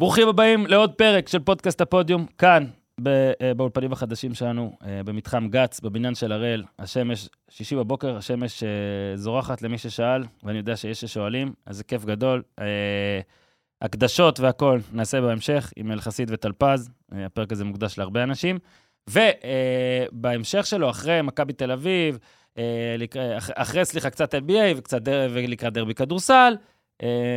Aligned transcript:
ברוכים 0.00 0.28
הבאים 0.28 0.66
לעוד 0.66 0.92
פרק 0.92 1.28
של 1.28 1.38
פודקאסט 1.38 1.80
הפודיום, 1.80 2.26
כאן, 2.38 2.66
אה, 3.06 3.54
באולפנים 3.54 3.92
החדשים 3.92 4.34
שלנו, 4.34 4.72
אה, 4.86 5.02
במתחם 5.04 5.48
גץ, 5.48 5.80
בבניין 5.80 6.14
של 6.14 6.32
הראל. 6.32 6.64
השמש, 6.78 7.28
שישי 7.50 7.76
בבוקר, 7.76 8.16
השמש 8.16 8.62
אה, 8.62 8.68
זורחת 9.16 9.62
למי 9.62 9.78
ששאל, 9.78 10.22
ואני 10.42 10.58
יודע 10.58 10.76
שיש 10.76 11.00
ששואלים, 11.00 11.52
אז 11.66 11.76
זה 11.76 11.84
כיף 11.84 12.04
גדול. 12.04 12.42
הקדשות 13.82 14.40
והכול 14.40 14.80
נעשה 14.92 15.20
בהמשך 15.20 15.72
עם 15.76 15.92
אלחסיד 15.92 16.30
וטלפז, 16.30 16.90
הפרק 17.12 17.52
הזה 17.52 17.64
מוקדש 17.64 17.98
להרבה 17.98 18.22
אנשים. 18.22 18.58
ובהמשך 19.10 20.66
שלו, 20.66 20.90
אחרי 20.90 21.22
מכבי 21.22 21.52
תל 21.52 21.70
אביב, 21.70 22.18
אחרי, 23.54 23.84
סליחה, 23.84 24.10
קצת 24.10 24.34
NBA 24.34 24.76
וקצת 24.76 25.00
ולקראת 25.04 25.72
דרבי 25.72 25.94
כדורסל, 25.94 26.54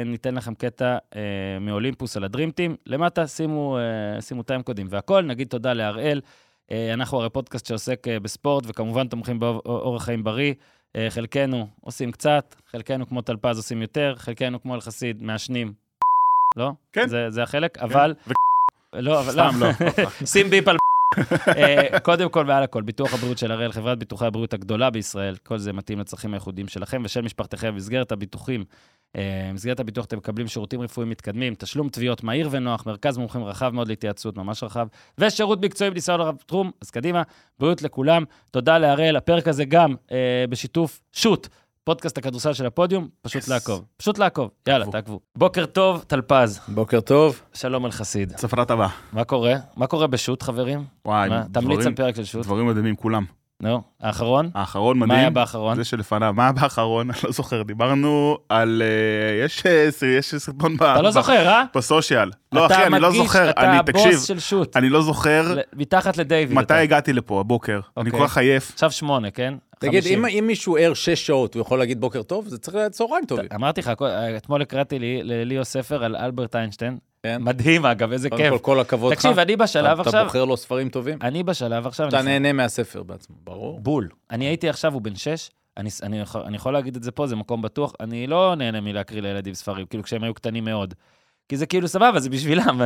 ניתן 0.05 0.35
לכם 0.35 0.53
קטע 0.53 0.97
אה, 1.15 1.21
מאולימפוס 1.61 2.17
על 2.17 2.23
הדרימטים. 2.23 2.75
למטה 2.85 3.27
שימו, 3.27 3.77
אה, 3.77 4.21
שימו 4.21 4.43
טיים 4.43 4.63
קודים 4.63 4.87
והכל. 4.89 5.21
נגיד 5.21 5.47
תודה 5.47 5.73
להראל. 5.73 6.21
אה, 6.71 6.93
אנחנו 6.93 7.19
הרי 7.19 7.29
פודקאסט 7.29 7.65
שעוסק 7.65 8.07
אה, 8.07 8.19
בספורט, 8.19 8.63
וכמובן 8.67 9.07
תומכים 9.07 9.39
באורח 9.39 10.03
חיים 10.03 10.23
בריא. 10.23 10.53
אה, 10.95 11.07
חלקנו 11.09 11.67
עושים 11.81 12.11
קצת, 12.11 12.55
חלקנו 12.71 13.07
כמו 13.07 13.21
טלפז 13.21 13.57
עושים 13.57 13.81
יותר, 13.81 14.13
חלקנו 14.17 14.61
כמו 14.61 14.75
אלחסיד 14.75 15.23
מעשנים. 15.23 15.73
לא? 16.57 16.71
כן. 16.93 17.07
זה, 17.07 17.29
זה 17.29 17.43
החלק, 17.43 17.77
אבל... 17.77 18.13
לא, 18.93 19.19
אבל 19.19 19.31
סתם, 19.31 19.51
לא. 19.59 19.67
שים 20.33 20.49
ביפ 20.49 20.67
על... 20.67 20.77
אה, 21.57 21.99
קודם 21.99 22.29
כל 22.29 22.45
מעל 22.45 22.63
הכל, 22.63 22.81
ביטוח 22.81 23.13
הבריאות 23.13 23.37
של 23.37 23.51
הראל, 23.51 23.71
חברת 23.71 23.99
ביטוחי 23.99 24.25
הבריאות 24.25 24.53
הגדולה 24.53 24.89
בישראל, 24.89 25.35
כל 25.35 25.57
זה 25.57 25.73
מתאים 25.73 25.99
לצרכים 25.99 26.33
הייחודיים 26.33 26.67
שלכם 26.67 27.01
ושל 27.05 27.21
משפחתכם. 27.21 27.71
במסגרת 27.73 28.11
הביטוחים, 28.11 28.63
אה, 29.15 29.47
במסגרת 29.49 29.79
הביטוח 29.79 30.05
אתם 30.05 30.17
מקבלים 30.17 30.47
שירותים 30.47 30.81
רפואיים 30.81 31.09
מתקדמים, 31.09 31.55
תשלום 31.55 31.89
תביעות 31.89 32.23
מהיר 32.23 32.49
ונוח, 32.51 32.85
מרכז 32.85 33.17
מומחים 33.17 33.43
רחב 33.43 33.69
מאוד 33.73 33.87
להתייעצות, 33.87 34.37
ממש 34.37 34.63
רחב, 34.63 34.87
ושירות 35.17 35.61
מקצועי 35.65 35.91
בניסיון 35.91 36.21
הרב 36.21 36.35
תחום, 36.45 36.71
אז 36.81 36.91
קדימה, 36.91 37.23
בריאות 37.59 37.81
לכולם. 37.81 38.23
תודה 38.51 38.77
להראל, 38.77 39.15
הפרק 39.15 39.47
הזה 39.47 39.65
גם 39.65 39.95
אה, 40.11 40.45
בשיתוף 40.49 41.01
שוט. 41.11 41.47
פודקאסט 41.83 42.17
הכדורסל 42.17 42.53
של 42.53 42.65
הפודיום, 42.65 43.07
פשוט 43.21 43.43
Yes. 43.43 43.49
לעקוב. 43.49 43.85
פשוט 43.97 44.17
לעקוב. 44.17 44.49
יאללה, 44.67 44.85
תעקבו. 44.85 44.97
תעקבו. 44.99 45.19
בוקר 45.35 45.65
טוב, 45.65 46.03
טלפז. 46.07 46.59
בוקר 46.67 46.99
טוב. 46.99 47.41
שלום 47.53 47.85
על 47.85 47.91
חסיד. 47.91 48.37
ספרת 48.37 48.71
הבאה. 48.71 48.87
מה 49.13 49.23
קורה? 49.23 49.53
מה 49.77 49.87
קורה 49.87 50.07
בשוט, 50.07 50.43
חברים? 50.43 50.83
וואי, 51.05 51.29
מה? 51.29 51.43
תמליץ 51.51 51.53
דברים- 51.79 51.87
על 51.87 51.93
פרק 51.93 52.15
של 52.15 52.23
שוט. 52.23 52.45
דברים 52.45 52.67
מדהימים, 52.67 52.95
כולם. 52.95 53.25
נו, 53.63 53.81
האחרון? 54.01 54.49
האחרון 54.55 54.99
מה 54.99 55.05
מדהים. 55.05 55.19
היה 55.19 55.29
באחרון? 55.29 55.75
זה 55.75 55.83
שלפניו. 55.85 56.33
מה 56.35 56.43
היה 56.43 56.51
באחרון? 56.51 57.09
אני 57.11 57.19
לא 57.23 57.31
זוכר. 57.31 57.63
דיברנו 57.63 58.37
על... 58.49 58.81
אה, 58.85 59.45
יש 59.45 59.65
אה, 59.65 59.89
יש 60.17 60.35
סרטון 60.35 60.77
ב... 60.77 60.83
אתה 60.83 61.01
לא 61.01 61.11
זוכר, 61.11 61.47
אה? 61.47 61.63
בסושיאל. 61.75 62.31
לא, 62.51 62.65
אחי, 62.65 62.85
אני 62.85 62.99
לא 62.99 63.11
זוכר. 63.11 63.49
אתה 63.49 63.61
אני, 63.61 63.77
הבוס 63.77 64.23
של 64.27 64.39
שוט. 64.39 64.77
אני 64.77 64.89
לא 64.89 65.01
זוכר 65.01 65.55
מתחת 65.75 66.17
לדיוויד. 66.17 66.57
מתי. 66.57 66.73
הגעתי 66.73 67.13
לפה, 67.13 67.39
הבוקר. 67.39 67.79
אני 67.97 68.05
אוקיי. 68.09 68.11
כל 68.21 68.27
כך 68.27 68.37
עייף. 68.37 68.71
עכשיו 68.73 68.91
שמונה, 68.91 69.31
כן? 69.31 69.53
תגיד. 69.79 70.03
אם, 70.07 70.25
אם 70.25 70.43
מישהו 70.47 70.77
ער 70.77 70.93
שש 70.93 71.27
שעות, 71.27 71.53
הוא 71.53 71.61
יכול 71.61 71.79
להגיד 71.79 72.01
בוקר 72.01 72.23
טוב? 72.23 72.47
זה 72.47 72.57
צריך 72.57 72.75
להיות 72.77 72.91
צהריים 72.91 73.25
טובים. 73.25 73.45
אמרתי 73.55 73.81
לך, 73.81 73.91
אתמול 74.37 74.61
הקראתי 74.61 74.99
לי- 74.99 75.23
לליאו 75.23 75.65
ספר 75.65 76.03
על 76.03 76.15
אלברט 76.15 76.55
איינשטיין. 76.55 76.97
כן? 77.23 77.37
מדהים, 77.43 77.85
אגב, 77.85 78.11
איזה 78.11 78.29
קודם 78.29 78.41
כיף. 78.43 78.51
כל, 78.51 78.57
כל 78.59 78.79
הכבוד 78.79 79.11
לך. 79.13 79.19
תקשיב, 79.19 79.39
אני 79.39 79.55
בשלב 79.55 79.99
אתה 79.99 80.09
עכשיו... 80.09 80.23
בוחר 80.25 80.45
לו 80.45 80.57
ספרים 80.57 80.89
טובים? 80.89 81.17
אני 81.21 81.43
בשלב 81.43 81.87
עכשיו... 81.87 82.07
אתה 82.07 82.19
אני- 82.19 82.25
נהנה 82.39 82.53
מהספר 82.53 83.03
בעצמו, 83.03 83.35
ברור. 83.43 83.79
בול. 83.79 84.07
אני 84.31 84.45
הייתי 84.45 84.69
עכשיו, 84.69 84.93
הוא 84.93 85.01
בן 85.01 85.15
שש, 85.15 85.49
אני, 85.77 85.89
אני, 86.03 86.21
אני 86.45 86.55
יכול 86.55 86.73
להגיד 86.73 86.95
את 86.95 87.03
זה 87.03 87.11
פה, 87.11 87.27
זה 87.27 87.35
מקום 87.35 87.61
בטוח, 87.61 87.93
אני 87.99 88.27
לא 88.27 88.55
נהנה 88.55 88.81
מלהקריא 88.81 89.21
לילדים 89.21 89.53
ספרים, 89.53 89.85
כאילו 89.85 90.03
כשהם 90.03 90.23
היו 90.23 90.33
קטנים 90.33 90.65
מאוד. 90.65 90.93
כי 91.49 91.57
זה 91.57 91.65
כאילו 91.65 91.87
סבבה, 91.87 92.19
זה 92.19 92.29
בשבילם, 92.29 92.81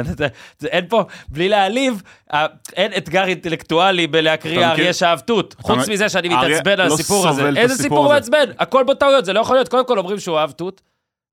אין 0.66 0.86
פה, 0.90 1.04
בלי 1.28 1.50
להעליב, 1.50 2.02
אין 2.76 2.92
אתגר 2.98 3.24
אינטלקטואלי 3.24 4.08
בלהקריא 4.08 4.66
אריה 4.66 4.94
שאהב 4.94 5.20
תות. 5.20 5.56
חוץ 5.62 5.90
מזה 5.90 6.10
שאני 6.10 6.30
מתעצבן 6.30 6.80
על 6.80 6.88
לא 6.88 6.94
הסיפור 6.94 7.28
הזה. 7.28 7.50
איזה 7.56 7.76
סיפור 7.76 8.06
הזה. 8.06 8.14
מעצבן? 8.14 8.54
הכל 8.60 8.84
בו 8.84 8.94
טעויות, 8.94 9.26
זה 9.26 9.34
לא 9.34 9.40
יכול 9.40 9.56
להיות. 9.56 9.68
קודם 9.68 9.86
כל 9.86 9.98
אומרים 9.98 10.20
שהוא 10.20 10.38
אהב 10.38 10.52
תות, 10.52 10.82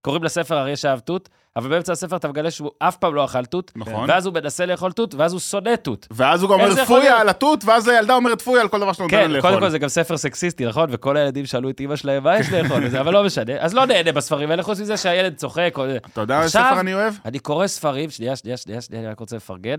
קוראים 0.03 0.25
לספר 0.25 0.59
אריה 0.59 0.77
שאהב 0.77 0.99
תות, 0.99 1.29
אבל 1.57 1.69
באמצע 1.69 1.93
הספר 1.93 2.17
אתה 2.17 2.29
מגלה 2.29 2.51
שהוא 2.51 2.71
אף 2.79 2.97
פעם 2.97 3.15
לא 3.15 3.25
אכל 3.25 3.45
תות, 3.45 3.73
נכון. 3.77 4.11
ואז 4.11 4.27
הוא 4.27 4.35
מנסה 4.35 4.67
לאכול 4.67 4.93
תות, 4.93 5.15
ואז 5.15 5.33
הוא 5.33 5.41
שונא 5.41 5.77
תות. 5.77 6.07
ואז 6.11 6.43
הוא 6.43 6.51
גם 6.51 6.61
אומר 6.61 6.85
פויה? 6.85 7.21
על 7.21 7.29
התות, 7.29 7.65
ואז 7.65 7.89
הילדה 7.89 8.15
אומרת 8.15 8.43
פויה 8.43 8.63
על 8.63 8.69
כל 8.69 8.81
דבר 8.81 8.93
שאתה 8.93 9.03
נותן 9.03 9.17
כן, 9.17 9.31
לאכול. 9.31 9.51
קודם 9.51 9.63
כל 9.63 9.71
זה 9.71 9.79
גם 9.79 9.89
ספר 9.89 10.17
סקסיסטי, 10.17 10.67
נכון? 10.67 10.89
וכל 10.93 11.17
הילדים 11.17 11.47
שאלו 11.47 11.71
את 11.71 11.81
אמא 11.81 11.97
שלהם, 11.97 12.23
מה 12.23 12.39
יש 12.39 12.53
לאכול 12.53 12.85
וזה, 12.85 13.01
אבל 13.01 13.13
לא 13.13 13.25
משנה. 13.25 13.53
אז 13.59 13.75
לא 13.75 13.87
נהנה 13.87 14.13
בספרים 14.13 14.51
האלה, 14.51 14.63
חוץ 14.63 14.81
מזה 14.81 14.97
שהילד 14.97 15.35
צוחק. 15.37 15.75
אתה 16.13 16.21
יודע 16.21 16.39
איזה 16.39 16.51
ספר 16.51 16.81
אני 16.81 16.95
אוהב? 16.95 17.15
אני 17.25 17.39
קורא 17.39 17.67
ספרים, 17.67 18.11
שנייה, 18.11 18.37
שנייה, 18.37 18.57
שנייה, 18.57 18.81
שנייה, 18.81 19.03
אני 19.03 19.11
רק 19.11 19.21
רוצה 19.21 19.37
לפרגן. 19.37 19.77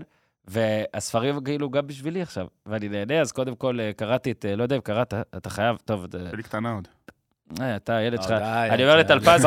והספרים 0.48 1.44
כאילו 1.44 1.70
גם 1.70 1.86
בשבילי 1.86 2.22
עכשיו, 2.22 2.46
ואני 2.66 2.88
נהנה, 2.88 3.20
אז 3.20 3.32
קודם 3.32 3.54
כל 3.54 3.80
אה, 3.80 3.92
קראתי 3.92 4.30
את, 4.30 4.44
אה, 4.44 4.56
לא 4.56 4.62
יודע 4.62 4.76
אם 4.76 4.80
קראת, 4.80 5.14
אתה 5.36 5.50
חייב, 5.50 5.76
טוב, 5.84 6.06
שלי 6.30 6.42
קטנה 6.42 6.72
עוד. 6.72 6.88
אה, 7.60 7.76
אתה 7.76 7.96
הילד 7.96 8.22
שלך, 8.22 8.30
לא, 8.30 8.38
די, 8.38 8.68
אני 8.70 8.82
אומר 8.82 8.96
לטלפז, 8.96 9.46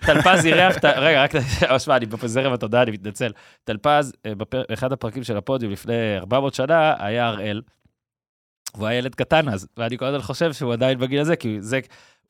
טלפז 0.00 0.46
אירח, 0.46 0.76
רגע, 0.84 1.22
רק, 1.22 1.32
שמע, 1.78 1.96
אני 1.96 2.06
בזרם 2.06 2.52
התודעה, 2.52 2.82
אני 2.82 2.90
מתנצל. 2.90 3.32
טלפז, 3.64 4.12
אה, 4.26 4.32
באחד 4.70 4.92
הפרקים 4.92 5.24
של 5.24 5.36
הפודיום 5.36 5.72
לפני 5.72 6.16
400 6.18 6.54
שנה, 6.54 6.94
היה 6.98 7.26
הראל. 7.26 7.62
הוא 8.76 8.86
היה 8.86 8.98
ילד 8.98 9.14
קטן 9.14 9.48
אז, 9.48 9.68
ואני 9.76 9.98
כל 9.98 10.04
הזמן 10.04 10.22
חושב 10.22 10.52
שהוא 10.52 10.72
עדיין 10.72 10.98
בגיל 10.98 11.20
הזה, 11.20 11.36
כי 11.36 11.56
זה... 11.60 11.80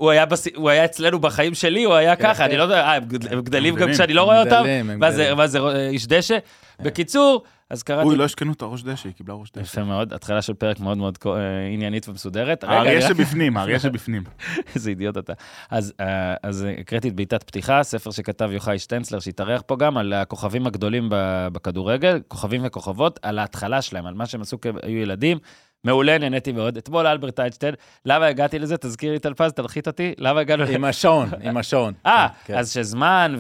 הוא 0.01 0.11
היה, 0.11 0.27
בס... 0.27 0.47
הוא 0.55 0.71
היה 0.71 0.85
אצלנו 0.85 1.19
בחיים 1.19 1.55
שלי, 1.55 1.85
הוא 1.85 1.95
היה 1.95 2.17
כן, 2.17 2.23
ככה, 2.23 2.35
כן. 2.35 2.43
אני 2.45 2.57
לא 2.57 2.63
יודע, 2.63 2.81
אה, 2.81 2.95
הם 2.95 3.05
גד- 3.05 3.33
הם 3.33 3.41
גדלים 3.41 3.75
גם 3.75 3.81
גדלים, 3.81 3.95
כשאני 3.95 4.13
לא 4.15 4.23
רואה 4.23 4.41
אותם? 4.41 4.61
גדלים, 4.63 4.99
מה 4.99 5.11
זה, 5.13 5.23
גדלים. 5.23 5.37
מה 5.37 5.47
זה, 5.47 5.59
איש 5.89 6.07
דשא? 6.07 6.39
בקיצור, 6.81 7.43
אז 7.71 7.83
קראתי... 7.83 8.05
אוי, 8.09 8.17
לא 8.17 8.25
השקנו 8.25 8.53
את 8.53 8.63
הראש 8.63 8.83
דשא, 8.83 9.09
היא 9.09 9.15
קיבלה 9.15 9.35
ראש 9.35 9.51
דשא. 9.51 9.61
יפה 9.61 9.85
מאוד, 9.85 10.13
התחלה 10.13 10.43
של 10.43 10.55
פרק 10.55 10.81
מאוד 10.81 10.99
מאוד 10.99 11.19
אה, 11.27 11.33
עניינית 11.73 12.09
ומסודרת. 12.09 12.65
האריה 12.65 13.03
שבפנים, 13.09 13.57
האריה 13.57 13.79
שבפנים. 13.79 14.23
איזה 14.75 14.91
אידיוט 14.91 15.19
אתה. 15.19 15.33
אז, 15.71 15.93
אה, 16.01 16.35
אז 16.43 16.67
הקראתי 16.81 17.09
את 17.09 17.15
בעיטת 17.15 17.43
פתיחה, 17.43 17.83
ספר 17.83 18.11
שכתב 18.11 18.51
יוחאי 18.53 18.79
שטנצלר, 18.79 19.21
שהתארח 19.21 19.63
פה 19.67 19.77
גם, 19.77 19.97
על 19.97 20.13
הכוכבים 20.13 20.67
הגדולים 20.67 21.09
ב- 21.11 21.49
בכדורגל, 21.53 22.21
כוכבים 22.29 22.61
וכוכבות, 22.65 23.21
על 23.23 23.39
ההתחלה 23.39 23.83
שלהם, 23.83 24.07
על 24.07 24.15
מה 24.15 24.27
שהם 24.27 24.41
עשו 24.41 24.61
כשהיו 24.61 24.97
ילדים. 24.97 25.39
מעולה, 25.85 26.19
נהניתי 26.19 26.53
מאוד. 26.53 26.77
אתמול 26.77 27.07
אלברט 27.07 27.41
איינשטיין, 27.41 27.75
למה 28.07 28.27
הגעתי 28.27 28.59
לזה? 28.59 28.77
תזכיר 28.77 29.13
לי 29.13 29.19
טלפז, 29.19 29.53
תלחית 29.53 29.87
אותי, 29.87 30.15
למה 30.19 30.41
הגענו... 30.41 30.65
עם 30.65 30.85
השעון, 30.85 31.29
עם 31.43 31.57
השעון. 31.57 31.95
אה, 32.07 32.29
כן. 32.45 32.59
אז 32.59 32.73
שזמן 32.73 33.35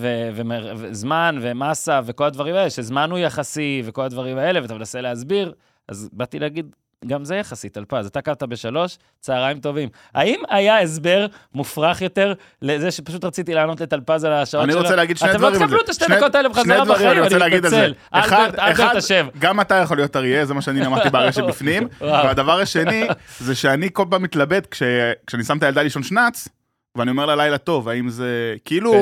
וזמן 0.76 1.38
ומסה 1.40 2.00
וכל 2.04 2.24
הדברים 2.24 2.54
האלה, 2.54 2.70
שזמן 2.70 3.10
הוא 3.10 3.18
יחסי 3.18 3.82
וכל 3.84 4.02
הדברים 4.02 4.38
האלה, 4.38 4.62
ואתה 4.62 4.74
מנסה 4.74 5.00
להסביר, 5.00 5.52
אז 5.88 6.08
באתי 6.12 6.38
להגיד, 6.38 6.76
גם 7.06 7.24
זה 7.24 7.36
יחסי, 7.36 7.68
טלפז. 7.68 8.06
אתה 8.06 8.20
קמת 8.22 8.42
בשלוש, 8.42 8.98
צהריים 9.20 9.60
טובים. 9.60 9.88
האם 10.14 10.40
היה 10.50 10.80
הסבר 10.80 11.26
מופרך 11.54 12.02
יותר 12.02 12.32
לזה 12.62 12.90
שפשוט 12.90 13.24
רציתי 13.24 13.54
לענות 13.54 13.80
לטלפז 13.80 14.24
על 14.24 14.32
השעות 14.32 14.64
אני 14.64 14.72
שלו? 14.72 14.82
רוצה 14.82 14.96
להגיד 14.96 15.16
שני 15.18 15.32
דברים. 15.32 15.54
אתם 15.54 15.62
לא 15.62 15.66
תקבלו. 15.66 15.80
את 15.84 15.88
השתי 15.88 16.04
דקות 16.16 16.34
האלה 16.34 16.48
בחזרה 16.48 16.84
בחיים, 16.84 17.22
אני 17.24 17.38
אני. 17.38 17.58
מתנצל. 17.58 17.94
אלברט, 18.14 18.58
אלברט 18.58 18.96
אשם. 18.96 19.28
גם 19.38 19.60
אתה 19.60 19.74
יכול 19.74 19.96
להיות 19.96 20.16
אריה, 20.16 20.46
זה 20.46 20.54
מה 20.54 20.62
שאני 20.62 20.80
למדתי 20.80 21.10
שבפנים. 21.32 21.88
וואו. 22.00 22.24
והדבר 22.26 22.60
השני, 22.60 23.06
זה 23.38 23.54
שאני 23.54 23.88
כל 23.92 24.04
פעם 24.10 24.22
מתלבט, 24.22 24.66
כש- 24.70 24.82
כשאני 25.26 25.44
שם 25.44 25.58
את 25.58 25.62
הילדה 25.62 25.82
לישון 25.82 26.02
שנץ, 26.02 26.48
ואני 26.96 27.10
אומר 27.10 27.26
לה 27.26 27.36
לילה 27.36 27.58
טוב, 27.58 27.88
האם 27.88 28.08
זה 28.08 28.54
כאילו 28.64 28.92
כן, 28.92 28.98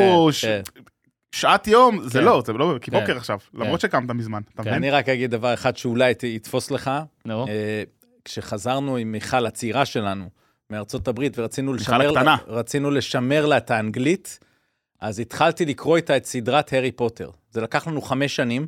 כן. 0.75 0.81
שעת 1.33 1.67
יום, 1.67 2.01
זה 2.09 2.19
כן. 2.19 2.25
לא, 2.25 2.43
זה 2.47 2.53
לא, 2.53 2.75
כי 2.81 2.91
כן. 2.91 3.01
בוקר 3.01 3.17
עכשיו, 3.17 3.39
למרות 3.55 3.81
שקמת 3.81 4.11
מזמן, 4.11 4.41
אתה 4.55 4.63
כן. 4.63 4.71
מבין? 4.71 4.75
אני 4.75 4.91
רק 4.91 5.09
אגיד 5.09 5.31
דבר 5.31 5.55
אחד 5.55 5.77
שאולי 5.77 6.13
יתפוס 6.23 6.71
לך. 6.71 6.91
נו, 7.25 7.47
אה, 7.49 7.83
כשחזרנו 8.25 8.97
עם 8.97 9.13
מיכל 9.13 9.47
הצעירה 9.47 9.85
שלנו 9.85 10.25
מארצות 10.71 11.09
הברית 11.09 11.39
ורצינו 11.39 11.73
לשמר, 11.75 12.11
לה. 12.11 12.37
רצינו 12.47 12.91
לשמר 12.91 13.47
לה 13.47 13.57
את 13.57 13.71
האנגלית, 13.71 14.39
אז 15.01 15.19
התחלתי 15.19 15.65
לקרוא 15.67 15.97
איתה 15.97 16.17
את 16.17 16.25
סדרת 16.27 16.73
הארי 16.73 16.93
פוטר. 16.93 17.31
זה 17.51 17.61
לקח 17.61 17.87
לנו 17.89 18.03
חמש 18.03 18.37
שנים. 18.37 18.67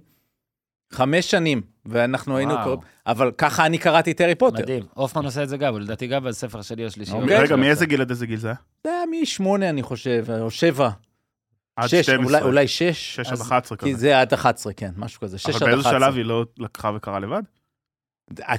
חמש 0.93 1.31
שנים, 1.31 1.63
ואנחנו 1.87 2.37
היינו... 2.37 2.55
קוראים- 2.65 2.81
אבל 3.07 3.31
ככה 3.39 3.67
אני 3.67 3.79
קראתי 3.79 4.11
את 4.11 4.21
הארי 4.21 4.35
פוטר. 4.35 4.63
מדהים. 4.63 4.83
הופמן 4.95 5.25
עושה 5.25 5.43
את 5.43 5.49
זה 5.49 5.57
גם, 5.57 5.79
לדעתי 5.81 6.07
גם 6.07 6.25
בספר 6.25 6.59
השני 6.59 6.85
או 6.85 6.91
שלישי. 6.91 7.13
אוקיי. 7.13 7.39
רגע, 7.43 7.57
מאיזה 7.57 7.87
גיל 7.87 8.01
עד 8.01 8.11
איזה 8.11 8.27
גיל 8.27 8.39
זה 8.39 8.49
היה? 8.49 8.57
זה 8.85 8.91
היה 8.91 9.23
משמונה, 9.23 9.71
אני 9.71 9.83
חושב, 9.83 10.25
או 10.41 10.51
שבע. 10.51 10.91
עד 11.83 11.89
שש, 11.89 12.07
12. 12.07 12.25
אולי, 12.39 12.43
אולי 12.49 12.69
שש. 12.69 13.17
שש 13.17 13.27
עד 13.27 13.33
אז- 13.33 13.41
11 13.43 13.79
כי 13.79 13.91
כזה. 13.93 14.01
זה 14.01 14.21
עד 14.21 14.33
11, 14.33 14.73
כן, 14.73 14.91
משהו 14.97 15.21
כזה. 15.21 15.39
שש 15.39 15.47
עד 15.49 15.63
אבל 15.63 15.73
11. 15.75 15.93
באיזה 15.93 16.05
שלב 16.07 16.17
היא 16.17 16.25
לא 16.25 16.45
לקחה 16.59 16.91
וקראה 16.97 17.19
לבד? 17.19 17.43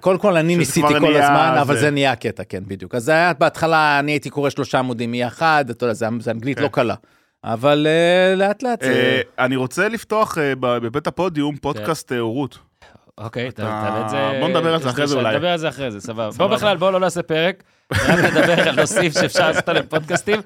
קודם 0.01 0.19
כל 0.19 0.38
אני 0.38 0.56
ניסיתי 0.56 0.88
כל 1.00 1.15
הזמן, 1.15 1.56
אבל 1.62 1.75
זה. 1.75 1.81
זה 1.81 1.91
נהיה 1.91 2.15
קטע, 2.15 2.44
כן, 2.44 2.63
בדיוק. 2.68 2.95
אז 2.95 3.03
זה 3.03 3.12
היה 3.12 3.33
בהתחלה, 3.33 4.00
אני 4.00 4.12
הייתי 4.12 4.29
קורא 4.29 4.50
שלושה 4.50 4.79
עמודים 4.79 5.12
מ-1, 5.12 5.41
אתה 5.41 5.83
יודע, 5.85 5.94
זה 5.94 6.07
זה 6.19 6.31
אנגלית 6.31 6.57
כן. 6.57 6.63
לא 6.63 6.68
קלה. 6.68 6.95
אבל 7.44 7.88
אה, 7.89 8.35
לאט 8.35 8.63
לאט 8.63 8.81
זה... 8.83 9.21
אה, 9.39 9.45
אני 9.45 9.56
רוצה 9.56 9.88
לפתוח 9.89 10.38
ב- 10.59 10.77
בבית 10.77 11.07
הפודיום 11.07 11.57
פודקאסט 11.57 12.12
אה, 12.12 12.19
הורות. 12.19 12.59
אוקיי, 13.17 13.47
אתה- 13.47 13.62
תעלה 13.63 14.06
את 14.06 14.09
זה. 14.09 14.38
בוא 14.39 14.47
נדבר 14.50 14.74
על 14.74 14.81
זה 14.81 14.89
אחרי 14.89 15.07
זה 15.07 15.15
אולי. 15.15 15.35
נדבר 15.35 15.47
על 15.50 15.57
זה 15.57 15.69
אחרי 15.69 15.91
זה. 15.91 16.00
סבבה. 16.01 16.29
בוא 16.38 16.47
בכלל, 16.47 16.77
בוא 16.77 16.91
לא 16.91 17.00
נעשה 17.00 17.24
פרק, 17.24 17.63
רק 17.93 18.19
נדבר 18.19 18.69
על 18.69 18.75
נושאים 18.75 19.11
שאפשר 19.11 19.47
לעשות 19.47 19.69
עליהם 19.69 19.85
פודקאסטים. 19.85 20.39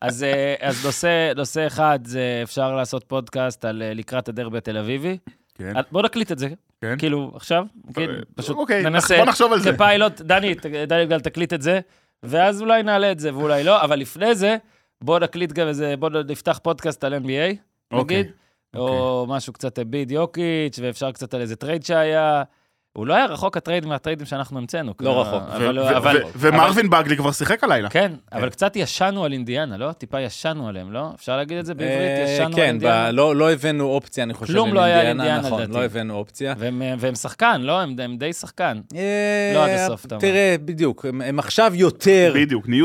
אז, 0.00 0.22
אה, 0.22 0.54
אז 0.60 0.84
נושא, 0.84 1.32
נושא 1.36 1.66
אחד 1.66 1.98
זה 2.04 2.40
אפשר 2.42 2.74
לעשות 2.74 3.04
פודקאסט 3.04 3.64
על 3.64 3.82
אה, 3.82 3.94
לקראת 3.94 4.28
הדרבי 4.28 4.58
התל 4.58 4.76
אביבי. 4.76 5.18
כן. 5.54 5.72
בוא 5.92 6.02
נקליט 6.02 6.32
את 6.32 6.38
זה, 6.38 6.48
כן. 6.80 6.94
כאילו, 6.98 7.32
עכשיו, 7.34 7.64
כן, 7.94 8.10
אה, 8.10 8.14
פשוט 8.34 8.56
אוקיי, 8.56 8.82
ננסה, 8.82 9.16
בוא 9.16 9.24
נחשוב 9.24 9.52
על 9.52 9.60
זה. 9.60 9.72
כפיילוט, 9.72 10.20
דני, 10.20 10.54
דני 10.86 11.06
גל 11.06 11.20
תקליט 11.20 11.52
את 11.52 11.62
זה, 11.62 11.80
ואז 12.22 12.60
אולי 12.60 12.82
נעלה 12.82 13.12
את 13.12 13.18
זה 13.20 13.34
ואולי 13.34 13.64
לא, 13.64 13.82
אבל 13.82 13.98
לפני 13.98 14.34
זה, 14.34 14.56
בוא 15.02 15.18
נקליט 15.18 15.52
גם 15.52 15.68
איזה, 15.68 15.94
בוא 15.98 16.08
נפתח 16.28 16.60
פודקאסט 16.62 17.04
על 17.04 17.14
NBA, 17.14 17.56
אוקיי, 17.92 18.18
נגיד, 18.18 18.32
או 18.76 19.26
משהו 19.28 19.52
קצת 19.52 19.78
אמביד 19.78 20.10
יוקיץ', 20.10 20.78
ואפשר 20.82 21.12
קצת 21.12 21.34
על 21.34 21.40
איזה 21.40 21.56
trade 21.56 21.84
שהיה. 21.84 22.42
הוא 22.92 23.06
לא 23.06 23.14
היה 23.14 23.26
רחוק 23.26 23.56
ה 23.56 23.61
trade 23.61 23.86
מהטריידים 23.86 24.26
שאנחנו 24.26 24.58
המצאנו. 24.58 24.96
כאילו, 24.96 25.20
רחוק. 25.20 25.42
ו- 25.60 26.22
ומרווין 26.36 26.90
בגלי 26.90 27.16
כבר 27.16 27.32
שיחק 27.32 27.64
הלילה. 27.64 27.88
כן, 27.90 28.12
אבל 28.32 28.50
קצת 28.50 28.76
ישנו 28.76 29.24
על 29.24 29.32
אינדיאנה, 29.32 29.76
לא? 29.76 29.92
טיפה 29.92 30.20
ישנו 30.20 30.68
עליהם, 30.68 30.92
לא? 30.92 31.10
אפשר 31.14 31.36
להגיד 31.36 31.58
את 31.58 31.66
זה 31.66 31.74
בעברית? 31.74 31.98
אה, 31.98 32.32
ישנו 32.34 32.46
על 32.46 32.52
כן, 32.54 32.62
אינדיאנה? 32.62 33.08
ב- 33.12 33.14
לא 33.14 33.36
לא 33.36 33.52
הבאנו 33.52 33.84
אופציה, 33.84 34.24
אני 34.24 34.34
חושב, 34.34 34.52
כלום 34.52 34.68
עם 34.68 34.74
לא 34.74 34.80
היה 34.80 35.00
על 35.00 35.06
אינדיאנה, 35.06 35.38
נכון, 35.40 35.62
לדעתי. 35.62 35.78
לא 35.78 35.84
הבאנו 35.84 36.14
אופציה. 36.14 36.54
והם, 36.58 36.82
והם 36.98 37.14
שחקן, 37.14 37.60
לא? 37.60 37.80
הם, 37.80 37.96
די 38.18 38.32
שחקן. 38.32 38.80
אה, 38.96 39.52
לא 39.54 39.64
עד 39.64 39.70
הסוף, 39.70 40.04
אתה 40.04 40.14
אומר. 40.14 40.20
תראה, 40.28 40.56
בדיוק, 40.64 41.04
הם- 41.24 41.38
עכשיו 41.38 41.72
יותר. 41.74 42.34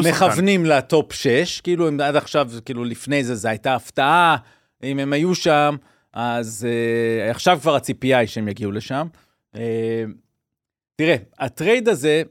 מכוונים 0.10 0.66
ל 0.66 0.78
top 0.78 1.14
6, 1.14 1.62
כאילו 1.62 1.88
הם 1.88 2.00
עד 2.02 2.16
עכשיו, 2.16 2.50
כאילו 2.66 2.84
לפני 2.86 3.24
זה, 3.24 3.36
זו 3.36 3.50
הייתה 3.50 3.76
הפתעה, 3.76 4.36
אם 4.84 5.00
הם 5.00 5.14
היו 5.14 5.36
שם, 5.36 5.76
אז 6.14 6.68
אה, 6.70 7.32
עכשיו 7.32 7.58
כבר 7.62 7.76
הציפייה 7.76 8.18
היא 8.18 8.28
שהם 8.28 8.48
יגיעו 8.48 8.72
לשם. 8.72 9.08
אה, 9.58 10.04
תראה, 10.96 11.16
ה 11.40 11.48
trade 11.48 11.90
הזה, 11.90 12.24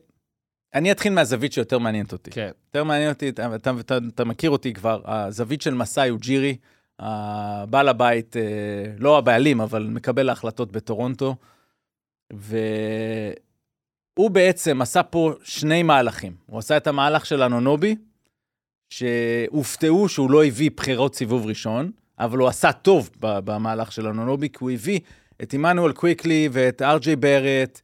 אני 0.75 0.93
אתחיל 0.93 1.12
מהזווית 1.12 1.52
שיותר 1.52 1.78
מעניינת 1.78 2.12
אותי. 2.12 2.31
כן. 2.31 2.50
יותר 2.67 2.84
מעניין 2.84 3.12
אותי, 3.12 3.28
אתה, 3.28 3.55
אתה, 3.55 3.73
אתה, 3.81 3.99
אתה 4.14 4.25
מכיר 4.25 4.50
אותי 4.50 4.73
כבר, 4.73 5.00
הזווית 5.05 5.62
של 5.62 5.75
מסאי 5.75 6.08
אוג'ירי, 6.09 6.56
הבעל 6.99 7.88
הבית, 7.88 8.37
אה, 8.37 8.43
לא 8.99 9.19
הבעלים, 9.19 9.61
אבל 9.61 9.82
מקבל 9.82 10.28
ההחלטות 10.28 10.73
בטורונטו, 10.73 11.37
והוא 12.32 12.61
בעצם 14.31 14.82
עשה 14.82 15.02
פה 15.02 15.32
שני 15.43 15.82
מהלכים. 15.82 16.37
הוא 16.46 16.58
עשה 16.58 16.76
את 16.76 16.87
המהלך 16.87 17.26
של 17.26 17.43
אנונובי, 17.43 17.96
שהופתעו 18.90 20.08
שהוא 20.08 20.31
לא 20.31 20.44
הביא 20.44 20.70
בחירות 20.76 21.14
סיבוב 21.14 21.46
ראשון, 21.46 21.90
אבל 22.19 22.38
הוא 22.38 22.49
עשה 22.49 22.73
טוב 22.73 23.11
במהלך 23.20 23.93
של 23.93 24.06
אנונובי, 24.06 24.49
כי 24.49 24.58
הוא 24.61 24.70
הביא 24.70 25.00
את 25.43 25.55
עמנואל 25.55 25.93
קוויקלי 25.93 26.49
ואת 26.53 26.83
ארג'יי 26.83 27.17
בארט, 27.17 27.81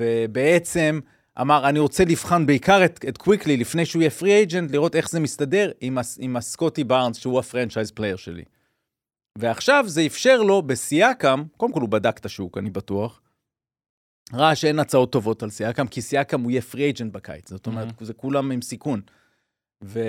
ובעצם 0.00 1.00
אמר, 1.40 1.68
אני 1.68 1.78
רוצה 1.78 2.04
לבחון 2.04 2.46
בעיקר 2.46 2.84
את, 2.84 3.04
את 3.08 3.18
קוויקלי 3.18 3.56
לפני 3.56 3.86
שהוא 3.86 4.02
יהיה 4.02 4.10
free 4.10 4.32
agent, 4.32 4.70
לראות 4.70 4.96
איך 4.96 5.10
זה 5.10 5.20
מסתדר 5.20 5.72
עם, 5.80 5.98
הס- 5.98 6.18
עם 6.20 6.36
הסקוטי 6.36 6.84
בארנס, 6.84 7.16
שהוא 7.16 7.38
ה 7.38 7.43
franchise 7.43 7.90
player 7.90 8.16
שלי. 8.16 8.44
ועכשיו 9.38 9.84
זה 9.88 10.06
אפשר 10.06 10.42
לו 10.42 10.62
בסיאקם, 10.62 11.42
קודם 11.56 11.72
כל 11.72 11.80
הוא 11.80 11.88
בדק 11.88 12.18
את 12.18 12.24
השוק, 12.26 12.58
אני 12.58 12.70
בטוח, 12.70 13.20
ראה 14.32 14.54
שאין 14.54 14.78
הצעות 14.78 15.12
טובות 15.12 15.42
על 15.42 15.50
סיאקם, 15.50 15.86
כי 15.86 16.02
סיאקם 16.02 16.40
הוא 16.40 16.50
יהיה 16.50 16.62
free 16.62 16.82
agent 16.84 17.12
בקיץ, 17.12 17.50
זאת 17.50 17.66
אומרת, 17.66 17.88
אהם. 18.00 18.04
זה 18.04 18.12
כולם 18.14 18.50
עם 18.50 18.62
סיכון. 18.62 19.00
ו... 19.84 20.00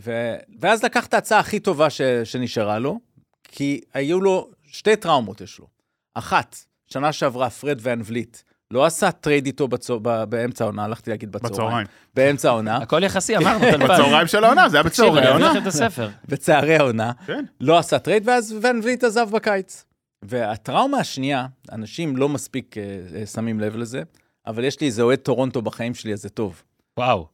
ו... 0.00 0.34
ואז 0.60 0.84
לקח 0.84 1.06
את 1.06 1.14
ההצעה 1.14 1.38
הכי 1.40 1.60
טובה 1.60 1.90
ש... 1.90 2.00
שנשארה 2.02 2.78
לו, 2.78 3.00
כי 3.44 3.80
היו 3.94 4.20
לו 4.20 4.50
שתי 4.64 4.96
טראומות 4.96 5.40
יש 5.40 5.58
לו. 5.58 5.66
אחת, 6.14 6.56
שנה 6.86 7.12
שעברה 7.12 7.50
פרד 7.50 7.78
ואן 7.82 8.00
וליט 8.04 8.36
לא 8.70 8.84
עשה 8.84 9.12
trade 9.12 9.46
איתו. 9.46 9.68
באמצע 10.28 10.64
העונה, 10.64 10.84
הלכתי 10.84 11.10
להגיד 11.10 11.32
בצהריים. 11.32 11.52
בצהריים. 11.54 11.86
באמצע 12.14 12.48
העונה, 12.48 12.76
הכל 12.82 13.02
יחסי, 13.04 13.36
אמרנו, 13.36 13.60
טלפן. 13.72 13.84
בצהריים 13.84 14.26
של 14.26 14.44
העונה, 14.44 14.68
זה 14.68 14.76
היה 14.76 14.84
בצהרי 14.84 15.26
העונה. 15.26 15.58
את 15.58 15.66
הספר. 15.66 16.08
בצהרי 16.28 16.76
העונה, 16.76 17.12
כן. 17.26 17.44
לא 17.60 17.78
עשה 17.78 17.98
trade, 17.98 18.28
ואז 18.28 18.54
ואן 18.62 18.80
וליט 18.82 19.04
עזב 19.04 19.30
בקיץ. 19.30 19.84
והטראומה 20.22 20.98
השנייה, 20.98 21.46
אנשים 21.72 22.16
לא 22.16 22.28
מספיק 22.28 22.78
אה, 22.78 22.82
אה, 23.20 23.26
שמים 23.26 23.60
לב 23.60 23.76
לזה, 23.76 24.02
אבל 24.46 24.64
יש 24.64 24.80
לי 24.80 24.86
איזה 24.86 25.02
אוהד 25.02 25.18
טורונטו 25.18 25.62
בחיים 25.62 25.94
שלי, 25.94 26.12
אז 26.12 26.22
זה 26.22 26.28
טוב. 26.28 26.62
וואו. 26.98 27.26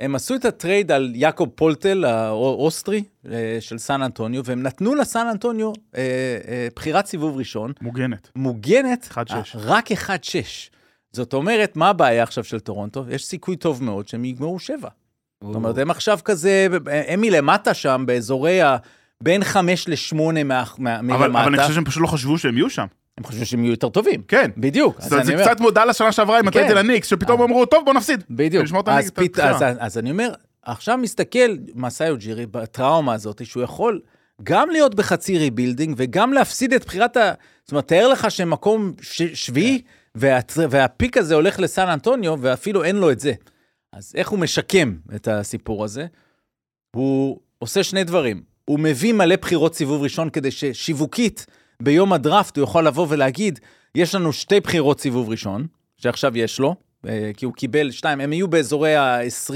הם 0.00 0.14
עשו 0.14 0.34
את 0.34 0.44
ה 0.44 0.52
trade 0.52 0.92
על 0.92 1.12
יעקב 1.14 1.46
פולטל, 1.54 2.04
האוסטרי, 2.04 3.02
אה, 3.30 3.56
של 3.60 3.78
סן 3.78 4.02
אנטוניו, 4.02 4.44
והם 4.44 4.62
נתנו 4.62 4.94
לסן 4.94 5.26
אנטוניו 5.26 5.72
אה, 5.96 6.02
אה, 6.48 6.68
בחירת 6.76 7.06
סיבוב 7.06 7.36
ראשון, 7.36 7.72
מוגנת. 7.80 8.30
מוגנת 8.36 9.08
1-6. 9.12 9.16
אה, 9.30 9.42
רק 9.54 9.92
1-6. 9.92 9.94
זאת 11.12 11.32
אומרת, 11.32 11.76
מה 11.76 11.88
הבעיה 11.88 12.22
עכשיו 12.22 12.44
של 12.44 12.60
טורונטו? 12.60 13.04
יש 13.08 13.24
סיכוי 13.24 13.56
טוב 13.56 13.82
מאוד 13.82 14.08
שהם 14.08 14.24
יגמרו 14.24 14.58
שבע. 14.58 14.88
זאת 15.44 15.54
אומרת, 15.54 15.78
הם 15.78 15.90
עכשיו 15.90 16.18
כזה, 16.24 16.66
הם 17.08 17.20
מלמטה 17.20 17.74
שם, 17.74 18.04
באזורי 18.06 18.62
ה... 18.62 18.76
בין 19.22 19.44
5 19.44 19.88
ל-8 19.88 20.16
מה, 20.44 20.64
מה, 20.78 20.98
אבל 20.98 21.02
מלמטה. 21.02 21.28
אבל 21.28 21.54
אני 21.54 21.62
חושב 21.62 21.74
שהם 21.74 21.84
פשוט 21.84 22.02
לא 22.02 22.06
חשבו 22.06 22.38
שהם 22.38 22.56
יהיו 22.56 22.70
שם. 22.70 22.86
הם 23.18 23.24
חושבים 23.24 23.44
שהם 23.44 23.64
יהיו 23.64 23.70
יותר 23.70 23.88
טובים. 23.88 24.22
כן. 24.22 24.50
בדיוק. 24.56 24.96
אז 25.00 25.08
זה 25.08 25.22
זה 25.24 25.36
קצת 25.42 25.60
מודע 25.60 25.84
לשנה 25.84 26.12
שעברה 26.12 26.38
עם 26.38 26.48
ה 26.48 26.51
trade 26.51 26.68
כן. 26.68 26.76
הניקס, 26.76 27.06
שפתאום 27.06 27.42
אמרו, 27.42 27.66
טוב, 27.66 27.84
בוא 27.84 27.94
נפסיד. 27.94 28.24
בדיוק. 28.30 28.64
אז, 28.86 29.10
פת... 29.10 29.38
הבחירה. 29.38 29.68
אז, 29.68 29.76
אז 29.78 29.98
אני 29.98 30.10
אומר, 30.10 30.32
עכשיו 30.62 30.98
מסתכל 30.98 31.56
מסאי 31.74 32.16
אוג'ירי 32.16 32.46
בטראומה 32.46 33.14
הזאת, 33.14 33.46
שהוא 33.46 33.62
יכול 33.62 34.00
גם 34.42 34.70
להיות 34.70 34.94
בחצי 34.94 35.38
rebuilding 35.38 35.94
וגם 35.98 36.32
להפסיד 36.32 36.72
את 36.72 36.84
בחירת 36.84 37.16
ה... 37.16 37.32
זאת 37.64 37.72
אומרת, 37.72 37.88
תאר 37.88 38.08
לך 38.08 38.30
שמקום 38.30 38.92
ש... 39.02 39.22
שביעי, 39.22 39.82
וה... 40.14 40.38
וה 40.56 40.76
pick 40.76 41.16
הזה 41.16 41.34
הולך 41.34 41.60
לסן 41.60 41.88
אנטוניו, 41.88 42.36
ואפילו 42.40 42.84
אין 42.84 42.96
לו 42.96 43.10
את 43.10 43.20
זה. 43.20 43.32
אז 43.92 44.12
איך 44.14 44.28
הוא 44.28 44.38
משקם 44.38 44.96
את 45.14 45.28
הסיפור 45.28 45.84
הזה? 45.84 46.06
הוא 46.96 47.40
עושה 47.58 47.82
שני 47.82 48.04
דברים. 48.04 48.42
הוא 48.64 48.80
מביא 48.80 49.12
מלא 49.12 49.36
בחירות 49.36 49.74
סיבוב 49.74 50.02
ראשון 50.02 50.30
כדי 50.30 50.50
ששיווקית, 50.50 51.46
ביום 51.80 52.12
הדראפט 52.12 52.56
הוא 52.56 52.64
יכול 52.64 52.86
לבוא 52.86 53.06
ולהגיד, 53.08 53.60
יש 53.94 54.14
לנו 54.14 54.32
שתי 54.32 54.60
בחירות 54.60 55.00
סיבוב 55.00 55.28
ראשון, 55.28 55.66
שעכשיו 55.96 56.38
יש 56.38 56.58
לו, 56.58 56.74
אה, 57.08 57.30
כי 57.36 57.44
הוא 57.44 57.54
קיבל 57.54 57.90
שתיים, 57.90 58.20
הם 58.20 58.32
יהיו 58.32 58.48
באזורי 58.48 58.96
ה-20, 58.96 59.54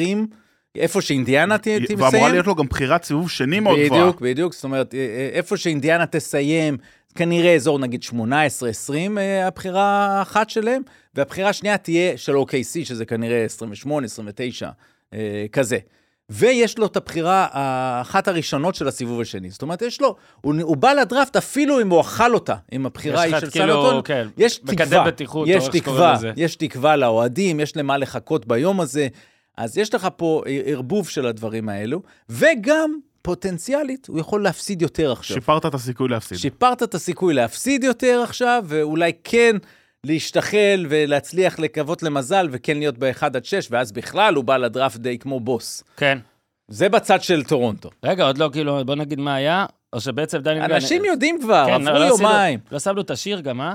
איפה 0.76 1.00
שאינדיאנה 1.00 1.58
תסיים. 1.58 1.84
ואמורה 1.98 2.28
להיות 2.28 2.46
לו 2.46 2.54
גם 2.54 2.66
בחירת 2.66 3.04
סיבוב 3.04 3.30
שני 3.30 3.60
מאוד 3.60 3.78
גבוהה. 3.78 4.00
בדיוק, 4.00 4.20
בדיוק, 4.20 4.54
זאת 4.54 4.64
אומרת, 4.64 4.94
אה, 4.94 4.98
אה, 4.98 5.28
איפה 5.32 5.56
שאינדיאנה 5.56 6.06
תסיים, 6.06 6.76
כנראה 7.14 7.54
אזור 7.54 7.78
נגיד 7.78 8.02
18-20 8.02 8.12
אה, 9.18 9.46
הבחירה 9.46 10.06
האחת 10.18 10.50
שלהם, 10.50 10.82
והבחירה 11.14 11.48
השנייה 11.48 11.78
תהיה 11.78 12.18
של 12.18 12.36
OKC, 12.36 12.84
שזה 12.84 13.04
כנראה 13.04 13.46
28-29, 13.46 14.68
אה, 15.14 15.46
כזה. 15.52 15.78
ויש 16.34 16.78
לו 16.78 16.86
את 16.86 16.96
הבחירה 16.96 17.48
האחת 17.50 18.28
הראשונות 18.28 18.74
של 18.74 18.88
הסיבוב 18.88 19.20
השני. 19.20 19.50
זאת 19.50 19.62
אומרת, 19.62 19.82
יש 19.82 20.00
לו, 20.00 20.16
הוא, 20.40 20.54
הוא 20.62 20.76
בא 20.76 20.92
לדראפט 20.92 21.36
אפילו 21.36 21.80
אם 21.80 21.90
הוא 21.90 22.00
אכל 22.00 22.34
אותה, 22.34 22.54
עם 22.72 22.86
הבחירה 22.86 23.26
לך 23.26 23.40
של 23.40 23.50
כאילו, 23.50 23.84
אנטוניו. 23.84 24.04
כן, 24.04 24.28
יש 24.36 24.60
מקדם 24.64 24.86
תקווה, 24.86 25.04
בטיחות, 25.04 25.48
יש 25.50 25.68
תקווה. 25.68 26.18
יש 26.36 26.56
תקווה 26.56 26.96
לאוהדים, 26.96 27.60
יש 27.60 27.76
למה 27.76 27.98
לחכות 27.98 28.46
ביום 28.46 28.80
הזה. 28.80 29.08
אז 29.56 29.78
יש 29.78 29.94
לך 29.94 30.08
פה 30.16 30.42
ערבוב 30.66 31.08
של 31.08 31.26
הדברים 31.26 31.68
האלו, 31.68 32.02
וגם 32.30 32.98
פוטנציאלית, 33.22 34.06
הוא 34.08 34.20
יכול 34.20 34.42
להפסיד 34.42 34.82
יותר 34.82 35.12
עכשיו. 35.12 35.34
שיפרת 35.34 35.66
את 35.66 35.74
הסיכוי 35.74 36.08
להפסיד. 36.08 36.38
שיפרת 36.38 36.82
את 36.82 36.94
הסיכוי 36.94 37.34
להפסיד 37.34 37.84
יותר 37.84 38.20
עכשיו, 38.24 38.64
ואולי 38.66 39.12
כן 39.24 39.56
להשתחל 40.04 40.86
ולהצליח 40.88 41.58
לקוות 41.58 42.02
למזל, 42.02 42.48
וכן 42.50 42.78
להיות 42.78 42.98
ב-1 42.98 43.22
עד 43.22 43.44
6, 43.44 43.68
ואז 43.70 43.92
בכלל 43.92 44.34
הוא 44.34 44.44
בא 44.44 44.56
לדראפט 44.56 45.00
די 45.00 45.18
כמו 45.18 45.40
בוס. 45.40 45.84
כן. 45.96 46.18
זה 46.68 46.88
בצד 46.88 47.22
של 47.22 47.44
טורונטו. 47.44 47.90
רגע, 48.04 48.24
עוד 48.24 48.38
לא, 48.38 48.50
כאילו, 48.52 48.84
בוא 48.84 48.94
נגיד 48.94 49.20
מה 49.20 49.34
היה, 49.34 49.66
או 49.92 50.00
שבעצם 50.00 50.38
דני... 50.38 50.64
אנשים 50.64 51.04
יודעים 51.04 51.38
כבר, 51.40 51.64
כן, 51.66 51.88
עברו 51.88 51.98
לא 51.98 52.04
יומיים. 52.04 52.60
לא 52.72 52.78
שמנו 52.78 53.00
את 53.00 53.10
השיר 53.10 53.40
גם, 53.40 53.60
אה? 53.60 53.74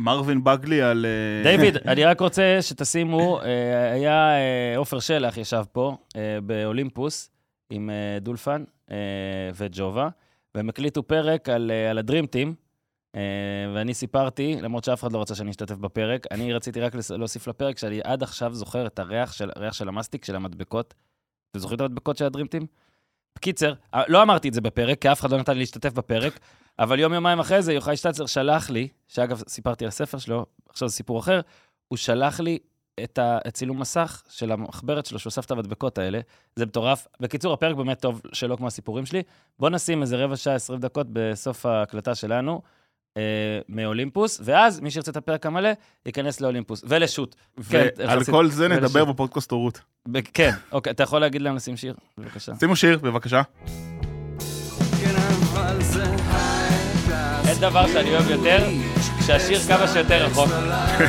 מרווין 0.00 0.44
בגלי 0.44 0.82
על... 0.82 1.06
אה, 1.06 1.50
דיוויד, 1.50 1.76
אני 1.88 2.04
רק 2.04 2.20
רוצה 2.20 2.58
שתשימו, 2.60 3.40
אה, 3.40 3.92
היה 3.92 4.30
אה, 4.30 4.76
עופר 4.76 5.00
שלח 5.00 5.36
ישב 5.36 5.62
פה 5.72 5.96
באולימפוס 6.42 7.30
עם 7.70 7.90
דולפן 8.20 8.64
וג'ובה, 9.54 10.08
והם 10.54 10.68
הקליטו 10.68 11.02
פרק 11.02 11.48
על, 11.48 11.70
על 11.90 11.98
ה 11.98 12.03
Dream 12.03 12.26
Team, 12.26 12.48
אה, 12.48 12.67
ואני 13.74 13.94
סיפרתי, 13.94 14.56
למרות 14.60 14.84
שאף 14.84 15.00
אחד 15.00 15.12
לא 15.12 15.20
רצה 15.20 15.34
שאני 15.34 15.50
אשתתף 15.50 15.76
בפרק, 15.76 16.26
אני 16.30 16.52
רציתי 16.52 16.80
רק 16.80 16.92
להוסיף 17.16 17.48
לפרק 17.48 17.78
שאני 17.78 18.00
עד 18.04 18.22
עכשיו 18.22 18.54
זוכר 18.54 18.86
את 18.86 18.98
הריח 18.98 19.32
של, 19.32 19.50
הריח 19.56 19.72
של 19.72 19.88
המסטיק, 19.88 20.24
של 20.24 20.36
המדבקות. 20.36 20.94
אתם 21.50 21.58
זוכרים 21.58 21.76
את 21.76 21.80
המדבקות 21.80 22.16
של 22.16 22.24
הדרים 22.24 22.46
טים? 22.46 22.66
בקיצר, 23.36 23.74
אה, 23.94 24.02
לא 24.08 24.22
אמרתי 24.22 24.48
את 24.48 24.54
זה 24.54 24.60
בפרק, 24.60 24.98
כי 24.98 25.12
אף 25.12 25.20
אחד 25.20 25.30
לא 25.30 25.38
נתן 25.38 25.52
לי 25.52 25.58
להשתתף 25.58 25.92
בפרק, 25.92 26.38
אבל 26.78 26.98
יום-יומיים 26.98 27.38
אחרי 27.38 27.62
זה, 27.62 27.72
יוחאי 27.72 27.96
שטצר 27.96 28.26
שלח 28.26 28.70
לי, 28.70 28.88
שאגב, 29.08 29.42
סיפרתי 29.48 29.84
על 29.84 29.88
הספר 29.88 30.18
שלו, 30.18 30.46
עכשיו 30.68 30.88
זה 30.88 30.94
סיפור 30.94 31.20
אחר, 31.20 31.40
הוא 31.88 31.96
שלח 31.96 32.40
לי 32.40 32.58
את 33.04 33.18
הצילום 33.22 33.80
מסך 33.80 34.22
של 34.28 34.52
המחברת 34.52 35.06
שלו, 35.06 35.18
שהוא 35.18 35.30
אסף 35.30 35.44
את 35.44 35.50
המדבקות 35.50 35.98
האלה. 35.98 36.20
זה 36.56 36.66
מטורף. 36.66 37.06
בקיצור, 37.20 37.52
הפרק 37.52 37.76
באמת 37.76 38.00
טוב, 38.00 38.22
שלא 38.32 38.56
כמו 38.56 38.66
הסיפורים 38.66 39.06
שלי. 39.06 39.22
בוא 39.58 39.70
נשים 39.70 40.02
איזה 40.02 40.24
רבע 40.24 40.36
שעה, 40.36 40.54
20 40.54 40.80
דקות 40.80 41.06
בסוף 41.12 41.66
ההקלטה 41.66 42.14
שלנו. 42.14 42.62
אה, 43.18 43.22
מאולימפוס, 43.68 44.40
ואז 44.44 44.80
מי 44.80 44.90
שירצה 44.90 45.10
את 45.10 45.16
הפרק 45.16 45.46
המלא, 45.46 45.68
ייכנס 46.06 46.40
לאולימפוס, 46.40 46.84
ולשוט. 46.88 47.34
כן, 47.70 47.86
ועל 47.96 48.18
יחסית- 48.18 48.34
כל 48.34 48.48
זה. 48.50 48.68
נדבר 48.68 49.04
בפודקאסט 49.04 49.50
הורות. 49.50 49.80
כן, 50.34 50.50
אוקיי, 50.72 50.90
אתה 50.90 51.02
יכול 51.02 51.20
להגיד 51.20 51.42
להם 51.42 51.56
לשים 51.56 51.76
שיר? 51.76 51.94
בבקשה. 52.18 52.52
שימו 52.60 52.76
שיר, 52.76 52.98
בבקשה. 53.02 53.42
אין 57.48 57.58
דבר 57.60 57.86
שאני 57.86 58.10
אוהב 58.10 58.30
יותר 58.30 58.64
שהשיר 59.26 59.58
כמה 59.60 59.88
שיותר 59.88 60.24
רחוק. 60.26 60.48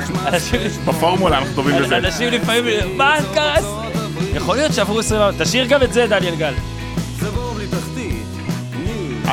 בפורמולה 0.88 1.38
אנחנו 1.38 1.56
טובים 1.56 1.76
בזה. 1.82 1.98
אנשים 1.98 2.28
לפעמים, 2.34 2.98
מה 2.98 3.18
קרה? 3.34 3.56
יכול 4.36 4.56
להיות 4.58 4.74
שעברו 4.74 5.00
20... 5.00 5.22
תשאיר 5.40 5.66
גם 5.70 5.84
את 5.84 5.94
זה, 5.94 6.08
דניאל 6.08 6.36
גל. 6.36 6.54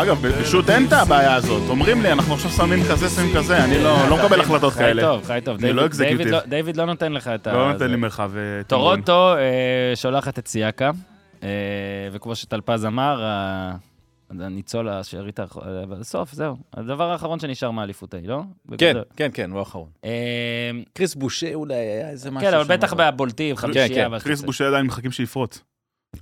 אגב, 0.03 0.27
בשו"ת 0.27 0.71
אין 0.71 0.87
את 0.87 0.93
הבעיה 0.93 1.35
הזאת. 1.35 1.63
אומרים 1.71 2.03
לי, 2.03 2.13
אנחנו 2.13 2.35
עכשיו 2.35 2.51
שמים 2.51 2.85
כזה, 2.91 3.09
שמים 3.09 3.37
כזה, 3.37 3.65
אני 3.65 3.79
לא 3.79 4.09
לא 4.09 4.17
מקבל 4.17 4.41
החלטות 4.41 4.73
חי 4.73 4.79
כאלה. 4.79 5.03
טוב, 5.03 5.25
חי 5.25 5.39
טוב. 5.45 5.65
אני 5.65 5.73
לא 5.73 5.87
אקזקיוטיב. 5.87 6.35
דיוויד 6.49 6.77
לא- 6.77 6.85
לא 6.85 6.93
נותן 6.93 7.13
לך 7.13 7.29
את 7.29 7.47
ה... 7.47 7.53
לא 7.53 7.73
נותן. 7.73 7.91
לי 7.91 7.97
מרחב 7.97 8.31
אה, 8.37 8.63
תמרון. 8.67 8.85
טורונטו 9.03 9.37
אה, 9.37 9.97
שולחת 9.97 10.39
את 10.39 10.49
סיאקה, 10.49 10.91
אה, 11.43 11.49
וכמו 12.13 12.35
שטלפז 12.35 12.85
אמר, 12.87 13.25
הניצול 14.31 14.89
השארית 14.89 15.39
האחרונה, 15.39 15.87
בסוף, 15.87 16.33
זהו. 16.33 16.57
הדבר 16.75 17.11
האחרון 17.11 17.41
שנשאר 17.41 17.71
מהאליפות 17.71 18.15
ההיא, 18.15 18.29
לא? 18.29 18.43
כן. 18.79 18.97
כן, 19.17 19.31
כן, 19.35 19.51
הוא 19.51 19.59
האחרון. 19.59 19.89
קריס 20.93 21.15
בושה 21.15 21.55
אולי 21.55 21.75
היה 21.75 22.11
איזה 22.11 22.31
משהו 22.31 22.51
כן, 22.51 22.57
אבל 22.57 22.77
בטח 22.77 22.93
מהבולטים, 22.95 23.57
חמישייה. 23.57 23.89
כן, 23.89 24.09
משהו 24.09 24.25
קריס. 24.27 24.43
בושה 24.43 24.69
עדיין 24.69 24.87
מחכים 24.87 25.11
שיפרוץ. 25.11 25.61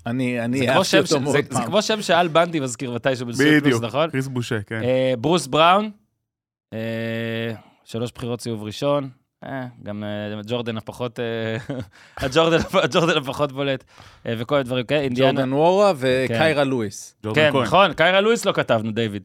אני 0.06 0.40
אני 0.44 0.68
אהבתי 0.68 0.96
אותו 0.98 1.06
ש- 1.06 1.12
מאוד 1.12 1.32
זה- 1.36 1.42
פעם. 1.48 1.60
זה 1.60 1.66
כמו 1.66 1.82
שם 1.82 2.02
שאל 2.02 2.28
בנדי 2.28 2.60
מזכיר 2.60 2.90
מתישהו 2.92 3.26
פלוס, 3.26 3.40
בדיוק, 3.40 3.82
נכון? 3.84 4.10
קריס 4.10 4.26
בושה, 4.28 4.62
כן. 4.66 4.82
אה, 4.82 5.14
ברוס 5.18 5.46
בראון, 5.46 5.90
אה, 6.72 6.78
שלוש 7.84 8.12
בחירות 8.14 8.40
סיבוב 8.40 8.62
ראשון, 8.62 9.08
אה, 9.44 9.66
גם 9.82 10.04
אה, 10.04 10.40
ג'ורדן 10.46 10.76
הפחות, 10.76 11.20
אה, 11.20 11.56
הג'ורדן 12.26 12.58
הג'ורדן 12.82 13.16
הפחות 13.16 13.52
בולט, 13.52 13.84
אה, 14.26 14.34
וכל 14.38 14.56
הדברים 14.56 14.86
כאלה, 14.86 15.00
אינדיאנה. 15.00 15.32
ג'ורדן 15.32 15.52
וורה 15.52 15.92
וקיירה 15.96 16.64
לואיס. 16.64 17.16
כן, 17.34 17.48
כהן. 17.52 17.62
נכון, 17.62 17.92
קיירה 17.92 18.20
לואיס 18.20 18.44
לא 18.44 18.52
כתבנו, 18.52 18.92
דיוויד. 18.92 19.22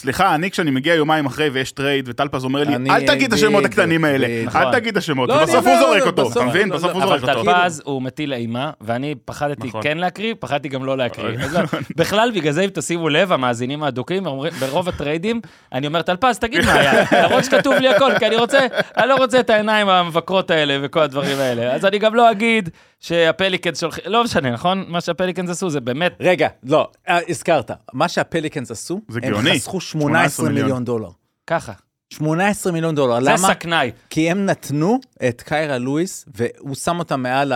סליחה, 0.00 0.34
אני 0.34 0.50
כשאני 0.50 0.70
מגיע 0.70 0.94
יומיים 0.94 1.26
אחרי 1.26 1.48
ויש 1.48 1.72
טרייד, 1.72 2.08
וטלפז 2.08 2.44
אומר 2.44 2.64
לי, 2.64 2.74
אני- 2.76 2.90
אל 2.90 3.06
תגיד 3.06 3.32
את 3.32 3.38
השמות 3.38 3.64
הקטנים 3.64 4.04
האלה, 4.04 4.26
בדיוק. 4.28 4.56
אל 4.56 4.72
תגיד 4.72 4.92
את 4.92 4.96
השמות, 4.96 5.28
לא, 5.28 5.34
אומר, 5.42 5.70
הוא 5.70 5.78
זורק 5.80 6.02
אותו, 6.06 6.22
בסוף- 6.24 6.36
אתה 6.36 6.44
מבין? 6.44 6.68
לא, 6.68 6.76
בסוף 6.76 6.90
לא, 6.90 6.94
הוא 6.96 7.02
אבל 7.04 7.18
זורק 7.20 7.36
אותו. 7.36 7.44
טלפז 7.52 7.82
הוא 7.84 8.02
מטיל 8.02 8.32
אימה, 8.32 8.70
ואני 8.80 9.14
פחדתי 9.24 9.66
נכון. 9.68 9.82
כן 9.82 9.98
להקריא, 9.98 10.34
פחדתי 10.38 10.68
גם 10.68 10.84
לא 10.84 10.96
להקריא. 10.98 11.38
אז 11.44 11.54
לא, 11.54 11.60
בכלל, 11.96 12.30
בגלל 12.34 12.52
זה 12.52 12.62
אם 12.64 12.70
תשימו 12.74 13.08
לב, 13.08 13.32
המאזינים 13.32 13.82
האדוקים, 13.82 14.24
ברוב 14.60 14.88
הטריידים, 14.88 15.40
אני 15.72 15.86
אומר, 15.86 16.02
טלפז, 16.02 16.38
תגיד 16.38 16.64
מה 16.64 16.72
היה, 16.72 16.92
למרות 17.24 17.44
שכתוב 17.44 17.74
לי 17.74 17.88
הכל, 17.88 18.12
כי 18.18 18.26
אני 18.26 18.36
רוצה, 18.36 18.66
אני 18.96 19.08
לא 19.08 19.14
רוצה 19.14 19.40
את 19.40 19.50
העיניים 19.50 19.88
המבקרות 19.88 20.50
האלה 20.50 20.76
וכל 20.82 21.00
הדברים 21.00 21.38
האלה. 21.38 21.72
אז 21.74 21.84
אני 21.84 21.98
גם 21.98 22.14
לא 22.14 22.30
אגיד 22.30 22.68
שהפליקנס 23.00 23.80
שולחים, 23.80 24.04
לא 24.06 24.24
משנה, 24.24 24.50
נכון? 24.50 24.84
מה 24.88 25.00
שהפליקנס 25.00 25.50
עשו 25.50 25.70
זה 25.70 25.80
באמת, 25.80 26.16
רגע, 26.20 26.48
לא, 26.62 26.90
אה, 27.08 27.18
הזכרת. 27.28 27.70
מה 27.92 28.08
שהפליקנס 28.08 28.70
עשו, 28.70 29.00
זה 29.08 29.20
הם 29.22 29.30
גאוני. 29.32 29.58
חסכו 29.58 29.80
18 29.80 30.46
מיליון. 30.46 30.64
מיליון 30.64 30.84
דולר. 30.84 31.10
ככה. 31.46 31.72
18 32.10 32.72
מיליון 32.72 32.94
דולר, 32.94 33.20
זה 33.20 33.30
למה? 33.30 33.38
סכנאי. 33.38 33.90
כי 34.10 34.30
הם 34.30 34.46
נתנו 34.46 35.00
את 35.28 35.42
קיירה 35.42 35.78
לואיס, 35.78 36.24
והוא 36.34 36.74
שם 36.74 36.98
אותם 36.98 37.16
מעל 37.16 37.52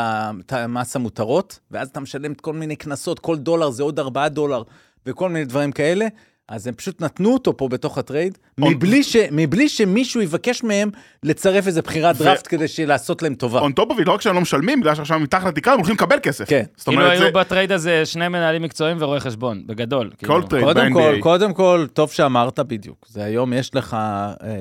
המס 0.50 0.96
המותרות, 0.96 1.58
ואז 1.70 1.88
אתה 1.88 2.00
משלם 2.00 2.34
כל 2.34 2.52
מיני 2.52 2.76
קנסות, 2.76 3.18
כל 3.18 3.36
דולר 3.36 3.70
זה 3.70 3.82
עוד 3.82 3.98
4 3.98 4.28
דולר, 4.28 4.62
וכל 5.06 5.28
מיני 5.28 5.44
דברים 5.44 5.72
כאלה. 5.72 6.06
אז 6.50 6.66
הם 6.66 6.74
פשוט 6.74 7.02
נתנו 7.02 7.32
אותו 7.34 7.56
פה 7.56 7.68
בתוך 7.68 7.98
הטרייד, 7.98 8.38
מבלי, 8.58 9.02
ש, 9.02 9.16
מבלי 9.32 9.68
שמישהו 9.68 10.20
יבקש 10.22 10.62
מהם 10.62 10.90
לצרף 11.22 11.66
איזה 11.66 11.82
בחירת 11.82 12.16
ו- 12.18 12.24
דראפט 12.24 12.46
כדי 12.50 12.66
לעשות 12.86 13.22
להם 13.22 13.34
טובה. 13.34 13.60
און 13.60 13.72
טופוביץ', 13.72 14.06
לא 14.06 14.12
רק 14.12 14.20
שהם 14.20 14.34
לא 14.34 14.40
משלמים, 14.40 14.80
בגלל 14.80 14.94
שעכשיו 14.94 15.20
מתחת 15.20 15.46
לתקרה 15.46 15.72
הם 15.74 15.78
הולכים 15.78 15.94
לקבל 15.96 16.16
כסף. 16.22 16.44
כן. 16.48 16.62
זאת 16.76 16.86
כאילו 16.88 17.04
היו 17.10 17.32
בטרייד 17.32 17.72
הזה 17.72 18.06
שני 18.06 18.28
מנהלים 18.28 18.62
מקצועיים 18.62 18.96
ורואי 19.00 19.20
חשבון, 19.20 19.62
בגדול. 19.66 20.10
כל 20.10 20.16
כאילו. 20.18 20.42
טרייד 20.42 20.64
קודם 20.66 20.92
כל, 20.92 21.12
ב-NBA. 21.12 21.20
קודם 21.22 21.54
כל, 21.54 21.86
טוב 21.92 22.10
שאמרת 22.10 22.58
בדיוק. 22.58 23.06
זה 23.08 23.24
היום 23.24 23.52
יש 23.52 23.74
לך 23.74 23.94
אה, 23.94 24.34
אה, 24.42 24.56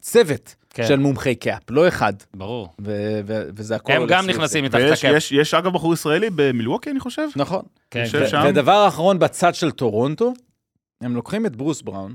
צוות 0.00 0.54
כן. 0.74 0.86
של 0.86 0.96
מומחי 0.98 1.34
cap, 1.34 1.70
לא 1.70 1.88
אחד, 1.88 2.12
ברור. 2.34 2.68
ו- 2.80 3.20
ו- 3.26 3.42
וזה 3.56 3.76
הכל... 3.76 3.92
הם 3.92 4.06
גם 4.08 4.26
נכנסים. 4.26 4.64
מתחת 4.64 4.80
ל 4.80 4.85
cap. 4.85 5.04
יש- 5.16 5.32
יש 5.32 5.54
אגב 5.54 5.72
בחור 5.72 5.94
ישראלי 5.94 6.28
במילווקי, 6.34 6.90
אני 6.90 7.00
חושב. 7.00 7.28
נכון. 7.36 7.62
כן. 7.90 8.04
שם. 8.06 8.44
ודבר 8.48 8.88
אחרון 8.88 9.18
בצד 9.18 9.54
של 9.54 9.70
טורונטו, 9.70 10.32
הם 11.00 11.14
לוקחים 11.14 11.46
את 11.46 11.56
ברוס 11.56 11.82
בראון, 11.82 12.14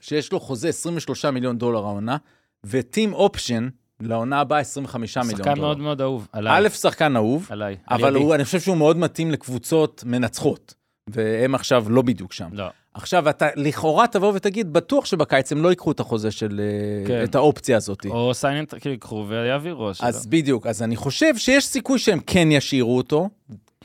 שיש 0.00 0.32
לו 0.32 0.40
חוזה 0.40 0.68
23 0.68 1.24
מיליון 1.24 1.58
דולר 1.58 1.84
העונה, 1.84 2.16
ו 2.64 2.74
team 2.74 3.12
option 3.12 3.68
לעונה 4.00 4.40
הבאה 4.40 4.58
25 4.58 5.16
מיליון 5.16 5.36
שחקן 5.36 5.54
דולר. 5.54 5.66
מאוד 5.66 5.78
מאוד 5.78 6.00
אהוב. 6.00 6.28
עליי. 6.32 6.66
א', 6.66 6.68
שחקן 6.68 7.16
אהוב, 7.16 7.46
עליי. 7.50 7.76
על 7.86 8.00
אבל. 8.00 8.14
הוא, 8.14 8.34
אני 8.34 8.44
חושב 8.44 8.60
שהוא 8.60 8.76
מאוד 8.76 8.96
מתאים 8.96 9.30
לקבוצות 9.30 10.04
מנצחות, 10.06 10.74
והם 11.10 11.54
עכשיו 11.54 11.84
לא 11.90 12.02
בדיוק 12.02 12.32
שם. 12.32 12.48
לא. 12.52 12.66
עכשיו, 12.94 13.28
אתה 13.30 13.48
לכאורה 13.56 14.06
תבוא 14.06 14.32
ותגיד, 14.34 14.72
בטוח 14.72 15.04
שבקיץ 15.04 15.52
הם 15.52 15.62
לא 15.62 15.68
ייקחו 15.68 15.92
את 15.92 16.00
החוזה 16.00 16.30
של... 16.30 16.60
אה, 16.60 17.06
כן. 17.06 17.24
את 17.24 17.34
האופציה 17.34 17.76
הזאת. 17.76 18.06
או 18.06 18.34
סיינט, 18.34 18.74
כאילו, 18.80 18.92
ייקחו 18.92 19.26
ויעבירו. 19.28 19.90
אז 20.00 20.26
בדיוק, 20.26 20.66
אז 20.66 20.82
אני 20.82 20.96
חושב 20.96 21.36
שיש 21.36 21.66
סיכוי 21.66 21.98
שהם 21.98 22.20
כן 22.26 22.48
ישאירו 22.50 22.96
אותו, 22.96 23.28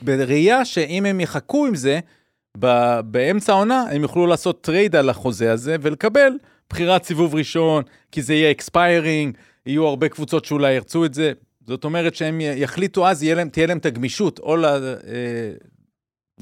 בראייה 0.01 0.65
שאם 0.65 1.05
הם 1.05 1.19
יחכו 1.19 1.65
עם 1.65 1.75
זה, 1.75 1.99
באמצע 3.05 3.53
העונה 3.53 3.85
הם 3.91 4.01
יוכלו 4.01 4.27
לעשות 4.27 4.61
טרייד 4.61 4.95
על 4.95 5.09
החוזה 5.09 5.51
הזה 5.51 5.75
ולקבל 5.81 6.31
בחירת 6.69 7.03
סיבוב 7.03 7.35
ראשון, 7.35 7.83
כי 8.11 8.21
זה 8.21 8.33
יהיה 8.33 8.51
expiring, 8.51 9.37
יהיו 9.65 9.87
הרבה 9.87 10.09
קבוצות 10.09 10.45
שאולי 10.45 10.73
ירצו 10.73 11.05
את 11.05 11.13
זה. 11.13 11.31
זאת 11.67 11.83
אומרת 11.83 12.15
שהם 12.15 12.41
יחליטו 12.41 13.07
אז, 13.07 13.23
להם, 13.23 13.49
תהיה 13.49 13.67
להם 13.67 13.77
את 13.77 13.85
הגמישות, 13.85 14.39
או 14.39 14.57
ל, 14.57 14.65
אה, 14.65 15.51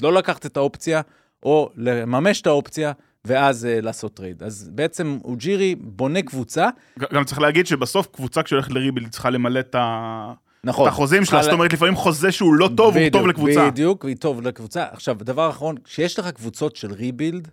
לא 0.01 0.13
לקחת 0.13 0.45
את 0.45 0.57
האופציה, 0.57 1.01
או 1.43 1.69
לממש 1.75 2.41
את 2.41 2.47
האופציה, 2.47 2.91
ואז 3.25 3.65
אה, 3.65 3.81
לעשות 3.81 4.13
טרייד. 4.13 4.43
אז 4.43 4.69
בעצם 4.73 5.17
אוג'ירי 5.23 5.75
בונה 5.75 6.21
קבוצה, 6.21 6.69
גם 7.13 7.23
צריך 7.23 7.39
להגיד 7.39 7.67
שבסוף 7.67 8.07
קבוצה 8.07 8.43
כשהולכת 8.43 8.71
ל 8.71 8.76
rebuild 8.76 9.09
צריכה 9.09 9.29
למלא 9.29 9.59
את 9.59 9.75
ה- 9.75 10.33
נכון. 10.65 10.87
את 10.87 10.91
החוזים 10.93 11.25
שלה, 11.25 11.37
על- 11.37 11.43
זאת 11.43 11.53
אומרת 11.53 11.73
לפעמים 11.73 11.95
חוזה 11.95 12.31
שהוא 12.31 12.53
לא 12.53 12.69
טוב, 12.77 12.97
הוא 12.97 13.09
טוב 13.11 13.27
לקבוצה. 13.27 13.69
בדיוק, 13.71 14.05
היא 14.05 14.15
טוב 14.17 14.41
לקבוצה. 14.41 14.85
עכשיו, 14.91 15.15
דבר 15.15 15.49
אחרון, 15.49 15.77
כשיש 15.83 16.19
לך 16.19 16.27
קבוצות 16.27 16.75
של 16.75 16.93
rebuild, 16.93 17.47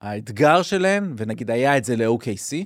האתגר 0.00 0.62
שלהן, 0.62 1.14
ונגיד 1.16 1.50
היה 1.50 1.76
את 1.76 1.84
זה 1.84 1.96
ל-OKC, 1.96 2.64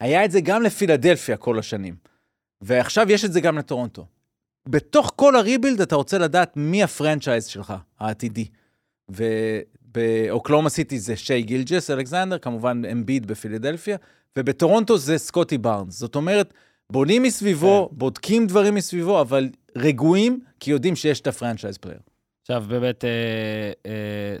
היה 0.00 0.24
את 0.24 0.30
זה 0.30 0.40
גם 0.40 0.62
לפילדלפיה 0.62 1.36
כל 1.36 1.58
השנים. 1.58 1.96
ועכשיו 2.60 3.10
יש 3.10 3.24
את 3.24 3.32
זה 3.32 3.40
גם 3.40 3.58
לטורונטו. 3.58 4.06
בתוך 4.68 5.12
כל 5.16 5.36
ה 5.36 5.42
rebuild 5.42 5.80
אתה 5.80 5.96
רוצה 5.96 6.18
לדעת 6.18 6.56
מי 6.56 6.82
ה 6.82 6.88
franchise 6.88 7.46
שלך, 7.46 7.74
העתידי. 8.00 8.46
ובאוקלהומה 9.10 10.68
סיטי 10.70 10.98
זה 10.98 11.16
שי 11.16 11.42
גילג'ס, 11.42 11.90
אלכסנדר, 11.90 12.38
כמובן 12.38 12.82
אמביד 12.92 13.26
בפילדלפיה, 13.26 13.96
ובטורונטו 14.38 14.98
זה 14.98 15.18
סקוטי 15.18 15.58
בארנס. 15.58 15.98
זאת 15.98 16.14
אומרת, 16.16 16.54
בונים 16.90 17.22
מסביבו, 17.22 17.88
בודקים 17.92 18.46
דברים 18.46 18.74
מסביבו, 18.74 19.20
אבל 19.20 19.48
רגועים, 19.76 20.40
כי 20.60 20.70
יודעים 20.70 20.96
שיש 20.96 21.20
את 21.20 21.26
ה 21.26 21.31
franchise 21.31 21.78
player. 21.78 21.98
עכשיו, 22.42 22.64
באמת, 22.68 23.04
אה, 23.04 23.10
אה, 23.86 24.36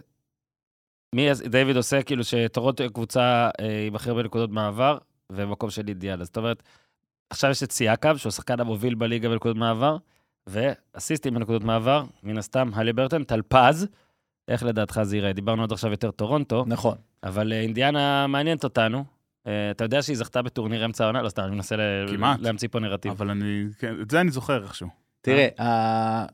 מי, 1.14 1.28
דיוויד 1.50 1.76
עושה 1.76 2.02
כאילו 2.02 2.24
שטורונטו 2.24 2.84
קבוצה 2.92 3.50
אה, 3.60 3.66
ייבחר 3.66 4.14
בנקודות 4.14 4.50
מעבר, 4.50 4.98
ומקום 5.32 5.70
של 5.70 5.88
אידיאל. 5.88 6.24
זאת 6.24 6.36
אומרת, 6.36 6.62
עכשיו 7.30 7.50
יש 7.50 7.62
את 7.62 7.72
סיאקם, 7.72 8.16
שהוא 8.16 8.30
השחקן 8.30 8.60
המוביל 8.60 8.94
בליגה 8.94 9.28
בנקודות 9.28 9.56
מעבר, 9.56 9.96
ואסיסטים 10.46 11.34
בנקודות 11.34 11.64
מעבר, 11.64 12.04
מן 12.22 12.38
הסתם, 12.38 12.70
הליברטון, 12.74 13.24
טלפז, 13.24 13.86
איך 14.48 14.62
לדעתך 14.62 15.00
זה 15.02 15.16
ייראה? 15.16 15.32
דיברנו 15.32 15.62
עד 15.62 15.72
עכשיו 15.72 15.90
יותר 15.90 16.10
טורונטו, 16.10 16.64
נכון. 16.66 16.96
אבל 17.22 17.52
אה, 17.52 17.60
אינדיאנה 17.60 18.26
מעניינת 18.26 18.64
אותנו. 18.64 19.04
אה, 19.46 19.70
אתה 19.70 19.84
יודע 19.84 20.02
שהיא 20.02 20.16
זכתה 20.16 20.42
בטורניר 20.42 20.84
אמצע 20.84 21.04
העונה? 21.04 21.22
לא 21.22 21.28
סתם, 21.28 21.42
אני 21.42 21.54
מנסה. 21.54 21.76
להמציא 22.40 22.68
פה 22.70 22.80
נרטיב. 22.80 23.12
אבל 23.12 23.30
אני, 23.30 23.64
כן, 23.78 23.94
את 24.02 24.10
זה 24.10 24.20
אני 24.20 24.30
זוכר 24.30 24.62
איכשהו. 24.64 24.88
תראה, 25.20 25.48
ה- 25.58 26.26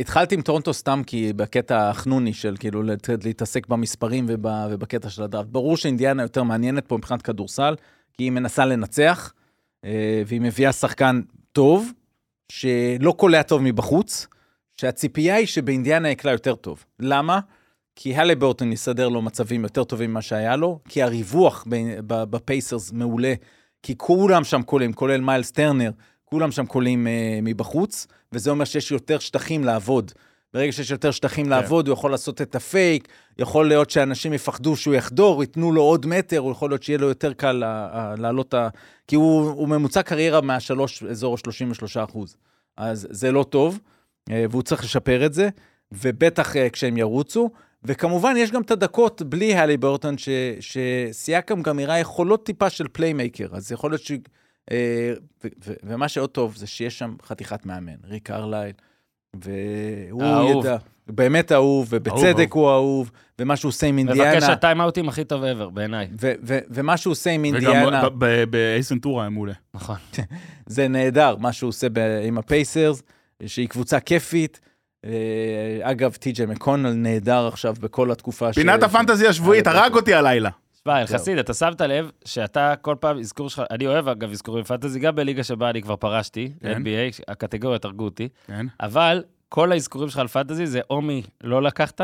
התחלתי 0.00 0.34
עם 0.34 0.42
טורונטו 0.42 0.74
סתם 0.74 1.02
כי 1.06 1.32
בקטע 1.32 1.90
החנוני 1.90 2.32
של 2.32 2.56
כאילו 2.58 2.82
להתעסק 3.24 3.66
במספרים 3.66 4.24
וב, 4.28 4.46
ובקטע 4.70 5.08
של 5.10 5.22
הדראפט. 5.22 5.48
ברור 5.48 5.76
שאינדיאנה 5.76 6.22
יותר 6.22 6.42
מעניינת 6.42 6.86
פה 6.86 6.96
מבחינת 6.96 7.22
כדורסל, 7.22 7.74
כי 8.12 8.22
היא 8.22 8.30
מנסה 8.30 8.64
לנצח, 8.66 9.32
אה, 9.84 10.22
והיא 10.26 10.40
מביאה 10.40 10.72
שחקן 10.72 11.20
טוב, 11.52 11.92
שלא 12.52 13.14
קולע 13.16 13.42
טוב 13.42 13.62
מבחוץ, 13.62 14.26
שהציפייה 14.80 15.34
היא 15.34 15.46
שבאינדיאנה 15.46 16.08
יקלע 16.10 16.32
יותר 16.32 16.54
טוב. 16.54 16.84
למה? 17.00 17.40
כי 17.96 18.14
הלברטון 18.16 18.72
יסדר 18.72 19.08
לו 19.08 19.22
מצבים 19.22 19.62
יותר 19.62 19.84
טובים 19.84 20.10
ממה 20.10 20.22
שהיה 20.22 20.56
לו, 20.56 20.78
כי 20.88 21.02
הריווח 21.02 21.64
בפייסרס 22.06 22.92
מעולה, 22.92 23.34
כי 23.82 23.94
כולם 23.96 24.44
שם 24.44 24.62
קולים, 24.62 24.92
כולל 24.92 25.20
מיילס 25.20 25.50
טרנר, 25.50 25.90
כולם 26.24 26.50
שם 26.50 26.66
קולים 26.66 27.06
אה, 27.06 27.38
מבחוץ, 27.42 28.06
וזה 28.32 28.50
אומר 28.50 28.64
שיש 28.64 28.90
יותר 28.90 29.18
שטחים 29.18 29.64
לעבוד. 29.64 30.12
ברגע 30.54 30.72
שיש 30.72 30.90
יותר 30.90 31.10
שטחים 31.10 31.44
כן. 31.44 31.50
לעבוד, 31.50 31.88
הוא 31.88 31.92
יכול 31.92 32.10
לעשות 32.10 32.42
את 32.42 32.54
הפייק, 32.54 33.08
יכול 33.38 33.68
להיות 33.68 33.90
שאנשים 33.90 34.32
יפחדו 34.32 34.76
שהוא 34.76 34.94
יחדור, 34.94 35.42
ייתנו 35.42 35.72
לו 35.72 35.82
עוד 35.82 36.06
מטר, 36.06 36.40
או 36.40 36.50
יכול 36.50 36.70
להיות 36.70 36.82
שיהיה 36.82 36.98
לו 36.98 37.08
יותר 37.08 37.32
קל 37.32 37.52
לה- 37.52 37.88
ה- 37.92 38.14
לעלות 38.18 38.54
ה... 38.54 38.68
כי 39.08 39.16
הוא, 39.16 39.50
הוא 39.50 39.68
ממוצע 39.68 40.02
קריירה 40.02 40.40
מהשלוש, 40.40 41.02
אזור 41.02 41.34
ה-33 41.34 42.04
אחוז. 42.04 42.36
אז 42.76 43.06
זה 43.10 43.32
לא 43.32 43.42
טוב, 43.42 43.78
אה, 44.30 44.44
והוא 44.50 44.62
צריך 44.62 44.84
לשפר 44.84 45.26
את 45.26 45.34
זה, 45.34 45.48
ובטח 45.92 46.56
אה, 46.56 46.70
כשהם 46.70 46.96
ירוצו. 46.96 47.50
וכמובן, 47.86 48.34
יש 48.36 48.50
גם 48.50 48.62
את 48.62 48.70
הדקות 48.70 49.22
בלי 49.22 49.54
הליברטון, 49.54 50.18
ש- 50.18 50.28
שסיאקם 50.60 51.62
גם 51.62 51.78
הראה 51.78 51.98
יכולות 51.98 52.46
טיפה 52.46 52.70
של 52.70 52.86
playmaker, 52.92 53.46
אז 53.52 53.72
יכול 53.72 53.90
להיות 53.90 54.02
ש... 54.02 54.12
אה, 54.70 55.12
ו- 55.44 55.48
ו- 55.66 55.72
ומה 55.82 56.08
שעוד 56.08 56.30
טוב 56.30 56.56
זה 56.56 56.66
שיש 56.66 56.98
שם 56.98 57.14
חתיכת 57.26 57.66
מאמן, 57.66 57.92
ריק 58.08 58.30
ארלייל, 58.30 58.72
והוא 59.44 60.22
האהוב. 60.22 60.64
ידע, 60.66 60.76
באמת 61.06 61.52
אהוב, 61.52 61.86
ובצדק 61.90 62.16
אהוב. 62.38 62.52
הוא 62.52 62.70
אהוב, 62.70 63.10
ומה 63.38 63.56
שהוא 63.56 63.68
עושה 63.68 63.86
עם 63.86 63.96
מבקש 63.96 64.18
אינדיאנה, 64.20 64.52
הטיימאוטים 64.52 65.08
הכי 65.08 65.24
טוב 65.24 65.42
ever, 65.44 65.70
בעיניי. 65.70 66.08
ו- 66.20 66.32
ו- 66.42 66.58
ומה 66.70 66.96
שהוא 66.96 67.10
עושה 67.12 67.30
עם 67.30 67.40
וגם 67.44 67.54
אינדיאנה, 67.54 68.08
ב- 68.08 68.24
ב- 68.24 68.44
באייס 68.50 68.92
ונטורה 68.92 69.22
היה 69.22 69.30
מעולה. 69.30 69.52
נכון. 69.74 69.96
זה 70.66 70.88
נהדר, 70.88 71.36
מה 71.36 71.52
שהוא 71.52 71.68
עושה 71.68 71.88
ב- 71.88 72.20
עם 72.26 72.38
הפייסרס, 72.38 73.02
שהיא 73.46 73.68
קבוצה 73.68 74.00
כיפית. 74.00 74.60
אה, 75.04 75.90
אגב, 75.90 76.14
טי.ג'יי 76.14 76.46
מקונל 76.46 76.92
נהדר 76.92 77.46
עכשיו 77.46 77.74
בכל 77.80 78.10
התקופה 78.10 78.52
ש... 78.52 78.56
פינת 78.56 78.82
הפנטזי 78.82 79.26
השבועית, 79.26 79.66
היה 79.66 79.80
הרג 79.80 79.94
אותי 79.94 80.14
הלילה. 80.14 80.50
תשמע, 80.74 81.00
אלחסיד, 81.00 81.38
אתה 81.38 81.54
שמת 81.54 81.80
לב 81.80 82.10
שאתה 82.24 82.74
כל 82.80 82.96
פעם, 83.00 83.18
אזכור 83.18 83.50
שלך, 83.50 83.62
אני 83.70 83.86
אוהב 83.86 84.08
אגב 84.08 84.30
אזכורים 84.30 84.64
פנטזי, 84.64 85.00
גם 85.00 85.14
בליגה 85.14 85.44
שבה 85.44 85.70
אני 85.70 85.82
כבר 85.82 85.96
פרשתי, 85.96 86.52
כן. 86.60 86.82
NBA, 86.82 87.22
הקטגוריות 87.28 87.84
הרגו 87.84 88.04
אותי, 88.04 88.28
כן, 88.46 88.66
אבל 88.80 89.22
כל 89.48 89.72
האזכורים 89.72 90.08
שלך 90.08 90.18
על 90.18 90.28
פנטזי 90.28 90.66
זה 90.66 90.80
או 90.90 91.02
מי 91.02 91.22
לא 91.44 91.62
לקחת, 91.62 92.00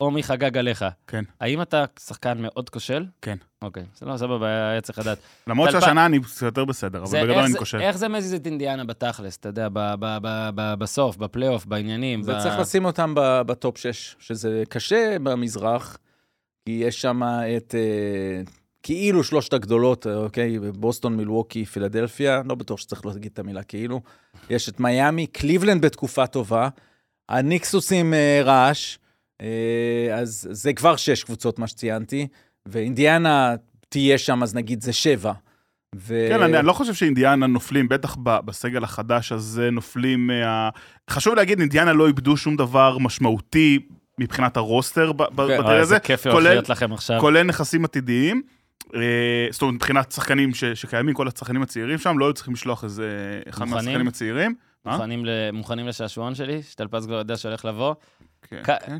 או 0.00 0.10
מי 0.10 0.22
חגג 0.22 0.58
עליך. 0.58 0.84
כן. 1.06 1.24
האם 1.40 1.62
אתה 1.62 1.84
שחקן 2.00 2.38
מאוד 2.42 2.70
כושל? 2.70 3.06
כן. 3.22 3.36
אוקיי, 3.62 3.84
זה 3.94 4.06
לא 4.06 4.16
סבבה, 4.16 4.70
היה 4.70 4.80
צריך 4.80 4.98
לדעת. 4.98 5.18
למרות 5.46 5.70
שהשנה 5.70 6.06
אני 6.06 6.18
יותר 6.42 6.64
בסדר, 6.64 7.02
אבל 7.02 7.22
בגדול 7.22 7.42
אני 7.42 7.54
כושל. 7.58 7.80
איך 7.80 7.96
זה 7.96 8.08
מזיז 8.08 8.34
את 8.34 8.46
אינדיאנה 8.46 8.84
בתכלס, 8.84 9.36
אתה 9.36 9.48
יודע, 9.48 9.68
בסוף, 10.54 11.16
בפלייאוף, 11.16 11.66
בעניינים? 11.66 12.22
זה 12.22 12.32
צריך 12.42 12.58
לשים 12.58 12.84
אותם 12.84 13.12
בטופ 13.16 13.78
6, 13.78 14.16
שזה 14.18 14.62
קשה 14.68 15.16
במזרח, 15.22 15.98
כי 16.64 16.72
יש 16.72 17.00
שם 17.00 17.22
את 17.56 17.74
אה, 17.74 18.42
כאילו 18.82 19.24
שלושת 19.24 19.52
הגדולות, 19.52 20.06
אה, 20.06 20.14
אוקיי? 20.14 20.58
בוסטון, 20.58 21.16
מילווקי, 21.16 21.64
פילדלפיה, 21.64 22.42
לא 22.44 22.54
בטוח 22.54 22.78
שצריך 22.78 23.06
להגיד 23.06 23.30
את 23.32 23.38
המילה 23.38 23.62
כאילו. 23.62 24.00
יש 24.50 24.68
את 24.68 24.80
מיאמי, 24.80 25.26
קליבלנד 25.26 25.84
בתקופה 25.84 26.26
טובה, 26.26 26.68
הניקסוס 27.28 27.92
עם 27.92 28.14
אה, 28.14 28.40
רעש, 28.44 28.98
אז 30.14 30.48
זה 30.50 30.72
כבר 30.72 30.96
שש 30.96 31.24
קבוצות, 31.24 31.58
מה 31.58 31.66
שציינתי, 31.66 32.26
ואינדיאנה 32.66 33.54
תהיה 33.88 34.18
שם, 34.18 34.42
אז 34.42 34.54
נגיד 34.54 34.82
זה 34.82 34.92
שבע. 34.92 35.32
ו... 35.96 36.26
כן, 36.28 36.42
אני 36.42 36.58
אני 36.58 36.66
לא 36.66 36.72
חושב 36.72 36.94
שאינדיאנה 36.94 37.46
נופלים, 37.46 37.88
בטח 37.88 38.16
ב- 38.22 38.38
בסגל 38.44 38.84
החדש 38.84 39.32
הזה 39.32 39.70
נופלים 39.70 40.26
מה... 40.26 40.68
חשוב 41.10 41.34
להגיד, 41.34 41.60
אינדיאנה 41.60 41.92
לא 41.92 42.06
איבדו 42.06 42.36
שום 42.36 42.56
דבר 42.56 42.98
משמעותי 42.98 43.78
מבחינת 44.20 44.56
הרוסטר 44.56 45.12
ב- 45.12 45.22
כן. 45.22 45.32
אוי, 45.42 45.54
הזה, 45.56 45.74
איזה 45.74 45.98
כיף 45.98 46.26
כולל- 46.26 46.48
להיות 46.50 46.68
לכם 46.68 46.92
עכשיו. 46.92 47.20
כולל 47.20 47.42
נכסים 47.42 47.84
עתידיים. 47.84 48.42
אה, 48.94 49.00
זאת 49.50 49.62
אומרת, 49.62 49.74
מבחינת 49.74 50.12
שחקנים 50.12 50.54
ש- 50.54 50.64
שקיימים, 50.64 51.14
כל 51.14 51.28
השחקנים 51.28 51.62
הצעירים 51.62 51.98
שם, 51.98 52.18
לא 52.18 52.24
היו 52.24 52.32
צריכים 52.32 52.54
לשלוח 52.54 52.84
איזה 52.84 53.08
אחד? 53.48 53.64
מהשחקנים 53.64 54.08
הצעירים. 54.08 54.54
מוכנים 54.86 55.24
ל- 55.26 55.50
מוכנים 55.52 55.86
לשעשועון 55.88 56.34
שלי? 56.34 56.62
שטלפז 56.62 57.06
כבר 57.06 57.14
יודע 57.16 57.36
שהולך 57.36 57.64
לבוא? 57.64 57.94
כן, 58.50 58.62
כן. 58.64 58.98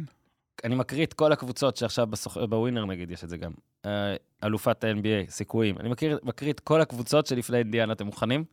אני 0.65 0.75
מקריא 0.75 1.05
את 1.05 1.13
כל 1.13 1.33
הקבוצות 1.33 1.77
שעכשיו 1.77 2.07
בסוח... 2.07 2.37
בווינר 2.39 2.85
נגיד, 2.85 3.11
יש 3.11 3.25
את 3.25 3.29
זה 3.29 3.37
גם. 3.37 3.53
אה, 3.87 4.15
אלופת 4.45 4.85
ה-NBA, 4.85 5.31
סיכויים. 5.31 5.79
אני 5.79 5.89
מקריא, 5.89 6.17
מקריא 6.23 6.53
את 6.53 6.61
כל 6.61 6.81
הקבוצות 6.81 7.27
שלפני 7.27 7.59
אינדיאנה, 7.59 7.93
אתם 7.93 8.07
מוכנים? 8.07 8.45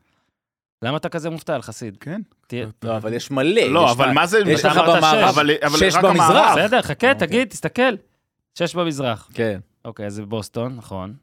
למה 0.81 0.97
אתה 0.97 1.09
כזה 1.09 1.29
מופתע, 1.29 1.62
חסיד? 1.62 1.97
כן. 1.97 2.21
תהיה... 2.47 2.67
לא, 2.83 2.97
אבל 2.97 3.13
יש 3.13 3.31
מלא. 3.31 3.62
לא, 3.62 3.85
יש 3.85 3.91
אבל 3.91 4.12
מה- 4.12 4.25
זה... 4.25 4.39
יש 4.47 4.65
לך 4.65 4.77
במערב 4.77 5.31
שש. 5.31 5.35
אבל- 5.35 5.50
אבל 5.65 5.77
שש 5.79 5.95
רק 5.95 6.03
במזרח. 6.03 6.57
בסדר, 6.57 6.81
חכה, 6.81 7.12
אוקיי. 7.12 7.27
תגיד, 7.27 7.47
תסתכל. 7.50 7.95
שש 8.57 8.75
במזרח. 8.75 9.29
כן. 9.33 9.59
אוקיי, 9.85 10.05
אז 10.05 10.13
זה 10.13 10.25
בוסטון, 10.25 10.75
נכון. 10.75 11.15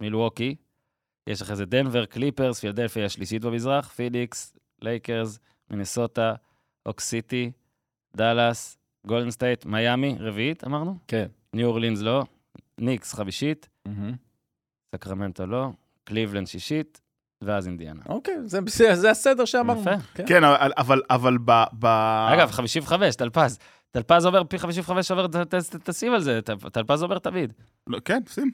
מילווקי. 0.00 0.54
יש 1.26 1.42
אחרי 1.42 1.56
זה 1.56 1.64
דנבר, 1.64 2.04
קליפרס, 2.06 2.60
פילדלפיה 2.60 3.04
השלישית 3.04 3.42
במזרח, 3.42 3.88
פיניקס, 3.88 4.56
לייקרס, 4.82 5.38
מינסוטה, 5.70 6.34
אוקסיטי, 6.86 7.50
דאלאס, 8.16 8.78
גולדן 9.06 9.30
סטייט, 9.30 9.64
מיאמי, 9.66 10.16
רביעית, 10.20 10.64
אמרנו? 10.64 10.96
כן. 11.08 11.26
ניו 11.54 11.66
אורלינס 11.68 12.00
לא, 12.00 12.24
ניקס 12.78 13.14
חמישית, 13.14 13.68
מהמם. 13.88 14.12
סקרמנטו 14.94 15.46
לא, 15.46 15.68
קליבלנד 16.04 16.46
שישית, 16.46 17.00
ואז 17.44 17.66
אינדיאנה. 17.66 18.00
אוקיי, 18.08 18.34
זה 18.44 18.60
בסדר, 18.60 18.94
זה 18.94 19.10
הסדר 19.10 19.44
שאמרנו. 19.44 19.80
יפה. 19.80 19.90
כן. 20.14 20.24
כן, 20.26 20.44
אבל- 20.44 20.72
אבל- 20.78 21.02
אבל 21.10 21.38
ב... 21.44 21.50
ב- 21.78 22.26
אגב, 22.34 22.50
55, 22.50 23.16
טלפז. 23.16 23.58
טלפז 23.90 24.26
אומר 24.26 24.44
פי 24.44 24.58
55 24.58 25.10
עובר, 25.10 25.26
ת- 25.26 25.36
ת- 25.36 25.54
ת- 25.54 25.90
תשים 25.90 26.12
על 26.12 26.20
זה, 26.20 26.40
טלפז 26.72 27.02
אומר 27.02 27.18
תמיד. 27.18 27.52
לא, 27.86 27.98
כן, 28.04 28.22
שים. 28.28 28.50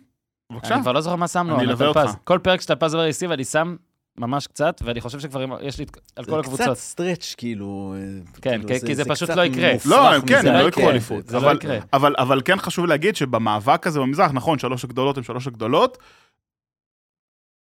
בבקשה. 0.53 0.75
אני 0.75 0.83
כבר 0.83 0.93
לא 0.93 1.01
זוכר 1.01 1.17
מה 1.17 1.29
שמנו 1.29 1.55
אני 1.57 1.65
אלווה. 1.65 1.87
אותך. 1.89 2.01
כל 2.25 2.39
פרק 2.43 2.61
שטלפז 2.61 2.95
אומר 2.95 3.05
לי 3.07 3.13
סיב, 3.13 3.31
אני 3.31 3.45
שם 3.45 3.77
ממש 4.19 4.47
קצת, 4.47 4.81
ואני 4.85 5.01
חושב 5.01 5.21
שכבר 5.21 5.45
יש 5.63 5.79
לי 5.79 5.85
את- 5.85 5.97
על 6.17 6.25
כל 6.25 6.31
זה 6.31 6.39
הקבוצות. 6.39 6.61
קצת 6.67 6.77
stretch, 6.77 7.35
כאילו... 7.37 7.95
כן, 8.43 8.63
כאילו, 8.67 8.87
כי 8.87 8.95
זה 8.95 9.05
פשוט 9.05 9.29
קצת 9.31 9.37
לא 9.39 9.43
יקרה. 9.45 9.73
לא, 9.87 10.15
הם 10.15 10.23
כן. 10.27 10.39
הם 10.39 10.55
לא 10.55 10.61
לא. 10.63 10.69
יקחו 10.69 10.91
אליפות. 10.91 11.27
זה 11.29 11.37
לא 11.41 11.47
אבל- 11.47 11.57
יקרה. 11.57 11.79
אבל, 11.93 12.15
אבל 12.19 12.41
כן 12.45 12.57
חשוב 12.59 12.87
להגיד 12.87 13.17
שבמאבק 13.17 13.87
הזה 13.87 14.01
במזרח, 14.01 14.31
נכון, 14.35 14.59
שלוש 14.59 14.85
הגדולות 14.85 15.17
הן 15.17 15.23
שלוש 15.23 15.47
הגדולות. 15.47 15.99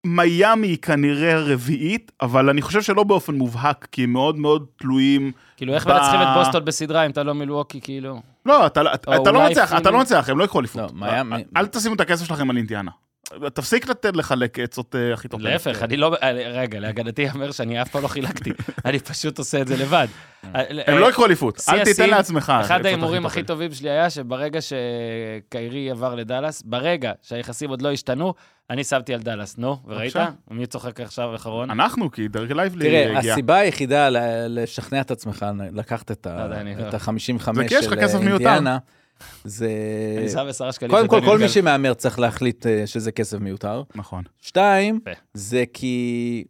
מיאמי 0.06 0.66
היא 0.66 0.78
כנראה 0.78 1.32
הרביעית, 1.34 2.12
אבל 2.22 2.48
אני 2.50 2.62
חושב 2.62 2.82
שלא 2.82 3.04
באופן 3.04 3.34
מובהק, 3.34 3.88
כי 3.92 4.04
הם 4.04 4.12
מאוד 4.12 4.36
מאוד 4.38 4.66
תלויים... 4.76 5.32
כאילו, 5.56 5.74
איך 5.74 5.86
ב- 5.86 5.90
מנצחים 5.90 6.20
את 6.22 6.26
בוסטון 6.36 6.64
בסדרה 6.64 7.06
אם 7.06 7.10
אתה 7.10 7.22
לא 7.22 7.34
מילווקי, 7.34 7.80
כאילו? 7.80 8.20
לא, 8.46 8.66
אתה, 8.66 8.80
אתה, 8.94 9.16
או 9.16 9.22
אתה 9.22 9.30
לא 9.32 9.38
אולי 9.38 9.48
מנצח, 9.48 9.72
אתה 9.76 9.90
לא 9.90 9.98
מנצח, 9.98 10.28
הם 10.28 10.38
לא 10.38 10.44
יקחו 10.44 10.60
אליפות. 10.60 10.82
לא, 10.82 10.88
מיאמי- 11.06 11.44
אל 11.56 11.66
תשימו 11.66 11.94
את 11.94 12.00
הכסף 12.00 12.24
שלכם 12.24 12.50
על 12.50 12.56
אינדיאנה. 12.56 12.90
תפסיק 13.54 13.88
לתת 13.88 14.16
לחלק 14.16 14.58
עצות 14.58 14.94
אה, 14.94 15.14
הכי 15.14 15.28
טובות. 15.28 15.44
להפך, 15.46 15.82
אני 15.82 15.96
לא... 15.96 16.16
אה, 16.22 16.30
רגע, 16.32 16.80
להגנתי 16.80 17.22
ייאמר 17.22 17.50
שאני 17.52 17.82
אף 17.82 17.88
פעם 17.88 18.02
לא 18.02 18.08
חילקתי. 18.08 18.50
אני 18.84 18.98
פשוט 18.98 19.38
עושה 19.38 19.60
את 19.60 19.68
זה 19.68 19.76
לבד. 19.76 20.06
הם 20.86 20.98
לא 20.98 21.08
יקחו 21.08 21.26
אליפות, 21.26 21.60
אל 21.68 21.84
תיתן 21.84 22.10
לעצמך. 22.10 22.52
אחד 22.60 22.86
ההימורים 22.86 23.26
הכי. 23.26 23.42
טובים 23.42 23.72
שלי 23.72 23.90
היה 23.90 24.10
שברגע 24.10 24.60
שקיירי 24.60 25.90
עבר 25.90 26.14
לדאלאס, 26.14 26.62
ברגע 26.62 27.12
שהיחסים 27.22 27.70
עוד 27.70 27.82
לא 27.82 27.92
השתנו, 27.92 28.34
אני 28.70 28.84
שמתי 28.84 29.14
על 29.14 29.20
דאלאס. 29.20 29.58
נו, 29.58 29.76
וראית? 29.86 30.16
מי 30.50 30.66
צוחק 30.66 31.00
עכשיו 31.00 31.34
אחרון? 31.34 31.70
אנחנו, 31.70 32.10
כי 32.10 32.28
דרק 32.28 32.52
לייבלי 32.52 32.84
תראה, 32.84 33.18
הגיע. 33.18 33.32
הסיבה 33.32 33.56
היחידה 33.56 34.08
ל- 34.10 34.16
לשכנע 34.48 35.00
את 35.00 35.10
עצמך, 35.10 35.46
לקחת 35.72 36.10
את 36.10 36.26
לא 36.26 36.42
יודע, 36.42 36.60
אני 36.60 36.74
לא- 36.76 36.82
ה-55 36.84 37.54
זה 37.54 37.64
כי 37.68 37.74
יש 37.74 37.86
לך 37.86 37.92
של 37.94 38.00
כסף 38.00 38.18
מיותר. 38.18 38.44
אינדיאנה, 38.44 38.78
זה... 39.44 39.68
אני 40.18 40.28
שם 40.28 40.46
עשרה 40.48 40.72
שקלים. 40.72 40.90
קודם 40.90 41.08
כל, 41.08 41.20
כל 41.24 41.38
מי 41.38 41.48
שמהמר 41.48 41.94
צריך 41.94 42.18
להחליט 42.18 42.66
אה, 42.66 42.86
שזה 42.86 43.12
כסף 43.12 43.38
מיותר. 43.38 43.82
נכון. 43.94 44.22
שתיים. 44.40 45.00
זה 45.34 45.64
כי... 45.72 46.44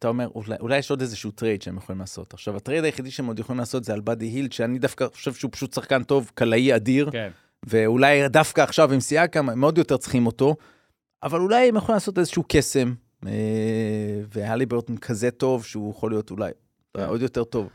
אתה 0.00 0.08
אומר, 0.08 0.28
אולי, 0.34 0.56
אולי 0.60 0.78
יש 0.78 0.90
עוד 0.90 1.00
איזשהו 1.00 1.30
טרייד 1.30 1.62
שהם 1.62 1.76
יכולים 1.76 2.00
לעשות. 2.00 2.34
עכשיו, 2.34 2.56
הטרייד 2.56 2.84
היחידי 2.84 3.10
שהם 3.10 3.26
עוד 3.26 3.38
יכולים 3.38 3.60
לעשות 3.60 3.84
זה 3.84 3.92
על 3.92 4.00
באדי 4.00 4.26
הילד, 4.26 4.52
שאני 4.52 4.78
דווקא 4.78 5.06
חושב 5.14 5.32
שהוא 5.32 5.50
פשוט 5.52 5.72
שחקן 5.72 6.02
טוב, 6.02 6.30
קלעי 6.34 6.76
אדיר, 6.76 7.10
כן. 7.10 7.30
ואולי 7.66 8.28
דווקא 8.28 8.60
עכשיו 8.60 8.92
עם 8.92 9.00
סייקם, 9.00 9.48
הם 9.48 9.60
מאוד 9.60 9.78
יותר 9.78 9.96
צריכים 9.96 10.26
אותו, 10.26 10.56
אבל 11.22 11.40
אולי 11.40 11.68
הם 11.68 11.76
יכולים 11.76 11.94
לעשות 11.94 12.18
איזשהו 12.18 12.44
קסם, 12.48 12.94
אה, 13.26 13.32
והלי 14.34 14.66
ברטון 14.66 14.96
כזה 14.96 15.30
טוב, 15.30 15.64
שהוא 15.64 15.90
יכול 15.90 16.10
להיות 16.10 16.30
אולי 16.30 16.50
כן. 16.96 17.04
עוד 17.04 17.22
יותר 17.22 17.44
טוב. 17.44 17.68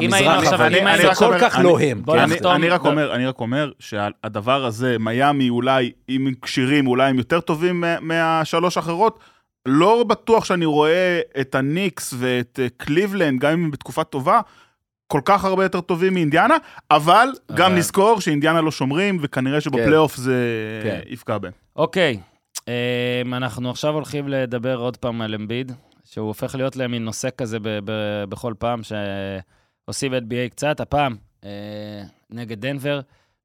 אם 0.00 0.12
היינו 0.14 0.30
המזרח, 0.30 0.52
עכשיו- 0.52 0.66
אבל 0.66 0.96
זה 1.02 1.14
כל 1.14 1.34
כך 1.40 1.56
אני- 1.56 1.64
לא 1.64 1.80
הם. 1.80 2.02
כן? 2.06 2.18
אני, 2.48 2.68
רק. 2.68 2.84
אומר, 2.84 3.14
אני 3.14 3.26
רק 3.26 3.40
אומר 3.40 3.70
שהדבר 3.78 4.64
הזה, 4.64 4.96
מיאמי 5.00 5.48
אולי, 5.50 5.92
אם 6.08 6.26
הם 6.26 6.34
כשירים, 6.42 6.86
אולי 6.86 7.10
הם 7.10 7.18
יותר 7.18 7.40
טובים 7.40 7.80
מה- 7.80 8.00
מהשלוש 8.00 8.76
האחרות. 8.76 9.18
לא 9.66 10.04
בטוח 10.08 10.44
שאני 10.44 10.64
רואה 10.64 11.20
את 11.40 11.54
הניקס 11.54 12.14
ואת 12.18 12.58
אה, 12.62 12.66
קליבלנד, 12.76 13.40
גם 13.40 13.52
אם 13.52 13.64
הם 13.64 13.70
בתקופה 13.70 14.04
טובה, 14.04 14.40
כל 15.06 15.20
כך 15.24 15.44
הרבה 15.44 15.62
יותר 15.62 15.80
טובים 15.80 16.14
מאינדיאנה, 16.14 16.54
אבל 16.90 17.28
גם 17.54 17.74
נזכור 17.74 18.20
שאינדיאנה 18.20 18.60
לא 18.60 18.70
שומרים, 18.70 19.18
וכנראה 19.20 19.60
שבפלייאוף 19.60 20.16
זה 20.16 20.34
כן. 20.82 21.00
יפגע 21.06 21.38
בהם. 21.38 21.52
אוקיי, 21.76 22.20
אמ, 22.68 23.34
אנחנו 23.34 23.70
עכשיו 23.70 23.94
הולכים 23.94 24.28
לדבר 24.28 24.76
עוד 24.76 24.96
פעם 24.96 25.22
על 25.22 25.34
אמביד, 25.34 25.72
שהוא 26.04 26.26
הופך 26.28 26.54
להיות 26.54 26.76
להם 26.76 26.90
מין 26.90 27.04
נושא 27.04 27.28
כזה 27.38 27.58
בכל 28.28 28.54
פעם 28.58 28.80
שעושים 29.86 30.14
NBA 30.14 30.48
קצת, 30.50 30.80
הפעם 30.80 31.16
אה, 31.44 31.50
נגד 32.30 32.60
דנבר, 32.60 33.00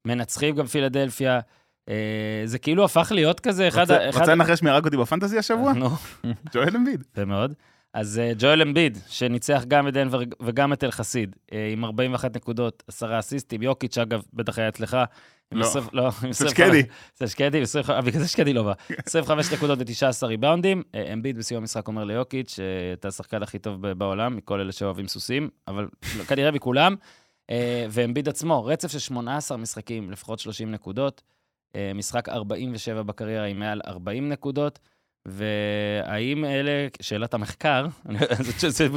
מנצחים 0.05 0.55
גם 0.55 0.65
פילדלפיה. 0.65 1.39
אה, 1.89 1.95
זה 2.45 2.59
כאילו 2.59 2.85
הפך 2.85 3.11
להיות 3.15 3.39
כזה 3.39 3.67
אחד... 3.67 3.81
רוצה- 3.81 3.97
ה- 3.97 4.09
אחד- 4.09 4.19
רוצה 4.19 4.35
לנחש 4.35 4.61
מי 4.61 4.69
הרג 4.69 4.85
אותי 4.85 4.97
בפנטזי 4.97 5.37
השבוע? 5.37 5.73
נו, 5.73 5.89
ג'ואל 6.53 6.75
אמביד. 6.75 7.03
יפה 7.11 7.25
מאוד. 7.25 7.53
אז 7.97 8.19
אה, 8.19 8.31
ג'ואל 8.39 8.61
אמביד, 8.61 8.97
שניצח 9.07 9.63
גם 9.67 9.87
את 9.87 9.93
דנבר 9.93 10.19
וגם 10.41 10.73
את 10.73 10.83
אלחסיד, 10.83 11.35
אה, 11.53 11.69
עם 11.73 11.85
41 11.85 12.35
נקודות, 12.35 12.83
עשרה 12.87 13.19
אסיסטים, 13.19 13.61
יוקיץ', 13.63 13.97
אגב, 13.97 14.21
בטח 14.33 14.59
היה 14.59 14.69
אצלך. 14.69 14.97
לא. 15.51 15.65
עשרים- 15.65 15.87
לא, 15.93 16.03
עם 16.05 16.11
זה 16.33 16.45
25 16.45 16.51
שקדי. 16.51 16.83
זה 17.15 17.27
שקדי, 17.27 17.61
25 17.61 17.95
אה, 17.95 18.01
בגלל 18.01 18.21
זה 18.21 18.27
שקדי 18.27 18.53
לא 18.53 18.63
בא. 18.63 18.73
25 19.05 19.53
נקודות 19.53 19.79
ו-19 19.79 20.25
ריבאונדים. 20.27 20.83
אמביד 21.13 21.37
בסיום 21.37 21.61
המשחק 21.63 21.87
אומר 21.87 22.03
ליוקיץ', 22.03 22.55
שאתה 22.55 23.07
השחקן 23.07 23.43
הכי 23.43 23.59
טוב 23.59 23.87
בעולם, 23.91 24.35
מכל 24.35 24.59
אלה 24.59 24.71
שאוהבים 24.71 25.07
סוסים, 25.07 25.49
אבל 25.67 25.87
לא, 26.17 26.23
כנראה 26.23 26.51
מכולם. 26.51 26.95
ואמביד 27.89 28.29
עצמו, 28.29 28.65
רצף 28.65 28.91
של 28.91 28.99
18 28.99 29.57
משחקים, 29.57 30.11
לפחות 30.11 30.39
30 30.39 30.71
נקודות, 30.71 31.21
משחק 31.95 32.29
47 32.29 33.03
בקריירה 33.03 33.45
עם 33.45 33.59
מעל 33.59 33.81
40 33.87 34.29
נקודות, 34.29 34.79
והאם 35.27 36.45
אלה, 36.45 36.71
שאלת 37.01 37.33
המחקר, 37.33 37.85
זה- 38.57 38.87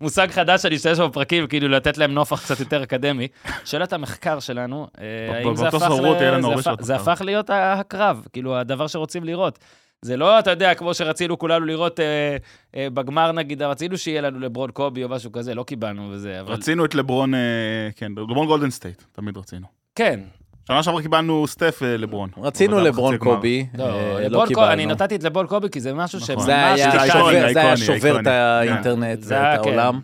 מושג 0.00 0.28
חדש 0.30 0.62
שאני 0.62 0.76
אשתמש 0.76 0.98
בפרקים, 0.98 1.46
כאילו 1.46 1.68
לתת 1.68 1.98
להם 1.98 2.14
נופח 2.14 2.42
קצת 2.44 2.60
יותר 2.60 2.82
אקדמי. 2.82 3.28
שאלת 3.64 3.92
המחקר 3.92 4.40
שלנו, 4.40 4.86
אה, 5.00 5.36
האם 5.36 5.56
זה 5.56 5.68
הפך 5.68 5.82
ל- 5.90 6.82
זה 6.82 6.96
הפך- 6.96 7.22
להיות 7.24 7.50
הקרב, 7.52 8.26
כאילו, 8.32 8.56
הדבר 8.56 8.86
שרוצים 8.86 9.24
לראות. 9.24 9.58
זה 10.02 10.16
לא, 10.16 10.38
אתה 10.38 10.50
יודע, 10.50 10.74
כמו 10.74 10.94
שרצינו 10.94 11.38
כולנו 11.38 11.66
לראות 11.66 12.00
אה, 12.00 12.36
אה, 12.76 12.90
בגמר 12.90 13.32
נגיד, 13.32 13.62
רצינו 13.62 13.98
שיהיה 13.98 14.20
לנו 14.20 14.40
לברון 14.40 14.70
קובי 14.70 15.04
או 15.04 15.08
משהו 15.08 15.32
כזה, 15.32 15.54
לא 15.54 15.62
קיבלנו 15.62 16.08
וזה, 16.12 16.40
אבל... 16.40 16.52
רצינו 16.52 16.84
את 16.84 16.94
לברון, 16.94 17.34
אה, 17.34 17.40
כן, 17.96 18.12
לברון 18.16 18.46
גולדן 18.46 18.70
סטייט, 18.70 19.02
תמיד 19.12 19.36
רצינו. 19.36 19.66
כן, 19.94 20.20
שנה 20.70 20.82
שעברה 20.82 21.02
קיבלנו 21.02 21.46
סטף 21.46 21.80
אה, 21.82 21.96
לברון. 21.96 22.30
רצינו 22.42 22.76
זה 22.76 22.82
לברון. 22.82 23.16
קובי, 23.18 23.66
לא, 23.78 23.84
אה, 23.84 24.28
לא 24.28 24.38
קובי, 24.38 24.66
אני 24.66 24.82
קיבלנו. 24.82 24.90
נתתי 24.90 25.16
את 25.16 25.22
לברון 25.22 25.46
קובי 25.46 25.68
כי 25.70 25.80
זה 25.80 25.94
משהו 25.94 26.18
נכון. 26.18 26.26
שממש... 26.34 26.44
זה 26.44 26.52
היה 26.56 26.76
זה 26.76 26.82
שובר- 27.12 27.30
זה 27.30 27.60
היה 27.60 27.68
האיקוני, 27.70 27.76
שובר 28.00 28.20
את. 28.20 28.26
האינטרנט 28.26 29.22
זה 29.22 29.34
ואת 29.34 29.42
היה, 29.44 29.62
כן. 29.62 29.68
העולם. 29.78 30.00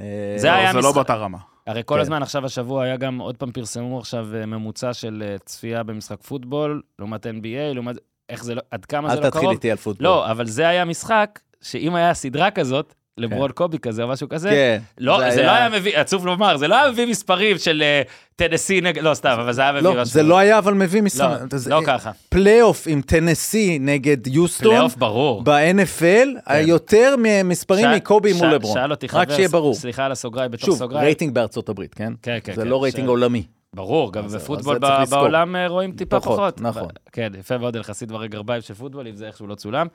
אה, 0.00 0.04
זה 0.36 0.48
לא, 0.48 0.52
היה 0.52 0.72
זה 0.72 0.78
לא 0.78 0.82
משחק- 0.84 0.94
באותה 0.94 1.14
רמה. 1.14 1.38
הרי 1.66 1.82
כל 1.84 1.94
כן. 1.94 2.00
הזמן 2.00 2.22
עכשיו 2.22 2.46
השבוע 2.46 2.84
היה 2.84 2.96
גם, 2.96 3.18
עוד 3.18 3.36
פעם 3.36 3.52
פרסמו 3.52 3.98
עכשיו 3.98 4.26
ממוצע 4.46 4.92
של 4.94 5.36
צפייה 5.44 5.82
במשחק 5.82 6.22
פוטבול, 6.22 6.82
לעומת 6.98 7.26
NBA, 7.26 7.74
לעומת... 7.74 7.96
איך 8.28 8.44
זה 8.44 8.54
לא... 8.54 8.62
עד 8.70 8.84
כמה 8.84 9.08
זה 9.08 9.14
אל 9.14 9.24
לא 9.24 9.26
תתחיל 9.28 9.40
קרוב. 9.42 9.52
איתי 9.52 9.70
על 9.70 9.76
פוטבול. 9.76 10.04
לא, 10.04 10.30
אבל 10.30 10.46
זה 10.46 10.68
היה 10.68 10.84
משחק 10.84 11.40
שאם 11.62 11.94
היה 11.94 12.14
סדרה 12.14 12.50
כזאת, 12.50 12.94
לברון 13.18 13.50
קובי 13.52 13.78
כזה 13.78 14.02
או 14.02 14.08
משהו 14.08 14.28
כזה, 14.28 14.50
כן. 14.50 14.78
לא, 14.98 15.30
זה 15.30 15.42
לא 15.42 15.50
היה 15.50 15.68
מביא, 15.68 15.98
עצוב 15.98 16.26
לומר, 16.26 16.56
זה 16.56 16.68
לא 16.68 16.74
היה 16.82 16.90
מביא 16.92 17.06
מספרים 17.06 17.58
של 17.58 17.82
אה, 17.82 18.02
טנסי 18.36 18.80
נגד, 18.80 19.02
לא 19.02 19.14
סתם, 19.14 19.36
אבל 19.42 19.52
זה 19.52 19.62
היה 19.62 19.72
מביא 19.72 19.82
לא, 19.82 19.90
משהו. 19.92 20.04
זה 20.04 20.22
לא 20.22 20.38
היה 20.38 20.58
אבל 20.58 20.74
מביא 20.74 21.02
משחק. 21.02 21.38
לא, 21.68 21.76
לא 21.80 21.86
ככה. 21.86 22.10
פלייאוף 22.28 22.84
עם 22.86 23.00
טנסי 23.02 23.78
נגד 23.78 24.26
יוסטון 24.26 24.68
פלייאוף 24.70 24.96
ברור. 24.96 25.42
ב-NFL, 25.44 26.52
יותר 26.66 27.14
ממספרים 27.18 27.84
שאל- 27.84 27.96
מקובי 27.96 28.32
מול 28.32 28.46
לברון. 28.54 28.74
שאל 28.74 28.90
אותי 28.90 29.08
חבר, 29.08 29.20
רק 29.20 29.30
שיהיה 29.32 29.48
ברור. 29.48 29.74
סליחה 29.74 30.04
על 30.04 30.12
הסוגריים 30.12 30.50
שוב, 30.56 30.78
סוגריים. 30.78 31.04
רייטינג 31.04 31.34
בארצות 31.34 31.68
הברית, 31.68 31.94
כן? 31.94 32.12
כן, 32.22 32.38
כן, 32.44 32.54
זה 32.54 32.62
כן, 32.62 32.68
לא 32.68 32.82
רייטינג 32.82 33.06
ש- 33.06 33.08
עולמי. 33.08 33.42
ברור, 33.74 34.12
גם 34.12 34.26
בפוטבול. 34.26 34.78
בעולם 35.10 35.56
אה, 35.56 35.66
רואים 35.68 35.92
טיפה 35.92 36.20
פחות, 36.20 36.36
פחות. 36.36 36.60
נכון. 36.60 36.88
כן, 37.12 37.32
יפה 37.38 37.58
מאוד, 37.58 37.76
יחסית 37.76 38.08
דברי 38.08 38.28
גרביים 38.28 38.60
של 38.62 38.74
פוטבול, 38.74 39.06
אם 39.08 39.16
זה 39.16 39.26
איכשהו 39.26 39.46
לא 39.46 39.54
צולם. 39.54 39.86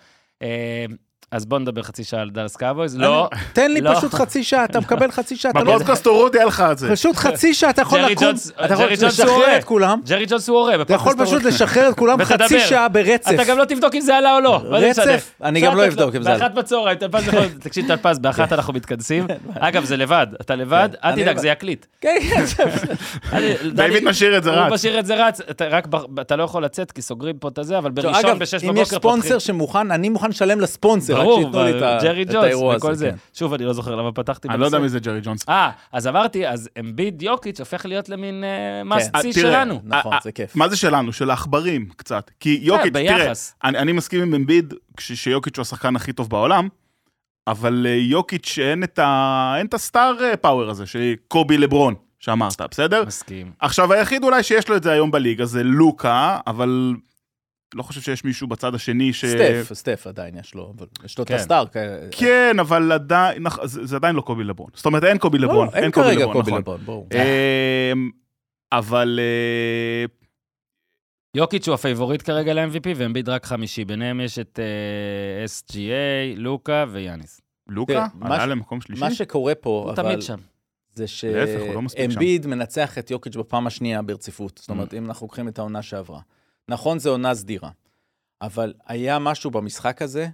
אז 1.31 1.45
בוא 1.45 1.59
נדבר 1.59 1.81
חצי 1.81 2.03
שעה 2.03 2.21
על 2.21 2.29
דאלס 2.29 2.55
קאבויז. 2.55 2.97
לא, 2.97 3.29
תן 3.53 3.71
לי 3.71 3.81
לא. 3.81 3.95
פשוט 3.95 4.13
חצי 4.13 4.43
שעה, 4.43 4.65
אתה 4.65 4.79
מקבל 4.79 5.11
חצי 5.11 5.35
שעה, 5.35 5.51
לא... 5.55 5.61
בפודקאסט 5.61 6.05
הורות 6.05 6.35
יהיה 6.35 6.45
לך 6.45 6.63
את 6.71 6.77
זה. 6.77 6.91
פשוט 6.91 7.15
חצי 7.15 7.53
שעה, 7.53 7.69
אתה 7.69 7.81
יכול 7.81 7.99
לקום, 7.99 8.27
אתה 8.65 8.73
יכול 8.73 8.85
הוא 8.85 8.93
לשחרר. 8.93 9.57
את 9.57 9.63
כולם, 9.63 9.99
ג'רי 10.07 10.25
ג'ונס 10.25 10.49
הוא 10.49 10.57
הורה. 10.57 10.81
אתה 10.81 10.93
יכול 10.93 11.13
פשוט 11.19 11.43
לשחרר 11.43 11.89
את 11.89 11.95
כולם. 11.95 12.23
חצי 12.23 12.59
שעה 12.59 12.87
ברצף. 12.87 13.31
אתה 13.33 13.43
גם 13.43 13.57
לא 13.57 13.65
תבדוק 13.65 13.95
אם 13.95 14.01
זה 14.01 14.15
עלה 14.17 14.35
או 14.35 14.39
לא. 14.39 14.61
רצף? 14.65 15.31
אני 15.43 15.61
גם 15.61 15.77
לא 15.77 15.87
אבדוק 15.87 16.15
אם 16.15 16.23
זה 16.23 16.29
עלה. 16.29 16.39
באחת 16.39 16.53
בצהריים, 16.53 16.97
טלפז 16.97 17.27
יכול... 17.27 17.39
תקשיב, 17.63 17.87
טלפז, 17.87 18.19
באחת 18.19 18.53
אנחנו 18.53 18.73
מתכנסים. 18.73 19.27
אגב, 19.59 19.83
זה 19.83 19.97
לבד, 19.97 20.27
אתה 20.41 20.55
לבד, 20.55 20.89
כן, 21.01 21.07
אל 21.07 21.15
תדאג. 21.15 21.37
זה 21.37 21.47
יקליט. 21.47 21.85
כן, 22.01 22.17
כן, 22.57 22.69
דיוויד 23.75 24.03
משאיר 24.03 24.37
את 24.37 24.43
זה 24.43 24.49
הוא 24.49 24.59
רץ. 24.59 24.71
משאיר 24.73 24.99
את 24.99 25.05
זה 25.05 25.27
רץ, 25.27 25.41
אתה 25.41 25.65
רק 25.67 25.87
ב- 25.87 26.19
אתה 26.19 26.35
לא 26.35 26.43
יכול 26.43 26.63
לצאת 26.65 26.91
כי 26.91 27.01
סוגרים 27.01 27.37
פה 27.37 27.47
את 27.47 27.57
הזה, 27.57 27.77
אבל 27.77 27.91
עכשיו, 27.97 28.11
בראשון 28.11 28.29
אגב, 28.29 28.39
בשש 28.39 28.63
אם 28.63 28.67
בבוקר 28.69 28.81
יש 28.81 28.87
ספונסר 28.89 29.39
שמוכן, 29.39 29.91
אני 29.91 30.09
מוכן 30.09 30.29
לשלם 30.29 30.61
לספונסר, 30.61 31.16
רק 31.16 31.16
ברור, 31.23 31.41
שייתנו 31.41 31.63
לי 31.63 31.77
את 31.77 31.81
ה- 31.83 31.99
ג'רי 32.03 32.25
ג'ונס 32.25 32.55
וכל. 32.77 32.93
זה. 32.93 33.09
כן. 33.11 33.15
שוב, 33.33 33.53
אני 33.53 33.65
לא 33.65 33.73
זוכר 33.73 33.95
למה 33.95 34.11
פתחתי 34.11 34.47
אני 34.47 34.59
לא 34.59 34.65
יודע. 34.65 34.79
מי 34.79 34.89
זה 34.89 34.99
ג'רי 34.99 35.21
ג'ונס. 35.23 35.49
אה, 35.49 35.69
אז 35.91 36.07
אמרתי, 36.07 36.47
אז 36.47 36.69
אמביד 36.79 37.21
יוקיץ' 37.21 37.59
הופך 37.59 37.85
להיות 37.85 38.09
למין 38.09 38.43
מאסט 38.85 39.15
אה, 39.15 39.21
סי 39.21 39.33
תראה, 39.33 39.51
שלנו. 39.51 39.81
נכון, 39.83 40.13
אה, 40.13 40.19
זה 40.23 40.31
כיף. 40.31 40.55
מה 40.55 40.69
זה 40.69 40.77
שלנו? 40.77 41.13
של 41.13 41.29
העכברים 41.29 41.89
קצת. 41.95 42.31
כי 42.39 42.59
יוקיץ', 42.61 42.93
תראה, 42.93 43.25
כן. 43.25 43.31
אני 43.63 43.77
אני 43.77 43.91
מסכים 43.91 44.21
עם 44.21 44.33
אמביד 44.33 44.73
שיוקיץ' 44.99 45.57
הוא 45.57 45.61
השחקן 45.61 45.95
הכי 45.95 46.13
טוב 46.13 46.29
בעולם, 46.29 46.67
אבל 47.47 47.85
אה, 47.89 47.95
יוקיץ' 47.95 48.59
אין 48.61 48.83
את 48.83 48.99
ה- 48.99 49.55
אין 49.57 49.65
את 49.65 49.73
הסטאר 49.73 50.15
אה, 50.23 50.37
פאוור 50.37 50.69
הזה, 50.69 50.85
של 50.85 51.13
קובי 51.27 51.57
לברון, 51.57 51.93
שאמרת, 52.19 52.61
בסדר? 52.71 53.03
מסכים. 53.07 53.51
עכשיו, 53.59 53.93
היחיד 53.93 54.23
אולי 54.23 54.43
שיש 54.43 54.69
לו 54.69 54.75
את 54.75 54.83
זה 54.83 54.91
היום 54.91 55.11
בליגה 55.11 55.45
זה 55.45 55.63
לוקה, 55.63 56.37
אבל 56.47 56.93
לא 57.75 57.83
חושב 57.83 58.01
שיש 58.01 58.23
מישהו 58.23 58.47
בצד 58.47 58.75
השני 58.75 59.13
ש... 59.13 59.25
סטף, 59.25 59.69
סטף 59.73 60.07
עדיין 60.07 60.37
יש 60.37 60.55
לו, 60.55 60.73
אבל 60.77 60.87
יש 61.05 61.17
לו 61.17 61.23
את 61.23 61.27
כן. 61.27 61.35
הסטארק. 61.35 61.75
כן, 62.11 62.55
אבל 62.59 62.91
עדיין, 62.91 63.43
זה 63.63 63.85
זה 63.85 63.95
עדיין 63.95 64.15
לא 64.15 64.21
קובי 64.21 64.43
לברון. 64.43 64.69
זאת 64.73 64.85
אומרת, 64.85 65.03
אין 65.03 65.17
קובי 65.17 65.37
לברון. 65.37 65.69
אין 65.73 65.91
כרגע 65.91 66.25
קובי 66.25 66.51
נכון. 66.51 66.61
לברון, 66.61 66.79
ברור. 66.85 67.07
אמ, 67.13 68.09
אבל 68.71 69.19
אה, 69.21 70.05
יוקיץ' 71.35 71.67
הוא 71.67 71.73
הפייבוריט 71.73 72.21
כרגע 72.21 72.53
ל-MVP, 72.53 72.87
ואמביד 72.95 73.29
רק 73.29 73.45
חמישי. 73.45 73.85
ביניהם 73.85 74.21
יש 74.21 74.39
את 74.39 74.59
אה, 74.59 75.45
SGA, 75.45 76.39
לוקה 76.39 76.85
ויאניס. 76.91 77.41
לוקה 77.67 78.07
עלה 78.21 78.45
למקום 78.45 78.81
שלישי. 78.81 79.01
מה 79.01 79.13
שקורה 79.13 79.55
פה, 79.55 79.69
הוא 79.69 79.91
אבל 79.91 79.95
תמיד 79.95 80.21
שם. 80.21 80.37
זה 80.93 81.05
הוא 81.59 81.81
לא. 81.83 81.89
שאמביד 81.89 82.47
מנצח 82.47 82.97
את 82.97 83.11
יוקיץ' 83.11 83.35
בפעם 83.35 83.67
השנייה 83.67 84.01
ברציפות. 84.01 84.57
זאת 84.57 84.69
אומרת, 84.69 84.93
אם 84.93 85.05
אנחנו 85.05 85.25
לוקחים 85.25 85.47
את 85.47 85.59
העונה 85.59 85.81
שעברה. 85.81 86.19
נכון, 86.69 86.99
זו 86.99 87.09
עונה 87.09 87.35
סדירה, 87.35 87.69
אבל 88.41 88.73
היה 88.85 89.19
משהו 89.19 89.51
במשחק 89.51 90.01
הזה, 90.01 90.27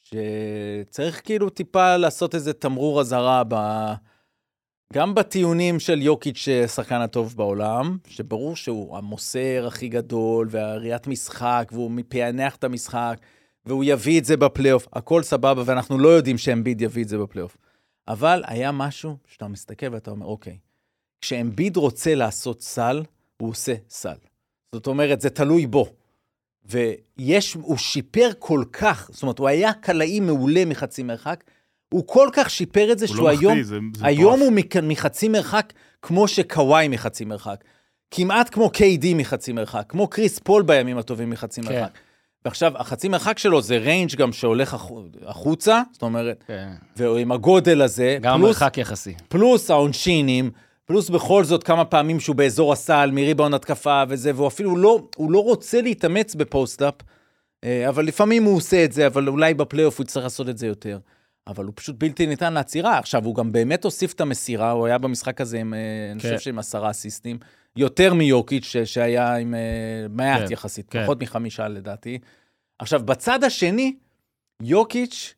שצריך 0.00 1.20
כאילו 1.24 1.50
טיפה 1.50 1.96
לעשות 1.96 2.34
איזה 2.34 2.52
תמרור 2.52 3.00
אזהרה 3.00 3.42
ב... 3.48 3.54
גם 4.92 5.14
בטיעונים 5.14 5.80
של 5.80 6.02
יוקיץ', 6.02 6.48
השחקן 6.64 7.00
הטוב 7.00 7.36
בעולם, 7.36 7.98
שברור 8.06 8.56
שהוא 8.56 8.96
המוסר 8.96 9.64
הכי 9.66 9.88
גדול, 9.88 10.48
והראיית 10.50 11.06
משחק, 11.06 11.68
והוא 11.72 11.90
מפענח 11.90 12.56
את 12.56 12.64
המשחק, 12.64 13.20
והוא 13.64 13.84
יביא 13.84 14.20
את 14.20 14.24
זה 14.24 14.36
בפלייאוף, 14.36 14.88
הכל 14.92 15.22
סבבה, 15.22 15.62
ואנחנו 15.66 15.98
לא 15.98 16.08
יודעים 16.08 16.38
שאמביד 16.38 16.80
יביא 16.80 17.02
את 17.02 17.08
זה 17.08 17.18
בפלייאוף. 17.18 17.56
אבל 18.08 18.42
היה 18.46 18.72
משהו 18.72 19.16
שאתה 19.26 19.48
מסתכל 19.48 19.86
ואתה 19.92 20.10
אומר, 20.10 20.26
אוקיי, 20.26 20.58
כשאמביד 21.20 21.76
רוצה 21.76 22.14
לעשות 22.14 22.62
סל, 22.62 23.02
הוא 23.40 23.50
עושה 23.50 23.74
סל. 23.88 24.27
זאת 24.74 24.86
אומרת, 24.86 25.20
זה 25.20 25.30
תלוי 25.30 25.66
בו. 25.66 25.86
ויש, 26.64 27.54
הוא 27.54 27.76
שיפר 27.76 28.30
כל 28.38 28.64
כך, 28.72 29.10
זאת 29.12 29.22
אומרת, 29.22 29.38
הוא 29.38 29.48
היה 29.48 29.72
קלעי 29.72 30.20
מעולה 30.20 30.64
מחצי 30.64 31.02
מרחק, 31.02 31.44
הוא 31.92 32.06
כל 32.06 32.28
כך 32.32 32.50
שיפר 32.50 32.92
את 32.92 32.98
זה 32.98 33.06
הוא 33.06 33.14
שהוא 33.14 33.24
לא 33.24 33.28
היום, 33.28 33.52
מחטיא, 33.52 33.64
זה 33.64 33.78
זה 33.96 34.06
היום. 34.06 34.40
הוא 34.40 34.52
מחצי 34.82 35.28
מרחק 35.28 35.72
כמו 36.02 36.28
שקוואי 36.28 36.88
מחצי 36.88 37.24
מרחק. 37.24 37.64
כמעט 38.10 38.54
כמו 38.54 38.70
KD 38.74 39.06
מחצי 39.14 39.52
מרחק, 39.52 39.84
כמו 39.88 40.08
קריס 40.08 40.38
פול 40.38 40.62
בימים 40.62 40.98
הטובים 40.98 41.30
מחצי 41.30 41.62
כן. 41.62 41.68
מרחק. 41.68 41.98
ועכשיו, 42.44 42.78
החצי 42.78 43.08
מרחק 43.08 43.38
שלו 43.38 43.62
זה 43.62 43.76
range 43.78 44.16
גם 44.16 44.32
שהולך 44.32 44.74
החו- 44.74 45.02
החוצה, 45.26 45.82
זאת 45.92 46.02
אומרת, 46.02 46.44
כן. 46.46 46.68
ועם 46.96 47.32
הגודל 47.32 47.82
הזה, 47.82 48.18
גם 48.20 48.38
פלוס, 48.38 48.62
המרחק 48.62 48.78
יחסי. 48.78 49.14
פלוס 49.28 49.70
העונשינים, 49.70 50.50
פלוס 50.88 51.10
בכל 51.10 51.44
זאת 51.44 51.62
כמה 51.62 51.84
פעמים 51.84 52.20
שהוא 52.20 52.36
באזור 52.36 52.72
הסל, 52.72 53.10
מריבאונד 53.12 53.54
התקפה 53.54 54.02
וזה, 54.08 54.34
והוא 54.34 54.48
אפילו 54.48 54.76
לא, 54.76 55.08
הוא 55.16 55.32
לא 55.32 55.42
רוצה 55.42 55.80
להתאמץ 55.82 56.34
ב-post-up, 56.34 56.94
אה, 57.64 57.88
אבל 57.88 58.04
לפעמים 58.04 58.44
הוא 58.44 58.56
עושה 58.56 58.84
את 58.84 58.92
זה, 58.92 59.06
אבל 59.06 59.28
אולי 59.28 59.54
בפלייאוף 59.54 59.98
הוא 59.98 60.04
יצטרך 60.04 60.24
לעשות 60.24 60.48
את 60.48 60.58
זה 60.58 60.66
יותר. 60.66 60.98
אבל 61.46 61.64
הוא 61.64 61.72
פשוט 61.76 61.96
בלתי 61.98 62.26
ניתן 62.26 62.52
לעצירה. 62.52 62.98
עכשיו, 62.98 63.24
הוא 63.24 63.34
גם 63.34 63.52
באמת 63.52 63.84
הוסיף 63.84 64.12
את 64.12 64.20
המסירה, 64.20 64.70
הוא 64.70 64.86
היה 64.86 64.98
במשחק 64.98 65.40
הזה 65.40 65.58
עם, 65.58 65.74
אה, 65.74 65.78
אני 66.12 66.20
כן. 66.20 66.28
חושב 66.28 66.40
שעם 66.40 66.58
עשרה 66.58 66.90
אסיסטים, 66.90 67.38
יותר 67.76 68.14
מיוקיץ', 68.14 68.74
שהיה 68.84 69.36
עם 69.36 69.54
אה, 69.54 70.06
מעט 70.10 70.40
כן, 70.46 70.52
יחסית, 70.52 70.90
כן. 70.90 71.02
פחות 71.02 71.22
מחמישה 71.22 71.68
לדעתי. 71.68 72.18
עכשיו, 72.78 73.02
בצד 73.04 73.44
השני, 73.44 73.96
יוקיץ' 74.62 75.34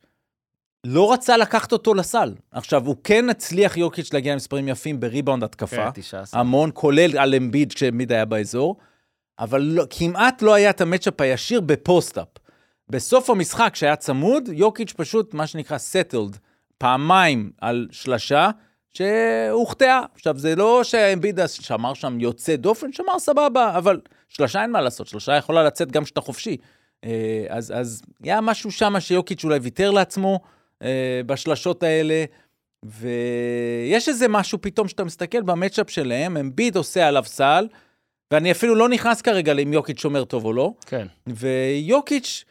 לא 0.85 1.13
רצה 1.13 1.37
לקחת 1.37 1.71
אותו 1.71 1.93
לסל. 1.93 2.33
עכשיו, 2.51 2.85
הוא 2.85 2.95
כן 3.03 3.29
הצליח 3.29 3.77
יוקיץ' 3.77 4.13
להגיע 4.13 4.33
למספרים 4.33 4.67
יפים 4.67 4.99
בריבאונד 4.99 5.43
התקפה. 5.43 5.75
כן, 5.75 6.01
19. 6.01 6.39
המון, 6.39 6.71
כולל 6.73 7.17
על 7.17 7.35
אמביד 7.35 7.73
כשאמביד 7.73 8.11
היה 8.11 8.25
באזור, 8.25 8.75
אבל 9.39 9.61
לא, 9.61 9.83
כמעט 9.89 10.41
לא 10.41 10.53
היה 10.53 10.69
את 10.69 10.81
ה-matchup 10.81 11.21
הישיר 11.21 11.61
ב-post-up. 11.61 12.27
בסוף 12.89 13.29
המשחק, 13.29 13.75
שהיה 13.75 13.95
צמוד, 13.95 14.49
יוקיץ' 14.53 14.93
פשוט, 14.97 15.33
מה 15.33 15.47
שנקרא 15.47 15.77
settled, 15.77 16.37
פעמיים 16.77 17.51
על 17.61 17.87
שלשה, 17.91 18.49
שהוחטאה. 18.93 20.01
עכשיו, 20.15 20.37
זה 20.37 20.55
לא 20.55 20.83
שאמביד 20.83 21.39
שמר 21.47 21.93
שם 21.93 22.19
יוצא 22.19 22.55
דופן, 22.55 22.93
שמר 22.93 23.19
סבבה, 23.19 23.77
אבל 23.77 23.99
שלשה 24.29 24.61
אין 24.61 24.71
מה 24.71 24.81
לעשות, 24.81 25.07
שלשה 25.07 25.35
יכולה 25.35 25.63
לצאת 25.63 25.91
גם 25.91 26.03
כשאתה 26.03 26.21
חופשי. 26.21 26.57
אה, 27.03 27.45
אז, 27.49 27.73
אז 27.75 28.01
היה 28.23 28.41
משהו 28.41 28.71
שם 28.71 28.99
שיוקיץ' 28.99 29.43
אולי 29.43 29.59
ויתר 29.59 29.91
לעצמו 29.91 30.39
אה, 30.81 31.21
בשלשות 31.25 31.83
האלה, 31.83 32.25
ויש 32.83 34.09
איזה 34.09 34.27
משהו 34.27 34.61
פתאום 34.61 34.87
שאתה 34.87 35.03
מסתכל 35.03 35.41
במצ'אפ 35.41 35.89
שלהם, 35.89 36.37
אמביד 36.37 36.75
עושה 36.75 37.07
עליו 37.07 37.23
סל, 37.25 37.67
ואני 38.31 38.51
אפילו 38.51 38.75
לא 38.75 38.89
נכנס 38.89 39.21
כרגע 39.21 39.53
לאם 39.53 39.73
יוקיץ' 39.73 39.99
שומר 39.99 40.23
טוב 40.23 40.45
או 40.45 40.53
לא, 40.53 40.73
כן. 40.85 41.07
ויוקיץ', 41.27 42.45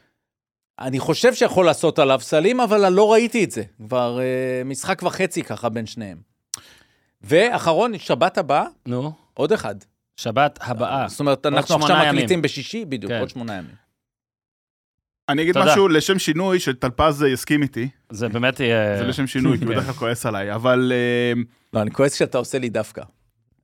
אני 0.80 0.98
חושב 0.98 1.34
שיכול 1.34 1.66
לעשות 1.66 1.98
עליו 1.98 2.20
סלים, 2.22 2.60
אבל 2.60 2.84
אני 2.84 2.96
לא 2.96 3.12
ראיתי 3.12 3.44
את 3.44 3.50
זה. 3.50 3.62
כבר 3.86 4.20
אה, 4.20 4.62
משחק 4.64 5.02
וחצי 5.02 5.42
ככה 5.42 5.68
בין 5.68 5.86
שניהם. 5.86 6.18
ואחרון, 7.22 7.98
שבת 7.98 8.38
הבאה, 8.38 8.64
נו, 8.86 9.12
עוד 9.34 9.52
אחד. 9.52 9.74
שבת 10.16 10.58
הבאה. 10.62 11.08
זאת 11.08 11.20
אומרת, 11.20 11.46
אנחנו 11.46 11.74
עכשיו 11.74 11.96
ימים. 11.96 12.14
מקליטים 12.14 12.42
בשישי, 12.42 12.84
בדיוק, 12.84 13.12
כן. 13.12 13.20
עוד 13.20 13.28
שמונה 13.28 13.54
ימים. 13.56 13.89
אני 15.30 15.42
אגיד. 15.42 15.58
משהו 15.58 15.88
לשם 15.88 16.18
שינוי, 16.18 16.60
שטלפז 16.60 17.22
יסכים 17.22 17.62
איתי, 17.62 17.88
זה 18.10 18.28
באמת 18.28 18.60
יהיה... 18.60 18.98
זה 18.98 19.04
לשם 19.04 19.26
שינוי, 19.26 19.56
כי 19.58 19.64
הוא. 19.64 19.72
בדרך 19.72 19.84
כלל 19.84 19.94
כועס 19.94 20.26
עליי, 20.26 20.54
אבל 20.54 20.92
אה, 20.94 21.42
לא, 21.72 21.82
אני 21.82 21.90
כועס 21.90 22.14
שאתה 22.14 22.38
עושה 22.38 22.58
לי 22.58 22.68
דווקא. 22.68 23.02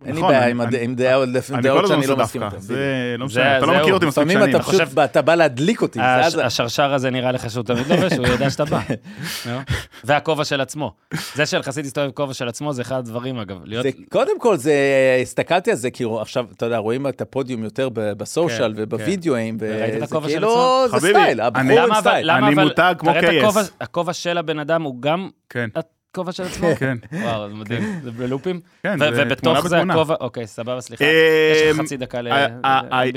אין 0.04 0.14
לי 0.14 0.20
נכון, 0.20 0.28
בעיה 0.32 0.42
אני- 0.42 0.50
עם 0.50 0.60
הד- 0.60 0.74
אני- 0.74 0.84
עם 0.84 0.94
דעות 0.94 1.28
אני 1.28 1.38
כל 1.50 1.60
דעות 1.62 1.84
הזמן 1.84 1.96
שאני 1.96 2.04
עושה 2.06 2.14
לא 2.18 2.24
מסכים 2.24 2.40
דווקא, 2.42 2.56
איתן. 2.56 2.66
זה 2.66 2.74
לא 3.18 3.28
זה- 3.28 3.40
משנה, 3.40 3.58
אתה 3.58 3.66
לא. 3.66 3.80
מכיר 3.80 3.94
אותי 3.94 4.06
מספיק 4.06 4.22
לפעמים 4.24 4.38
שנים. 4.42 4.56
אתה 4.56 4.64
פשוט, 4.64 4.80
חושב- 4.80 4.98
אתה 5.00 5.22
בא 5.22 5.34
להדליק 5.34 5.82
אותי, 5.82 5.98
זה 6.30 6.44
השרשר 6.46 6.94
הזה 6.94 7.10
נראה 7.10 7.32
לך 7.32 7.50
שהוא 7.50 7.64
תמיד 7.64 7.86
לובש, 7.88 8.12
הוא 8.12 8.26
יודע 8.26 8.50
שאתה 8.50 8.64
בא. 8.64 8.80
והכובע 10.04 10.44
של 10.44 10.60
עצמו. 10.60 10.92
זה 11.34 11.46
שיחסית 11.46 11.84
להסתובב 11.84 12.06
עם 12.06 12.12
כובע 12.12 12.34
של 12.34 12.48
עצמו, 12.48 12.72
זה 12.72 12.82
אחד 12.82 12.96
הדברים, 12.98 13.38
אגב. 13.38 13.56
זה, 13.82 13.88
קודם 14.10 14.40
כל, 14.40 14.56
זה, 14.56 14.74
הסתכלתי 15.22 15.70
על 15.70 15.76
זה, 15.76 15.90
כי 15.90 16.04
עכשיו, 16.20 16.46
אתה 16.56 16.66
יודע, 16.66 16.76
רואים 16.78 17.06
את 17.06 17.20
הפודיום 17.20 17.64
יותר 17.64 17.88
ב- 17.88 18.12
בסושיאל 18.12 18.72
כן, 18.76 18.82
ובווידאוים, 18.82 19.56
וראית 19.60 19.90
את 19.90 19.96
וזה 19.96 20.04
הכובע 20.04 20.28
של 20.28 20.34
כאילו, 20.34 20.84
זה 20.86 20.92
חביבי, 20.92 21.18
סטייל, 21.20 21.40
הבחור 21.40 21.60
אני- 21.62 21.78
עם 21.80 21.94
סטייל. 22.00 22.30
למה 22.30 22.46
אני 22.46 22.54
אבל, 22.56 22.64
מותג 22.64 22.94
כמו 22.98 23.12
תראה 23.12 23.20
את 23.38 23.44
KS. 23.44 23.46
הכובע- 23.48 23.70
הכובע 23.80 24.12
של 24.12 24.38
הבן 24.38 24.58
אדם 24.58 24.82
הוא 24.82 25.02
גם 25.02 25.28
כן, 26.16 26.20
הכובע 26.20 26.32
של 26.32 26.42
עצמו? 26.42 26.68
כן, 26.78 26.98
וואו, 27.12 27.48
זה 27.48 27.54
מדהים, 27.54 28.00
זה 28.02 28.10
בלופים. 28.10 28.60
כן, 28.82 28.98
זה 28.98 29.04
תמונה 29.10 29.22
ובתוך 29.26 29.68
זה 29.68 29.76
בתמונה. 29.76 29.94
הכובע, 29.94 30.14
אוקיי, 30.20 30.46
סבבה, 30.46 30.80
סליחה. 30.80 31.04
יש 31.04 31.74
לך 31.74 31.80
חצי 31.84 31.96
דקה 31.96 32.20
ל... 32.20 32.28
אה, 32.28 32.46
אה, 32.64 32.80
אה, 32.92 33.02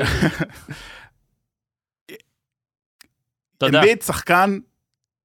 תודה. 3.58 3.80
אמביט 3.80 4.02
שחקן, 4.02 4.58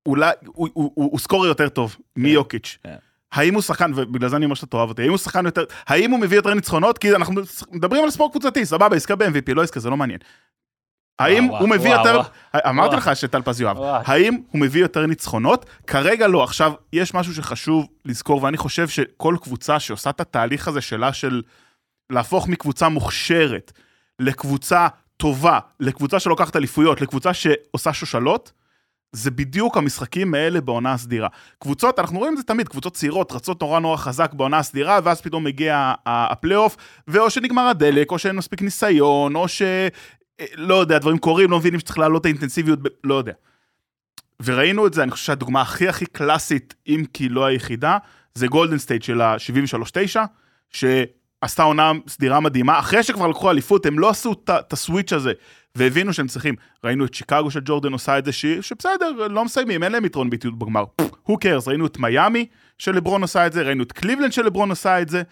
אולי, 0.07 0.33
הוא- 0.45 1.19
סקורר 1.19 1.49
יותר 1.49 1.69
טוב 1.69 1.97
מיוקיץ'. 2.17 2.79
כן. 2.83 2.95
האם 3.33 3.55
הוא 3.55 3.63
שחקן, 3.63 3.93
ובגלל 3.95 4.29
זה 4.29 4.37
אני 4.37 4.45
אומר 4.45 4.55
שאתה 4.55 4.67
תאהב 4.67 4.89
אותי, 4.89 5.03
האם 5.03 5.11
הוא 5.11 5.19
שחקן 5.19 5.47
יותר, 5.47 5.65
האם 5.87 6.11
הוא 6.11 6.21
מביא 6.21 6.39
יותר 6.39 6.55
ניצחונות? 6.55 6.99
כי 6.99 7.15
אנחנו 7.15 7.35
מדברים 7.73 8.05
על 8.05 8.11
ספורט 8.11 8.31
קבוצתי, 8.33 8.67
סבבה, 8.67 8.97
עסקה 8.97 9.17
ב-MVP, 9.17 9.55
לא 9.55 9.63
עסקה, 9.63 9.81
זה 9.81 9.91
לא 9.91 9.97
מעניין. 9.97 10.19
האם 11.18 11.44
הוא 11.44 11.68
מביא 11.68 11.90
יותר, 11.90 12.20
וואו. 12.55 12.68
אמרתי. 12.68 12.96
לך 12.96 13.16
שטלפז 13.16 13.61
יואב. 13.61 13.77
האם 13.81 14.38
הוא 14.50 14.61
מביא 14.61 14.83
יותר 14.83 15.07
ניצחונות? 15.07 15.66
כרגע 15.87 16.29
לא. 16.29 16.44
עכשיו, 16.44 16.72
יש 16.92 17.14
משהו 17.14 17.35
שחשוב 17.35 17.87
לזכור, 18.05 18.42
ואני 18.42 18.57
חושב 18.57 18.88
שכל 18.88 19.37
קבוצה 19.42 19.81
שעושה 19.81 20.11
את 20.11 20.20
התהליך 20.20 20.68
הזה 20.68 20.81
שלה 20.81 21.12
של 21.12 21.42
להפוך 22.11 22.48
מקבוצה 22.48 22.88
מוכשרת 22.88 23.72
לקבוצה 24.20 24.88
טובה, 25.16 25.59
לקבוצה 25.81 26.20
שלוקחת 26.20 26.57
אליפויות, 26.57 27.00
לקבוצה 27.00 27.35
שעושה 27.35 27.92
שושלות, 27.92 28.53
זה 29.12 29.31
בדיוק 29.31 29.77
המשחקים 29.77 30.35
האלה 30.35 30.61
בעונה 30.61 30.92
הסדירה. 30.92 31.29
קבוצות, 31.59 31.98
אנחנו 31.98 32.18
רואים 32.18 32.33
את 32.33 32.38
זה 32.38 32.42
תמיד, 32.42 32.68
קבוצות 32.68 32.94
צעירות 32.94 33.33
רצות 33.33 33.61
נורא 33.61 33.81
נורא 33.81 33.96
חזק 33.96 34.33
בעונה 34.33 34.59
הסדירה, 34.59 34.98
ואז 35.05 35.20
פתאום 35.20 35.44
מגיע 35.44 35.92
הפלייאוף, 36.07 36.77
ואו 37.09 37.31
שנגמר 37.31 37.62
הדלק, 37.62 38.11
או 38.11 38.18
שאין 38.18 38.37
מספיק 38.37 38.62
ניסיון, 38.62 39.37
או 39.37 39.48
ש... 39.48 39.62
אה, 39.62 39.88
לא 40.55 40.75
יודע, 40.75 40.99
דברים 40.99 41.18
קורים, 41.18 41.51
לא 41.51 41.59
מבינים 41.59 41.81
שצריך 41.81 41.99
להעלות 41.99 42.20
את 42.20 42.27
האינטנסיביות, 42.27 42.83
ב... 42.83 42.88
לא 43.05 43.14
יודע. 43.14 43.33
וראינו 44.42 44.87
את 44.87 44.94
זה, 44.94 45.03
אני 45.03 45.11
חושב 45.11 45.27
שהדוגמה 45.27 45.62
הכי 45.62 45.88
הכי 45.88 46.07
קלאסית, 46.07 46.75
אם 46.88 47.05
כי 47.12 47.29
לא 47.29 47.44
היחידה, 47.44 47.99
זה 48.35 48.47
גולדן 48.47 48.79
סטייט 48.79 49.03
של 49.03 49.20
ה-73-9, 49.20 50.16
שעשתה 50.70 51.62
עונה 51.62 51.92
סדירה 52.09 52.40
מדהימה, 52.40 52.79
אחרי 52.79 53.03
שכבר 53.03 53.27
לקחו 53.27 53.51
אליפות, 53.51 53.87
הם 53.87 53.99
לא 53.99 54.11
עשו 54.11 54.33
את 54.33 54.73
הסוויץ' 54.73 55.12
הזה, 55.12 55.33
והבינו 55.75 56.12
שהם 56.12 56.27
צריכים. 56.27 56.55
ראינו 56.85 57.05
את 57.05 57.14
שיקגו 57.14 57.51
של 57.51 57.61
ג'ורדן 57.64 57.92
עושה 57.92 58.18
את 58.18 58.25
זה, 58.25 58.33
ש... 58.33 58.47
שבסדר, 58.47 59.29
לא 59.31 59.44
מסיימים, 59.44 59.83
אין 59.83 59.92
להם 59.92 60.05
יתרון 60.05 60.31
באיטיות 60.31 60.59
בגמר. 60.59 60.85
who 61.01 61.33
cares, 61.33 61.68
ראינו 61.68 61.87
את 61.87 61.99
מיאמי 61.99 62.47
של 62.79 62.94
לברון 62.94 63.23
עושה 63.23 63.47
את 63.47 63.53
זה, 63.53 63.62
ראינו 63.62 63.83
את 63.83 63.92
קליבלנד 63.92 64.33
של 64.33 64.42
לברון 64.42 64.70
עושה 64.70 65.03
את 65.03 65.09
זה, 65.09 65.23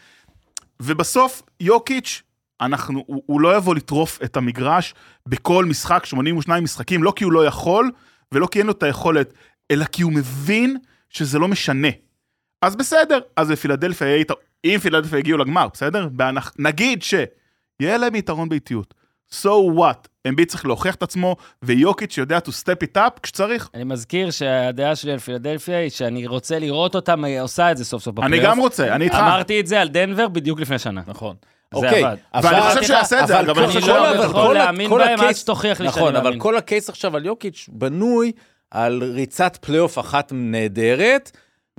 ובסוף, 0.81 1.43
יוקיץ', 1.61 2.23
אנחנו, 2.64 3.05
הוא, 3.07 3.22
הוא 3.27 3.40
לא 3.40 3.57
יבוא 3.57 3.75
לטרוף 3.75 4.18
את 4.25 4.37
המגרש 4.37 4.94
בכל 5.27 5.64
משחק, 5.64 6.07
82 6.07 6.64
משחקים, 6.64 7.03
לא 7.03 7.12
כי 7.16 7.25
הוא 7.25 7.33
לא 7.33 7.46
יכול, 7.46 7.90
ולא 8.33 8.46
כי 8.46 8.59
אין 8.59 8.66
לו 8.66 8.72
את 8.72 8.83
היכולת, 8.83 9.33
אלא 9.70 9.85
כי 9.85 10.03
הוא 10.03 10.12
מבין 10.12 10.77
שזה 11.11 11.38
לא 11.38 11.48
משנה. 11.48 11.88
אז 12.62 12.77
בסדר, 12.77 13.18
אז 13.37 13.51
בפילדלפיה 13.51 14.07
יהיה 14.07 14.20
יתרון, 14.20 14.40
אם 14.64 14.79
פילדלפיה 14.83 15.18
יגיעו 15.18 15.38
לגמר, 15.38 15.66
בסדר? 15.72 16.09
בהנח... 16.12 16.53
נגיד 16.59 17.03
שיהיה 17.03 17.96
להם 17.98 18.14
יתרון 18.14 18.48
באיטיות. 18.48 18.94
So 19.33 19.79
what? 19.79 20.09
אמביט 20.29 20.48
צריך 20.48 20.66
להוכיח 20.66 20.94
את 20.94 21.03
עצמו, 21.03 21.37
ויוקיץ' 21.62 22.18
יודע 22.18 22.38
to 22.38 22.51
step 22.51 22.85
it 22.85 22.96
up 22.96 23.20
כשצריך. 23.22 23.70
אני 23.75 23.85
מזכיר 23.85 24.31
שהדעה 24.31 24.96
שלי 24.96 25.12
על 25.12 25.18
פילדלפיה 25.18 25.79
היא 25.79 25.90
שאני 25.90 26.27
רוצה 26.27 26.59
לראות 26.59 26.94
אותם 26.94 27.25
אה, 27.25 27.42
עושה 27.42 27.72
את 27.72 27.77
זה 27.77 27.85
סוף 27.85 28.03
סוף 28.03 28.18
אני 28.18 28.27
בפלייאוף. 28.27 28.51
גם 28.51 28.59
רוצה, 28.59 28.94
אני 28.94 29.05
איתך. 29.05 29.14
אמרתי 29.14 29.61
את 29.61 29.66
זה 29.66 29.81
על 29.81 29.88
דנבר 29.88 30.29
בדיוק 30.29 30.61
לפני 30.61 30.79
שנה. 30.79 31.03
נכון. 31.07 31.37
אוקיי, 31.75 32.05
עבד. 32.05 32.17
ואני 32.47 32.59
אבל- 32.59 32.69
חושב 32.69 32.83
שיעשה 32.83 33.21
את 33.21 33.27
זה, 33.27 33.41
אבל 33.41 33.63
אני 33.65 33.73
שהוא- 33.73 33.89
לא 33.89 34.11
אבל 34.11 34.25
יכול 34.25 34.55
להאמין 34.55 34.89
כל 34.89 34.99
בהם 34.99 35.21
עד 35.21 35.33
שתוכיח 35.37 35.81
לי 35.81 35.87
שאני 35.87 35.89
נכון, 35.89 36.17
אבל 36.17 36.25
מאמין. 36.25 36.41
כל 36.41 36.57
ה-case 36.57 36.88
עכשיו 36.89 37.17
על 37.17 37.27
יוקיץ' 37.27 37.69
בנוי 37.73 38.33
על 38.71 39.03
ריצת 39.15 39.59
פלייאוף 39.61 39.99
אחת 39.99 40.33
נהדרת. 40.35 41.31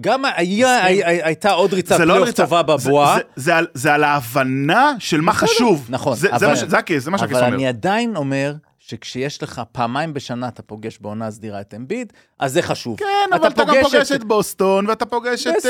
גם 0.01 0.23
היה- 0.35 0.85
הייתה 1.25 1.51
עוד 1.51 1.73
ריצת 1.73 1.99
לא 1.99 2.05
פלייאוף 2.05 2.31
טובה 2.31 2.63
בבועה. 2.63 3.15
זה- 3.17 3.21
זה 3.35 3.55
על- 3.55 3.67
זה 3.73 3.93
על 3.93 4.03
ההבנה 4.03 4.91
של 4.99 5.21
מה 5.21 5.33
חשוב. 5.33 5.85
נכון, 5.89 6.15
זה- 6.15 6.27
זה 6.29 6.35
אבל- 6.35 6.47
מה 6.47 6.55
זה 6.55 6.77
ה-case, 6.77 7.03
זה 7.03 7.11
מה 7.11 7.17
שהקייס 7.17 7.37
אבל 7.37 7.45
אומר. 7.45 7.55
אני 7.55 7.67
עדיין 7.67 8.15
אומר 8.15 8.53
שכשיש 8.87 9.43
לך 9.43 9.61
פעמיים 9.71 10.13
בשנה 10.13 10.47
אתה 10.47 10.61
פוגש 10.61 10.97
בעונה 11.01 11.31
סדירה 11.31 11.61
את 11.61 11.73
אמביד, 11.73 12.13
אז 12.39 12.53
זה 12.53 12.61
חשוב. 12.61 12.97
כן, 12.97 13.05
אבל 13.33 13.47
אתה 13.47 13.63
גם 13.63 13.75
פוגש 13.81 14.11
את 14.11 14.23
בוסטון, 14.23 14.87
ואתה 14.89 15.05
פוגש 15.05 15.47
את 15.47 15.55
אז 15.55 15.63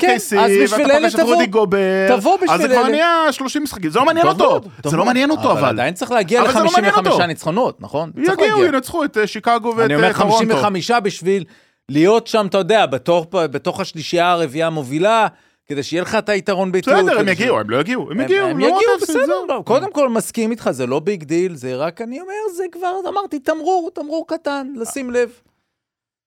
כן, 0.00 0.16
OKC, 0.16 0.36
בשביל 0.64 0.86
ואתה 0.86 0.96
אלה 0.96 1.10
פוגש 1.10 1.14
את. 1.14 1.20
רודי 1.20 1.46
גובר. 1.46 2.16
תבוא 2.16 2.36
בשביל 2.36 2.50
אז 2.50 2.60
זה 2.60 2.68
כבר 2.68 2.80
אלה. 2.80 2.88
נהיה 2.88 3.32
30 3.32 3.62
משחקים, 3.62 3.90
זה 3.90 3.98
לא 3.98 4.04
מעניין 4.04 4.26
אותו. 4.26 4.60
זה 4.84 4.96
לא. 4.96 5.04
מעניין 5.04 5.30
אותו, 5.30 5.52
אבל. 5.52 5.68
עדיין 5.68 5.94
צריך 5.94 6.10
להגיע 6.10 6.42
אבל 6.42 6.52
זה 6.52 6.58
לא 6.58 6.72
מעניין 6.72 6.94
ל-55 6.94 7.08
אותו. 7.08 7.26
ניצחונות, 7.26 7.80
נכון? 7.80 8.12
יגיעו. 8.16 8.64
ינצחו 8.64 9.04
את 9.04 9.18
אה, 9.18 9.26
שיקגו 9.26 9.74
ואת 9.76 9.84
אני 9.84 9.94
אומר 9.94 10.08
אה, 10.08 10.12
טורונטו. 10.12 10.56
55 10.56 10.90
בשביל 10.90 11.44
להיות 11.88 12.26
שם, 12.26 12.46
אתה 12.46 12.58
יודע, 12.58 12.86
בתוך 13.32 13.80
השלישייה 13.80 14.30
הרביעייה 14.30 14.66
המובילה, 14.66 15.26
כדי 15.66 15.82
שיהיה 15.82 16.02
לך 16.02 16.14
את 16.14 16.28
היתרון 16.28 16.72
ביתיות. 16.72 16.96
בסדר, 17.04 17.18
הם 17.18 17.28
יגיעו, 17.28 17.58
הם 17.60 17.70
לא 17.70 17.80
יגיעו, 17.80 18.02
הם 18.10 18.20
הם- 18.20 18.20
יגיעו. 18.20 18.46
הם 18.46 18.58
לא 18.58 18.64
יגיעו, 18.64 18.80
בסדר. 19.02 19.34
לא, 19.48 19.62
קודם 19.66 19.92
כל, 19.92 20.08
מסכים 20.08 20.50
איתך, 20.50 20.70
זה 20.70 20.86
לא 20.86 21.00
big 21.00 21.24
deal, 21.24 21.54
זה 21.54 21.76
רק, 21.76 22.00
אני 22.00 22.20
אומר, 22.20 22.32
זה 22.56 22.64
כבר, 22.72 22.92
אמרתי, 23.08 23.38
תמרור, 23.38 23.90
תמרור 23.94 24.24
קטן, 24.28 24.72
לשים 24.76 25.10
לב. 25.10 25.30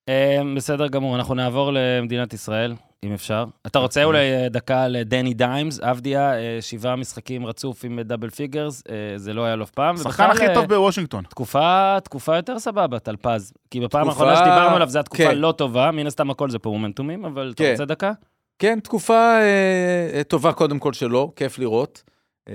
אה, 0.09 0.41
בסדר 0.55 0.87
גמור, 0.87 1.15
אנחנו 1.15 1.35
נעבור 1.35 1.71
למדינת 1.73 2.33
ישראל, 2.33 2.73
אם 3.05 3.13
אפשר. 3.13 3.45
אתה 3.67 3.79
רוצה 3.79 4.03
אולי 4.03 4.33
אה, 4.33 4.49
דקה 4.49 4.87
לדני 4.87 5.33
דיימס, 5.33 5.79
אבדיה, 5.79 6.33
אה, 6.37 6.57
שבעה 6.61 6.95
משחקים 6.95 7.45
רצוף 7.45 7.83
עם 7.83 8.01
double 8.01 8.29
figures, 8.29 8.83
אה, 8.89 8.95
זה 9.17 9.33
לא 9.33 9.45
היה 9.45 9.55
לו 9.55 9.63
אף 9.63 9.69
פעם. 9.71 9.95
ובכלל, 9.95 10.31
הכי 10.31 10.45
טוב 10.53 10.65
בוושינגטון. 10.65 11.23
תקופה, 11.23 11.97
תקופה 12.03 12.35
יותר 12.35 12.59
סבבה, 12.59 12.99
טלפז. 12.99 13.53
כי 13.71 13.79
בפעם 13.79 14.07
תקופה- 14.09 14.23
האחרונה 14.25 14.35
שדיברנו 14.35 14.75
עליו, 14.75 14.89
זו 14.89 14.99
התקופה 14.99 15.23
כן. 15.23 15.37
לא 15.37 15.51
טובה, 15.57 15.91
מן 15.91 16.07
הסתם 16.07 16.29
הכל 16.29 16.49
זה 16.49 16.59
פה 16.59 16.69
מומנטומים, 16.69 17.25
אבל 17.25 17.51
אתה 17.55 17.63
כן. 17.63 17.71
רוצה 17.71 17.85
דקה? 17.85 18.11
כן, 18.59 18.79
תקופה 18.79 19.13
אה, 19.39 20.09
אה, 20.13 20.23
טובה 20.23 20.53
קודם 20.53 20.79
כל 20.79 20.93
שלו, 20.93 21.31
כיף 21.35 21.59
לראות. 21.59 22.03
אה, 22.49 22.53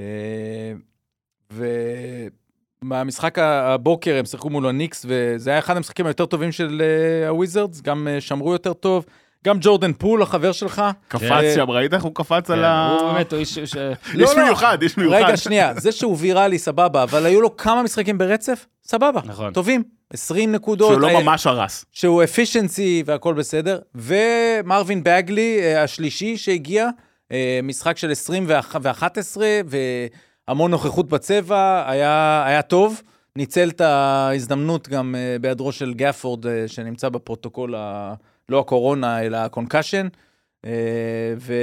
ומהמשחק 2.82 3.38
הבוקר 3.38 4.16
הם 4.18 4.24
שיחקו 4.24 4.50
מול 4.50 4.66
הניקס, 4.66 5.06
וזה 5.08 5.50
היה 5.50 5.58
אחד 5.58 5.76
המשחקים 5.76 6.06
היותר 6.06 6.26
טובים 6.26 6.52
של 6.52 6.82
אה, 6.82 7.28
הוויזרדס, 7.28 7.80
גם 7.80 8.08
אה, 8.08 8.20
שמרו 8.20 8.52
יותר 8.52 8.72
טוב. 8.72 9.04
גם 9.44 9.56
ג'ורדן 9.60 9.92
פול, 9.92 10.22
החבר 10.22 10.52
שלך. 10.52 10.82
קפץ 11.08 11.22
אה, 11.22 11.54
שם, 11.54 11.70
ראית 11.70 11.94
איך 11.94 12.02
הוא 12.02 12.14
קפץ 12.14 12.50
על 12.50 12.58
כן, 12.58 12.64
ה... 12.64 12.98
הוא 13.00 13.12
באמת, 13.12 13.32
הוא 13.32 13.40
איש. 13.40 13.58
לא, 13.58 13.94
איש 14.14 14.36
לא. 14.36 14.44
מיוחד, 14.44 14.82
איש 14.82 14.96
מיוחד. 14.96 15.16
רגע, 15.16 15.36
שנייה, 15.36 15.74
זה 15.74 15.92
שהוא 15.92 16.16
ויראלי, 16.20 16.58
סבבה, 16.58 17.02
אבל 17.02 17.26
היו 17.26 17.40
לו 17.40 17.56
כמה 17.56 17.82
משחקים 17.82 18.18
ברצף, 18.18 18.66
סבבה, 18.84 19.20
נכון. 19.24 19.52
טובים, 19.52 19.82
20 20.12 20.52
נקודות. 20.52 20.90
שהוא 20.90 21.00
לא 21.00 21.08
אה, 21.08 21.22
ממש 21.22 21.46
הרס. 21.46 21.84
שהוא 21.92 22.24
efficiency 22.24 23.02
והכל 23.06 23.34
בסדר. 23.34 23.80
ומרווין 23.94 25.02
בגלי, 25.04 25.60
אה, 25.62 25.82
השלישי 25.82 26.36
שהגיע, 26.36 26.88
אה, 27.32 27.60
משחק 27.62 27.98
של 27.98 28.10
20 28.10 28.44
ו-11, 28.48 29.36
והמון 29.66 30.70
נוכחות 30.70 31.08
בצבע, 31.08 31.90
היה, 31.90 32.44
היה 32.46 32.62
טוב. 32.62 33.02
ניצל 33.36 33.68
את 33.68 33.80
ההזדמנות 33.80 34.88
גם 34.88 35.14
בהיעדרו 35.40 35.72
של 35.72 35.94
גפורד, 35.94 36.46
שנמצא 36.66 37.08
בפרוטוקול, 37.08 37.74
ה... 37.74 38.14
לא 38.48 38.60
הקורונה, 38.60 39.22
אלא 39.22 39.36
ה-concussion. 39.36 40.08
ו... 41.36 41.54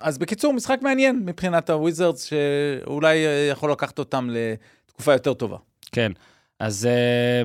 אז 0.00 0.18
בקיצור, 0.18 0.52
משחק 0.52 0.78
מעניין 0.82 1.22
מבחינת 1.24 1.70
הוויזרדס, 1.70 2.24
שאולי 2.24 3.16
יכול 3.50 3.72
לקחת 3.72 3.98
אותם 3.98 4.28
לתקופה 4.30 5.12
יותר 5.12 5.34
טובה. 5.34 5.56
כן. 5.92 6.12
אז 6.60 6.86
אה, 6.86 7.42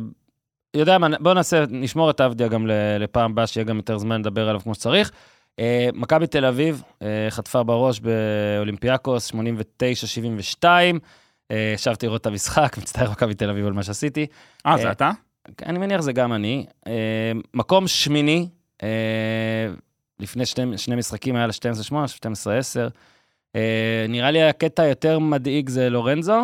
יודע 0.73 0.97
מה, 0.97 1.08
בואו 1.19 1.34
נעשה, 1.34 1.63
נשמור 1.69 2.10
את 2.10 2.21
אבדיה 2.21 2.47
גם 2.47 2.67
לפעם 2.99 3.32
הבאה, 3.32 3.47
שיהיה 3.47 3.63
גם 3.63 3.78
יותר 3.78 3.97
זמן 3.97 4.21
לדבר 4.21 4.49
עליו 4.49 4.62
כמו 4.62 4.75
שצריך. 4.75 5.12
אה, 5.60 5.89
מכבי 5.93 6.28
תל 6.28 6.45
אביב 6.45 6.84
אה, 7.01 7.28
חטפה 7.30 7.63
בראש 7.63 7.99
באולימפיאקוס, 7.99 9.32
89-72. 9.32 10.65
אה, 11.51 11.71
ישבתי 11.75 12.06
לראות 12.06 12.21
את 12.21 12.25
המשחק, 12.25 12.78
מצטער 12.82 13.12
מכבי 13.12 13.34
תל 13.34 13.49
אביב 13.49 13.65
על 13.65 13.73
מה 13.73 13.84
שעשיתי. 13.84 14.25
אה, 14.65 14.78
זה 14.78 14.91
אתה? 14.91 15.12
אני 15.65 15.80
מניח 15.80 16.01
זה 16.01 16.13
גם 16.13 16.34
אני. 16.34 16.65
מקום 17.54 17.88
שמיני, 17.88 18.47
לפני 20.19 20.45
שני, 20.45 20.78
שני 20.78 20.95
משחקים 20.95 21.36
היה 21.36 21.47
לה 21.47 21.54
12-8, 21.54 21.93
12-10. 21.93 21.95
אה, 23.56 24.06
נראה 24.10 24.32
לי 24.32 24.43
הקטע 24.43 24.84
היותר 24.84 25.19
מדאיג 25.19 25.69
זה 25.69 25.89
לורנזו, 25.89 26.43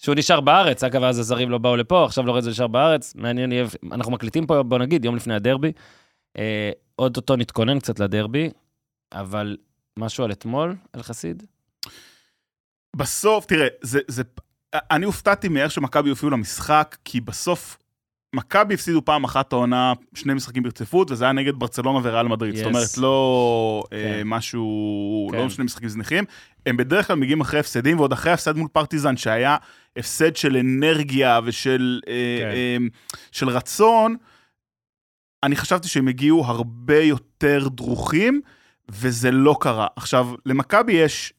שהוא 0.00 0.14
נשאר 0.14 0.40
בארץ, 0.40 0.84
אגב, 0.84 1.02
אז 1.02 1.18
הזרים 1.18 1.50
לא 1.50 1.58
באו 1.58 1.76
לפה, 1.76 2.04
עכשיו 2.04 2.26
לורנזו 2.26 2.50
נשאר 2.50 2.66
בארץ, 2.66 3.14
מעניין 3.14 3.52
אנחנו 3.92 4.12
מקליטים 4.12 4.46
פה, 4.46 4.62
בוא 4.62 4.78
נגיד, 4.78 5.04
יום 5.04 5.16
לפני 5.16 5.34
הדרבי. 5.34 5.72
אה, 6.38 6.70
אוטוטו 6.98 7.36
נתכונן 7.36 7.78
קצת 7.78 8.00
לדרבי, 8.00 8.50
אבל 9.12 9.56
משהו 9.98 10.24
על 10.24 10.32
אתמול, 10.32 10.76
על 10.92 11.02
חסיד? 11.02 11.42
בסוף, 12.96 13.46
תראה, 13.46 13.66
זה, 13.82 14.00
זה, 14.08 14.22
אני 14.74 15.04
הופתעתי 15.04 15.48
מאיך 15.48 15.72
שמכבי 15.72 16.10
הופיעו 16.10 16.30
למשחק, 16.30 16.96
כי 17.04 17.20
בסוף 17.20 17.78
מכבי 18.34 18.74
הפסידו 18.74 19.04
פעם 19.04 19.24
אחת 19.24 19.52
העונה 19.52 19.92
שני 20.14 20.34
משחקים 20.34 20.62
ברציפות, 20.62 21.10
וזה 21.10 21.24
היה 21.24 21.32
נגד 21.32 21.54
ברצלונה 21.58 21.98
וריאל 22.02 22.28
מדריד. 22.28 22.54
Yes. 22.54 22.56
זאת 22.56 22.66
אומרת, 22.66 22.98
לא 22.98 23.82
כן. 23.90 23.96
אה, 23.96 24.22
משהו, 24.24 25.28
לא 25.32 25.38
כן. 25.38 25.44
לא 25.44 25.50
שני 25.50 25.64
משחקים 25.64 25.88
זניחים. 25.88 26.24
הם 26.66 26.76
בדרך 26.76 27.06
כלל 27.06 27.16
מגיעים 27.16 27.40
אחרי 27.40 27.60
הפסדים, 27.60 27.98
ועוד 27.98 28.12
אחרי 28.12 28.32
הפסד 28.32 28.56
מול 28.56 28.68
פרטיזן, 28.72 29.16
שהיה 29.16 29.56
הפסד 29.96 30.36
של 30.36 30.56
אנרגיה 30.56 31.40
ושל 31.44 32.00
אה, 32.08 32.38
כן. 32.40 32.50
אה, 32.50 32.76
של 33.32 33.48
רצון, 33.48 34.16
אני 35.42 35.56
חשבתי 35.56 35.88
שהם 35.88 36.08
הגיעו 36.08 36.44
הרבה 36.44 37.00
יותר 37.00 37.68
דרוכים, 37.68 38.40
וזה 38.88 39.30
לא 39.30 39.56
קרה. 39.60 39.86
עכשיו, 39.96 40.28
למכבי 40.46 40.92
יש 40.92 41.32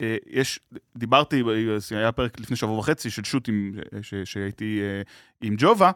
אה, 0.00 0.16
יש, 0.26 0.60
דיברתי, 0.96 1.42
היה 1.90 2.12
פרק 2.12 2.40
לפני 2.40 2.56
שבוע 2.56 2.78
וחצי 2.78 3.10
של 3.10 3.24
שוט 3.24 3.48
עם, 3.48 3.72
שהייתי 4.24 4.80
אה, 4.82 5.02
עם 5.40 5.54
ג'ובה, 5.58 5.90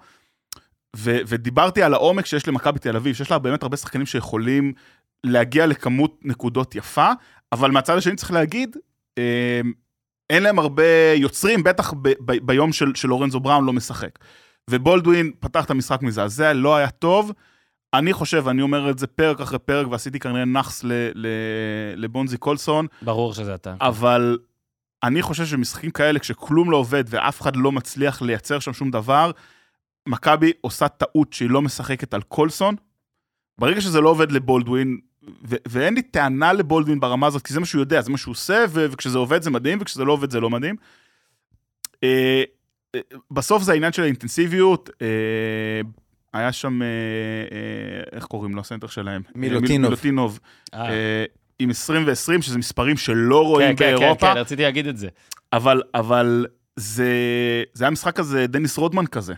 ו, 0.97 1.17
ודיברתי 1.27 1.83
על 1.83 1.95
העומק 1.95 2.27
שיש 2.27 2.49
למכבי 2.49 2.79
תל 2.79 2.97
אביב, 2.97 3.15
שיש 3.15 3.31
לה 3.31 3.39
באמת 3.39 3.63
הרבה 3.63 3.77
שחקנים 3.77 4.07
שיכולים 4.07 4.73
להגיע 5.25 5.67
לכמות 5.67 6.21
נקודות 6.25 6.75
יפה, 6.75 7.11
אבל 7.53 7.71
מהצד 7.71 7.97
השני 7.97 8.17
צריך 8.17 8.33
להגיד, 8.33 8.77
אה, 9.19 9.61
אין 10.31 10.43
להם 10.43 10.59
הרבה 10.59 11.13
יוצרים, 11.15 11.63
בטח 11.63 11.93
ב, 11.93 12.09
ב, 12.25 12.47
ביום 12.47 12.73
של, 12.73 12.95
של 12.95 13.09
לורנזו 13.09 13.41
בראון 13.41 13.65
לא 13.65 13.73
משחק. 13.73 14.19
ובולדווין 14.71 15.33
פתח 15.41 15.65
את 15.65 15.71
המשחק 15.71 16.03
מזעזע, 16.03 16.53
לא 16.53 16.77
היה 16.77 16.91
טוב. 16.91 17.33
אני 17.95 18.13
חושב, 18.13 18.49
אני 18.49 18.63
אומר 18.63 18.91
את 18.91 18.99
זה 18.99 19.07
פרק 19.07 19.41
אחרי 19.41 19.59
פרק, 19.59 19.87
ועשיתי 19.91 20.19
כנראה 20.19 20.45
נאחס 20.45 20.85
לבונזי 21.97 22.37
קולסון. 22.37 22.87
ברור 23.03 23.35
שזה 23.35 23.55
אתה. 23.55 23.75
אבל 23.81 24.39
אני 25.03 25.23
חושב 25.23 25.47
שמשחקים 25.47 25.91
כאלה, 25.91 26.19
כשכלום 26.19 26.71
לא 26.71 26.77
עובד 26.77 27.05
ואף 27.07 27.41
אחד 27.41 27.57
לא 27.57 27.73
מצליח 27.73 28.23
לייצר 28.23 28.59
שם 28.59 28.73
שום 28.73 28.91
דבר, 28.91 29.31
מכבי 30.09 30.53
עושה 30.61 30.89
טעות 30.89 31.33
שהיא 31.33 31.51
לא 31.51 31.63
משחקת 31.63 32.15
על 32.15 32.23
קולסון. 32.23 32.75
ברגע 33.59 33.81
שזה 33.81 34.01
לא 34.01 34.09
עובד 34.09 34.33
לבולדווין, 34.33 34.99
ו- 35.45 35.57
ואין 35.69 35.95
לי 35.95 36.03
טענה 36.03 36.53
לבולדווין 36.53 37.01
ברמה 37.01 37.27
הזאת, 37.27 37.43
כי 37.43 37.55
זה 37.55 37.61
מה 37.61 37.67
שהוא 37.67 37.81
יודע, 37.81 38.01
זה 38.01 38.11
מה 38.11 38.19
שהוא 38.19 38.33
עושה, 38.33 38.65
ו- 38.69 38.87
וכשזה 38.91 39.19
עובד 39.19 39.43
זה 39.43 39.51
מדהים, 39.51 39.79
וכשזה 39.81 40.05
לא 40.05 40.13
עובד 40.13 40.31
זה 40.31 40.41
לא 40.41 40.51
מדהים. 40.51 40.77
אה, 42.05 42.43
אה, 42.95 43.01
בסוף 43.31 43.63
זה 43.63 43.73
העניין 43.73 43.93
של 43.93 44.03
האינטנסיביות. 44.03 44.91
אה, 45.03 45.07
היה 46.33 46.53
שם, 46.53 46.83
אה, 46.83 46.87
אה, 46.87 48.03
איך 48.13 48.25
קוראים 48.25 48.55
לו, 48.55 48.61
הסנטר 48.61 48.87
שלהם? 48.87 49.23
מילוטינוב. 49.35 49.91
מילוטינוב. 49.91 50.41
אה. 50.75 50.91
אה, 50.91 51.25
עם 51.59 51.71
20 51.71 52.07
ו-20, 52.07 52.43
שזה 52.43 52.59
מספרים 52.59 52.97
שלא 52.97 53.45
רואים 53.45 53.77
כן, 53.77 53.85
באירופה. 53.85 54.21
כן, 54.21 54.27
כן, 54.27 54.35
כן, 54.35 54.41
רציתי 54.41 54.63
להגיד 54.63 54.87
את 54.87 54.97
זה. 54.97 55.09
אבל, 55.53 55.83
אבל 55.95 56.47
זה, 56.77 57.13
זה 57.73 57.85
היה 57.85 57.91
משחק 57.91 58.17
כזה, 58.17 58.47
דניס 58.47 58.79
רודמן 58.79 59.07
כזה. 59.07 59.35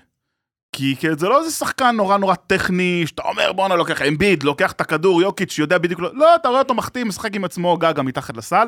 כי, 0.72 0.96
כי 1.00 1.06
זה 1.18 1.28
לא 1.28 1.38
איזה 1.38 1.50
שחקן 1.50 1.96
נורא 1.96 2.16
נורא 2.16 2.34
טכני, 2.34 3.02
שאתה 3.06 3.22
אומר 3.22 3.52
בואנה 3.52 3.74
לוקח 3.74 4.02
אמביד, 4.02 4.42
לוקח 4.42 4.72
את 4.72 4.80
הכדור, 4.80 5.22
יוקיץ' 5.22 5.58
יודע 5.58 5.78
בדיוק, 5.78 6.00
לא, 6.00 6.10
לא, 6.14 6.34
אתה 6.34 6.48
רואה 6.48 6.60
אותו 6.60 6.74
מחטיא, 6.74 7.04
משחק 7.04 7.36
עם 7.36 7.44
עצמו 7.44 7.76
גגה 7.76 8.02
מתחת 8.02 8.36
לסל, 8.36 8.66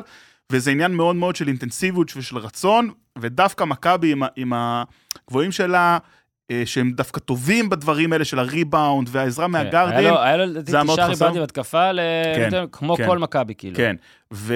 וזה 0.51 0.71
עניין 0.71 0.91
מאוד 0.91 1.15
מאוד 1.15 1.35
של 1.35 1.47
אינטנסיביות 1.47 2.11
ושל 2.15 2.37
רצון, 2.37 2.89
ודווקא 3.17 3.63
מכבי 3.63 4.11
עם, 4.11 4.23
עם 4.35 4.53
הגבוהים 4.55 5.51
שלה, 5.51 5.97
אה, 6.51 6.61
שהם 6.65 6.91
דווקא 6.91 7.19
טובים 7.19 7.69
בדברים 7.69 8.13
האלה 8.13 8.25
של 8.25 8.39
הריבאונד 8.39 9.09
והעזרה 9.11 9.45
כן, 9.45 9.51
מהגארדים. 9.51 9.97
היה 9.97 10.11
לו, 10.11 10.21
היה 10.21 10.83
לו 10.83 10.93
תשעה 10.93 11.07
ריבאונדים 11.07 11.41
התקפה, 11.41 11.89
כן, 12.35 12.49
כמו 12.71 12.97
כן, 12.97 13.07
כל 13.07 13.17
מכבי, 13.17 13.55
כאילו. 13.55 13.75
כן, 13.75 13.95
ו, 14.33 14.55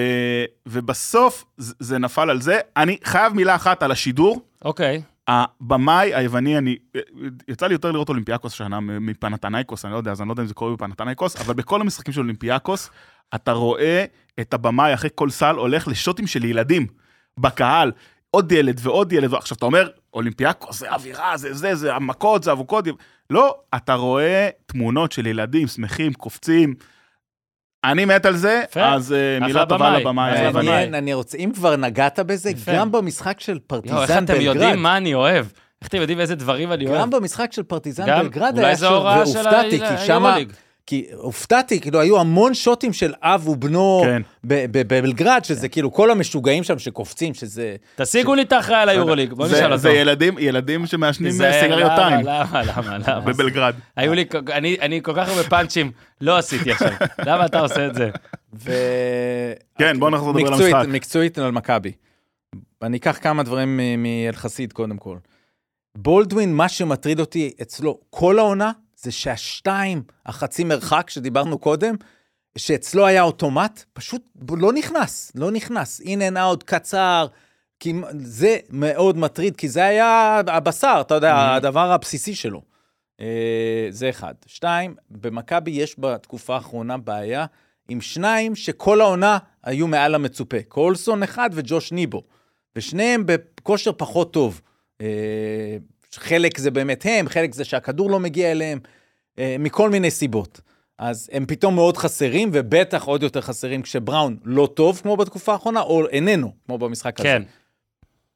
ובסוף 0.66 1.44
זה 1.58 1.98
נפל 1.98 2.30
על 2.30 2.40
זה. 2.40 2.58
אני 2.76 2.96
חייב 3.04 3.32
מילה 3.32 3.54
אחת 3.54 3.82
על 3.82 3.92
השידור. 3.92 4.40
אוקיי. 4.64 5.02
הבמאי 5.28 6.14
היווני, 6.14 6.58
אני, 6.58 6.76
יצא 7.48 7.66
לי 7.66 7.72
יותר 7.72 7.92
לראות 7.92 8.08
אולימפיאקוס 8.08 8.52
שנה 8.52 8.80
מפנתנייקוס, 8.80 9.84
אני 9.84 9.92
לא 9.92 9.98
יודע, 9.98 10.10
אז 10.10 10.20
אני 10.20 10.28
לא 10.28 10.32
יודע 10.32 10.42
אם 10.42 10.48
זה 10.48 10.54
קורה 10.54 10.72
בפנתנייקוס, 10.72 11.36
אבל 11.36 11.54
בכל 11.54 11.80
המשחקים 11.80 12.14
של 12.14 12.20
אולימפיאקוס, 12.20 12.90
אתה 13.34 13.52
רואה 13.52 14.04
את 14.40 14.54
הבמאי 14.54 14.94
אחרי 14.94 15.10
כל 15.14 15.30
סל 15.30 15.54
הולך 15.56 15.88
לשוטים 15.88 16.26
של 16.26 16.44
ילדים 16.44 16.86
בקהל. 17.38 17.92
עוד 18.30 18.52
ילד 18.52 18.80
ועוד 18.82 19.12
ילד, 19.12 19.34
עכשיו 19.34 19.56
אתה 19.56 19.66
אומר, 19.66 19.88
אולימפיאקוס, 20.14 20.78
זה 20.78 20.92
אווירה, 20.92 21.36
זה 21.36 21.54
זה, 21.54 21.74
זה 21.74 21.94
המכות, 21.94 22.42
זה 22.42 22.52
אבוקות, 22.52 22.84
לא, 23.30 23.56
אתה 23.76 23.94
רואה 23.94 24.48
תמונות 24.66 25.12
של 25.12 25.26
ילדים 25.26 25.66
שמחים, 25.66 26.12
קופצים. 26.12 26.74
אני 27.84 28.04
מת 28.04 28.26
על 28.26 28.36
זה, 28.36 28.62
אז 28.74 29.14
אה, 29.40 29.44
מילה 29.44 29.66
טובה 29.66 29.98
לבמאי. 29.98 30.52
מעניין, 30.52 30.94
אני 30.94 31.14
רוצה, 31.14 31.38
אם 31.38 31.50
כבר 31.54 31.76
נגעת 31.76 32.18
בזה, 32.18 32.50
גם 32.74 32.92
במשחק 32.92 33.40
של 33.40 33.58
פרטיזן 33.66 33.94
בלגרד. 33.94 34.10
איך 34.10 34.24
אתם 34.24 34.40
יודעים 34.40 34.82
מה 34.82 34.96
אני 34.96 35.14
אוהב? 35.14 35.46
איך 35.80 35.88
אתם 35.88 35.98
יודעים 35.98 36.20
איזה 36.20 36.34
דברים 36.34 36.72
אני 36.72 36.86
אוהב? 36.86 37.00
גם 37.00 37.10
במשחק 37.10 37.52
של 37.52 37.62
פרטיזן 37.62 38.06
בלגרד 38.22 38.58
היה 38.58 38.76
שוב, 38.76 39.04
והופתעתי, 39.04 39.80
כי 39.80 40.06
שמה... 40.06 40.36
כי 40.88 41.06
הופתעתי, 41.14 41.80
כאילו, 41.80 42.00
היו 42.00 42.20
המון 42.20 42.54
שוטים 42.54 42.92
של 42.92 43.14
אב 43.22 43.48
ובנו 43.48 44.02
כן. 44.04 44.22
בבלגרד, 44.44 45.44
שזה 45.44 45.68
כן. 45.68 45.72
כאילו 45.72 45.92
כל 45.92 46.10
המשוגעים 46.10 46.64
שם 46.64 46.78
שקופצים, 46.78 47.34
שזה... 47.34 47.76
תשיגו 47.96 48.32
ש... 48.32 48.36
לי 48.36 48.42
את 48.42 48.52
האחראי 48.52 48.76
על 48.78 48.88
היורוליג, 48.88 49.32
בוא 49.32 49.46
נשאל 49.46 49.64
אותו. 49.64 49.76
זה 49.76 49.90
ילדים, 49.90 50.38
ילדים 50.38 50.86
שמעשנים 50.86 51.32
סיגריותיים. 51.32 52.20
למה, 52.24 52.62
למה, 52.62 52.98
למה? 52.98 53.20
בבלגרד. 53.26 53.74
היו 53.96 54.14
לי, 54.14 54.24
אני, 54.52 54.76
אני 54.80 55.00
כל 55.02 55.12
כך 55.16 55.28
הרבה 55.28 55.42
פאנצ'ים, 55.42 55.90
לא 56.20 56.38
עשיתי 56.38 56.72
עכשיו. 56.72 56.92
למה 57.26 57.46
אתה 57.46 57.60
עושה 57.60 57.86
את 57.86 57.94
זה? 57.94 58.10
ו... 58.54 58.72
כן, 59.78 60.00
בוא 60.00 60.10
נחזור 60.10 60.34
לדבר 60.34 60.46
על 60.46 60.54
המשחק. 60.54 60.84
מקצועית 60.88 61.38
על 61.38 61.50
מכבי. 61.50 61.92
אני 62.82 62.96
אקח 62.96 63.18
כמה 63.22 63.42
דברים 63.42 63.80
מאלחסיד 63.98 64.72
קודם 64.72 64.96
כל. 64.96 65.16
בולדווין, 65.98 66.54
מה 66.54 66.68
שמטריד 66.68 67.20
אותי 67.20 67.52
אצלו 67.62 67.98
כל 68.10 68.38
העונה, 68.38 68.72
זה 69.02 69.12
שהשתיים, 69.12 70.02
החצי 70.26 70.64
מרחק 70.64 71.10
שדיברנו 71.10 71.58
קודם, 71.58 71.94
שאצלו 72.58 73.06
היה 73.06 73.22
אוטומט, 73.22 73.84
פשוט 73.92 74.22
לא 74.50 74.72
נכנס, 74.72 75.32
לא 75.34 75.50
נכנס. 75.50 76.00
in 76.00 76.22
and 76.22 76.36
out 76.36 76.62
קצר, 76.62 77.26
כי 77.80 77.92
זה 78.18 78.58
מאוד 78.70 79.18
מטריד, 79.18 79.56
כי 79.56 79.68
זה 79.68 79.84
היה 79.84 80.40
הבשר, 80.46 80.98
אתה 81.00 81.14
יודע, 81.14 81.34
mm-hmm. 81.34 81.56
הדבר 81.56 81.92
הבסיסי 81.92 82.34
שלו. 82.34 82.62
אה, 83.20 83.86
זה 83.90 84.10
אחד. 84.10 84.34
שתיים, 84.46 84.96
במכבי 85.10 85.70
יש 85.70 85.96
בתקופה 85.98 86.54
האחרונה 86.54 86.98
בעיה 86.98 87.46
עם 87.88 88.00
שניים 88.00 88.56
שכל 88.56 89.00
העונה 89.00 89.38
היו 89.62 89.86
מעל 89.86 90.14
המצופה. 90.14 90.62
קולסון 90.68 91.22
אחד 91.22 91.50
וג'וש 91.52 91.92
ניבו. 91.92 92.22
ושניהם 92.76 93.24
בכושר 93.26 93.92
פחות 93.92 94.32
טוב. 94.32 94.60
חלק 96.18 96.58
זה 96.58 96.70
באמת 96.70 97.06
הם, 97.08 97.28
חלק 97.28 97.54
זה 97.54 97.64
שהכדור 97.64 98.10
לא 98.10 98.20
מגיע 98.20 98.50
אליהם, 98.50 98.78
אה, 99.38 99.56
מכל 99.58 99.90
מיני 99.90 100.10
סיבות. 100.10 100.60
אז 100.98 101.30
הם 101.32 101.46
פתאום 101.46 101.74
מאוד 101.74 101.96
חסרים, 101.96 102.50
ובטח 102.52 103.04
עוד 103.04 103.22
יותר 103.22 103.40
חסרים 103.40 103.82
כשבראון 103.82 104.36
לא 104.44 104.68
טוב, 104.74 105.00
כמו 105.02 105.16
בתקופה 105.16 105.52
האחרונה, 105.52 105.80
או 105.80 106.08
איננו, 106.08 106.52
כמו 106.66 106.78
במשחק 106.78 107.16
כן. 107.16 107.22
הזה. 107.22 107.44
כן. 107.44 107.52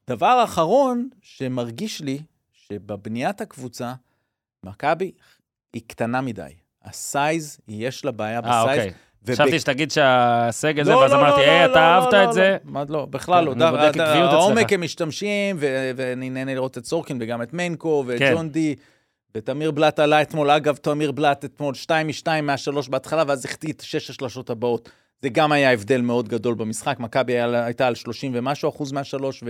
דבר 0.07 0.41
אחרון 0.43 1.09
שמרגיש 1.21 2.01
לי, 2.01 2.21
שבבניית 2.53 3.41
הקבוצה, 3.41 3.93
מכבי 4.63 5.11
היא 5.73 5.81
קטנה 5.87 6.21
מדי. 6.21 6.53
ה 6.83 6.96
size, 6.96 7.59
יש 7.67 8.05
לה 8.05 8.11
בעיה 8.11 8.41
ב 8.41 8.43
size. 8.43 8.55
אה, 8.55 8.61
אוקיי. 8.75 8.93
חשבתי 9.31 9.59
שתגיד 9.59 9.91
שהסגל 9.91 10.83
זה, 10.83 10.91
לא, 10.91 10.97
ואז 10.97 11.11
לא, 11.11 11.19
אמרתי, 11.19 11.41
לא, 11.41 11.51
היי, 11.51 11.65
אתה 11.65 11.79
אהבת 11.79 12.13
את 12.13 12.33
זה? 12.33 12.57
מה 12.63 12.83
לא, 12.89 13.05
בכלל 13.05 13.45
לא. 13.45 13.53
העומק 13.97 14.73
הם 14.73 14.81
משתמשים, 14.81 15.55
ואני 15.95 16.29
נהנה 16.29 16.53
לראות 16.53 16.77
את 16.77 16.85
סורקין 16.85 17.17
וגם 17.21 17.41
את 17.41 17.53
מיינקו 17.53 18.03
ואת 18.07 18.19
כן. 18.19 18.33
ג'ון 18.33 18.49
די. 18.49 18.75
ותמיר 19.37 19.71
בלאט 19.71 19.99
עלה 19.99 20.21
אתמול, 20.21 20.51
אגב, 20.51 20.75
תמיר 20.75 21.11
בלאט 21.11 21.45
אתמול 21.45 21.73
2 21.73 22.07
מ-2 22.07 22.41
מה-3 22.41 22.89
בהתחלה, 22.89 23.23
ואז 23.27 23.45
החטיא 23.45 23.73
את 23.73 23.81
שש 23.81 24.09
השלשות 24.09 24.49
הבאות. 24.49 24.89
זה 25.21 25.29
גם 25.29 25.51
היה 25.51 25.71
הבדל 25.71 26.01
מאוד 26.01 26.29
גדול 26.29 26.55
במשחק, 26.55 26.99
מכבי 26.99 27.33
הייתה 27.39 27.87
על 27.87 27.95
30 27.95 28.31
ומשהו 28.35 28.69
אחוז 28.69 28.91
מהשלוש, 28.91 29.43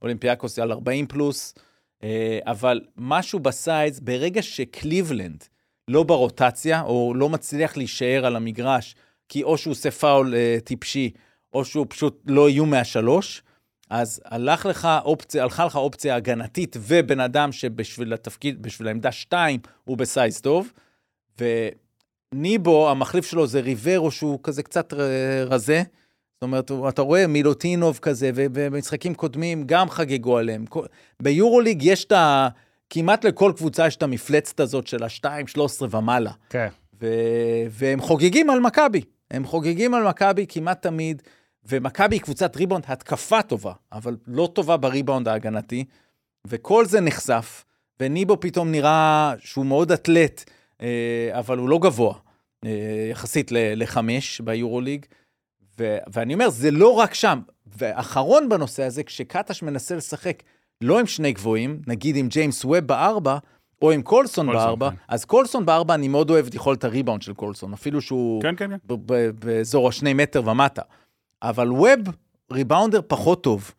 ואולימפיאקוס 0.00 0.58
על 0.58 0.72
40 0.72 1.06
פלוס. 1.06 1.54
אה, 2.02 2.38
אבל 2.46 2.80
משהו 2.96 3.38
ב 3.38 3.48
size, 3.48 4.00
ברגע 4.00 4.42
שקליבלנד 4.42 5.44
לא 5.88 6.02
ברוטציה, 6.02 6.82
או 6.82 7.12
לא 7.16 7.28
מצליח 7.28 7.76
להישאר 7.76 8.26
על 8.26 8.36
המגרש, 8.36 8.94
כי 9.30 9.42
או 9.42 9.58
שהוא 9.58 9.72
עושה 9.72 9.90
פאול 9.90 10.34
אה, 10.34 10.58
טיפשי, 10.64 11.10
או 11.52 11.64
שהוא 11.64 11.86
פשוט 11.88 12.22
לא 12.26 12.48
איום 12.48 12.70
מהשלוש, 12.70 13.42
אז 13.90 14.22
הלך 14.24 14.66
לך 14.66 14.88
אופציה, 15.04 15.42
הלכה 15.42 15.64
לך 15.64 15.76
אופציה 15.76 16.16
הגנתית 16.16 16.76
ובן 16.80 17.20
אדם 17.20 17.52
שבשביל 17.52 18.12
התפקיד, 18.12 18.62
בשביל 18.62 18.88
העמדה 18.88 19.12
2, 19.12 19.60
הוא 19.84 19.96
ב 19.96 20.05
size 20.05 20.40
טוב, 20.40 20.72
ניבו, 22.34 22.90
המחליף 22.90 23.26
שלו 23.26 23.46
זה 23.46 23.60
ריברו, 23.60 24.10
שהוא 24.10 24.38
כזה 24.42 24.62
קצת 24.62 24.94
רזה. 25.46 25.82
זאת 26.34 26.42
אומרת, 26.42 26.70
אתה 26.88 27.02
רואה 27.02 27.26
מילוטינוב 27.26 27.98
כזה, 28.02 28.30
ובמשחקים 28.34 29.14
קודמים 29.14 29.62
גם 29.66 29.90
חגגו 29.90 30.38
עליהם. 30.38 30.64
ביורוליג 31.22 31.82
יש 31.82 32.04
את 32.04 32.12
ה... 32.12 32.48
כמעט 32.90 33.24
לכל 33.24 33.52
קבוצה 33.56 33.86
יש 33.86 33.96
את 33.96 34.02
המפלצת 34.02 34.60
הזאת 34.60 34.86
של 34.86 35.02
ה-2, 35.02 35.24
13 35.46 35.88
ומעלה. 35.92 36.30
כן. 36.50 36.68
ו- 37.00 37.66
והם 37.70 38.00
חוגגים 38.00 38.50
על 38.50 38.60
מכבי. 38.60 39.00
הם 39.30 39.44
חוגגים 39.44 39.94
על 39.94 40.08
מכבי 40.08 40.46
כמעט 40.48 40.82
תמיד, 40.82 41.22
ומכבי 41.64 42.16
היא 42.16 42.20
קבוצת 42.20 42.56
ריבאונד 42.56 42.84
התקפה 42.88 43.42
טובה, 43.42 43.72
אבל 43.92 44.16
לא 44.26 44.50
טובה 44.54 44.76
בריבאונד 44.76 45.28
ההגנתי, 45.28 45.84
וכל 46.46 46.86
זה 46.86 47.00
נחשף, 47.00 47.64
וניבו 48.00 48.40
פתאום 48.40 48.70
נראה 48.70 49.34
שהוא 49.38 49.66
מאוד 49.66 49.92
אתלט, 49.92 50.50
אה, 50.82 51.30
אבל 51.32 51.58
הוא 51.58 51.68
לא 51.68 51.78
גבוה, 51.78 52.14
אה, 52.64 53.08
יחסית 53.10 53.50
לחמש 53.52 54.40
ביורוליג. 54.40 55.06
ו- 55.78 55.98
ואני 56.12 56.34
אומר, 56.34 56.50
זה 56.50 56.70
לא 56.70 56.88
רק 56.88 57.14
שם. 57.14 57.40
ואחרון 57.78 58.48
בנושא 58.48 58.82
הזה, 58.82 59.02
כשקטש 59.02 59.62
מנסה 59.62 59.96
לשחק 59.96 60.42
לא 60.80 61.00
עם 61.00 61.06
שני 61.06 61.32
גבוהים, 61.32 61.82
נגיד 61.86 62.16
עם 62.16 62.28
ג'יימס 62.28 62.64
ווב 62.64 62.78
בארבע, 62.78 63.38
או 63.82 63.90
עם 63.90 64.02
קולסון 64.02 64.46
קולסון, 64.46 64.64
בארבע, 64.64 64.90
כן. 64.90 64.96
אז 65.08 65.24
קולסון 65.24 65.66
בארבע, 65.66 65.94
אני 65.94 66.08
מאוד 66.08 66.30
אוהב 66.30 66.46
את 66.46 66.54
יכולת 66.54 66.84
הריבאונד 66.84 67.22
של 67.22 67.34
קולסון, 67.34 67.72
אפילו 67.72 68.00
שהוא 68.00 68.42
כן, 68.42 68.56
כן, 68.56 68.70
כן. 68.70 68.96
באזור 69.38 69.88
השני 69.88 70.14
מטר 70.14 70.48
ומטה. 70.48 70.82
אבל 71.42 71.72
ווב 71.72 72.00
ריבאונדר 72.52 73.00
פחות 73.06 73.42
טוב. 73.42 73.72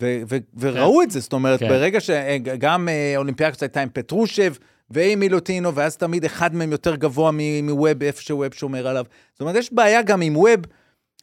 ו- 0.00 0.22
ו- 0.28 0.36
וראו 0.58 1.02
את 1.02 1.10
זה, 1.10 1.20
זאת 1.20 1.32
אומרת, 1.32 1.60
כן. 1.60 1.68
ברגע 1.68 2.00
שגם 2.00 2.88
אה, 2.88 3.14
אולימפיאקוס 3.16 3.62
הייתה 3.62 3.82
עם 3.82 3.88
פטרושב 3.92 4.54
ועם 4.90 5.20
מילוטינו, 5.20 5.74
ואז 5.74 5.96
תמיד 5.96 6.24
אחד 6.24 6.54
מהם 6.54 6.72
יותר 6.72 6.96
גבוה 6.96 7.30
מווב, 7.62 8.02
איפה 8.02 8.22
שווב 8.22 8.54
שומר 8.54 8.86
עליו. 8.86 9.04
זאת 9.32 9.40
אומרת, 9.40 9.56
יש 9.56 9.72
בעיה 9.72 10.02
גם 10.02 10.22
עם 10.22 10.36
ווב, 10.36 10.60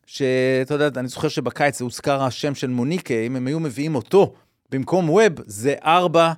שאתה 0.05 0.73
יודע, 0.73 0.99
אני 0.99 1.07
זוכר 1.07 1.27
שבקיץ 1.27 1.81
הוזכר 1.81 2.23
השם 2.23 2.55
של 2.55 2.67
מוניקה, 2.67 3.13
אם 3.13 3.35
הם 3.35 3.47
היו 3.47 3.59
מביאים 3.59 3.95
אותו 3.95 4.33
במקום 4.69 5.09
ווב, 5.09 5.33
זה 5.45 5.75
ארבע, 5.85 6.33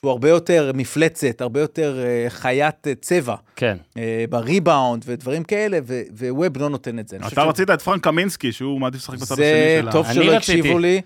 שהוא 0.00 0.10
הרבה 0.10 0.28
יותר 0.28 0.70
מפלצת, 0.74 1.40
הרבה 1.40 1.60
יותר 1.60 1.98
אה, 2.04 2.30
חיית 2.30 2.86
אה, 2.86 2.92
צבע. 3.00 3.34
כן. 3.56 3.76
אה, 3.96 4.24
בריבאונד 4.30 5.04
ודברים 5.06 5.44
כאלה, 5.44 5.78
ו- 5.86 6.02
וווב 6.10 6.58
לא 6.58 6.68
נותן 6.70 6.98
את 6.98 7.08
זה. 7.08 7.16
אתה 7.16 7.28
ש- 7.30 7.38
רצית 7.38 7.70
את 7.70 7.82
פרנק 7.82 8.04
קמינסקי, 8.04 8.52
שהוא 8.52 8.80
מעדיף 8.80 9.00
לשחק 9.00 9.14
בצד 9.14 9.32
השני 9.34 9.44
זה 9.44 9.78
של 9.82 9.88
ה... 9.88 9.92
טוב 9.92 10.06
אני 10.06 10.14
שלא 10.14 10.32
רציתי. 10.32 10.58
הקשיבו 10.58 10.78
לי. 10.78 11.00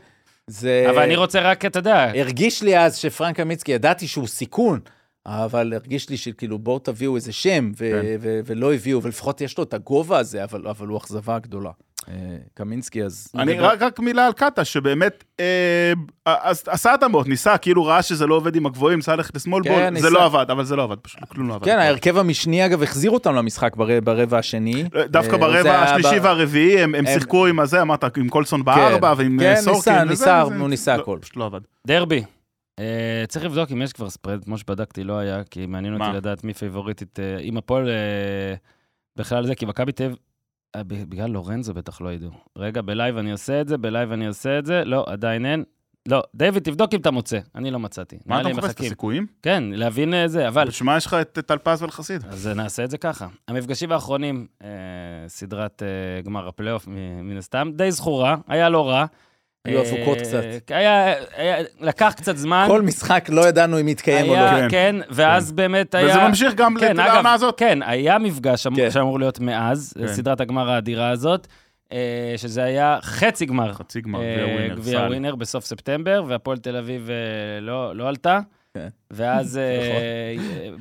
זה... 0.46 0.86
אבל 0.90 1.02
אני 1.02 1.16
רוצה 1.16 1.40
רק, 1.40 1.64
אתה 1.64 1.78
יודע, 1.78 2.10
הרגיש 2.14 2.62
לי 2.62 2.78
אז 2.78 2.96
שפרנק 2.96 3.36
קמיצקי, 3.36 3.72
ידעתי 3.72 4.06
שהוא 4.08 4.26
סיכון, 4.26 4.80
אבל 5.26 5.72
הרגיש 5.74 6.08
לי 6.08 6.16
שכאילו 6.16 6.58
בואו 6.58 6.78
תביאו 6.78 7.16
איזה 7.16 7.32
שם, 7.32 7.72
ו- 7.78 7.90
כן. 8.02 8.16
ו- 8.20 8.40
ולא 8.46 8.74
הביאו, 8.74 9.02
ולפחות 9.02 9.40
יש 9.40 9.58
לו 9.58 9.64
את 9.64 9.74
הגובה 9.74 10.18
הזה, 10.18 10.44
אבל, 10.44 10.68
אבל 10.68 10.86
הוא 10.86 10.98
אכזבה 10.98 11.38
גדולה. 11.38 11.70
אה, 12.08 12.14
קמינסקי 12.54 13.04
אז... 13.04 13.28
אני 13.38 13.52
רק, 13.58 13.82
רק 13.82 14.00
מילה 14.00 14.26
על 14.26 14.32
קטש, 14.32 14.72
שבאמת 14.72 15.24
אה, 15.40 15.92
עשה 16.66 16.94
התאמות, 16.94 17.26
ניסה, 17.28 17.58
כאילו 17.58 17.84
ראה 17.84 18.02
שזה 18.02 18.26
לא 18.26 18.34
עובד 18.34 18.56
עם 18.56 18.66
הגבוהים, 18.66 18.98
ניסה 18.98 19.16
ללכת 19.16 19.36
לשמאל 19.36 19.64
כן, 19.64 19.70
בול, 19.70 19.90
ניסה. 19.90 20.06
זה 20.08 20.14
לא 20.14 20.24
עבד, 20.24 20.46
אבל 20.50 20.64
זה 20.64 20.76
לא 20.76 20.82
עבד, 20.82 20.96
פשוט 20.98 21.24
כלום 21.28 21.48
לא 21.48 21.54
עבד. 21.54 21.64
כן, 21.64 21.78
ההרכב 21.78 22.18
המשני 22.18 22.66
אגב 22.66 22.82
החזיר 22.82 23.10
אותם 23.10 23.34
למשחק 23.34 23.76
בר- 23.76 24.00
ברבע 24.04 24.38
השני. 24.38 24.84
דווקא 25.06 25.32
אה, 25.32 25.38
ברבע 25.38 25.82
השלישי 25.82 26.18
והרביעי, 26.18 26.82
הם 26.82 26.94
הם 26.94 27.06
שיחקו 27.06 27.46
עם 27.46 27.60
הזה, 27.60 27.82
אמרת, 27.82 28.16
עם 28.18 28.28
קולסון 28.28 28.64
בארבע, 28.64 29.14
ועם 29.16 29.38
כן, 29.40 29.44
אה, 29.46 29.50
ניסה, 29.50 29.62
סורקין 29.62 29.92
וזה, 29.94 30.04
ניסה, 30.04 30.44
זה- 30.48 30.54
הוא 30.56 30.68
ניסה 30.68 30.96
לא, 30.96 31.02
הכל. 31.02 31.18
פשוט 31.22 31.36
לא 31.36 31.44
עבד. 31.46 31.60
דרבי. 31.86 32.22
צריך 33.28 33.44
לבדוק 33.44 33.72
אם 33.72 33.82
יש 33.82 33.92
כבר 33.92 34.10
spread, 34.10 34.44
כמו 34.44 34.58
שבדקתי, 34.58 35.04
לא 35.04 35.18
היה, 35.18 35.42
כי 35.50 35.66
מעניין 35.66 35.94
אותי? 35.94 36.16
לדעת 36.16 36.44
מי 36.44 36.54
פייבוריטית, 36.54 37.18
אם 37.42 37.56
הפועל 37.56 37.88
בכלל 39.18 39.46
זה, 39.46 39.54
כי 39.54 39.66
מכבי 39.66 39.92
תל 39.92 40.14
בגלל 40.76 41.30
לורנזו 41.30 41.74
בטח 41.74 42.00
לא 42.00 42.12
ידעו. 42.12 42.30
רגע, 42.56 42.82
ב 42.82 42.89
live 42.89 43.16
אני 43.16 43.32
עושה 43.32 43.60
את 43.60 43.68
זה, 43.68 43.78
ב 43.78 43.85
live 43.85 44.12
אני 44.12 44.26
עושה 44.26 44.58
את 44.58 44.66
זה, 44.66 44.84
לא, 44.84 45.04
עדיין 45.08 45.46
אין. 45.46 45.64
לא, 46.08 46.22
דיוויד, 46.34 46.62
תבדוק 46.62 46.94
אם 46.94 47.00
אתה 47.00 47.10
מוצא, 47.10 47.38
אני 47.54 47.70
לא 47.70 47.78
מצאתי. 47.78 48.18
מה 48.26 48.40
אתה 48.40 48.48
מחפש, 48.48 48.70
את. 48.70 48.80
הסיכויים? 48.80 49.26
כן, 49.42 49.64
להבין 49.66 50.14
אה, 50.14 50.28
זה, 50.28 50.48
אבל... 50.48 50.68
בשביל 50.68 50.86
מה 50.86 50.96
יש 50.96 51.06
לך 51.06 51.14
את 51.14 51.38
טלפז 51.46 51.82
ולחסיד? 51.82 52.24
אז 52.28 52.46
נעשה 52.46 52.84
את 52.84 52.90
זה 52.90 52.98
ככה. 52.98 53.26
המפגשים 53.48 53.92
האחרונים, 53.92 54.46
אה, 54.62 54.68
סדרת 55.28 55.82
אה, 55.82 56.22
גמר 56.22 56.48
הפלייאוף, 56.48 56.86
מן 57.22 57.36
הסתם, 57.36 57.70
די 57.76 57.90
זכורה, 57.90 58.36
היה 58.48 58.68
לא 58.68 58.88
רע. 58.88 59.06
היו 59.64 59.82
אה, 59.82 59.86
הפוגות 59.86 60.18
קצת. 60.18 60.42
היה, 60.68 61.14
היה, 61.36 61.56
לקח 61.80 62.14
קצת 62.16 62.36
זמן. 62.36 62.64
כל 62.68 62.82
משחק 62.82 63.28
לא 63.28 63.48
ידענו 63.48 63.80
אם 63.80 63.88
יתקיים 63.88 64.28
או 64.28 64.34
היה, 64.34 64.52
לא. 64.52 64.60
כן. 64.60 64.68
כן, 64.70 64.96
ואז 65.10 65.52
באמת 65.52 65.94
היה... 65.94 66.06
וזה 66.06 66.28
ממשיך 66.28 66.54
גם 66.54 66.74
כן, 66.80 66.96
לעונה 66.96 67.32
הזאת. 67.32 67.58
כן, 67.58 67.78
היה 67.82 68.18
מפגש 68.18 68.66
כן. 68.76 68.90
שאמור 68.90 69.18
להיות 69.18 69.40
מאז, 69.40 69.94
כן. 69.98 70.08
סדרת 70.08 70.40
הגמר 70.40 70.70
האדירה 70.70 71.10
הזאת, 71.10 71.46
אה, 71.92 72.34
שזה 72.36 72.62
היה 72.62 72.98
חצי 73.02 73.46
גמר. 73.46 73.72
חצי 73.72 74.00
גמר, 74.00 74.20
אה, 74.22 74.34
גביע 74.34 74.54
ווינר, 74.54 74.74
גביע. 74.74 75.00
ווינר 75.00 75.34
בסוף 75.34 75.64
ספטמבר, 75.64 76.24
והפועל 76.26 76.58
תל 76.58 76.76
אביב 76.76 77.10
אה, 77.10 77.60
לא 77.60 77.96
לא 77.96 78.08
עלתה. 78.08 78.38
כן. 78.74 78.88
ואז 79.10 79.56
אה, 79.58 80.34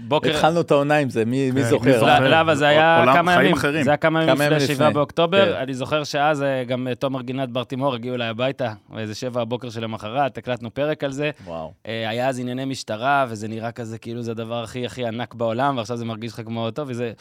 בוקר... 0.07 0.29
התחלנו 0.29 0.61
את 0.61 0.71
העונה 0.71 0.97
עם 0.97 1.09
זה, 1.09 1.25
מי 1.25 1.51
מי 1.51 1.63
כן, 1.63 1.69
זוכר? 1.69 2.17
אבל 2.41 2.55
זה 2.55 2.67
היה 2.67 3.05
כמה 3.13 3.33
ימים. 3.33 3.55
זה 3.83 3.89
היה 3.89 3.97
כמה 3.97 4.23
ימים 4.23 4.33
לפני 4.33 4.45
ימים 4.45 4.59
7 4.59 4.73
לפני, 4.73 4.93
באוקטובר. 4.93 5.53
כן. 5.53 5.61
אני 5.61 5.73
זוכר 5.73 6.03
שאז 6.03 6.43
אה, 6.43 6.63
גם 6.63 6.87
אה, 6.87 6.95
תומר 6.95 7.21
גינת 7.21 7.49
ברטימור 7.49 7.93
הגיעו 7.93 8.15
אליי 8.15 8.27
הביתה, 8.27 8.73
באיזה 8.89 9.15
7 9.15 9.41
הבוקר 9.41 9.69
שלמחרת, 9.69 10.37
הקלטנו 10.37 10.73
פרק 10.73 11.03
על 11.03 11.11
זה. 11.11 11.31
וואו. 11.45 11.73
היה 11.85 12.29
אז 12.29 12.39
ענייני 12.39 12.65
משטרה, 12.65 13.25
וזה 13.29 13.47
נראה 13.47 13.71
כזה 13.71 13.97
כאילו 13.97 14.21
זה 14.21 14.31
הדבר 14.31 14.63
הכי 14.63 14.85
הכי 14.85 15.05
ענק 15.05 15.33
בעולם, 15.33 15.77
ועכשיו 15.77 15.97
זה 15.97 16.05
מרגיש 16.05 16.33
לך 16.33 16.41
כמו 16.45 16.65
אותו, 16.65 16.83
וזה 16.87 17.11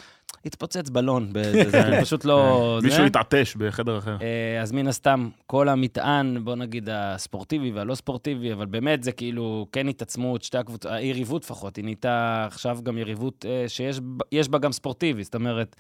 התפוצץ 0.47 0.91
בלון, 0.91 1.29
בזה, 1.33 1.53
זה 1.71 1.73
כן. 1.73 2.01
פשוט 2.05 2.25
לא... 2.25 2.79
זה. 2.81 2.87
מישהו 2.89 3.05
התעטש 3.05 3.57
בחדר 3.57 3.99
אחר. 3.99 4.17
אה, 4.23 4.63
אז 4.63 4.73
מן 4.73 4.87
הסתם, 4.87 5.29
כל 5.47 5.69
המטען, 5.69 6.45
בוא 6.45 6.57
נגיד, 6.57 6.89
הספורטיבי 6.93 7.71
והלא 7.71 7.95
ספורטיבי, 7.95 8.53
אבל 8.53 8.67
באמת 8.67 9.03
זה 9.03 9.13
כאילו 9.13 9.67
כן 9.73 9.89
התעצמות, 9.89 10.43
שתי 10.43 10.59
הקבוצות, 10.59 10.93
היריבות 10.93 11.45
לפחות, 11.45 11.77
היא 11.77 11.85
נהייתה 11.85 12.45
עכשיו 12.47 12.79
גם 12.83 12.99
יריבות 12.99 13.45
אה, 13.49 13.65
שיש 13.69 14.49
בה 14.49 14.59
גם 14.59 14.73
ספורטיבי, 14.73 15.25
זאת 15.25 15.35
אומרת, 15.35 15.77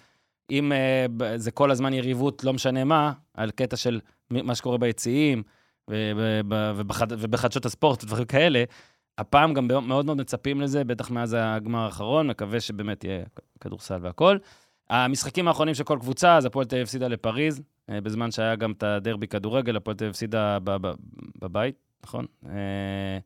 אם 0.50 0.72
אה, 0.72 1.06
זה 1.36 1.50
כל 1.50 1.70
הזמן 1.70 1.92
יריבות, 1.94 2.44
לא 2.44 2.52
משנה 2.52 2.84
מה, 2.84 3.12
על 3.34 3.50
קטע 3.50 3.76
של 3.76 4.00
מה 4.30 4.54
שקורה 4.54 4.78
ביציעים, 4.78 5.42
ובחד- 5.90 7.12
ובחדשות 7.18 7.66
הספורט 7.66 8.04
ודברים 8.04 8.24
כאלה, 8.24 8.64
הפעם 9.21 9.55
גם 9.55 9.68
מאוד 9.68 10.05
מאוד 10.05 10.16
מצפים 10.16 10.61
לזה, 10.61 10.85
בטח 10.85 11.11
מאז 11.11 11.37
הגמר 11.39 11.79
האחרון, 11.79 12.27
מקווה 12.27 12.61
שבאמת 12.61 13.05
יהיה 13.05 13.25
כדורסל 13.61 13.99
והכול. 14.03 14.39
המשחקים 14.91 15.49
האחרונים 15.49 15.75
של 15.75 15.85
כל 15.85 15.99
קבוצה, 16.01 16.37
אז 16.37 16.45
הפועל 16.45 16.66
תל 16.66 16.77
אביב 16.77 16.85
הפסידה 16.85 17.09
לפריז, 17.09 17.62
אה, 17.91 18.01
בזמן 18.01 18.31
שהיה 18.31 18.57
גם 18.57 18.73
את 18.73 18.83
הדרבי 18.83 19.27
כדורגל, 19.27 19.77
הפועל 19.77 19.97
תל 19.97 20.05
אביב 20.05 20.11
הפסידה 20.11 20.59
בבית, 21.41 21.75
נכון? 22.05 22.27
אה, 22.47 23.18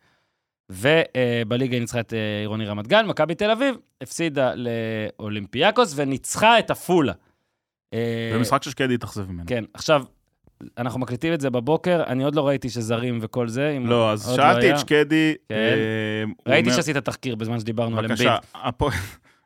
ובליגה 0.71 1.75
היא 1.75 1.81
ניצחה 1.81 2.01
את 2.01 2.13
אה, 2.13 2.41
עירוני 2.41 2.67
רמת 2.67 2.87
גן, 2.87 3.07
מכבי 3.07 3.35
תל 3.35 3.51
אביב 3.51 3.77
הפסידה 4.01 4.53
לאולימפיאקוס 4.55 5.93
וניצחה 5.97 6.59
את 6.59 6.71
עפולה. 6.71 7.13
אה, 7.95 8.33
במשחק 8.35 8.63
ששקדי 8.63 8.95
התאכזב 8.95 9.31
ממנו. 9.31 9.45
כן, 9.47 9.65
עכשיו, 9.75 10.05
אנחנו 10.79 11.01
מקליטים 11.01 11.33
את 11.35 11.41
זה 11.41 11.51
בבוקר, 11.51 12.03
אני 12.07 12.25
עוד 12.25 12.35
לא 12.35 12.47
ראיתי 12.49 12.71
שזרים 12.71 13.19
וכל 13.23 13.49
זה. 13.49 13.79
לא, 13.85 14.12
אז 14.12 14.29
עוד 14.29 14.37
שאלתי. 14.37 14.73
את 14.73 14.79
שקדי. 14.79 15.35
כן. 15.49 15.55
אה, 15.55 16.53
ראיתי 16.53 16.69
אומר- 16.69 16.77
שעשית 16.77 16.97
תחקיר 16.97 17.35
בזמן 17.35 17.61
שדיברנו 17.61 17.99
על 17.99 18.05
אמביד. 18.05 18.21
בבקשה, 18.21 18.37
הפועל... 18.55 18.93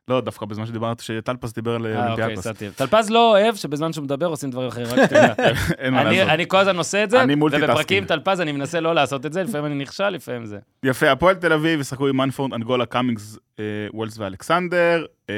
לא, 0.08 0.20
דווקא 0.20 0.46
בזמן 0.46 0.66
שדיברת, 0.66 1.00
שטלפז 1.00 1.52
דיבר 1.52 1.74
על 1.74 1.86
אה, 1.86 2.10
אוקיי, 2.10 2.24
אולימפיאקוס. 2.24 2.76
טלפז 2.76 3.10
לא 3.10 3.30
אוהב 3.30 3.54
שבזמן 3.54 3.92
שהוא 3.92 4.04
מדבר 4.04 4.26
עושים 4.26 4.50
דברים 4.50 4.68
אחרים, 4.68 4.86
רק 4.86 5.04
שתדע. 5.06 5.32
אין 5.78 5.94
מה 5.94 6.04
לעשות. 6.04 6.28
אני 6.28 6.44
כל 6.48 6.56
הזמן 6.56 6.76
עושה 6.76 7.04
את 7.04 7.10
זה. 7.10 7.24
ובפרקים 7.40 8.04
טלפז 8.04 8.40
אני 8.40 8.52
מנסה 8.52 8.80
לא 8.80 8.94
לעשות 8.94 9.26
את 9.26 9.32
זה, 9.32 9.42
לפעמים 9.42 9.66
אני 9.66 9.74
נכשל, 9.74 10.08
לפעמים 10.08 10.46
זה. 10.46 10.58
יפה, 10.82 11.10
הפועל 11.10 11.34
תל 11.34 11.52
אביב 11.52 11.80
ישחקו 11.80 12.08
עם 12.08 12.16
מנפורד, 12.16 12.52
אנגולה, 12.54 12.86
קאמינגס, 12.86 13.38
אה, 13.58 13.64
וולס 13.94 14.18
ואלכסנדר. 14.18 15.04
אה, 15.30 15.34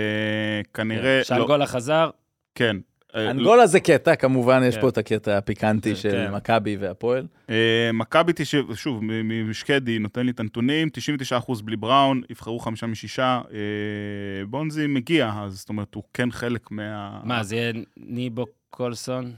כנראה... 0.74 1.18
לא- 1.18 1.24
שאנגולה 1.24 1.66
חזר, 1.66 2.10
כן. 2.54 2.76
אה, 3.16 3.30
אנגולה 3.30 3.66
זה 3.66 3.80
קטע, 3.80 4.14
כמובן, 4.14 4.62
יש 4.64 4.74
כן. 4.74 4.80
פה 4.80 4.88
את 4.88 4.98
הקטע 4.98 5.38
הפיקנטי 5.38 5.90
כן, 5.90 5.96
של 5.96 6.10
כן. 6.10 6.34
מכבי 6.34 6.76
והפועל. 6.76 7.26
אה, 7.50 7.90
מכבי, 7.94 8.32
שוב, 8.74 9.00
משקדי 9.44 9.98
נותן 9.98 10.26
לי 10.26 10.32
את 10.32 10.40
הנתונים, 10.40 10.88
99% 11.48 11.62
בלי 11.62 11.76
בראון, 11.76 12.22
יבחרו 12.30 12.58
חמישה 12.58 12.86
משישה. 12.86 13.40
אה, 13.52 13.58
בונזי 14.46 14.86
מגיע, 14.86 15.32
אז 15.36 15.58
זאת 15.58 15.68
אומרת, 15.68 15.94
הוא 15.94 16.02
כן 16.14 16.30
חלק 16.30 16.70
מה... 16.70 17.20
מה, 17.24 17.42
זה 17.42 17.56
יהיה 17.56 17.72
ניבו 17.96 18.46
קולסון? 18.70 19.32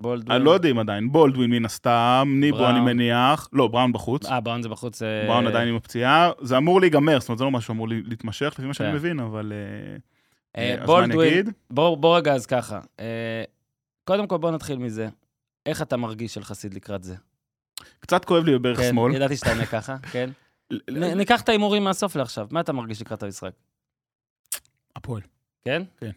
בולדווין? 0.00 0.36
אני 0.36 0.44
לא 0.44 0.50
יודעים 0.50 0.78
עדיין, 0.78 1.12
בולדווין 1.12 1.50
מן 1.50 1.64
הסתם, 1.64 2.36
ניבו. 2.40 2.68
אני 2.68 2.80
מניח, 2.80 3.48
לא, 3.52 3.68
בראון 3.68 3.92
בחוץ. 3.92 4.26
אה, 4.26 4.40
בראון 4.40 4.62
זה 4.62 4.68
בחוץ. 4.68 5.02
אה, 5.02 5.24
בראון 5.28 5.46
עדיין 5.46 5.68
עם 5.68 5.76
הפציעה, 5.76 6.30
זה 6.40 6.56
אמור 6.56 6.80
להיגמר, 6.80 7.20
זאת 7.20 7.28
אומרת, 7.28 7.38
זה 7.38 7.44
לא 7.44 7.50
משהו 7.50 7.66
שאמור 7.66 7.88
להתמשך, 7.88 8.54
לפי 8.58 8.66
מה 8.66 8.74
שאני 8.74 8.88
כן. 8.88 8.94
מבין, 8.94 9.20
אבל... 9.20 9.52
אה, 10.56 10.76
אה, 10.80 10.86
בולדווין? 10.86 11.46
בוא 11.70 11.96
בוא 11.96 12.16
רגע 12.16 12.34
אז 12.34 12.46
ככה. 12.46 12.80
אה, 13.00 13.44
קודם 14.04 14.26
כל 14.26 14.36
בוא 14.38 14.50
נתחיל 14.50 14.78
מזה. 14.78 15.08
איך 15.66 15.82
אתה 15.82 15.96
מרגיש 15.96 16.34
של 16.34 16.44
חסיד 16.44 16.74
לקראת 16.74 17.02
זה? 17.04 17.14
קצת 18.00 18.24
כואב 18.24 18.44
לי 18.44 18.58
בברך 18.58 18.78
כן, 18.78 18.88
שמאל. 18.90 19.14
ידעתי 19.14 19.36
שתענה 19.36 19.66
ככה, 19.76 19.96
כן. 20.12 20.30
ל- 20.70 20.98
נ- 21.04 21.16
ניקח 21.18 21.40
את 21.40 21.48
ההימורים 21.48 21.84
מהסוף 21.84 22.16
לעכשיו. 22.16 22.46
מה 22.50 22.60
אתה 22.60 22.72
מרגיש 22.72 23.00
לקראת 23.00 23.22
המשחק? 23.22 23.50
הפועל. 24.96 25.22
כן? 25.64 25.82
כן. 26.00 26.10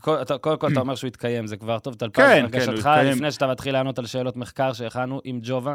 קודם 0.00 0.58
כל 0.58 0.68
אתה 0.72 0.80
אומר 0.80 0.94
שהוא 0.94 1.08
יתקיים, 1.08 1.46
זה 1.46 1.56
כבר 1.56 1.78
טוב. 1.78 1.94
טלפז, 1.94 2.16
כן, 2.16 2.22
כן, 2.22 2.58
הוא 2.58 2.60
הרגשתך, 2.60 2.78
יתקיים. 2.78 3.12
לפני 3.12 3.32
שאתה 3.32 3.46
מתחיל 3.46 3.72
לענות 3.72 3.98
על 3.98 4.06
שאלות 4.06 4.36
מחקר 4.36 4.72
שהכנו 4.72 5.20
עם 5.24 5.40
ג'ובה. 5.42 5.74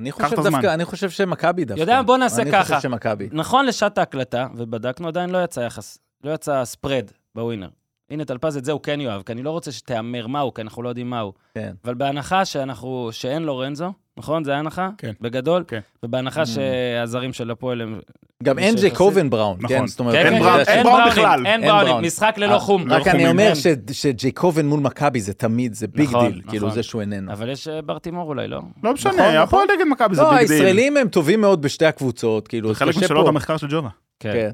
אני 0.00 0.12
חושב. 0.12 0.42
דווקא, 0.42 0.74
אני 0.74 0.84
חושב 0.84 1.10
שמכבי 1.10 1.64
דווקא. 1.64 1.80
יודע, 1.80 2.02
בוא 2.02 2.16
נעשה 2.16 2.42
אני 2.42 2.52
ככה. 2.52 2.62
חושב 2.76 2.80
שמכבי. 2.80 3.28
נכון 3.32 3.66
לשעת 3.66 3.98
ההקלטה, 3.98 4.46
ובדקנו, 4.54 5.08
עדיין 5.08 5.30
לא 5.30 5.44
יצא 5.44 5.60
יחס, 5.60 5.98
לא 6.24 6.30
יצא 6.30 6.64
spread 6.64 7.10
בווינר. 7.34 7.68
הנה, 8.10 8.24
טלפז, 8.24 8.56
את 8.56 8.64
זה 8.64 8.72
הוא 8.72 8.80
כן 8.80 9.00
יאהב, 9.00 9.22
כי 9.22 9.32
אני 9.32 9.42
לא 9.42 9.50
רוצה 9.50 9.72
שתהמר 9.72 10.26
מהו, 10.26 10.54
כי 10.54 10.62
אנחנו 10.62 10.82
לא 10.82 10.88
יודעים 10.88 11.10
מהו. 11.10 11.32
כן. 11.54 11.74
אבל 11.84 11.94
בהנחה 11.94 12.44
שאנחנו, 12.44 13.08
שאין 13.12 13.42
לורנזו, 13.42 13.92
נכון? 14.20 14.44
זה 14.44 14.56
ההנחה? 14.56 14.88
כן. 14.98 15.12
בגדול? 15.20 15.64
כן. 15.68 15.80
ובהנחה 16.02 16.42
Mm. 16.42 16.46
שהזרים 16.46 17.32
של 17.32 17.50
הפועל 17.50 17.80
הם... 17.80 18.00
גם 18.42 18.58
אין 18.58 18.68
שיחסית- 18.68 18.80
ג'ייקובן 18.80 19.30
בראון, 19.30 19.56
נכון. 19.60 19.68
כן? 19.78 19.86
זאת 19.86 20.00
אומרת, 20.00 20.14
כן, 20.14 20.26
אין 20.26 20.34
כן, 20.34 20.40
בראון- 20.40 20.64
כן, 20.64 20.72
אין 20.72 20.86
בכלל. 21.10 21.46
אין 21.46 21.60
בראון. 21.60 22.04
משחק 22.04 22.34
ללא 22.38 22.58
חום. 22.58 22.82
רק 22.92 23.02
אני 23.06 23.10
חומים, 23.10 23.26
אומר 23.28 23.46
אין. 23.46 23.54
ש- 23.54 23.66
שג'ייקובן 24.02 24.66
מול 24.66 24.80
מכבי 24.80 25.20
זה 25.20 25.32
תמיד, 25.34 25.74
זה 25.74 25.86
big 25.88 26.08
נכון, 26.08 26.32
דיל, 26.32 26.42
כאילו 26.48 26.66
נכון. 26.66 26.74
זה 26.76 26.82
שהוא 26.82 27.00
איננו. 27.00 27.32
אבל 27.32 27.48
יש 27.50 27.68
אה, 27.68 27.82
בר 27.82 27.98
תימור 27.98 28.28
אולי, 28.28 28.48
לא? 28.48 28.56
לא 28.56 28.62
נכון, 28.82 28.92
משנה, 28.92 29.42
הפועל 29.42 29.66
נגד 29.76 29.84
מכבי 29.90 30.14
זה 30.14 30.22
לא, 30.22 30.30
big 30.30 30.48
deal. 30.48 30.52
הישראלים 30.56 30.96
הם 30.96 31.08
טובים 31.08 31.40
מאוד 31.40 31.62
בשתי 31.62 31.86
הקבוצות, 31.86 32.48
כאילו, 32.48 32.68
זה 32.68 32.74
חלק 32.74 32.96
משאלות. 32.96 33.28
המחקר 33.28 33.56
של 33.56 33.66
ג'ובה. 33.70 33.88
כן. 34.20 34.32
כן. 34.32 34.50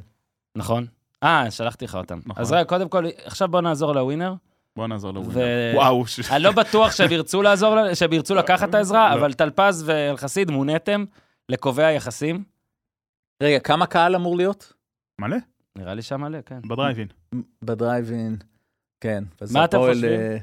נכון. 0.57 0.87
אה, 1.23 1.51
שלחתי 1.51 1.85
לך 1.85 1.95
אותם. 1.95 2.19
נכון. 2.27 2.43
אז 2.43 2.53
רגע, 2.53 2.65
קודם 2.65 2.89
כל, 2.89 3.05
עכשיו 3.25 3.49
בוא 3.49 3.61
נעזור 3.61 3.93
לווינר. 3.95 4.35
בוא 4.77 4.87
נעזור 4.87 5.11
לו. 5.13 5.23
ו- 5.27 5.73
וואו. 5.75 6.05
אני 6.31 6.43
לא 6.43 6.53
בטוח 6.53 6.93
שהם 6.93 7.13
ירצו 7.13 7.43
לעזור, 7.43 7.95
שהם 7.95 8.13
ירצו 8.13 8.35
לקחת 8.35 8.69
את 8.69 8.75
העזרה, 8.75 9.15
לא. 9.15 9.21
אבל 9.21 9.33
טלפז 9.33 9.83
ואלחסיד 9.87 10.51
מוניתם 10.51 11.05
לקובע 11.49 11.91
יחסים. 11.93 12.45
רגע, 13.43 13.59
כמה 13.59 13.87
קהל 13.87 14.15
אמור 14.15 14.37
להיות? 14.37 14.73
מלא, 15.21 15.37
נראה 15.77 15.95
לי 15.95 16.03
שם 16.03 16.21
מלא, 16.21 16.39
כן. 16.47 16.59
בדרייבין. 16.69 17.09
בדרייבין, 17.63 18.37
כן. 19.01 19.25
מה 19.53 19.65
אתם 19.65 19.79
חושבים? 19.79 20.21
אה, 20.21 20.37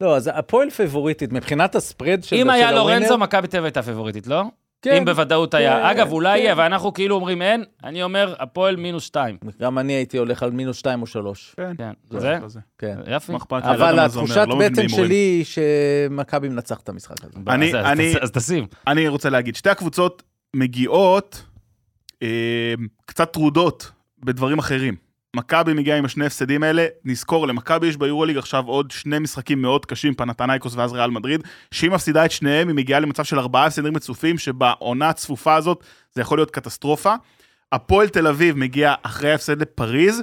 לא, 0.00 0.16
אז 0.16 0.30
הפועל 0.34 0.70
פייבוריטית, 0.70 1.32
מבחינת 1.32 1.74
הספרד 1.74 2.22
של 2.22 2.36
אם 2.36 2.42
של 2.42 2.50
היה 2.50 2.68
הווינר, 2.70 2.84
לורנזו, 2.84 3.18
מכבי 3.18 3.48
תל 3.48 3.56
אביב 3.56 3.64
הייתה 3.64 3.82
פיבוריטית, 3.82 4.26
לא? 4.26 4.44
כן, 4.84 4.96
אם 4.96 5.04
בוודאות 5.04 5.54
היה. 5.54 5.76
כן, 5.80 5.84
אגב, 5.86 6.12
אולי 6.12 6.38
כן. 6.38 6.44
יהיה, 6.44 6.54
ואנחנו 6.56 6.92
כאילו 6.92 7.14
אומרים 7.14 7.42
אין, 7.42 7.64
אני 7.84 8.02
אומר, 8.02 8.34
הפועל 8.38 8.76
מינוס 8.76 9.04
שתיים. 9.04 9.36
גם 9.60 9.78
אני 9.78 9.92
הייתי 9.92 10.18
הולך 10.18 10.42
על 10.42 10.50
מינוס 10.50 10.76
שתיים 10.76 11.02
או 11.02 11.06
שלוש, 11.06 11.54
כן. 11.56 11.72
כן, 11.78 11.90
זה- 12.10 12.20
זה? 12.20 12.38
זה. 12.46 12.60
כן. 12.78 12.98
יפי. 13.06 13.32
לא 13.32 13.38
אבל 13.62 13.90
אומר, 13.92 14.04
התחושת 14.04 14.44
לא 14.48 14.58
בטן. 14.58 14.88
שלי 14.88 15.14
היא 15.14 15.44
שמכבי 15.44 16.48
מנצחת 16.48 16.82
את 16.82 16.88
המשחק 16.88 17.16
הזה. 17.24 17.38
אני- 17.48 17.68
אז- 17.68 17.74
אז 17.74 17.86
אני- 17.86 18.12
אז 18.20 18.30
תשים. 18.30 18.66
אני 18.86 19.08
רוצה 19.08 19.30
להגיד, 19.30 19.56
שתי 19.56 19.70
הקבוצות 19.70 20.22
מגיעות 20.56 21.44
אה, 22.22 22.74
קצת 23.06 23.32
טרודות 23.32 23.90
בדברים 24.24 24.58
אחרים. 24.58 25.03
מכבי 25.34 25.74
מגיעה 25.74 25.98
עם 25.98 26.04
השני 26.04 26.26
הפסדים 26.26 26.62
האלה, 26.62 26.86
נזכור, 27.04 27.48
למכבי 27.48 27.86
יש 27.86 27.96
ביורוליג 27.96 28.36
עכשיו 28.36 28.66
עוד 28.66 28.90
שני 28.90 29.18
משחקים 29.18 29.62
מאוד 29.62 29.86
קשים, 29.86 30.14
פנתנייקוס 30.14 30.74
ואז 30.74 30.92
ריאל 30.92 31.10
מדריד, 31.10 31.42
שהיא 31.70 31.90
מפסידה 31.90 32.24
את 32.24 32.30
שניהם, 32.30 32.68
היא 32.68 32.76
מגיעה 32.76 33.00
למצב 33.00 33.24
של 33.24 33.38
ארבעה 33.38 33.66
הפסדים 33.66 33.96
רצופים, 33.96 34.38
שבעונה 34.38 35.08
הצפופה 35.08 35.54
הזאת 35.54 35.84
זה 36.12 36.20
יכול 36.20 36.38
להיות 36.38 36.50
קטסטרופה. 36.50 37.14
הפועל 37.72 38.08
תל 38.08 38.26
אביב 38.26 38.56
מגיעה 38.56 38.94
אחרי 39.02 39.32
ההפסד 39.32 39.60
לפריז, 39.60 40.22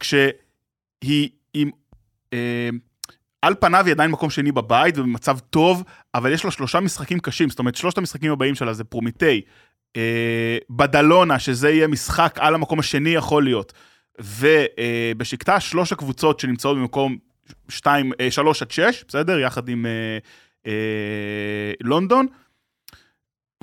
כשהיא 0.00 1.28
עם... 1.54 1.70
אה, 2.32 2.68
על 3.42 3.54
פניו 3.60 3.84
היא 3.84 3.92
עדיין 3.92 4.10
מקום 4.10 4.30
שני 4.30 4.52
בבית 4.52 4.98
ובמצב 4.98 5.38
טוב, 5.38 5.84
אבל 6.14 6.32
יש 6.32 6.44
לה 6.44 6.50
שלושה 6.50 6.80
משחקים 6.80 7.20
קשים, 7.20 7.50
זאת 7.50 7.58
אומרת, 7.58 7.74
שלושת 7.74 7.98
המשחקים 7.98 8.32
הבאים 8.32 8.54
שלה 8.54 8.72
זה 8.72 8.84
פרומיטי, 8.84 9.40
אה, 9.96 10.58
בדלונה, 10.70 11.38
שזה 11.38 11.70
יהיה 11.70 11.86
משחק 11.86 12.38
על 12.40 12.54
המקום 12.54 12.78
השני 12.78 13.10
יכול 13.10 13.44
להיות, 13.44 13.72
ובשקטה 14.20 15.60
שלוש 15.60 15.92
הקבוצות 15.92 16.40
שנמצאות 16.40 16.76
במקום 16.76 17.16
2, 17.68 18.12
3 18.30 18.62
עד 18.62 18.70
6, 18.70 19.04
בסדר? 19.08 19.38
יחד 19.38 19.68
עם 19.68 19.86
אה, 19.86 20.18
אה, 20.66 21.72
לונדון. 21.80 22.26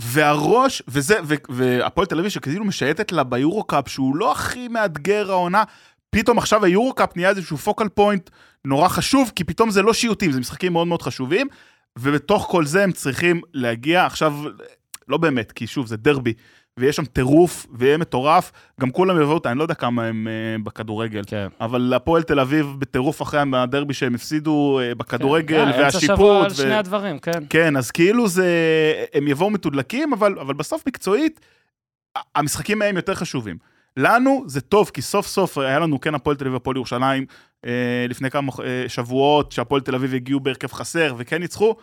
והראש, 0.01 0.81
וזה, 0.87 1.15
והפועל 1.49 2.07
תל 2.07 2.19
אביב 2.19 2.29
שכאילו 2.31 2.65
משייטת 2.65 3.11
לה 3.11 3.23
ביורו-קאפ, 3.23 3.87
שהוא 3.87 4.15
לא 4.15 4.31
הכי 4.31 4.67
מאתגר 4.67 5.31
העונה, 5.31 5.63
פתאום 6.09 6.37
עכשיו 6.37 6.65
היורו-קאפ 6.65 7.15
נהיה 7.15 7.29
איזשהו 7.29 7.57
פוקל 7.57 7.89
פוינט 7.89 8.29
נורא 8.65 8.87
חשוב, 8.87 9.31
כי 9.35 9.43
פתאום 9.43 9.69
זה 9.69 9.81
לא 9.81 9.93
שיוטים, 9.93 10.31
זה 10.31 10.39
משחקים 10.39 10.73
מאוד 10.73 10.87
מאוד 10.87 11.01
חשובים, 11.01 11.47
ובתוך 11.99 12.47
כל 12.51 12.65
זה 12.65 12.83
הם 12.83 12.91
צריכים 12.91 13.41
להגיע 13.53 14.05
עכשיו, 14.05 14.33
לא 15.07 15.17
באמת, 15.17 15.51
כי 15.51 15.67
שוב, 15.67 15.87
זה 15.87 15.97
דרבי, 15.97 16.33
ויש 16.78 16.95
שם 16.95 17.05
טירוף, 17.05 17.67
ויהיה 17.73 17.97
מטורף, 17.97 18.51
גם 18.82 18.91
כולם 18.91 19.21
יבואו 19.21 19.34
אותה, 19.34 19.51
אני 19.51 19.57
לא 19.57 19.63
יודע 19.63 19.73
כמה 19.73 20.05
הם 20.05 20.28
אה, 20.28 20.63
בכדורגל, 20.63 21.21
כן. 21.28 21.47
אבל 21.61 21.93
הפועל 21.95 22.23
תל 22.23 22.39
אביב 22.39 22.75
בטירוף 22.80 23.21
אחרי 23.21 23.39
הדרבי 23.53 23.93
שהם 23.93 24.15
הפסידו 24.15 24.80
אה, 24.80 24.95
בכדורגל, 24.95 25.71
כן, 25.71 25.82
אמצע 25.82 25.99
שבוע 25.99 26.32
והשיפוט, 26.32 26.43
על 26.43 26.65
שני 26.65 26.75
הדברים, 26.75 27.19
כן. 27.19 27.43
כן, 27.49 27.78
אז 27.78 27.91
כאילו 27.91 28.28
זה, 28.28 28.47
הם 29.13 29.28
יבואו 29.28 29.49
מתודלקים, 29.49 30.13
אבל, 30.13 30.39
אבל 30.39 30.53
בסוף 30.53 30.84
מקצועית, 30.88 31.39
המשחקים 32.36 32.80
מהם 32.80 32.95
יותר 32.95 33.15
חשובים. 33.15 33.57
לנו 33.97 34.43
זה 34.47 34.61
טוב, 34.61 34.91
כי 34.93 35.01
סוף 35.01 35.28
סוף 35.28 35.57
היה 35.57 35.80
לנו 35.80 36.01
כן 36.01 36.15
הפועל 36.15 36.36
תל 36.36 36.43
אביב 36.43 36.53
והפועל 36.53 36.75
ירושלים 36.75 37.25
אה, 37.65 38.05
לפני 38.09 38.32
כמה 38.32 38.51
אה, 38.63 38.86
שבועות, 38.88 39.51
שהפועל 39.51 39.82
תל 39.82 39.95
אביב 39.95 40.13
הגיעו 40.13 40.39
בהרכב 40.39 40.71
חסר 40.71 41.13
וכן 41.17 41.39
ניצחו. 41.39 41.75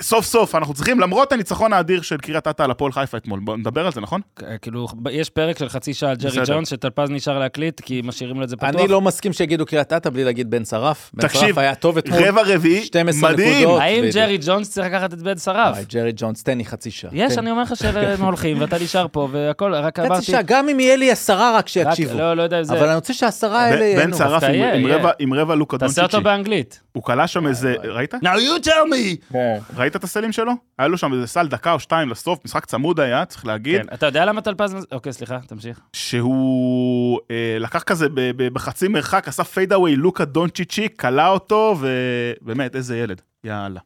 סוף 0.00 0.24
סוף 0.24 0.54
אנחנו 0.54 0.74
צריכים, 0.74 1.00
למרות 1.00 1.32
הניצחון 1.32 1.72
האדיר 1.72 2.02
של 2.02 2.16
קריית 2.16 2.48
אתא 2.48 2.62
על 2.62 2.70
הפועל 2.70 2.92
חיפה 2.92 3.16
אתמול, 3.16 3.40
בוא 3.40 3.56
נדבר 3.56 3.86
על 3.86 3.92
זה, 3.92 4.00
נכון? 4.00 4.20
כאילו, 4.62 4.86
יש 5.10 5.30
פרק 5.30 5.58
של 5.58 5.68
חצי 5.68 5.94
שעה 5.94 6.10
על 6.10 6.16
ג'רי. 6.16 6.42
ג'ונס, 6.46 6.68
שטלפז 6.70 7.10
נשאר 7.10 7.38
להקליט, 7.38 7.80
כי 7.80 8.00
משאירים 8.04 8.36
לו 8.36 8.44
את 8.44 8.48
זה 8.48 8.56
פתוח. 8.56 8.68
אני 8.80 8.88
לא 8.88 9.00
מסכים 9.00 9.32
שיגידו 9.32 9.66
קריית 9.66 9.92
אתא 9.92 10.10
בלי 10.10 10.24
להגיד 10.24 10.50
בן 10.50 10.64
שרף. 10.64 11.10
בן 11.14 11.22
תקשיב, 11.28 11.40
שרף 11.48 11.58
היה 11.58 11.74
טוב 11.74 11.98
אתמול. 11.98 12.22
רבע 12.24 12.42
רביעי, 12.46 12.84
12 12.84 13.30
מדהים. 13.32 13.68
האם. 13.68 14.04
ג'רי 14.14 14.38
ג'ונס 14.46 14.70
צריך 14.70 14.86
לקחת 14.86 15.12
את 15.12 15.22
בן 15.22 15.38
שרף? 15.38 15.76
ג'רי 15.88 16.12
ג'ונס, 16.16 16.42
תן 16.42 16.58
לי 16.58 16.64
חצי 16.64 16.90
שעה. 16.90 17.10
יש, 17.14 17.32
תן. 17.32 17.38
אני 17.38 17.50
אומר 17.50 17.62
לך 17.62 17.76
שהם 17.76 18.22
הולכים, 18.24 18.60
ואתה 18.60 18.76
נשאר 18.78 19.06
פה, 19.12 19.28
והכל, 19.32 19.74
רק 19.74 19.98
חצי 19.98 20.06
אמרתי... 20.08 20.24
שעה, 20.24 20.42
גם 20.42 20.68
אם 20.68 20.80
יהיה 20.80 20.96
לי 20.96 21.10
עשרה 21.10 21.50
רק 21.50 21.56
רק- 21.58 21.68
שיקשיבו. 21.68 22.18
לא, 22.18 22.34
לא 22.36 22.42
יודע 22.42 22.58
אם 22.58 22.64
זה... 22.64 22.74
אבל 22.74 22.86
אני 22.86 22.94
רוצה 22.94 23.14
שהעשרה 23.14 23.60
האלה 23.62 23.76
בן 23.78 23.98
ייהנו. 23.98 24.16
שרף 24.16 24.42
עם- 24.44 24.54
יהיה, 24.54 24.74
עם 24.74 24.86
יהיה. 24.86 24.96
רבע- 24.96 25.10
עם 25.18 25.34
רבע 25.34 25.54
לוקה 25.54 25.78
תעשה 25.78 26.02
אותו 26.02 26.12
דונצ'יצ'י. 26.12 26.24
באנגלית. 26.24 26.80
הוא 26.92 27.02
כלה 27.02 27.26
שם 27.26 27.46
איזה, 27.46 27.74
וואי. 27.78 27.88
ראית? 27.90 28.14
Now 28.14 28.18
you 28.18 28.64
tell 28.66 28.92
me! 28.92 29.36
ראית 29.82 29.96
את 29.96 30.04
הסלים 30.04 30.32
שלו? 30.32 30.52
היה 30.78 30.88
לו 30.88 30.98
שם 30.98 31.12
איזה 31.12 31.26
סל 31.26 31.48
דקה 31.48 31.72
או 31.72 31.80
שתיים 31.80 32.08
לסוף, 32.08 32.38
משחק 32.44 32.66
צמוד 32.66 33.00
היה, 33.00 33.24
צריך 33.24 33.46
להגיד. 33.46 33.82
כן, 33.82 33.94
אתה 33.94 34.06
יודע 34.06 34.24
למה 34.24 34.40
טלפז... 34.40 34.86
אוקיי, 34.92 35.12
סליחה, 35.12 35.38
תמשיך. 35.46 35.80
שהוא 35.92 37.20
אה, 37.30 37.56
לקח 37.58 37.82
כזה 37.82 38.08
ב- 38.08 38.14
ב- 38.14 38.48
בחצי 38.48 38.88
מרחק, 38.88 39.28
עשה 39.28 39.44
פיידאווי, 39.44 39.96
לוקה 39.96 40.24
דונצ'יצ'י, 40.24 40.88
כלה 40.96 41.28
אותו, 41.28 41.76
ובאמת, 41.80 42.76
איזה 42.76 42.98
ילד. 42.98 43.22
יאללה. 43.44 43.80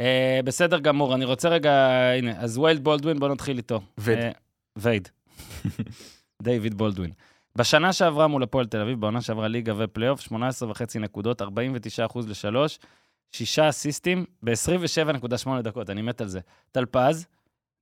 אה, 0.00 0.40
בסדר 0.44 0.78
גמור, 0.78 1.14
אני 1.14 1.24
רוצה 1.24 1.48
רגע... 1.48 1.72
הנה, 2.18 2.32
אז 2.38 2.58
ויילד 2.58 2.84
בולדווין, 2.84 3.18
בוא 3.18 3.28
נתחיל 3.28 3.56
איתו. 3.56 3.80
וייד. 3.98 4.18
אה, 4.18 4.30
וייד. 4.76 5.08
דיוויד 6.42 6.74
בולדווין. 6.74 7.10
בשנה 7.56 7.92
שעברה 7.92 8.26
מול 8.26 8.42
הפועל 8.42 8.66
תל 8.66 8.80
אביב, 8.80 9.00
בעונה 9.00 9.20
שעברה 9.20 9.48
ליגה 9.48 9.72
ופלייאוף, 9.76 10.20
18 10.20 10.70
וחצי 10.70 10.98
נקודות, 10.98 11.42
49 11.42 12.06
אחוז 12.06 12.28
לשלוש, 12.28 12.78
שישה 13.34 13.68
אסיסטים 13.68 14.24
ב-27.8 14.42 15.62
דקות, 15.62 15.90
אני 15.90 16.02
מת 16.02 16.20
על 16.20 16.28
זה. 16.28 16.40
טלפז, 16.72 17.26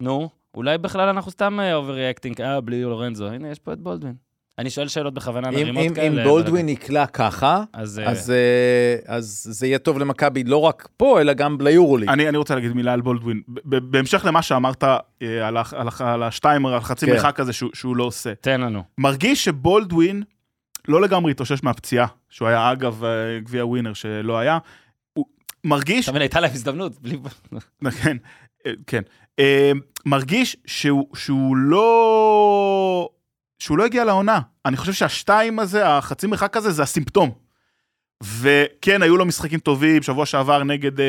נו, 0.01 0.29
אולי 0.55 0.79
בכלל 0.79 1.09
אנחנו 1.09 1.31
סתם 1.31 1.59
overreacting, 1.75 2.41
אה, 2.41 2.61
בלי 2.61 2.83
לורנזו. 2.83 3.27
הנה, 3.29 3.49
יש 3.49 3.59
פה 3.59 3.73
את 3.73 3.79
בולדווין. 3.81 4.15
אני 4.59 4.71
שואל 4.71 4.89
שאלות 4.89 5.15
בכוונה 5.15 5.49
אם- 5.49 5.55
מרימות 5.55 5.95
כאלה. 5.95 6.23
אם 6.23 6.29
בולדווין 6.29 6.69
יקלע 6.69 7.07
ככה, 7.07 7.65
אז... 7.73 7.99
אה, 7.99 8.11
אז, 8.11 8.31
אה, 8.31 9.17
אז 9.17 9.47
זה 9.51 9.67
יהיה 9.67 9.79
טוב 9.79 9.99
למכבי 9.99 10.45
לא 10.45 10.57
רק 10.57 10.89
פה, 10.97 11.21
אלא 11.21 11.33
גם 11.33 11.57
ליורוליג. 11.61 12.09
אני, 12.09 12.29
אני 12.29 12.37
רוצה 12.37 12.55
להגיד 12.55 12.73
מילה 12.73 12.93
על 12.93 13.01
בולדווין. 13.01 13.43
בהמשך 13.65 14.25
למה 14.25 14.43
שאמרת 14.43 14.85
אה, 14.85 14.99
על, 15.49 15.57
על, 15.57 15.89
על 15.99 16.23
השתיים, 16.23 16.67
על 16.67 16.75
החצי 16.75 17.07
כן. 17.07 17.13
מרחק 17.13 17.41
הזה 17.41 17.53
שהוא, 17.53 17.71
שהוא 17.75 17.97
לא 17.97 18.05
עושה. 18.05 18.35
תן 18.35 18.61
לנו. 18.61 18.83
מרגיש 18.99 19.45
שבולדווין 19.45 20.23
לא 20.89 21.03
לגמרי 21.03 21.31
התאושש 21.31 21.63
מהפציעה, 21.63 22.07
שהוא 22.31 22.49
היה 22.49 22.73
אגב 22.73 23.05
אה, 23.05 23.11
גביע 23.41 23.67
ווינר 23.67 23.93
שלא 23.93 24.39
היה. 24.39 24.59
מרגיש 25.65 26.05
אתה 26.05 26.13
מבין, 26.13 26.23
הייתה 26.23 26.41
להם 26.41 26.51
הזדמנות. 26.55 26.93
כן, 28.03 28.17
כן. 28.87 29.03
אה, 29.39 29.73
מרגיש 30.07 30.57
שהוא 31.15 31.57
לא... 31.57 33.09
שהוא 33.59 33.79
לא 33.79 33.85
הגיע 33.85 34.05
לעונה. 34.05 34.41
אני 34.67 34.77
חושב 34.77 34.93
שהשתיים 34.93 35.59
הזה, 35.59 35.89
החצי 35.89 36.27
מרחק 36.27 36.57
הזה, 36.57 36.71
זה 36.71 36.83
הסימפטום. 36.83 37.31
וכן, 38.23 39.03
היו 39.03 39.17
לו 39.17 39.25
משחקים 39.25 39.61
טובים, 39.61 40.03
שבוע 40.03 40.27
שעבר 40.27 40.65
נגד 40.65 41.01
אה, 41.01 41.07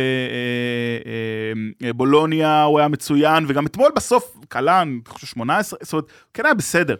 אה, 1.06 1.88
אה, 1.88 1.94
בולוניה, 1.94 2.64
הוא 2.64 2.80
היה 2.80 2.88
מצוין, 2.88 3.46
וגם 3.48 3.66
אתמול 3.66 3.92
בסוף, 3.96 4.38
קלה, 4.48 4.82
אני 4.82 5.00
חושב 5.08 5.28
18, 5.28 5.80
זאת 5.82 5.94
אומרת, 5.94 6.06
כן 6.34 6.46
היה 6.46 6.54
בסדר, 6.54 6.96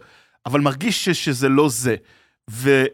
אבל 0.46 0.60
מרגיש 0.60 1.04
ש, 1.04 1.24
שזה 1.24 1.48
לא 1.48 1.68
זה. 1.68 1.96
ו, 2.50 2.84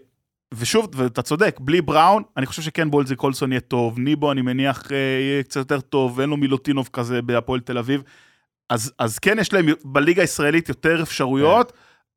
ושוב, 0.55 0.89
ואתה 0.95 1.23
צודק, 1.23 1.57
בלי 1.61 1.81
בראון, 1.81 2.23
אני 2.37 2.47
חושב 2.47 2.63
שכן 2.63 2.91
בולזי 2.91 3.17
קולסון 3.17 3.53
יהיה 3.53 3.61
טוב, 3.61 3.99
ניבו 3.99 4.33
אני 4.33 4.43
מניח 4.43 4.93
אה, 4.93 4.97
יהיה 4.97 5.43
קצת 5.43 5.57
יותר 5.57 5.81
טוב, 5.81 6.19
ואין 6.19 6.31
לו 6.31 6.37
מילוטינוב 6.37 6.89
כזה 6.93 7.23
בהפועל 7.23 7.61
תל 7.61 7.79
אביב. 7.79 8.03
אז, 8.71 8.93
אז 8.99 9.19
כן, 9.19 9.39
יש 9.39 9.53
להם 9.53 9.67
בליגה 9.85 10.23
הישראלית 10.23 10.69
יותר 10.69 11.03
אפשרויות, 11.03 11.73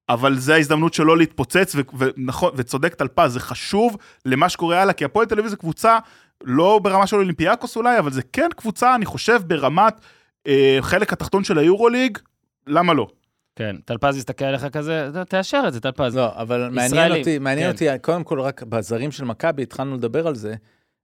אבל 0.10 0.38
זו 0.38 0.54
ההזדמנות 0.54 0.94
שלו 0.94 1.16
להתפוצץ, 1.16 1.76
ונכון, 1.98 2.52
וצודק 2.56 2.94
טלפז, 2.94 3.34
זה 3.34 3.40
חשוב 3.40 3.98
למה 4.26 4.50
שקורה 4.50 4.82
הלאה, 4.82 4.94
כי 4.94 5.06
הפועל 5.06 5.26
תל 5.26 5.40
אביב 5.40 5.48
זה 5.48 5.56
קבוצה, 5.56 5.98
לא 6.44 6.80
ברמה 6.84 7.08
של 7.08 7.16
אולימפיאקוס 7.16 7.76
אולי, 7.76 8.00
אבל 8.00 8.12
זה 8.12 8.22
כן 8.34 8.50
קבוצה, 8.56 8.96
אני 8.96 9.06
חושב, 9.06 9.42
ברמת 9.48 9.94
אה, 10.48 10.78
חלק 10.82 11.14
התחתון 11.14 11.44
של 11.44 11.58
היורוליג, 11.58 12.18
למה 12.68 12.94
לא? 12.94 13.08
כן, 13.56 13.76
טלפז 13.86 14.18
יסתכל 14.18 14.46
עליך 14.46 14.66
כזה, 14.66 15.10
"ת- 15.14 15.30
תאשר 15.30 15.64
את 15.68 15.74
זה, 15.74 15.80
טלפז. 15.80 16.16
לא, 16.18 16.30
אבל 16.36 16.70
מעניין 16.72 17.12
אותי, 17.12 17.40
מעניין 17.40 17.68
כן. 17.68 17.74
אותי, 17.74 18.00
קודם 18.02 18.24
כל 18.24 18.40
רק 18.42 18.64
בזרים 18.64 19.12
של 19.12 19.26
מכבי, 19.26 19.64
התחלנו 19.64 19.96
לדבר 19.96 20.28
על 20.28 20.36
זה, 20.36 20.56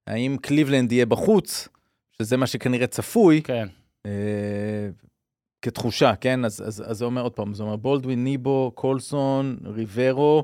האם 0.08 0.38
קליבלנד 0.41 0.91
יהיה 0.91 1.06
בחוץ, 1.06 1.68
שזה 2.12 2.38
מה 2.38 2.47
שכנראה 2.47 2.88
צפוי, 2.88 3.41
כן. 3.41 3.68
אה, 4.06 4.12
כתחושה, 5.62 6.14
כן? 6.22 6.45
אז, 6.45 6.64
אז, 6.68 6.84
אז 6.88 6.97
זה 6.97 7.06
אומר 7.06 7.22
עוד 7.22 7.32
פעם, 7.32 7.54
זה 7.54 7.64
אומר 7.64 7.76
בולדווין, 7.76 8.24
ניבו, 8.24 8.72
קולסון, 8.76 9.58
ריברו 9.66 10.43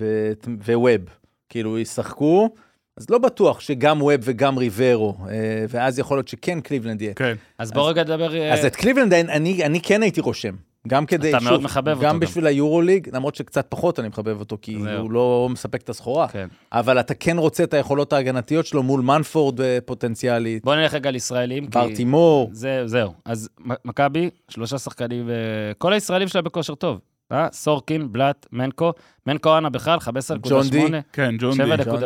ו- 0.00 0.32
וווב. 0.66 1.00
כאילו 1.48 1.78
ישחקו, 1.78 2.50
אז 2.96 3.10
לא 3.10 3.18
בטוח 3.18 3.60
שגם 3.60 4.02
ווב 4.02 4.20
וגם 4.20 4.58
ריברו, 4.58 5.14
אה, 5.30 5.64
ואז 5.68 5.98
יכול 5.98 6.16
להיות 6.16 6.28
שכן 6.28 6.60
קליבלנד 6.60 7.02
יהיה. 7.02 7.14
כן. 7.14 7.34
אז 7.58 7.72
בוא 7.72 7.90
רגע 7.90 8.02
נדבר... 8.02 8.34
אה, 8.36 8.54
אז 8.54 8.64
את 8.64 8.76
קליבלנד 8.76 9.12
אני, 9.14 9.64
אני 9.64 9.80
כן 9.80 10.02
הייתי 10.02 10.20
רושם. 10.20 10.54
גם 10.86 11.06
כדי, 11.06 11.30
אתה 11.30 11.40
שוב, 11.40 11.48
מאוד 11.48 11.62
מחבב 11.62 11.88
אותו 11.88 12.00
גם 12.02 12.14
גם. 12.14 12.20
בשביל 12.20 12.46
היורוליג, 12.46 13.08
למרות 13.12 13.34
שקצת 13.34 13.66
פחות 13.68 14.00
אני 14.00 14.08
מחבב 14.08 14.40
אותו, 14.40 14.58
כי 14.62 14.78
זהו. 14.82 15.00
הוא 15.02 15.10
לא 15.10 15.48
מספק 15.50 15.82
את 15.82 15.88
הסחורה. 15.88 16.28
כן. 16.28 16.48
אבל 16.72 17.00
אתה 17.00 17.14
כן 17.14 17.38
רוצה 17.38 17.64
את 17.64 17.74
היכולות 17.74 18.12
ההגנתיות 18.12 18.66
שלו 18.66 18.82
מול 18.82 19.00
מנפורד 19.00 19.60
אה, 19.60 19.78
פוטנציאלית, 19.84 20.64
בוא 20.64 20.74
נלך 20.74 20.94
רגע 20.94 21.08
על 21.08 21.16
ישראלים. 21.16 21.64
כי- 21.64 21.70
בר 21.70 21.94
תימור, 21.94 22.50
זה, 22.52 22.82
זהו. 22.86 23.12
אז 23.24 23.48
מכבי, 23.84 24.30
שלושה 24.48 24.78
שחקנים, 24.78 25.30
כל 25.78 25.92
הישראלים 25.92 26.28
שלה 26.28 26.42
בכושר 26.42 26.74
טוב. 26.74 27.00
אה? 27.32 27.48
סורקין, 27.52 28.12
בלאט, 28.12 28.46
מנקו. 28.52 28.92
מנקו 29.26 29.58
אנה 29.58 29.70
בכלל, 29.70 29.98
15.8. 29.98 30.48
ג'ון 30.48 30.68
די. 30.68 30.86
כן, 31.12 31.34
ג'ון 31.38 31.52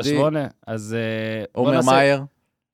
די. 0.03 0.19
7.8. 0.19 0.37
אז 0.67 0.97
אה, 0.99 1.45
עומר 1.53 1.81
מאייר. 1.87 2.23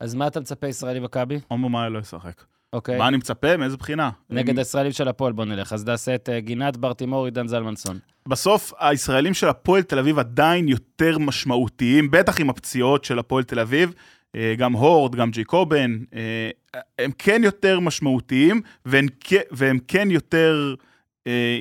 אז 0.01 0.15
מה 0.15 0.27
אתה 0.27 0.41
מצפה 0.41 0.67
ישראלי 0.67 1.01
מכבי? 1.01 1.41
עומר 1.49 1.69
מאי 1.69 1.91
לא 1.91 1.99
ישחק. 1.99 2.43
אוקיי. 2.73 2.99
מה 2.99 3.09
אני 3.09 3.17
מצפה? 3.17 3.57
מאיזה 3.57 3.77
בחינה? 3.77 4.11
נגד 4.31 4.59
הישראלים 4.59 4.93
של 4.93 5.09
הפועל 5.09 5.33
בוא 5.33 5.45
נלך. 5.45 5.73
אז 5.73 5.85
נעשה 5.85 6.15
את 6.15 6.29
אה, 6.29 6.41
גינת, 6.41 6.77
בר 6.77 6.93
תימור, 6.93 7.25
עידן 7.25 7.47
זלמנסון. 7.47 7.99
בסוף 8.29 8.73
הישראלים 8.79 9.35
של 9.35 9.49
הפועל 9.49 9.83
תל 9.83 9.99
אביב 9.99 10.19
עדיין 10.19 10.69
יותר 10.69 11.19
משמעותיים, 11.19 12.11
בטח 12.11 12.41
עם 12.41 12.51
הפציעות 12.51 13.05
של 13.05 13.19
הפועל 13.19 13.45
תל 13.45 13.61
אביב, 13.61 13.95
אה, 14.37 14.55
גם 14.59 14.73
הורד, 14.73 15.15
גם 15.15 15.31
ג'ייקובן, 15.31 15.99
אה, 16.15 16.51
הם 16.99 17.11
כן 17.19 17.41
יותר 17.45 17.81
משמעותיים, 17.81 18.61
והם, 18.87 19.07
והם 19.51 19.79
כן 19.89 20.11
יותר 20.11 20.75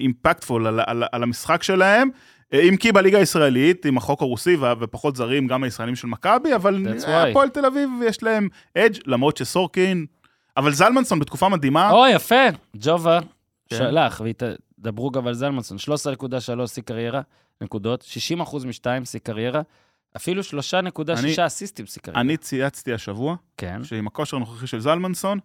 אימפקטפול 0.01 0.68
על, 0.68 0.80
על, 0.86 1.03
על 1.12 1.24
המשחק 1.24 1.64
שלהם. 1.64 2.10
אם 2.53 2.76
כי 2.80 2.91
בליגה 2.91 3.18
הישראלית, 3.18 3.86
עם 3.86 3.97
החוק 3.97 4.22
הרוסי 4.22 4.58
ופחות 4.80 5.16
זרים, 5.16 5.47
גם 5.47 5.64
הישראלים 5.64 5.95
של 5.95 6.08
מכבי, 6.08 6.55
אבל. 6.55 6.86
הפועל 7.08 7.49
תל 7.49 7.66
אביב 7.66 7.89
יש 8.05 8.24
להם 8.24 8.47
אדג', 8.78 8.97
למרות 9.05 9.38
שסורקין, 9.38 10.05
אבל 10.58 10.72
זלמנסון 10.74 11.20
בתקופה 11.20 11.49
מדהימה, 11.49 11.91
או, 11.91 12.08
יפה. 12.08 12.36
ג'ובה 12.78 13.20
כן. 13.70 13.76
שלח, 13.78 14.22
ודברו 14.80 15.12
גם 15.12 15.28
על 15.28 15.34
זלמנסון, 15.34 15.78
13.3 15.78 15.88
שיא 16.68 16.84
קריירה, 16.84 17.22
נקודות, 17.62 18.01
60 18.01 18.41
אחוז 18.41 18.66
מ-2 18.66 19.05
שיא 19.05 19.20
קריירה, 19.20 19.62
אפילו 20.18 20.41
3.6 20.43 20.49
אני- 21.20 21.45
אסיסטים 21.47 21.86
שיא 21.86 22.01
קריירה. 22.01 22.22
אני 22.22 22.38
צייצתי 22.38 22.93
השבוע, 22.93 23.36
כן. 23.58 23.84
שעם 23.84 24.08
הכושר 24.08 24.38
הנוכחי 24.38 24.68
של 24.68 24.80
זלמנסון, 24.80 25.39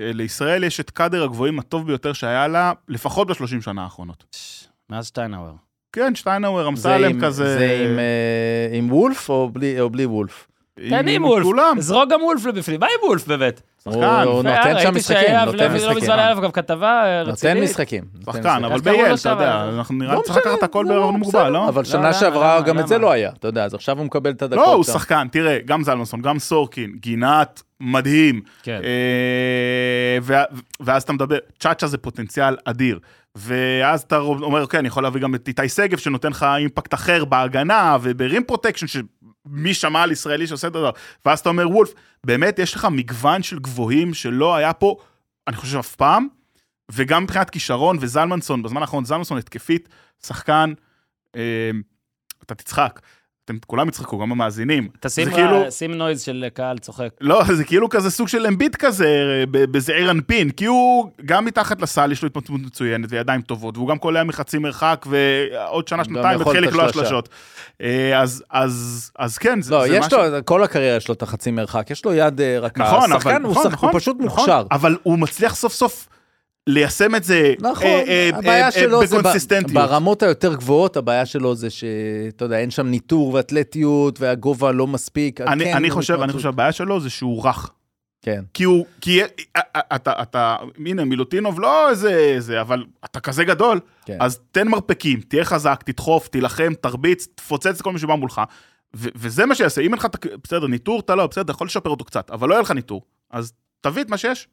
אה, 0.00 0.12
לישראל 0.12 0.64
יש 0.64 0.80
את 0.80 0.90
קאדר 0.90 1.24
הגבוהים 1.24 1.58
הטוב 1.58 1.86
ביותר 1.86 2.12
שהיה 2.12 2.48
לה, 2.48 2.72
לפחות 2.88 3.28
בשלושים 3.28 3.62
שנה 3.62 3.82
האחרונות. 3.82 4.24
ש- 4.32 4.64
מאז 4.90 5.06
שטיינאוור. 5.06 5.54
כן, 5.92 6.14
שטיינאוור, 6.14 6.68
אמסלם 6.68 7.20
כזה... 7.24 7.58
זה 7.58 7.86
עם, 7.90 7.98
אה, 7.98 8.78
עם 8.78 8.92
וולף 8.92 9.28
או 9.28 9.50
בלי, 9.52 9.80
או 9.80 9.90
בלי 9.90 10.06
וולף? 10.06 10.46
תן 10.88 11.08
עם 11.08 11.24
וולף. 11.24 11.46
זרוק 11.78 12.10
גם 12.10 12.22
וולף 12.22 12.46
לבפנים, 12.46 12.80
מה 12.80 12.86
עם 12.86 13.08
וולף 13.08 13.26
באמת? 13.26 13.60
הוא 13.84 13.92
שחקן. 13.94 14.04
הוא 14.04 14.06
אה, 14.06 14.24
נותן 14.24 14.62
שם 14.62 14.74
ראיתי 14.76 14.90
משחקים, 14.90 15.16
שהיה- 15.22 15.44
נותן 15.44 15.58
לא- 15.58 15.64
לא 15.66 15.74
משחקים. 15.74 15.96
מזמן 15.96 16.18
היה 16.18 16.28
עליו 16.30 16.42
גם 16.42 16.50
כתבה 16.50 17.02
אה, 17.04 17.18
נותן 17.18 17.30
רצינית. 17.30 17.64
משחקים. 17.64 18.04
שחקן, 18.24 18.38
משחקים. 18.40 18.64
אבל 18.64 18.76
לו 18.76 18.82
בייל, 18.82 19.16
שם? 19.16 19.32
אתה 19.32 19.42
יודע, 19.42 19.68
אנחנו 19.78 19.94
נראה 19.94 20.10
לי 20.10 20.16
לא 20.16 20.22
צריך 20.22 20.36
לקחת 20.38 20.62
הכל 20.62 20.84
לא, 20.88 20.94
בערבון 20.94 21.20
בסדר. 21.20 21.38
מוגבל, 21.38 21.52
לא? 21.52 21.68
אבל 21.68 21.80
לא, 21.80 21.84
שנה 21.84 22.12
שעברה 22.12 22.60
גם 22.60 22.78
את 22.78 22.88
זה? 22.88 22.98
לא 22.98 23.10
היה, 23.12 23.30
אתה 23.38 23.48
יודע, 23.48 23.64
אז 23.64 23.74
עכשיו 23.74 23.98
הוא 23.98 24.06
מקבל 24.06 24.30
את 24.30 24.42
הדקות. 24.42 24.66
לא, 24.66 24.74
הוא 24.74 24.84
שם. 24.84 24.92
שחקן, 24.92 25.26
תראה, 25.32 25.58
גם 25.64 25.84
זלמנסון, 25.84 26.22
גם 26.22 26.38
סורקין, 26.38 26.92
גינת, 27.00 27.62
מדהים. 27.80 28.40
כן. 28.62 28.80
אה, 28.84 30.36
ואז 30.80 31.02
אתה 31.02 31.12
מדבר, 31.12 31.36
צ'אצ'ה 31.58 31.86
זה 31.86 31.98
פוטנציאל 31.98 32.56
אדיר. 32.64 32.98
ואז 33.36 34.02
אתה 34.02 34.18
אומר, 34.18 34.62
אוקיי, 34.62 34.80
אני 34.80 34.88
יכול 34.88 35.02
להביא 35.02 35.20
גם 35.20 35.34
את 35.34 35.48
איתי 35.48 35.68
שגב, 35.68 35.98
שנותן 35.98 36.28
לך 36.30 36.46
impact 36.56 36.94
אחר 36.94 37.24
בהגנה 37.24 37.96
וב 38.02 38.19
rim 38.19 38.44
protection, 38.44 39.00
שמי 39.48 39.74
שמע 39.74 40.02
על 40.02 40.12
ישראלי 40.12 40.46
שעושה 40.46 40.68
את 40.68 40.76
הדבר. 40.76 40.90
ואז 41.24 41.40
אתה 41.40 41.48
אומר, 41.48 41.68
וולף, 41.68 41.92
באמת 42.26 42.58
יש 42.58 42.74
לך 42.74 42.88
מגוון 42.90 43.42
של 43.42 43.58
גבוהים 43.58 44.14
שלא 44.14 44.56
היה 44.56 44.72
פה, 44.72 44.96
אני 45.48 45.56
חושב 45.56 45.78
אף 45.78 45.96
פעם, 45.96 46.28
וגם 46.92 47.22
מבחינת 47.22 47.50
כישרון 47.50 47.96
וזלמנסון, 48.00 48.62
בזמן 48.62 48.80
האחרון 48.80 49.04
זלמנסון 49.04 49.38
התקפית, 49.38 49.88
שחקן, 50.26 50.72
אה, 51.36 51.70
אתה 52.42 52.54
תצחק. 52.54 53.00
אתם 53.50 53.66
כולם 53.66 53.88
יצחקו, 53.88 54.18
גם 54.18 54.32
המאזינים. 54.32 54.88
תשים 55.00 55.30
כאילו- 55.30 55.70
שים 55.70 55.94
נויז 55.94 56.22
של 56.22 56.46
קהל 56.54 56.78
צוחק. 56.78 57.08
לא, 57.20 57.42
זה 57.56 57.64
כאילו 57.64 57.88
כזה 57.88 58.10
סוג 58.10 58.28
של 58.28 58.46
אמביט 58.46 58.76
כזה, 58.76 59.06
ב- 59.50 59.64
בזעיר 59.64 60.10
אנפין, 60.10 60.50
כי 60.50 60.64
הוא 60.64 61.10
גם 61.24 61.44
מתחת 61.44 61.80
לסל, 61.82 62.12
יש 62.12 62.22
לו 62.22 62.26
התפתחות 62.26 62.60
מצוינת 62.60 63.08
וידיים 63.12 63.42
טובות, 63.42 63.76
והוא 63.76 63.88
גם 63.88 63.98
קולע 63.98 64.24
מחצי 64.24 64.58
מרחק, 64.58 65.06
ועוד 65.08 65.88
שנה, 65.88 66.04
שנתיים, 66.04 66.40
וחלק 66.40 66.72
לא 66.72 66.82
השלושה. 66.82 67.00
השלשות. 67.00 67.28
אה, 67.82 68.20
אז, 68.20 68.44
אז, 68.50 69.10
אז 69.18 69.38
כן, 69.38 69.62
זה, 69.62 69.74
לא, 69.74 69.86
זה 69.88 69.96
יש 69.96 70.06
משהו... 70.06 70.18
לו, 70.22 70.44
כל 70.44 70.62
הקריירה 70.64 70.96
יש 70.96 71.08
לו 71.08 71.14
את 71.14 71.22
החצי 71.22 71.50
מרחק, 71.50 71.90
יש 71.90 72.04
לו 72.04 72.14
יד 72.14 72.40
אה, 72.40 72.58
רכה. 72.58 72.82
נכון, 72.82 73.12
אבל, 73.12 73.20
שחקן, 73.20 73.42
הוא 73.42 73.50
נכון, 73.50 73.62
שחק- 73.64 73.72
נכון, 73.72 73.90
הוא 73.92 74.00
פשוט 74.00 74.16
נכון, 74.20 74.38
מוכשר. 74.38 74.62
אבל 74.70 74.96
הוא 75.02 75.18
מצליח 75.18 75.54
סוף 75.54 75.72
סוף 75.72 76.08
ליישם 76.70 77.14
את 77.14 77.24
זה 77.24 77.54
נכון, 77.60 77.86
אה, 77.86 78.04
אה, 78.08 78.30
הבעיה 78.38 78.66
אה, 78.66 78.70
שלו 78.70 79.06
זה 79.06 79.16
ב- 79.16 79.20
בקונסיסטנטיות. 79.20 79.72
ברמות 79.72 80.22
היותר 80.22 80.54
גבוהות, 80.54 80.96
הבעיה 80.96 81.26
שלו 81.26 81.54
זה 81.54 81.70
שאתה 81.70 82.44
יודע, 82.44 82.58
אין 82.58 82.70
שם 82.70 82.86
ניטור 82.86 83.34
ואתלטיות, 83.34 84.20
והגובה 84.20 84.72
לא 84.72 84.86
מספיק. 84.86 85.40
אני, 85.40 85.64
כן, 85.64 85.76
אני 85.76 85.90
חושב, 85.90 86.20
אני. 86.20 86.32
חושב, 86.32 86.48
הבעיה 86.48 86.72
שלו 86.72 87.00
זה 87.00 87.10
שהוא 87.10 87.44
רך. 87.48 87.70
כן. 88.22 88.44
כי 88.54 88.64
הוא, 88.64 88.86
כי 89.00 89.20
אתה, 89.76 90.22
אתה, 90.22 90.56
הנה, 90.86 91.04
מילוטינוב 91.04 91.60
לא 91.60 91.90
איזה, 91.90 92.36
זה, 92.38 92.60
אבל 92.60 92.84
אתה 93.04 93.20
כזה 93.20 93.44
גדול, 93.44 93.80
כן. 94.04 94.16
אז 94.20 94.40
תן 94.52 94.68
מרפקים, 94.68 95.20
תהיה 95.20 95.44
חזק, 95.44 95.82
תדחוף, 95.86 96.28
תילחם, 96.28 96.72
תרביץ, 96.80 97.26
תפוצץ 97.34 97.66
את 97.66 97.82
כל 97.82 97.92
מי 97.92 97.98
שבא 97.98 98.14
מולך. 98.14 98.40
ו- 98.96 99.08
וזה 99.14 99.46
מה 99.46 99.54
שיעשה, 99.54 99.80
אם 99.80 99.86
אין 99.86 99.98
לך, 99.98 100.06
בסדר, 100.44 100.66
ניטור, 100.66 101.00
אתה 101.00 101.14
לא, 101.14 101.26
בסדר, 101.26 101.52
יכול 101.52 101.66
לשפר 101.66 101.90
אותו 101.90 102.04
קצת, 102.04 102.30
אבל 102.30 102.48
לא 102.48 102.54
יהיה 102.54 102.62
לך 102.62 102.70
ניטור. 102.70 103.02
אז 103.30 103.52
תביא 103.80 104.02
את 104.02 104.10
מה 104.10 104.16
שיש. 104.16 104.48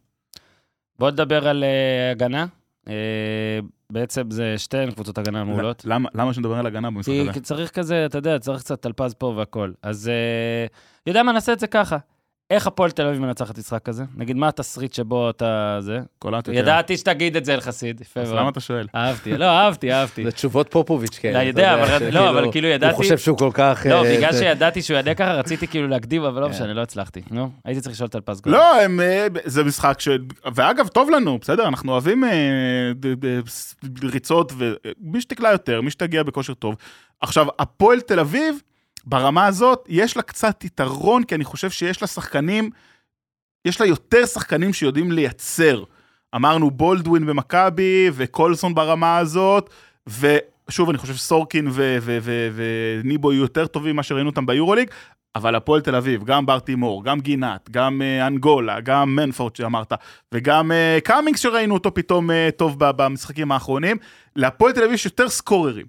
בוא 1.00 1.12
נדבר 1.12 1.48
על 1.48 1.64
אה, 1.64 2.12
הגנה. 2.12 2.45
אה, 2.88 2.93
בעצם 3.89 4.32
זה 4.32 4.58
שתיהן 4.58 4.91
קבוצות 4.91 5.18
הגנה 5.18 5.43
מעולות. 5.43 5.86
למה, 5.86 6.10
למה 6.14 6.34
שנדבר 6.34 6.56
על 6.56 6.66
הגנה 6.66 6.91
במשחק 6.91 7.14
הזה? 7.22 7.34
כי 7.34 7.39
צריך 7.39 7.72
כזה, 7.72 8.06
אתה 8.06 8.18
יודע, 8.18 8.39
צריך 8.39 8.60
קצת 8.60 8.82
טלפז 8.82 9.14
פה 9.14 9.34
והכל. 9.38 9.72
אז 9.82 10.10
אה, 10.10 10.66
יודע 11.08 11.24
מה, 11.24 11.32
נעשה 11.32 11.54
את 11.54 11.60
זה 11.60 11.68
ככה. 11.68 11.98
איך 12.52 12.68
הפועל 12.68 12.91
תל 12.91 13.08
אביב 13.08 13.22
מנצחת 13.22 13.58
משחק 13.58 13.84
כזה? 13.84 14.04
נגיד, 14.16 14.36
מה 14.36 14.48
התסריט 14.48 14.93
שבו 14.93 15.30
אתה 15.30 15.78
זה? 15.82 16.00
קולט 16.20 16.48
יותר. 16.48 16.60
ידעתי 16.60 16.98
שתגיד 16.98 17.36
את 17.36 17.45
זה, 17.45 17.54
אלחסיד. 17.54 18.02
יפה 18.02 18.20
אז 18.20 18.30
מאוד. 18.30 18.39
למה 18.39 18.50
אתה 18.50 18.60
שואל? 18.60 18.88
אהבתי, 18.95 19.38
לא, 19.38 19.45
אהבתי, 19.45 19.93
אהבתי. 19.93 20.24
זה 20.24 20.32
תשובות 20.32 20.68
פופוביץ' 20.72 21.18
כאלה. 21.18 21.34
לא, 21.34 21.41
אתה 21.41 21.50
יודע, 21.50 21.74
אבל- 21.84 22.10
לא, 22.12 22.30
אבל 22.30 22.52
כאילו 22.52 22.68
ידעתי- 22.68 22.93
הוא 22.95 23.04
חושב 23.04 23.18
שהוא 23.18 23.38
כל 23.38 23.50
כך... 23.54 23.86
לא, 23.89 24.06
אה, 24.06 24.18
בגלל 24.18 24.34
שידעתי 24.34 24.82
שהוא 24.82 24.95
יענה 24.95 25.14
ככה, 25.16 25.34
רציתי 25.34 25.68
כאילו 25.68 25.88
להקדים, 25.88 26.24
אבל 26.24 26.41
לא 26.41 26.45
כן. 26.48 26.52
משנה, 26.54 26.74
לא 26.74 26.82
הצלחתי. 26.82 27.22
נו, 27.32 27.50
הייתי 27.66 27.82
צריך 27.82 27.95
לשאול 27.95 28.08
את 28.08 28.12
טלפז 28.12 28.41
קודם. 28.41 28.56
לא, 28.56 28.80
אה, 29.02 29.28
זה 29.45 29.64
משחק 29.64 30.00
ש... 30.00 30.08
ואגב, 30.56 30.88
טוב 30.88 31.10
לנו, 31.10 31.38
בסדר? 31.41 31.68
אנחנו 31.68 31.91
אוהבים 31.91 32.24
אה, 32.24 32.30
ריצות, 34.04 34.52
ומי 34.58 35.22
שתקלע 35.22 35.50
יותר, 35.52 35.82
מי 35.82 35.91
שתגיע 35.91 36.24
בכושר 36.24 36.54
טוב. 36.54 36.76
עכשיו, 37.22 37.48
הפועל 37.60 38.00
תל 38.02 38.20
אביב, 38.20 38.62
ברמה 39.10 39.45
הזאת, 39.45 39.86
יש 39.89 40.18
לה 40.18 40.24
קצת 40.24 40.64
יתרון, 40.64 41.24
כי 41.24 41.36
אני 41.36 41.43
חושב 41.43 41.70
שיש 41.70 42.01
לה 42.01 42.08
שחקנים, 42.08 42.70
יש 43.66 43.82
לה 43.82 43.88
יותר 43.88 44.26
שחקנים 44.26 44.74
שיודעים 44.74 45.12
לייצר. 45.12 45.84
אמרנו 46.36 46.72
בולדווין 46.72 47.26
במכבי, 47.26 48.10
וקולסון 48.14 48.76
ברמה 48.76 49.18
הזאת, 49.18 49.70
ושוב, 50.08 50.89
אני 50.89 50.97
חושב 50.97 51.14
שסורקין 51.14 51.68
וניבו 52.24 53.32
יהיו 53.32 53.41
יותר 53.41 53.68
טובים 53.68 53.93
ממה 53.93 54.03
שראינו 54.03 54.30
אותם 54.30 54.45
ביורוליג, 54.45 54.89
אבל 55.36 55.55
הפועל 55.55 55.82
תל 55.82 55.95
אביב, 55.95 56.24
גם 56.24 56.45
בר 56.45 56.60
תימור, 56.60 57.03
גם 57.03 57.20
גינת, 57.20 57.70
גם 57.72 58.01
אה, 58.01 58.28
אנגולה, 58.28 58.80
גם 58.80 59.16
מנפורד 59.16 59.55
שאמרת, 59.55 59.93
וגם 60.32 60.72
אה, 60.72 60.97
קאמינגס 61.03 61.39
שראינו 61.39 61.74
אותו 61.74 61.93
פתאום 61.93 62.32
אה, 62.32 62.49
טוב 62.58 62.76
במשחקים 62.80 63.51
האחרונים, 63.51 63.97
להפועל 64.36 64.72
תל 64.72 64.84
אביב 64.84 64.93
יש 64.93 65.05
יותר 65.05 65.30
סקוררים. 65.30 65.86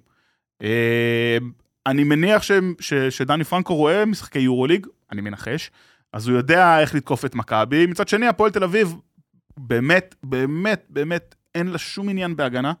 אה, 1.87 1.91
אני 1.91 2.03
מניח 2.03 2.41
ש, 2.43 2.51
ש, 2.79 2.93
שדני 2.93 3.43
פרנקו 3.43 3.75
רואה 3.75 4.05
משחקי 4.05 4.39
יורוליג, 4.39 4.87
אני 5.11 5.21
מנחש, 5.21 5.71
אז 6.13 6.27
הוא 6.27 6.37
יודע 6.37 6.79
איך 6.81 6.95
לתקוף 6.95 7.25
את 7.25 7.35
מכבי. 7.35 7.85
מצד 7.85 8.07
שני, 8.07 8.27
הפועל 8.27 8.51
תל 8.51 8.63
אביב, 8.63 8.95
באמת, 9.57 10.15
באמת, 10.23 10.85
באמת, 10.89 11.35
אין 11.55 11.67
לה 11.67 11.77
שום 11.77 12.09
עניין 12.09 12.35
בהגנה. 12.35 12.73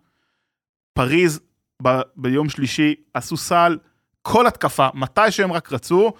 פריז 0.93 1.39
ב- 1.83 2.01
ביום 2.15 2.49
שלישי, 2.49 2.95
עשו 3.13 3.37
סל, 3.37 3.77
כל 4.21 4.47
התקפה, 4.47 4.87
מתי 4.93 5.31
שהם 5.31 5.53
רק 5.53 5.71
רצו. 5.73 6.11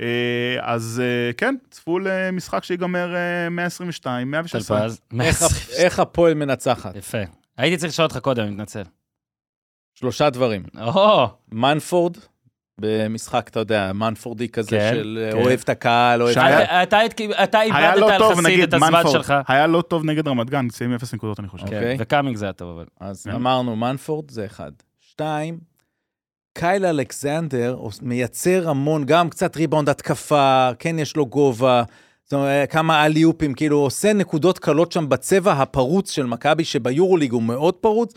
אה, 0.00 0.06
אז 0.60 1.02
אה, 1.04 1.32
כן, 1.32 1.54
צפו 1.70 1.98
למשחק 1.98 2.64
שיגמר 2.64 3.14
אה, 3.16 3.48
122, 3.50 4.30
116. 4.30 4.80
טלפז. 4.80 5.00
איך 5.20 5.42
הפ- 5.42 5.70
איך 5.70 5.98
הפועל 6.00 6.34
מנצחת? 6.34 6.96
יפה. 6.96 7.18
הייתי 7.56 7.76
צריך 7.76 7.92
לשאול 7.92 8.04
אותך 8.06 8.18
קודם, 8.18 8.42
אני 8.42 8.50
מתנצל. 8.50 8.82
שלושה 9.94 10.30
דברים. 10.30 10.62
או, 10.80 11.26
מנפורד, 11.52 12.16
במשחק, 12.80 13.48
אתה 13.48 13.60
יודע, 13.60 13.92
מנפורדי 13.92 14.48
כזה 14.48 14.70
כן, 14.70 14.90
של 14.94 15.28
כן. 15.32 15.38
אוהב 15.38 15.60
את 15.60 15.68
הקהל, 15.68 16.22
אוהב 16.22 16.30
את 16.38 16.42
שהיה-. 16.42 16.82
אתה- 16.82 16.82
אתה 16.82 16.98
אתה 17.44 17.58
היה 17.58 17.92
איבדת 17.92 18.00
לא 18.00 18.12
על 18.12 18.18
טוב, 18.18 18.32
חסיד 18.32 18.46
נגיד, 18.46 18.62
את 18.62 18.74
הזמן 18.74 18.92
מנפורד. 18.92 19.14
שלך. 19.14 19.34
היה 19.48 19.66
לא 19.66 19.82
טוב 19.82 20.04
נגד 20.04 20.28
רמת 20.28 20.50
גן, 20.50 20.70
סיים 20.70 20.94
0 20.94 21.14
נקודות, 21.14 21.40
אני 21.40 21.48
חושב. 21.48 21.66
כן, 21.66 21.76
אוקיי. 21.76 21.96
וקאמינג 21.98 22.36
זה 22.36 22.44
היה 22.44 22.52
טוב, 22.52 22.70
אבל. 22.76 22.84
אז 23.00 23.22
כן. 23.24 23.30
אמרנו, 23.30 23.76
מנפורד 23.76 24.30
זה 24.30 24.44
אחד. 24.46 24.72
שתיים, 25.00 25.58
קייל 26.58 26.84
אלכסנדר 26.86 27.78
מייצר 28.02 28.68
המון, 28.70 29.04
גם 29.04 29.30
קצת 29.30 29.56
ריבאונד 29.56 29.88
התקפה, 29.88 30.70
כן 30.78 30.98
יש 30.98 31.16
לו 31.16 31.26
גובה, 31.26 31.82
זאת 32.24 32.32
אומרת, 32.32 32.70
כמה 32.72 33.06
אליופים, 33.06 33.54
כאילו 33.54 33.78
עושה 33.78 34.12
נקודות 34.12 34.58
קלות 34.58 34.92
שם 34.92 35.08
בצבע 35.08 35.52
הפרוץ 35.52 36.10
של 36.10 36.26
מכבי, 36.26 36.64
שביורוליג 36.64 37.32
הוא 37.32 37.42
מאוד 37.42 37.74
פרוץ, 37.74 38.14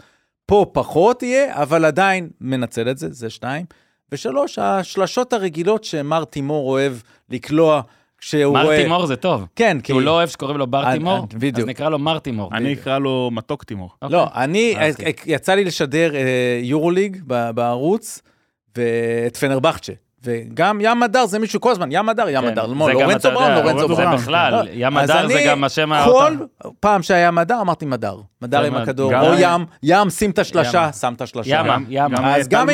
פה 0.47 0.65
פחות 0.71 1.23
יהיה, 1.23 1.61
אבל 1.61 1.85
עדיין 1.85 2.29
מנצל 2.41 2.89
את 2.89 2.97
זה, 2.97 3.07
זה 3.11 3.29
שתיים. 3.29 3.65
ושלוש, 4.11 4.59
השלשות 4.59 5.33
הרגילות 5.33 5.83
שמר 5.83 6.23
תימור 6.23 6.69
אוהב 6.69 6.93
לקלוע 7.29 7.81
כשהוא 8.17 8.53
מר 8.53 8.63
רואה... 8.63 8.83
תימור 8.83 9.05
זה 9.05 9.15
טוב. 9.15 9.45
כן, 9.55 9.77
כי 9.83 9.91
הוא 9.91 10.01
לא 10.01 10.11
אוהב 10.11 10.29
שקוראים 10.29 10.57
לו 10.57 10.67
בר 10.67 10.85
אה, 10.85 10.93
תימור, 10.93 11.27
אה. 11.43 11.49
אז 11.57 11.65
נקרא 11.65 11.89
לו 11.89 11.99
מר 11.99 12.19
תימור. 12.19 12.49
אני 12.53 12.73
אקרא 12.73 12.97
לו 12.97 13.29
מתוק 13.33 13.63
תימור. 13.63 13.89
אוקיי. 14.01 14.17
לא, 14.17 14.27
אני. 14.35 14.75
אה, 14.77 14.89
יצא 15.25 15.53
לי 15.53 15.63
לשדר 15.63 16.11
יורוליג 16.61 17.21
בערוץ, 17.55 18.21
ואת 18.77 19.37
פנרבכצ'ה. 19.37 19.93
וגם 20.23 20.79
ים 20.81 21.03
הדר 21.03 21.25
זה 21.25 21.39
מישהו 21.39 21.61
כל 21.61 21.71
הזמן, 21.71 21.89
ים 21.91 22.09
הדר, 22.09 22.29
ים 22.29 22.41
כן, 22.41 22.47
הדר, 22.47 22.67
זה 22.67 22.73
לא, 22.73 22.85
גם, 22.87 22.99
לורנצו 22.99 23.29
בראון, 23.31 23.51
לורנצו 23.51 23.79
זה 23.79 23.87
בראון. 23.87 23.97
בראון. 24.05 24.15
בכלל, 24.15 24.53
לא, 24.65 24.69
ים 24.73 24.97
הדר 24.97 25.27
זה 25.27 25.43
גם 25.47 25.63
השם 25.63 25.89
כל 26.05 26.33
האותה. 26.37 26.69
פעם 26.79 27.03
שהיה 27.03 27.31
מדר, 27.31 27.61
אמרתי 27.61 27.85
מדר. 27.85 28.17
מדר 28.41 28.61
זה 28.61 28.67
עם 28.67 28.75
הכדור, 28.75 29.11
גם- 29.11 29.21
או 29.23 29.33
ים, 29.39 29.65
ים, 29.83 30.09
שים 30.09 30.31
את 30.31 30.39
השלשה, 30.39 30.83
ים. 30.87 30.93
שם 30.93 31.13
את 31.13 31.21
השלשה. 31.21 31.49
ימה. 31.49 31.77
גם- 31.89 32.25
אז 32.25 32.47
גם 32.47 32.69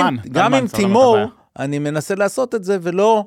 עם- 0.54 0.68
צריך 0.68 0.82
תימור. 0.82 1.18
אני 1.60 1.80
מנסה 1.80 2.16
לעשות 2.16 2.56
את 2.56 2.64
זה, 2.64 2.78
ולא 2.82 3.26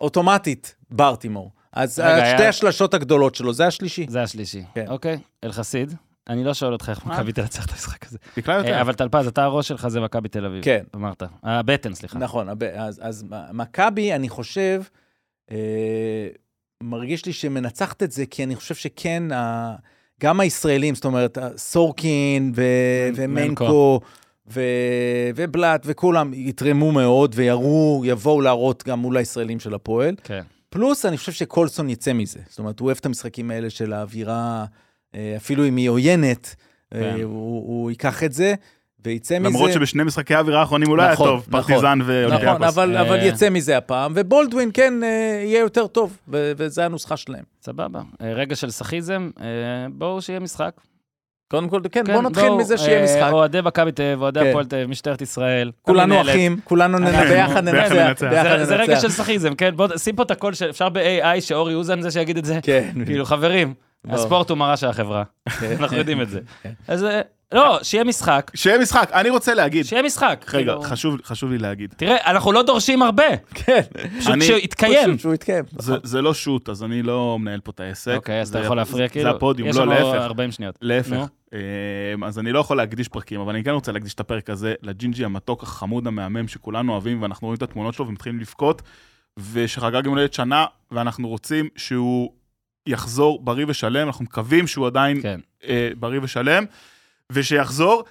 אוטומטית 0.00 0.74
בר 0.90 1.14
תימור. 1.14 1.50
אז 1.72 2.02
שתי 2.34 2.46
השלשות 2.46 2.94
הגדולות 2.94 3.34
שלו, 3.34 3.52
זה 3.52 3.66
השלישי. 3.66 4.06
זה 4.08 4.22
השלישי. 4.22 4.62
כן. 4.74 4.84
אוקיי, 4.88 5.18
אלחסיד. 5.44 5.94
אני 6.30 6.44
לא 6.44 6.54
שואל 6.54 6.72
אותך 6.72 6.88
איך 6.88 7.06
מכבי 7.06 7.32
תנצח 7.32 7.66
את 7.66 7.70
המשחק 7.70 8.06
הזה. 8.06 8.18
תקלע 8.34 8.54
יותר. 8.54 8.72
אה, 8.72 8.80
אבל 8.80 8.92
טלפז, 8.92 9.26
אתה 9.26 9.44
הראש 9.44 9.68
שלך 9.68 9.88
זה 9.88 10.00
מכבי 10.00 10.28
תל 10.28 10.46
אביב. 10.46 10.64
כן. 10.64 10.84
אמרת. 10.94 11.22
הבטן, 11.42 11.94
סליחה. 11.94 12.18
נכון, 12.18 12.48
אז, 13.00 13.24
מכבי, 13.52 14.14
אני 14.14 14.28
חושב, 14.28 14.82
אה, 15.50 15.56
מרגיש 16.82 17.26
לי 17.26 17.32
שמנצחת 17.32 18.02
את 18.02 18.12
זה, 18.12 18.26
כי 18.26 18.44
אני 18.44 18.56
חושב 18.56 18.74
שכן, 18.74 19.22
גם 20.20 20.40
הישראלים, 20.40 20.94
זאת 20.94 21.04
אומרת, 21.04 21.38
סורקין 21.56 22.52
ומנקו 23.14 24.00
ו, 24.50 24.60
ובלאט 25.36 25.82
וכולם 25.86 26.34
יתרמו 26.34 26.92
מאוד 26.92 27.32
ויראו, 27.34 28.02
יבואו 28.04 28.40
להראות 28.40 28.84
גם 28.86 28.98
מול 28.98 29.16
הישראלים 29.16 29.60
של 29.60 29.74
הפועל. 29.74 30.14
כן. 30.24 30.42
פלוס, 30.68 31.06
אני 31.06 31.16
חושב 31.16 31.32
שקולסון 31.32 31.90
יצא 31.90 32.12
מזה. 32.12 32.40
זאת 32.48 32.58
אומרת, 32.58 32.80
הוא 32.80 32.86
אוהב 32.86 32.98
את 33.00 33.06
המשחקים 33.06 33.50
האלה 33.50 33.70
של 33.70 33.92
האווירה, 33.92 34.64
אפילו 35.36 35.68
אם 35.68 35.76
היא 35.76 35.90
עוינת, 35.90 36.54
אה, 36.94 37.00
כן. 37.00 37.22
הוא, 37.22 37.66
הוא 37.66 37.90
ייקח 37.90 38.24
את 38.24 38.32
זה. 38.32 38.54
ויצא 39.04 39.38
מזה... 39.38 39.48
למרות 39.48 39.72
שבשני 39.72 40.02
משחקי 40.04 40.34
האווירה 40.34 40.60
האחרונים 40.60 40.88
הוא 40.88 40.96
לא 40.96 41.02
היה 41.02 41.12
נכון, 41.12 41.28
טוב, 41.28 41.44
נכון. 41.48 41.52
פרטיזן 41.62 41.98
נכון, 41.98 42.02
ואולימפיאקוס. 42.14 42.66
אבל, 42.66 42.96
אה, 42.96 43.00
אבל 43.02 43.18
יצא 43.22 43.50
מזה 43.50 43.76
הפעם, 43.76 44.12
ובולדווין 44.16 44.70
כן 44.74 44.94
אה, 45.02 45.08
יהיה 45.44 45.60
יותר 45.60 45.86
טוב, 45.86 46.18
ו- 46.28 46.52
וזו 46.56 46.82
הנוסחה 46.82 47.16
שלהם. 47.16 47.42
סבבה. 47.62 48.00
אה, 48.22 48.32
רגע 48.32 48.56
של 48.56 48.70
סאחיזם, 48.70 49.30
אה, 49.40 49.46
בואו 49.92 50.22
שיהיה 50.22 50.40
משחק. 50.40 50.70
קודם 51.50 51.68
כל, 51.68 51.80
כן, 51.92 52.02
כן, 52.06 52.12
בוא 52.14 52.22
נתחיל 52.22 52.44
בואו, 52.48 52.58
מזה 52.58 52.78
שיהיה 52.78 52.98
אה, 52.98 53.04
משחק. 53.04 53.32
אוהדי 53.32 53.60
מכבי 53.64 53.92
תל 53.92 54.02
אביב, 54.02 54.22
אוהדי 54.22 54.40
כן. 54.40 54.46
הפועל 54.50 54.64
תל 54.64 54.76
אביב, 54.76 54.88
משטרת 54.90 55.22
ישראל. 55.22 55.70
כולנו 55.82 56.02
המנהלת. 56.02 56.28
אחים, 56.30 56.60
כולנו 56.64 56.98
נ- 56.98 57.02
אנחנו- 57.06 57.28
ביחד 57.34 57.64
ננצח. 57.68 57.92
ננצח. 57.92 58.30
זה- 58.30 58.64
זה 58.64 58.76
רגע 58.76 58.86
ננצח. 58.92 59.02
של 59.02 59.10
סאחיזם, 59.10 59.54
כן? 59.54 59.70
בוא 59.76 59.88
שים 59.96 60.16
פה 60.16 60.22
את 60.22 60.30
הקול 60.30 60.54
של... 60.54 60.70
אפשר 60.70 60.88
ב-AI 60.88 61.40
שאורי 61.40 61.74
אוזן 61.74 62.00
זה 62.00 62.10
שיגיד 62.10 62.36
את 62.38 62.44
זה? 62.44 62.58
כן. 62.62 62.90
כאילו, 63.06 63.24
חברים, 63.24 63.68
בוא. 63.68 63.74
הספורט 64.08 64.50
הוא 64.50 64.58
מראה 64.58 64.76
של 64.76 64.86
החברה. 64.86 65.22
אנחנו 65.80 65.96
יודעים 65.96 66.20
את 66.20 66.28
זה. 66.30 66.40
כן. 66.62 66.72
אז 66.88 67.04
אה, 67.04 67.20
לא, 67.52 67.78
שיהיה 67.82 68.04
משחק. 68.04 68.50
שיהיה 68.54 68.78
משחק, 68.78 69.10
אני 69.12 69.30
רוצה 69.30 69.54
להגיד. 69.54 69.84
שיהיה 69.86 70.02
משחק. 70.02 70.44
רגע, 70.48 70.72
כאילו, 70.72 70.82
חשוב- 70.82 71.20
חשוב 71.24 71.50
לי 71.50 71.58
להגיד. 71.58 71.94
תראה, 71.96 72.30
אנחנו 72.30 72.52
לא 72.52 72.62
דורשים 72.62 73.02
הרבה, 73.02 73.24
כן. 73.54 73.80
פשוט 74.18 74.34
שיתקיים. 74.42 75.08
פשוט 75.08 75.20
שהוא 75.20 75.34
יתקיים. 75.34 75.64
זה- 75.78 75.96
זה 76.02 76.22
לא 76.22 76.34
שוט, 76.34 76.68
אז 76.68 76.82
אני 76.84 77.02
לא 77.02 77.38
מנהל 77.38 77.60
פה 77.60 77.70
את 77.74 77.80
העסק. 77.80 78.14
אוקיי, 78.16 78.40
אז 78.40 78.48
אתה 78.48 78.58
זה- 78.58 78.64
יכול 78.64 78.76
להפריע 78.76 79.06
זה 79.06 79.12
כאילו. 79.12 79.30
הפודיום, 79.30 79.68
יש 79.68 79.76
לא, 79.76 79.82
לנו 79.82 79.92
להפך. 79.92 80.22
40 80.24 80.52
שניות. 80.52 80.78
להפך. 80.82 81.16
אמ, 81.52 81.58
אז 82.24 82.38
אני 82.38 82.52
לא 82.52 82.58
יכול 82.58 82.76
להקדיש 82.76 83.08
פרקים, 83.08 83.40
אבל 83.40 83.54
אני 83.54 83.64
כן 83.64 83.70
רוצה 83.70 83.92
להקדיש 83.92 84.14
את 84.14 84.20
הפרק 84.20 84.50
הזה 84.50 84.74
לג'ינג'י 84.82 85.24
המתוק, 85.24 85.62
החמוד, 85.62 86.06
המהמם, 86.06 86.48
שכולנו 86.48 86.92
אוהבים, 86.92 87.22
ואנחנו 87.22 87.46
רואים 87.46 87.56
את 87.56 87.62
התמונות 87.62 87.94
שלו 87.94 88.08
ומתחילים 88.08 88.40
לבכות, 88.40 88.82
ושחגג 89.52 90.02
יום 90.04 90.14
הולדת 90.14 90.32
שנה, 90.34 90.64
ואנחנו 90.90 91.28
רוצים 91.28 91.68
שהוא 91.76 92.32
יחזור 92.86 93.44
בריא 93.44 93.66
ושלם, 93.68 94.06
אנחנו 94.06 94.24
מקווים 94.24 94.66
שהוא 94.66 94.86
עדיין 94.86 95.22
כן. 95.22 95.40
אה, 95.64 95.90
בריא 95.98 96.20
ושלם, 96.22 96.64
ושיחזור, 97.32 98.04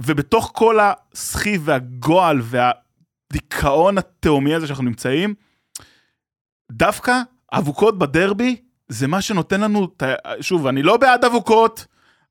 ובתוך 0.00 0.50
כל 0.54 0.78
הסחי 0.80 1.58
והגועל 1.60 2.40
והדיכאון 2.42 3.98
התהומי 3.98 4.54
הזה 4.54 4.66
שאנחנו 4.66 4.84
נמצאים, 4.84 5.34
דווקא 6.72 7.20
אבוקות 7.52 7.98
בדרבי 7.98 8.56
זה 8.88 9.06
מה 9.06 9.20
שנותן 9.20 9.60
לנו, 9.60 9.88
שוב, 10.40 10.66
אני 10.66 10.82
לא 10.82 10.96
בעד 10.96 11.24
אבוקות, 11.24 11.86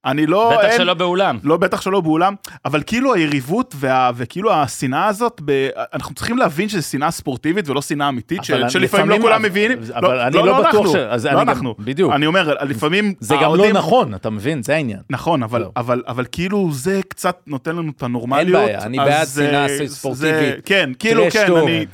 אני 0.05 0.25
לא... 0.27 0.51
בטח 0.57 0.63
אין- 0.65 0.77
שלא 0.77 0.93
באולם. 0.93 1.37
לא, 1.43 1.57
בטח 1.57 1.81
שלא 1.81 2.01
באולם, 2.01 2.35
אבל 2.65 2.81
כאילו 2.85 3.13
היריבות 3.13 3.75
וה, 3.79 4.11
וכאילו 4.15 4.53
השנאה 4.53 5.07
הזאת, 5.07 5.41
ב, 5.45 5.51
אנחנו 5.93 6.15
צריכים 6.15 6.37
להבין 6.37 6.69
שזו 6.69 6.81
שנאה 6.89 7.11
ספורטיבית 7.11 7.69
ולא 7.69 7.81
שנאה 7.81 8.09
אמיתית, 8.09 8.43
ש, 8.43 8.51
אבל 8.51 8.69
שלפעמים 8.69 9.09
לא 9.09 9.17
כולם 9.21 9.41
מבינים. 9.41 9.77
אבל 9.95 10.19
אני 10.19 10.35
לא 10.35 10.53
בטוח 10.59 10.65
אנחנו, 10.75 10.91
ש... 10.91 10.95
אז 10.95 11.25
לא 11.25 11.31
אני 11.31 11.39
גם- 11.41 11.49
אנחנו. 11.49 11.75
בדיוק. 11.79 12.13
אני 12.13 12.25
אומר, 12.25 12.53
לפעמים 12.61 13.13
זה 13.19 13.35
גם 13.41 13.55
לא 13.55 13.71
נכון, 13.73 14.15
אתה 14.15 14.29
מבין? 14.29 14.63
זה 14.63 14.75
העניין. 14.75 14.99
נכון, 15.09 15.43
אבל, 15.43 15.61
לא. 15.61 15.71
אבל, 15.77 16.03
אבל 16.07 16.25
כאילו 16.31 16.69
זה 16.71 16.99
קצת 17.07 17.37
נותן 17.47 17.75
לנו 17.75 17.91
את 17.97 18.03
הנורמליות. 18.03 18.61
אין 18.61 18.67
בעיה, 18.67 18.81
אני 18.83 18.97
בעד 18.97 19.27
שנאה 19.35 19.67
זה- 19.67 19.87
ספורטיבית. 19.87 20.55
כן, 20.65 20.89
כאילו, 20.99 21.23
כן. 21.31 21.45
אני... 21.55 21.85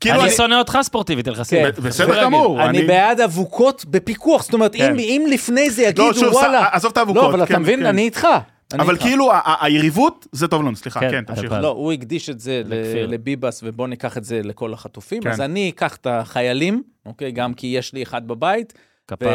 כאילו 0.00 0.14
אני 0.16 0.24
אני... 0.24 0.30
שונא 0.36 0.54
אותך 0.54 0.78
ספורטיבית, 0.82 1.28
אלחסיד. 1.28 1.58
כן. 1.76 1.82
בסדר. 1.82 2.22
גמור. 2.24 2.62
אני 2.62 2.82
בעד 2.82 3.20
אבוקות 3.20 3.84
בפיקוח, 3.90 4.42
זאת 4.42 4.54
אומרת, 4.54 4.76
כן. 4.76 4.90
אם- 4.90 4.98
אם 4.98 5.26
לפני 5.30 5.70
זה 5.70 5.82
לא, 5.82 5.88
יגידו, 5.88 6.30
וואלה... 6.32 6.66
עזוב 6.72 6.90
את 6.92 6.96
האבוקות. 6.96 7.34
לא, 7.58 7.62
אתה 7.62 7.72
מבין, 7.72 7.80
כן. 7.80 7.86
אני 7.86 8.02
איתך. 8.02 8.26
אבל. 8.72 8.98
כאילו 8.98 9.30
היריבות, 9.60 10.26
זה 10.32 10.48
טוב 10.48 10.62
לנו, 10.62 10.76
סליחה, 10.76 11.00
כן, 11.00 11.10
כן, 11.10 11.24
תמשיך. 11.24 11.52
לא, 11.52 11.68
הוא 11.68 11.92
הקדיש 11.92 12.30
את 12.30 12.40
זה. 12.40 12.62
לביבס, 13.08 13.60
ובוא 13.64 13.88
ניקח 13.88 14.18
את 14.18 14.24
זה 14.24 14.40
לכל 14.44 14.72
החטופים. 14.72 15.22
כן. 15.22 15.30
אז 15.30 15.40
אני 15.40 15.70
אקח 15.70 15.96
את 15.96 16.06
החיילים, 16.06 16.82
אוקיי? 17.06 17.32
גם 17.32 17.54
כי 17.54 17.66
יש 17.66 17.92
לי 17.92 18.02
אחד 18.02 18.28
בבית. 18.28 18.72
כפרה. 19.08 19.28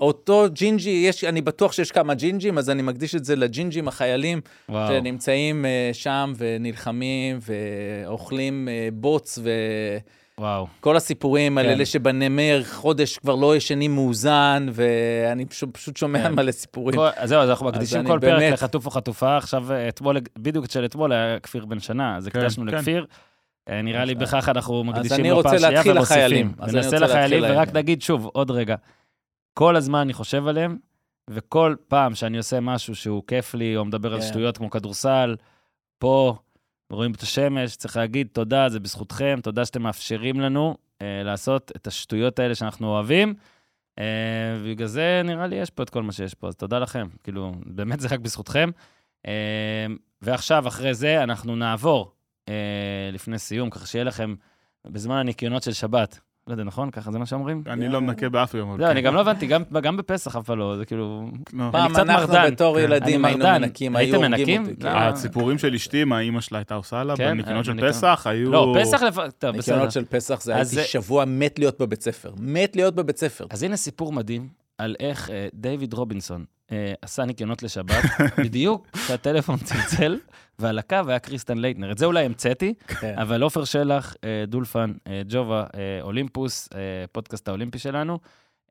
ואותו 0.00 0.46
ג'ינג'י, 0.52 0.90
יש, 0.90 1.24
אני 1.24 1.40
בטוח 1.40 1.72
שיש 1.72 1.92
כמה 1.92 2.14
ג'ינג'ים, 2.14 2.58
אז 2.58 2.70
אני 2.70 2.82
מקדיש 2.82 3.14
את 3.14 3.24
זה 3.24 3.36
לג'ינג'ים 3.36 3.88
החיילים, 3.88 4.40
וואו. 4.68 4.88
שנמצאים 4.88 5.66
אה, 5.66 5.90
שם 5.92 6.32
ונלחמים 6.36 7.38
ואוכלים 7.42 8.68
אה, 8.68 8.88
בוץ 8.92 9.38
וואו. 10.38 10.66
וכל 10.80 10.96
הסיפורים 10.96 11.58
על 11.58 11.66
כן. 11.66 11.70
אלה 11.72 11.86
שבנמר 11.86 12.62
חודש 12.72 13.18
כבר 13.18 13.34
לא 13.34 13.56
ישנים 13.56 13.94
מאוזן, 13.94 14.66
ואני 14.72 15.44
פשוט, 15.46 15.76
פשוט 15.76 15.96
שומע 15.96 16.22
כן. 16.22 16.34
מלא 16.34 16.52
סיפורים. 16.52 16.96
כל- 16.98 17.08
אז 17.16 17.28
זהו, 17.28 17.40
אז 17.42 17.50
אנחנו 17.50 17.66
מקדישים 17.66 18.04
כל 18.06 18.18
פרק 18.20 18.30
באמת- 18.38 18.52
לחטוף 18.52 18.86
או 18.86 18.90
חטופה. 18.90 19.36
עכשיו, 19.36 19.66
אתמול, 19.88 20.16
בדיוק 20.38 20.70
של 20.70 20.84
אתמול 20.84 21.12
היה 21.12 21.40
כפיר 21.40 21.64
בן 21.66 21.80
שנה, 21.80 22.16
אז 22.16 22.28
כן, 22.28 22.38
הקדשנו 22.38 22.64
כן. 22.70 22.74
לכפיר. 22.78 23.06
אה, 23.68 23.82
נראה 23.82 24.04
לי 24.04 24.14
בכך 24.14 24.48
אנחנו 24.48 24.84
מקדישים 24.84 25.20
אני 25.20 25.30
לו 25.30 25.36
רוצה 25.36 25.48
פעם 25.48 25.58
שנייה 25.58 25.70
ומוסיפים. 25.86 25.96
לחיילים. 25.96 26.52
אז 26.58 26.76
אני 26.76 26.84
רוצה 26.84 26.98
להתחיל 26.98 27.18
לחיילים, 27.18 27.42
ורק 27.44 27.66
להם. 27.68 27.76
נגיד 27.76 28.02
שוב, 28.02 28.30
עוד 28.32 28.50
רגע. 28.50 28.76
כל 29.54 29.76
הזמן 29.76 29.98
אני 29.98 30.12
חושב 30.12 30.46
עליהם, 30.46 30.76
וכל 31.30 31.74
פעם 31.88 32.14
שאני 32.14 32.36
עושה 32.38 32.60
משהו 32.60 32.94
שהוא 32.94 33.22
כיף 33.26 33.54
לי, 33.54 33.76
או 33.76 33.84
מדבר 33.84 34.14
על 34.14 34.20
כן. 34.20 34.26
שטויות 34.26 34.58
כמו 34.58 34.70
כדורסל, 34.70 35.36
פה, 35.98 36.36
רואים 36.90 37.12
את 37.12 37.22
השמש, 37.22 37.76
צריך 37.76 37.96
להגיד 37.96 38.28
תודה, 38.32 38.68
זה 38.68 38.80
בזכותכם, 38.80 39.38
תודה 39.42 39.64
שאתם 39.64 39.82
מאפשרים 39.82 40.40
לנו 40.40 40.76
אה, 41.02 41.22
לעשות 41.24 41.72
את 41.76 41.86
השטויות 41.86 42.38
האלה 42.38 42.54
שאנחנו 42.54 42.88
אוהבים. 42.88 43.34
אה, 43.98 44.04
ובגלל 44.60 44.86
זה 44.86 45.22
נראה 45.24 45.46
לי 45.46 45.56
יש 45.56 45.70
פה 45.70 45.82
את 45.82 45.90
כל 45.90 46.02
מה 46.02 46.12
שיש 46.12 46.34
פה, 46.34 46.48
אז 46.48 46.54
תודה 46.54 46.78
לכם. 46.78 47.08
כאילו, 47.22 47.52
באמת 47.66 48.00
זה 48.00 48.08
רק 48.08 48.20
בזכותכם. 48.20 48.70
אה, 49.26 49.86
ועכשיו, 50.22 50.68
אחרי 50.68 50.94
זה, 50.94 51.22
אנחנו 51.22 51.56
נעבור, 51.56 52.12
אה, 52.48 53.10
לפני 53.12 53.38
סיום, 53.38 53.70
ככה 53.70 53.86
שיהיה 53.86 54.04
לכם, 54.04 54.34
בזמן 54.86 55.16
הניקיונות 55.16 55.62
של 55.62 55.72
שבת, 55.72 56.20
לא 56.48 56.52
יודע, 56.52 56.64
נכון? 56.64 56.90
ככה 56.90 57.12
זה 57.12 57.18
מה 57.18 57.26
שאומרים? 57.26 57.62
אני 57.66 57.88
לא 57.88 58.00
מנקה 58.00 58.28
באף 58.28 58.54
יום. 58.54 58.80
לא, 58.80 58.84
כן. 58.84 58.90
אני 58.90 59.00
גם 59.02 59.14
לא 59.14 59.20
הבנתי, 59.20 59.46
גם- 59.46 59.96
בפסח 59.96 60.36
אף 60.36 60.44
פעם 60.46 60.58
לא, 60.58 60.76
זה 60.76 60.84
כאילו... 60.84 61.30
לא. 61.52 61.64
פעם 61.72 61.96
אנחנו. 61.96 62.34
בתור 62.46 62.76
כן. 62.78 62.84
ילדים 62.84 63.24
היינו. 63.24 63.44
מנקים, 63.44 63.96
הייתם 63.96 64.14
היו 64.14 64.26
הורגים 64.26 64.62
מנקים? 64.62 64.74
אותי. 64.74 64.84
לא. 64.86 64.90
כן. 64.90 64.96
הציפורים 64.96 65.58
של 65.58 65.74
אשתי, 65.74 66.04
מה 66.04 66.20
אימא 66.20 66.40
שלה 66.40 66.58
הייתה 66.58 66.74
עושה 66.74 67.04
לה, 67.04 67.16
כן, 67.16 67.30
בניקיונות 67.30 67.64
של 67.64 67.88
פסח, 67.88 68.26
היו... 68.30 68.50
לא, 68.50 68.76
פסח 68.80 69.02
לפ... 69.02 69.14
טוב, 69.14 69.26
בסדר. 69.28 69.50
ניקיונות 69.52 69.92
של 69.92 70.04
פסח 70.04 70.40
זה 70.42 70.56
אז 70.56 70.76
הייתי 70.76 70.90
שבוע 70.90 71.24
מת 71.24 71.58
להיות 71.58 71.78
בבית 71.80 72.02
ספר. 72.02 72.32
מת 72.40 72.76
להיות 72.76 72.94
בבית 72.94 73.16
ספר. 73.18 73.46
אז 73.50 73.62
הנה 73.62 73.76
סיפור 73.76 74.12
מדהים 74.12 74.48
על 74.78 74.96
איך 75.00 75.30
אה, 75.30 75.48
דיוויד 75.54 75.92
רובינסון 75.92 76.44
אה, 76.72 76.92
עשה 77.02 77.24
ניקיונות 77.24 77.62
לשבת, 77.62 78.04
בדיוק 78.44 78.86
כשהטלפון 78.92 79.56
צלצל, 79.56 80.18
ועל 80.58 80.78
הקו 80.78 80.96
היה 81.06 81.18
קריסטן 81.18 81.58
לייטנר. 81.58 81.92
את 81.92 81.98
זה 81.98 82.06
אולי 82.06 82.24
המצאתי, 82.24 82.74
כן. 82.86 83.14
אבל 83.18 83.42
עופר 83.42 83.64
שלח, 83.64 84.14
אה, 84.24 84.44
דולפן, 84.46 84.92
אה, 85.06 85.22
ג'ובה, 85.28 85.66
אה, 85.74 85.98
אולימפוס, 86.02 86.68
אה, 86.74 86.78
פודקאסט 87.12 87.48
האולימפי 87.48 87.78
שלנו, 87.78 88.18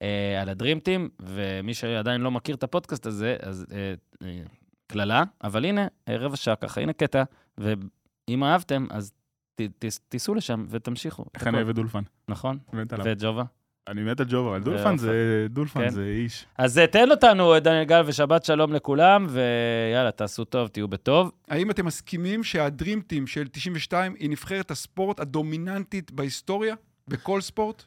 אה, 0.02 0.42
על 0.42 0.50
ה 0.50 0.55
Dream 0.55 0.82
Team, 0.82 1.10
ומי 1.20 1.74
שעדיין 1.74 2.22
לא 2.22 2.32
מכיר 2.32 2.56
את 2.56 2.64
הפודקאסט 2.64 3.06
הזה, 3.06 3.38
אז 3.42 3.66
אה, 3.72 3.94
אה, 4.28 4.42
קללה, 4.88 5.24
אבל 5.44 5.66
הנה, 5.66 5.88
אה, 6.08 6.18
רבע 6.18 6.36
שעה 6.36 6.56
ככה, 6.56 6.82
הנה 6.82 6.94
קטע, 6.94 7.24
ואם 7.58 8.44
אהבתם, 8.44 8.88
אז 8.90 9.12
ת, 9.56 9.62
ת, 9.62 9.86
תיסעו 10.10 10.36
לשם 10.36 10.66
ותמשיכו. 10.70 11.26
איך. 11.36 11.48
אני 11.48 11.58
אוהב 11.58 11.70
את 11.70 11.76
דולפן. 11.76 12.04
נכון. 12.28 12.58
וג'ובה. 13.04 13.44
אני 13.88 14.04
מת 14.04 14.20
על 14.20 14.26
ג'ובה, 14.30 14.50
אבל 14.50 14.64
דולפן 14.64 14.84
ועופר. 14.84 14.98
זה... 14.98 15.48
דולפן 15.50 15.80
כן. 15.80 15.90
זה 15.90 16.04
איש. 16.04 16.46
אז 16.58 16.80
אה, 16.80 16.88
תן 16.88 17.12
אותנו, 17.12 17.54
אה, 17.54 17.60
דניאל 17.60 17.84
גל, 17.84 18.02
ושבת 18.06 18.46
שלום 18.46 18.74
לכולם, 18.74 19.28
ויאללה, 19.30 20.12
תעשו 20.12 20.46
טוב, 20.46 20.68
תהיו 20.68 20.88
בטוב. 20.88 21.32
האם 21.48 21.72
אתם 21.72 21.86
מסכימים 21.86 22.44
שהדרים 22.44 23.02
טים 23.02 23.28
של 23.28 23.48
92 23.48 24.14
היא 24.20 24.30
נבחרת 24.30 24.72
הספורט 24.72 25.20
הדומיננטית 25.20 26.12
בהיסטוריה? 26.12 26.76
בכל 27.08 27.42
ספורט? 27.42 27.84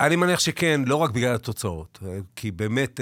אני 0.00 0.16
מניח 0.16 0.40
שכן, 0.40 0.80
לא 0.86 0.96
רק 0.96 1.10
בגלל 1.10 1.34
התוצאות, 1.34 1.98
אה, 2.06 2.18
כי 2.36 2.50
באמת 2.50 3.00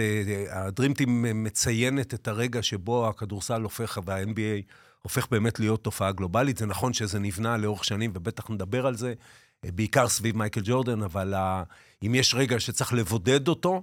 הדרימטים 0.50 1.42
מציינת 1.44 2.14
את 2.14 2.28
הרגע 2.28 2.62
שבו 2.62 3.08
הכדורסל 3.08 3.62
הופך, 3.62 3.98
וה-NBA 4.04 4.72
הופך 5.02 5.26
באמת 5.30 5.60
להיות 5.60 5.84
תופעה 5.84 6.12
גלובלית. 6.12 6.58
זה 6.58 6.66
נכון 6.66 6.92
שזה 6.92 7.18
נבנה 7.18 7.56
לאורך 7.56 7.84
שנים, 7.84 8.10
ובטח 8.14 8.50
נדבר 8.50 8.86
על 8.86 8.94
זה, 8.94 9.14
בעיקר 9.64 10.08
סביב 10.08 10.36
מייקל 10.36 10.60
ג'ורדן, 10.64 11.02
אבל 11.02 11.34
אה, 11.34 11.62
אם 12.06 12.14
יש 12.14 12.34
רגע 12.34 12.60
שצריך 12.60 12.92
לבודד 12.92 13.48
אותו, 13.48 13.82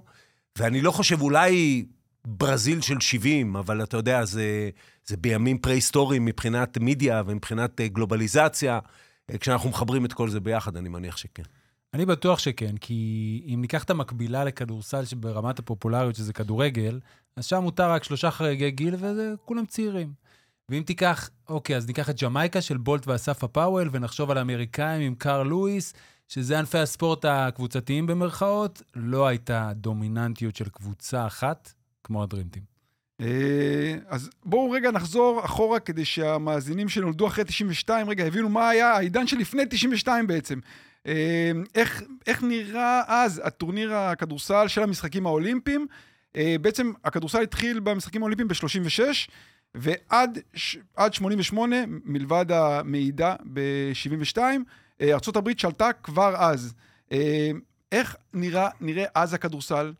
ואני 0.58 0.80
לא 0.80 0.90
חושב, 0.90 1.20
אולי 1.20 1.84
ברזיל 2.26 2.80
של 2.80 3.00
70, 3.00 3.56
אבל 3.56 3.82
אתה 3.82 3.96
יודע, 3.96 4.24
זה, 4.24 4.70
זה 5.06 5.16
בימים 5.16 5.58
פרה-היסטוריים 5.58 6.24
מבחינת 6.24 6.78
מידיה 6.78 7.22
ומבחינת 7.26 7.80
אה, 7.80 7.88
גלובליזציה. 7.88 8.78
אה, 9.30 9.38
כשאנחנו 9.38 9.70
מחברים 9.70 10.04
את 10.04 10.12
כל 10.12 10.30
זה 10.30 10.40
ביחד, 10.40 10.76
אני 10.76 10.88
מניח 10.88 11.16
שכן. 11.16 11.42
אני 11.94 12.06
בטוח 12.06 12.38
שכן, 12.38 12.76
כי 12.76 13.42
אם 13.54 13.60
ניקח 13.60 13.84
את 13.84 13.90
המקבילה 13.90 14.44
לכדורסל 14.44 15.04
שברמת 15.04 15.58
הפופולריות, 15.58 16.14
שזה 16.14 16.32
כדורגל, 16.32 17.00
אז 17.36 17.44
שם 17.44 17.62
מותר 17.62 17.90
רק 17.90 18.04
שלושה 18.04 18.30
חריגי 18.30 18.70
גיל, 18.70 18.94
וזה 18.94 19.34
כולם 19.44 19.66
צעירים. 19.66 20.12
ואם 20.68 20.82
תיקח, 20.82 21.30
אוקיי, 21.48 21.76
אז 21.76 21.86
ניקח 21.86 22.10
את 22.10 22.22
ג'מייקה 22.22 22.60
של 22.60 22.76
בולט 22.76 23.06
ואסף 23.06 23.44
הפאוול, 23.44 23.88
ונחשוב 23.92 24.30
על 24.30 24.38
האמריקאים 24.38 25.00
עם 25.00 25.14
קארל 25.14 25.46
לואיס, 25.46 25.94
שזה 26.28 26.58
ענפי 26.58 26.78
הספורט 26.78 27.24
הקבוצתיים 27.28 28.06
במרכאות, 28.06 28.82
לא 28.96 29.26
הייתה 29.26 29.70
דומיננטיות 29.74 30.56
של 30.56 30.68
קבוצה 30.68 31.26
אחת 31.26 31.72
כמו 32.04 32.22
הדרימטים. 32.22 32.62
אה, 33.20 33.96
אז 34.08 34.30
בואו 34.44 34.70
רגע 34.70 34.90
נחזור 34.90 35.44
אחורה 35.44 35.80
כדי 35.80 36.04
שהמאזינים 36.04 36.88
שנולדו 36.88 37.26
אחרי 37.26 37.44
92, 37.44 38.08
רגע, 38.08 38.24
הבינו 38.24 38.48
מה 38.48 38.68
היה 38.68 38.92
העידן 38.92 39.26
שלפני 39.26 39.62
92 39.70 40.26
בעצם. 40.26 40.58
אה, 41.06 41.50
איך, 41.74 42.02
איך 42.26 42.42
נראה 42.42 43.02
אז 43.06 43.42
הטורניר 43.44 43.94
הכדורסל 43.94 44.68
של 44.68 44.82
המשחקים 44.82 45.26
האולימפיים? 45.26 45.86
אה, 46.36 46.56
בעצם 46.60 46.92
הכדורסל 47.04 47.42
התחיל 47.42 47.80
במשחקים 47.80 48.22
האולימפיים 48.22 48.48
ב-36, 48.48 49.30
ועד 49.74 50.38
ש- 50.54 50.76
עד 50.96 51.14
88, 51.14 51.76
מלבד 52.04 52.46
המעידה 52.52 53.34
ב-72, 53.52 54.38
ארה"ב 55.02 55.50
שלטה 55.56 55.90
כבר 56.02 56.34
אז. 56.36 56.74
אה, 57.12 57.50
איך 57.92 58.16
נראה, 58.34 58.68
נראה 58.80 59.04
אז 59.14 59.34
הכדורסל 59.34 59.92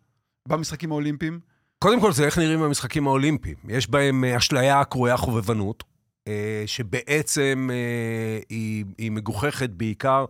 במשחקים 0.49 0.93
האולימפיים? 0.93 1.41
קודם 1.79 2.01
כל, 2.01 2.13
זה 2.13 2.25
איך 2.25 2.39
נראים 2.39 2.63
המשחקים 2.63 3.07
האולימפיים. 3.07 3.57
יש 3.69 3.91
בהם 3.91 4.25
אה, 4.25 4.37
אשליה 4.37 4.81
הקרויה 4.81 5.17
חובבנות, 5.17 5.85
אה, 6.29 6.63
שבעצם 6.67 7.71
היא, 8.49 8.85
היא 8.99 9.11
מגוחכת 9.11 9.71
בעיקר 9.71 10.25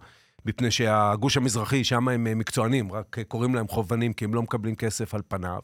מפני 0.47 0.71
שהגוש 0.71 1.37
המזרחי, 1.37 1.85
שם 1.85 2.09
הם 2.09 2.39
מקצוענים, 2.39 2.93
רק 2.93 3.17
קוראים 3.29 3.55
להם 3.55 3.69
חובבנים 3.69 4.13
כי 4.13 4.25
הם 4.25 4.35
לא 4.35 4.43
מקבלים 4.43 4.75
כסף 4.75 5.15
על 5.15 5.21
פניו. 5.29 5.59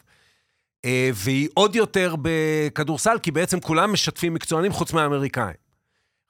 אה, 0.84 1.10
והיא 1.14 1.48
עוד 1.54 1.76
יותר 1.76 2.14
בכדורסל, 2.22 3.18
כי 3.22 3.30
בעצם 3.30 3.60
כולם 3.60 3.92
משתפים 3.92 4.34
מקצוענים 4.34 4.72
חוץ 4.72 4.92
מהאמריקאים. 4.92 5.64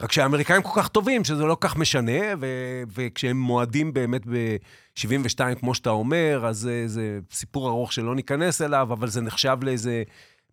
רק 0.03 0.13
שהאמריקאים 0.13 0.63
כל 0.63 0.81
כך 0.81 0.89
טובים, 0.89 1.25
שזה 1.25 1.45
לא 1.45 1.57
כך 1.61 1.77
משנה, 1.77 2.21
ו- 2.41 2.83
וכשהם 2.95 3.37
מועדים 3.37 3.93
באמת 3.93 4.27
ב-72, 4.27 5.55
כמו 5.61 5.75
שאתה 5.75 5.91
אומר, 5.91 6.47
אז 6.47 6.59
זה, 6.59 6.83
זה 6.87 7.19
סיפור 7.33 7.69
ארוך 7.69 7.93
שלא 7.93 8.15
ניכנס 8.15 8.63
אליו, 8.63 8.89
אבל 8.93 9.09
זה 9.09 9.21
נחשב 9.21 9.59
לאיזה 9.63 10.03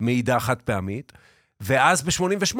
מעידה 0.00 0.40
חד 0.40 0.62
פעמית. 0.62 1.12
ואז 1.60 2.02
ב-88 2.02 2.58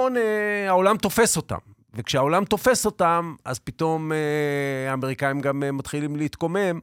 העולם 0.68 0.97
תופס 0.97 1.36
אותם. 1.36 1.59
וכשהעולם 1.95 2.45
תופס 2.45 2.86
אותם, 2.86 3.34
אז 3.45 3.59
פתאום 3.59 4.12
אה, 4.12 4.90
האמריקאים 4.90 5.40
גם 5.40 5.62
אה, 5.62 5.72
מתחילים 5.72 6.16
להתקומם, 6.16 6.80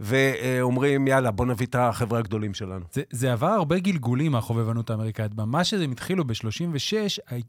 ואומרים, 0.00 1.08
יאללה, 1.08 1.30
בוא 1.30 1.46
נביא 1.46 1.66
את 1.66 1.74
החבר'ה 1.74 2.18
הגדולים 2.18 2.54
שלנו. 2.54 2.84
זה, 2.92 3.02
זה 3.10 3.32
עבר 3.32 3.46
הרבה 3.46 3.78
גלגולים 3.78 4.32
מהחובבנות 4.32 4.90
האמריקאית. 4.90 5.34
ממש 5.34 5.74
כשהם 5.74 5.92
התחילו 5.92 6.24
ב-36, 6.24 6.92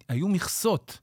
היו 0.09 0.27
מכסות. 0.27 0.99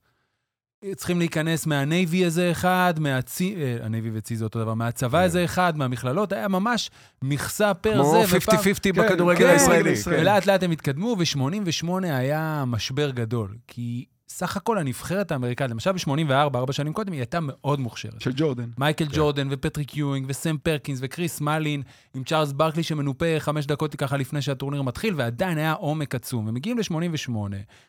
צריכים 0.97 1.18
להיכנס 1.18 1.66
מה 1.66 1.86
Navy 1.86 2.24
איזה 2.24 2.51
אחד, 2.51 2.95
מהצי... 2.99 3.57
אה, 3.57 3.86
ה 3.86 3.91
Navy 3.91 4.11
וצי 4.12 4.36
זה 4.36 4.45
אותו 4.45 4.59
דבר, 4.59 4.74
מהצבא 4.74 5.18
כן. 5.18 5.24
איזה 5.24 5.45
אחד, 5.45 5.76
מהמכללות, 5.76 6.32
היה 6.32 6.49
ממש 6.49 6.91
מכסה 7.22 7.74
פר 7.74 7.95
כמו 7.95 8.26
זה. 8.26 8.38
50-50 8.38 8.53
כן, 8.82 8.93
בכדורגל 8.93 9.38
כן, 9.38 9.51
הישראלי. 9.53 9.91
ישראל. 9.91 10.20
ולאט 10.20 10.47
לאט 10.47 10.62
הם 10.62 10.70
התקדמו, 10.70 11.16
ו-88 11.18 11.88
היה 12.03 12.64
משבר 12.66 13.11
גדול. 13.11 13.57
כי 13.66 14.05
סך 14.33 14.57
הכל 14.57 14.78
הנבחרת 14.78 15.33
האמריקאית, 15.33 15.70
למשל 15.70 15.93
ב-84, 15.93 16.33
ארבע 16.33 16.72
שנים 16.72 16.93
קודם, 16.93 17.12
היא 17.12 17.20
הייתה 17.20 17.39
מאוד 17.43 17.81
מוכשרת. 17.81 18.20
של 18.20 18.33
ג'ורדן. 18.37 18.70
מייקל 18.78 19.05
כן. 19.05 19.11
ג'ורדן 19.14 19.49
ופטריק 19.51 19.97
יואינג 19.97 20.26
וסם 20.28 20.57
פרקינס 20.59 20.99
וקריס 21.03 21.41
מלין 21.41 21.83
עם 22.14 22.24
צ'ארלס 22.24 22.53
ברקלי 22.53 22.83
שמנופה 22.83 23.26
חמש 23.39 23.66
דקות 23.66 23.95
ככה 23.97 24.16
לפני 24.16 24.43
שהטורניר 24.43 24.83
מתחיל, 24.83 25.14
ועדיין 25.16 25.59
היה 25.59 25.72
עומק 25.72 26.14
עצום. 26.14 26.49
הם 26.49 26.55
מגיעים 26.55 26.78
ל-88, 26.78 27.33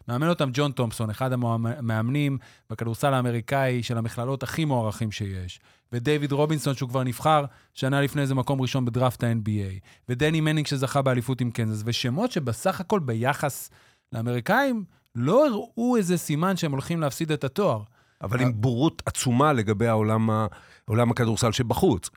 מאמן 0.08 0.30
אותם 0.30 0.50
ג'ון 0.54 0.72
תומפסון, 0.72 1.10
אחד 1.10 1.34
המאמנים 1.34 2.38
בכדורסל 2.70 3.14
האמריקאי 3.14 3.84
של 3.84 3.98
המכללות 3.98 4.44
הכי 4.44 4.66
מוערכים 4.66 5.12
שיש. 5.12 5.60
ודייוויד 5.94 6.32
רובינסון, 6.32 6.76
שהוא 6.76 6.90
כבר 6.90 7.04
נבחר 7.04 7.46
שנה 7.74 8.02
לפני 8.02 8.22
איזה 8.22 8.36
מקום 8.36 8.62
ראשון 8.62 8.86
בדראפט 8.86 9.24
ה-NBA. 9.24 9.80
ודני 10.10 10.42
מנינג 10.42 10.68
שזכה 10.68 11.02
באליפות 11.02 11.42
עם 11.42 11.52
קנזס, 11.52 11.84
ושמות 11.86 12.32
שבסך 12.32 12.82
הכל 12.82 13.00
ביחס 13.00 13.70
לאמריקאים 14.14 14.84
לא 15.16 15.48
הראו 15.48 15.98
איזה 15.98 16.18
סימן 16.18 16.58
שהם 16.58 16.72
הולכים 16.72 17.02
להפסיד 17.02 17.32
את 17.32 17.44
התואר. 17.44 17.80
אבל 18.22 18.42
עם 18.42 18.52
בורות 18.62 19.02
עצומה 19.06 19.54
לגבי 19.54 19.88
העולם, 19.88 20.30
ה- 20.30 20.48
עולם 20.86 21.12
הכדורסל 21.12 21.52
שבחוץ. 21.52 22.10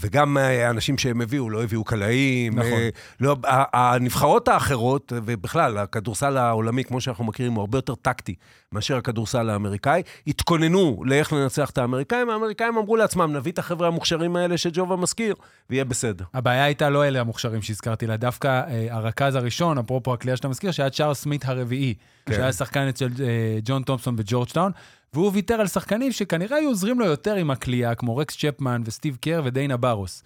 וגם 0.00 0.38
אה, 0.38 0.66
האנשים 0.66 0.98
שהם 0.98 1.20
הביאו, 1.20 1.50
לא 1.50 1.62
הביאו 1.62 1.84
קלעים. 1.84 2.58
נכון. 2.58 2.72
אה, 2.72 2.88
לא, 3.20 3.36
הנבחרות 3.72 4.48
האחרות, 4.48 5.12
ובכלל, 5.16 5.78
הכדורסל 5.78 6.36
העולמי, 6.36 6.84
כמו 6.84 7.00
שאנחנו 7.00 7.24
מכירים, 7.24 7.52
הוא 7.52 7.60
הרבה 7.60 7.78
יותר 7.78 7.94
טקטי 7.94 8.34
מאשר 8.72 8.96
הכדורסל 8.96 9.50
האמריקאי. 9.50 10.02
התכוננו 10.26 11.02
לאיך 11.04 11.32
לנצח 11.32 11.70
את 11.70 11.78
האמריקאים, 11.78 12.30
האמריקאים 12.30 12.76
אמרו 12.76 12.96
לעצמם, 12.96 13.36
נביא 13.36 13.52
את 13.52 13.58
החבר'ה 13.58 13.88
המוכשרים 13.88 14.36
האלה 14.36 14.58
שג'ובה 14.58 14.96
מזכיר, 14.96 15.34
ויהיה 15.70 15.84
בסדר. 15.84 16.24
הבעיה 16.34 16.64
הייתה 16.64 16.90
לא 16.90 17.04
אלה 17.04 17.20
המוכשרים 17.20 17.62
שהזכרתי, 17.62 18.06
אלא 18.06 18.16
דווקא 18.16 18.48
אה, 18.48 18.86
הרכז 18.90 19.34
הראשון, 19.34 19.78
אפרופו 19.78 20.12
הקליעה 20.12 20.36
שאתה 20.36 20.48
מזכיר, 20.48 20.70
שהיה 20.70 20.90
צ'ארלס 20.90 21.22
סמית 21.22 21.44
הרביעי, 21.44 21.94
כן. 22.26 22.34
שהיה 22.34 22.52
שחקן 22.52 22.88
אצל 22.88 23.08
אה, 23.20 23.58
ג'ון 23.64 23.82
תומפסון 23.82 24.16
בג'ורג'טאון, 24.16 24.72
והוא 25.14 25.30
ויתר 25.34 25.54
על 25.54 25.66
שחקנים 25.66 26.12
שכנראה 26.12 26.56
היו 26.56 26.68
עוזרים 26.68 27.00
לו 27.00 27.06
יותר 27.06 27.34
עם 27.34 27.50
הקליעה, 27.50 27.94
כמו 27.94 28.16
רקס 28.16 28.36
צ'פמן 28.36 28.82
וסטיב 28.84 29.16
קר 29.20 29.42
ודיינה 29.44 29.76
ברוס. 29.76 30.22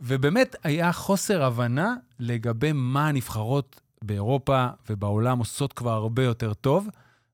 ובאמת 0.00 0.56
היה 0.62 0.92
חוסר 0.92 1.44
הבנה 1.44 1.94
לגבי 2.18 2.72
מה 2.74 3.08
הנבחרות 3.08 3.80
באירופה 4.04 4.66
ובעולם 4.90 5.38
עושות 5.38 5.72
כבר 5.72 5.92
הרבה 5.92 6.24
יותר 6.24 6.54
טוב, 6.54 6.88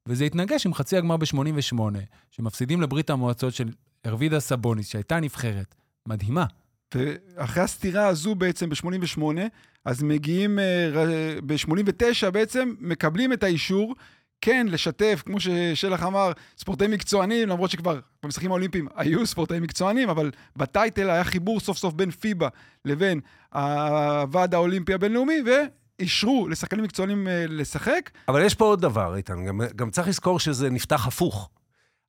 וזה 0.06 0.24
התנגש 0.24 0.66
עם 0.66 0.74
חצי 0.74 0.96
הגמר 0.96 1.16
ב-88, 1.16 1.78
שמפסידים 2.30 2.80
לברית 2.80 3.10
המועצות 3.10 3.54
של 3.54 3.68
ארווידה 4.06 4.40
סבוניס, 4.40 4.88
שהייתה 4.88 5.20
נבחרת 5.20 5.74
מדהימה. 6.06 6.44
ואחרי 6.94 7.62
הסתירה 7.62 8.06
הזו 8.06 8.34
בעצם 8.34 8.68
ב-88, 8.68 9.22
אז 9.84 10.02
מגיעים, 10.02 10.58
ב-89 11.46 12.30
בעצם, 12.30 12.74
מקבלים 12.80 13.32
את 13.32 13.42
האישור, 13.42 13.94
כן 14.42 14.66
לשתף, 14.70 15.22
כמו 15.26 15.40
ששלח 15.40 16.02
אמר, 16.02 16.32
ספורטאים 16.58 16.90
מקצוענים, 16.90 17.48
למרות 17.48 17.70
שכבר 17.70 18.00
במשחקים 18.22 18.50
האולימפיים 18.50 18.88
היו 18.96 19.26
ספורטאים 19.26 19.62
מקצוענים, 19.62 20.10
אבל 20.10 20.30
בטייטל 20.56 21.10
היה 21.10 21.24
חיבור 21.24 21.60
סוף 21.60 21.78
סוף 21.78 21.94
בין 21.94 22.10
פיבה 22.10 22.48
לבין 22.84 23.20
הוועד 23.54 24.54
האולימפי 24.54 24.94
הבינלאומי, 24.94 25.38
ואישרו 25.46 26.48
לשחקנים 26.48 26.84
מקצוענים 26.84 27.28
אה, 27.28 27.44
לשחק. 27.48 28.10
אבל 28.28 28.42
יש 28.44 28.54
פה 28.54 28.64
עוד 28.64 28.80
דבר, 28.80 29.16
איתן, 29.16 29.44
גם, 29.44 29.60
גם 29.76 29.90
צריך 29.90 30.08
לזכור 30.08 30.40
שזה 30.40 30.70
נפתח 30.70 31.06
הפוך. 31.06 31.50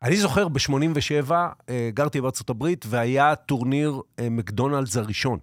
אני 0.03 0.17
זוכר, 0.17 0.47
ב-87' 0.47 1.31
אה, 1.69 1.89
גרתי 1.93 2.21
בארצות 2.21 2.49
הברית, 2.49 2.85
והיה 2.89 3.35
טורניר 3.35 4.01
אה, 4.19 4.29
מקדונלדס 4.29 4.97
הראשון. 4.97 5.39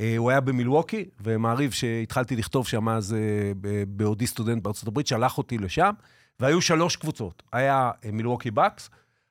אה, 0.00 0.14
הוא 0.16 0.30
היה 0.30 0.40
במילווקי, 0.40 1.04
ומעריב 1.20 1.70
שהתחלתי 1.70 2.36
לכתוב 2.36 2.66
שם 2.66 2.88
אז 2.88 3.14
אה, 3.14 3.52
בעודי 3.88 4.26
סטודנט 4.26 4.62
בארצות 4.62 4.88
הברית, 4.88 5.06
שלח 5.06 5.38
אותי 5.38 5.58
לשם, 5.58 5.90
והיו 6.40 6.60
שלוש 6.60 6.96
קבוצות. 6.96 7.42
היה 7.52 7.90
אה, 8.04 8.10
מילווקי 8.12 8.50
בקס, 8.50 8.90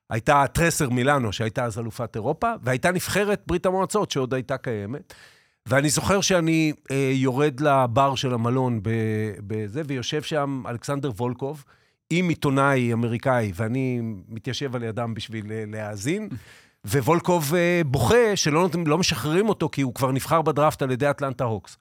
הייתה 0.10 0.46
טרסר 0.54 0.90
מילאנו, 0.90 1.34
שהייתה 1.34 1.66
אז 1.66 1.80
אלופת 1.80 2.16
אירופה, 2.16 2.54
והייתה 2.64 2.92
נבחרת 2.92 3.44
ברית 3.48 3.66
המועצות, 3.66 4.12
שעוד 4.12 4.34
הייתה 4.34 4.58
קיימת. 4.58 5.14
ואני 5.66 5.90
זוכר 5.90 6.22
שאני 6.22 6.74
אה, 6.92 7.12
יורד 7.14 7.60
לבר 7.60 8.16
של 8.16 8.34
המלון 8.34 8.80
בזה, 9.48 9.82
ויושב 9.88 10.22
שם 10.22 10.64
אלכסנדר 10.70 11.12
וולקוב, 11.18 11.64
עם 12.10 12.30
עיתונאי 12.30 12.94
אמריקאי, 12.94 13.52
ואני 13.56 14.02
מתיישב 14.30 14.76
על 14.76 14.84
ידם 14.84 15.14
בשביל 15.14 15.46
להאזין, 15.50 16.30
ווולקוב 16.88 17.56
אה, 17.56 17.82
בוכה 17.86 18.36
שלא 18.36 18.70
לא 18.86 18.98
משחררים 18.98 19.50
אותו, 19.50 19.70
כי 19.72 19.82
הוא 19.82 19.94
כבר 19.94 20.12
נבחר 20.12 20.42
בדראפט 20.42 20.82
על 20.82 20.92
ידי 20.92 21.10
אטלנטה 21.10 21.44
הוקס. 21.44 21.78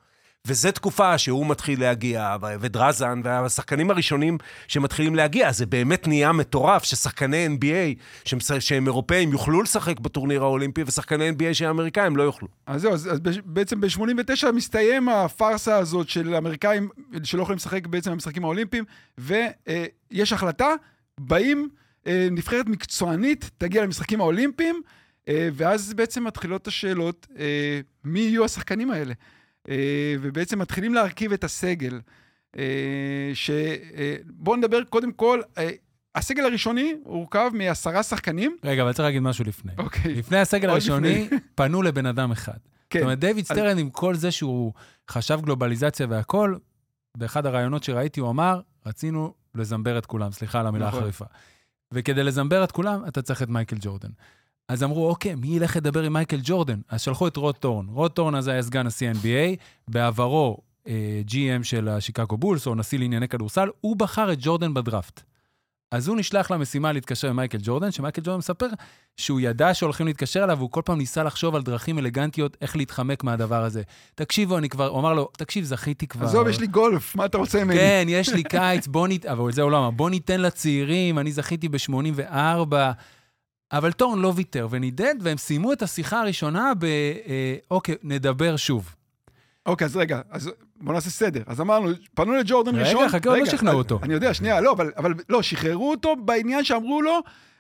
וזו 0.46 0.70
תקופה 0.72 1.18
שהוא 1.18 1.46
מתחיל 1.46 1.80
להגיע, 1.80 2.36
ודרזן, 2.60 3.20
והשחקנים 3.24 3.90
הראשונים 3.90 4.38
שמתחילים 4.68 5.14
להגיע. 5.14 5.52
זה 5.52 5.66
באמת 5.66 6.08
נהיה 6.08 6.32
מטורף 6.32 6.84
ששחקני 6.84 7.46
NBA, 7.46 8.02
שמס- 8.24 8.60
שהם 8.60 8.86
אירופאים, 8.86 9.32
יוכלו 9.32 9.62
לשחק 9.62 10.00
בטורניר 10.00 10.42
האולימפי, 10.42 10.82
ושחקני 10.86 11.30
NBA 11.30 11.54
שהם 11.54 11.70
אמריקאים 11.70 12.16
לא 12.16 12.22
יוכלו. 12.22 12.48
אז 12.66 12.80
זהו, 12.82 12.92
אז, 12.92 13.08
אז 13.12 13.20
בעצם 13.44 13.80
ב-89 13.80 14.50
מסתיים 14.54 15.08
הפארסה 15.08 15.76
הזאת 15.76 16.08
של 16.08 16.34
אמריקאים 16.34 16.88
שלא 17.22 17.42
יכולים 17.42 17.56
לשחק 17.56 17.86
בעצם 17.86 18.10
במשחקים 18.12 18.44
האולימפיים, 18.44 18.84
ויש 19.18 20.32
החלטה, 20.32 20.68
באים, 21.20 21.68
אה, 21.72 21.81
נבחרת 22.06 22.66
מקצוענית 22.66 23.50
תגיע 23.58 23.82
למשחקים 23.84 24.20
האולימפיים, 24.20 24.82
אה, 25.28 25.48
ואז 25.52 25.94
בעצם 25.94 26.24
מתחילות 26.24 26.66
השאלות, 26.66 27.26
אה, 27.38 27.80
מי 28.04 28.20
יהיו 28.20 28.44
השחקנים 28.44 28.90
האלה? 28.90 29.14
אה, 29.68 29.74
ובעצם 30.20 30.58
מתחילים 30.58 30.94
להרכיב 30.94 31.32
את 31.32 31.44
הסגל. 31.44 32.00
אה, 32.58 32.62
ש... 33.34 33.50
אה, 33.50 34.16
בואו 34.26 34.56
נדבר 34.56 34.84
קודם 34.84 35.12
כל, 35.12 35.40
אה, 35.58 35.70
הסגל 36.14 36.44
הראשוני 36.44 36.94
הורכב 37.04 37.50
מעשרה 37.54 38.02
שחקנים. 38.02 38.56
רגע, 38.64 38.82
אבל 38.82 38.92
צריך 38.92 39.04
להגיד 39.04 39.22
משהו 39.22 39.44
לפני. 39.44 39.72
אוקיי. 39.78 40.14
לפני 40.14 40.38
הסגל 40.38 40.70
הראשוני, 40.70 41.28
פנו 41.54 41.82
לבן 41.82 42.06
אדם 42.06 42.30
אחד. 42.32 42.52
כן. 42.90 42.98
זאת 42.98 43.04
אומרת, 43.04 43.18
דיוויד 43.18 43.44
אז- 43.50 43.56
סטרן, 43.56 43.78
עם 43.78 43.90
כל 43.90 44.14
זה 44.14 44.30
שהוא 44.30 44.72
חשב 45.10 45.40
גלובליזציה 45.42 46.06
והכול, 46.10 46.58
באחד 47.16 47.46
הראיונות 47.46 47.82
שראיתי, 47.84 48.20
הוא 48.20 48.30
אמר, 48.30 48.60
רצינו 48.86 49.34
לזמבר 49.54 49.98
את 49.98 50.06
כולם, 50.06 50.32
סליחה 50.32 50.60
על 50.60 50.66
המילה 50.66 50.86
נכון. 50.86 50.98
החריפה. 50.98 51.24
וכדי 51.92 52.24
לזמבר 52.24 52.64
את 52.64 52.72
כולם, 52.72 53.02
אתה 53.08 53.22
צריך 53.22 53.42
את 53.42 53.48
מייקל 53.48 53.76
ג'ורדן. 53.80 54.10
אז 54.68 54.82
אמרו, 54.82 55.08
אוקיי, 55.08 55.34
מי 55.34 55.48
ילך 55.48 55.76
לדבר 55.76 56.02
עם 56.02 56.12
מייקל 56.12 56.40
ג'ורדן? 56.42 56.80
אז 56.88 57.00
שלחו 57.00 57.28
את 57.28 57.36
רוד 57.36 57.56
טורן. 57.56 57.86
רוד 57.88 58.10
טורן 58.10 58.34
אז 58.34 58.48
היה 58.48 58.62
סגן 58.62 58.86
נשיא 58.86 59.12
NBA, 59.12 59.56
בעברו 59.88 60.58
אה, 60.86 61.22
GM 61.28 61.62
של 61.62 61.88
השיקגו 61.88 62.36
בולס, 62.36 62.66
או 62.66 62.74
נשיא 62.74 62.98
לענייני 62.98 63.28
כדורסל, 63.28 63.68
הוא 63.80 63.96
בחר 63.96 64.32
את 64.32 64.38
ג'ורדן 64.40 64.74
בדראפט. 64.74 65.22
אז 65.92 66.08
הוא 66.08 66.16
נשלח 66.16 66.50
למשימה 66.50 66.92
להתקשר 66.92 67.28
עם 67.28 67.36
מייקל 67.36 67.58
ג'ורדן, 67.62 67.90
שמייקל 67.90 68.22
ג'ורדן 68.24 68.38
מספר 68.38 68.66
שהוא 69.16 69.40
ידע 69.40 69.74
שהולכים 69.74 70.06
להתקשר 70.06 70.44
אליו, 70.44 70.58
והוא 70.58 70.70
כל 70.70 70.82
פעם 70.84 70.98
ניסה 70.98 71.22
לחשוב 71.22 71.54
על 71.54 71.62
דרכים 71.62 71.98
אלגנטיות 71.98 72.56
איך 72.60 72.76
להתחמק 72.76 73.24
מהדבר 73.24 73.64
הזה. 73.64 73.82
תקשיבו, 74.14 74.58
אני 74.58 74.68
כבר, 74.68 74.86
הוא 74.86 75.00
אמר 75.00 75.14
לו, 75.14 75.28
תקשיב, 75.36 75.64
זכיתי 75.64 76.06
כבר. 76.06 76.26
עזוב, 76.26 76.48
יש 76.48 76.60
לי 76.60 76.66
גולף, 76.66 77.16
מה 77.16 77.24
אתה 77.24 77.38
רוצה 77.38 77.64
ממני? 77.64 77.78
כן, 77.78 78.06
יש 78.08 78.28
לי 78.28 78.42
קיץ, 78.42 78.86
בוא 78.86 79.08
ניתן, 79.08 79.28
אבל 79.28 79.48
את 79.48 79.54
זה 79.54 79.62
הוא 79.62 79.70
לא 79.70 79.78
אמר, 79.78 79.90
בוא 79.90 80.10
ניתן 80.10 80.40
לצעירים, 80.40 81.18
אני 81.18 81.32
זכיתי 81.32 81.68
ב-84, 81.68 82.74
אבל 83.72 83.92
טורן 83.92 84.18
לא 84.18 84.32
ויתר 84.36 84.68
ונדנד, 84.70 85.14
והם 85.20 85.38
סיימו 85.38 85.72
את 85.72 85.82
השיחה 85.82 86.20
הראשונה 86.20 86.72
ב... 86.78 86.84
אה, 86.84 87.56
אוקיי, 87.70 87.94
נדבר 88.02 88.56
שוב. 88.56 88.94
אוקיי, 89.66 89.84
אז 89.84 89.96
רגע, 89.96 90.20
אז 90.30 90.50
בוא 90.82 90.94
נעשה 90.94 91.10
סדר. 91.10 91.42
אז 91.46 91.60
אמרנו, 91.60 91.88
פנו 92.14 92.32
לג'ורדן 92.32 92.74
רגע, 92.74 92.84
ראשון. 92.86 93.08
חכה, 93.08 93.28
עוד 93.30 93.38
לא 93.38 93.46
שכנעו 93.46 93.72
אני- 93.72 93.78
אותו. 93.78 93.98
אני 94.02 94.14
יודע, 94.14 94.34
שנייה, 94.34 94.60
לא, 94.60 94.72
אבל, 94.72 94.92
אבל 94.96 95.14
לא, 95.28 95.42
שחררו 95.42 95.90
אותו 95.90 96.16
בעניין 96.16 96.64
שאמרו 96.64 97.02
לו, 97.02 97.18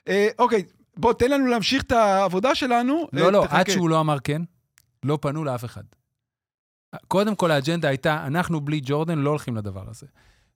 אה, 0.08 0.28
אוקיי, 0.38 0.62
בוא, 0.96 1.12
תן 1.12 1.30
לנו 1.30 1.46
להמשיך 1.46 1.82
את 1.82 1.92
העבודה 1.92 2.54
שלנו. 2.54 2.94
אה, 3.14 3.20
לא, 3.20 3.32
לא, 3.32 3.42
תחכה. 3.44 3.58
עד 3.60 3.70
שהוא 3.70 3.88
לא 3.90 4.00
אמר 4.00 4.18
כן, 4.24 4.42
לא 5.04 5.18
פנו 5.22 5.44
לאף 5.44 5.64
אחד. 5.64 5.82
קודם 7.08 7.34
כל, 7.34 7.50
האג'נדה 7.50 7.88
הייתה, 7.88 8.26
אנחנו 8.26 8.60
בלי 8.60 8.80
ג'ורדן 8.84 9.18
לא 9.18 9.30
הולכים 9.30 9.56
לדבר 9.56 9.84
הזה. 9.90 10.06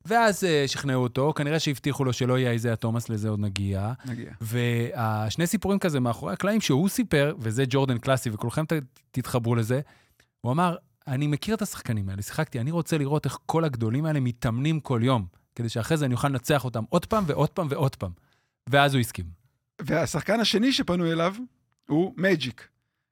ואז 0.05 0.45
אה, 0.45 0.65
שכנעו 0.67 1.03
אותו, 1.03 1.33
כנראה 1.37 1.59
שהבטיחו 1.59 2.05
לו 2.05 2.13
שלא 2.13 2.39
יהיה 2.39 2.51
איזה 2.51 2.77
תומאס, 2.77 3.09
לזה 3.09 3.29
עוד 3.29 3.41
נגיע. 3.41 3.93
נגיע. 4.05 4.31
והשני 4.41 5.47
סיפורים 5.47 5.79
כזה 5.79 6.01
מאחורי 6.01 6.33
הקלעים 6.33 6.61
שהוא 6.61 6.89
סיפר, 6.89 7.35
וזה 7.39 7.65
ג'ורדן 7.69 7.99
קלאסי, 7.99 8.31
וכולכם 8.33 8.65
ת, 8.67 8.73
תתחברו 9.11 9.55
לזה, 9.55 9.81
הוא 10.41 10.53
אמר, 10.53 10.77
אני 11.09 11.27
מכיר 11.27 11.55
את 11.55 11.63
השחקנים 11.63 12.09
האלה, 12.09 12.23
שיחקתי, 12.23 12.61
אני 12.61 12.71
רוצה 12.71 12.99
לראות 12.99 13.25
איך 13.25 13.39
כל 13.47 13.65
הגדולים 13.65 14.05
האלה 14.05 14.21
מתאמנים 14.21 14.81
כל 14.81 15.01
יום, 15.03 15.27
כדי 15.55 15.69
שאחרי 15.69 15.97
זה 15.97 16.05
אני 16.05 16.15
אוכל 16.15 16.29
לנצח 16.29 16.65
אותם 16.65 16.85
עוד 16.89 17.07
פעם 17.07 17.25
ועוד 17.27 17.51
פעם 17.51 17.67
ועוד 17.71 17.97
פעם. 17.97 18.11
ואז 18.71 18.95
הוא 18.95 19.01
הסכים. 19.01 19.25
והשחקן 19.83 20.41
השני 20.41 20.73
שפנו 20.73 21.13
אליו 21.13 21.35
הוא 21.89 22.15
מג'יק. 22.17 22.69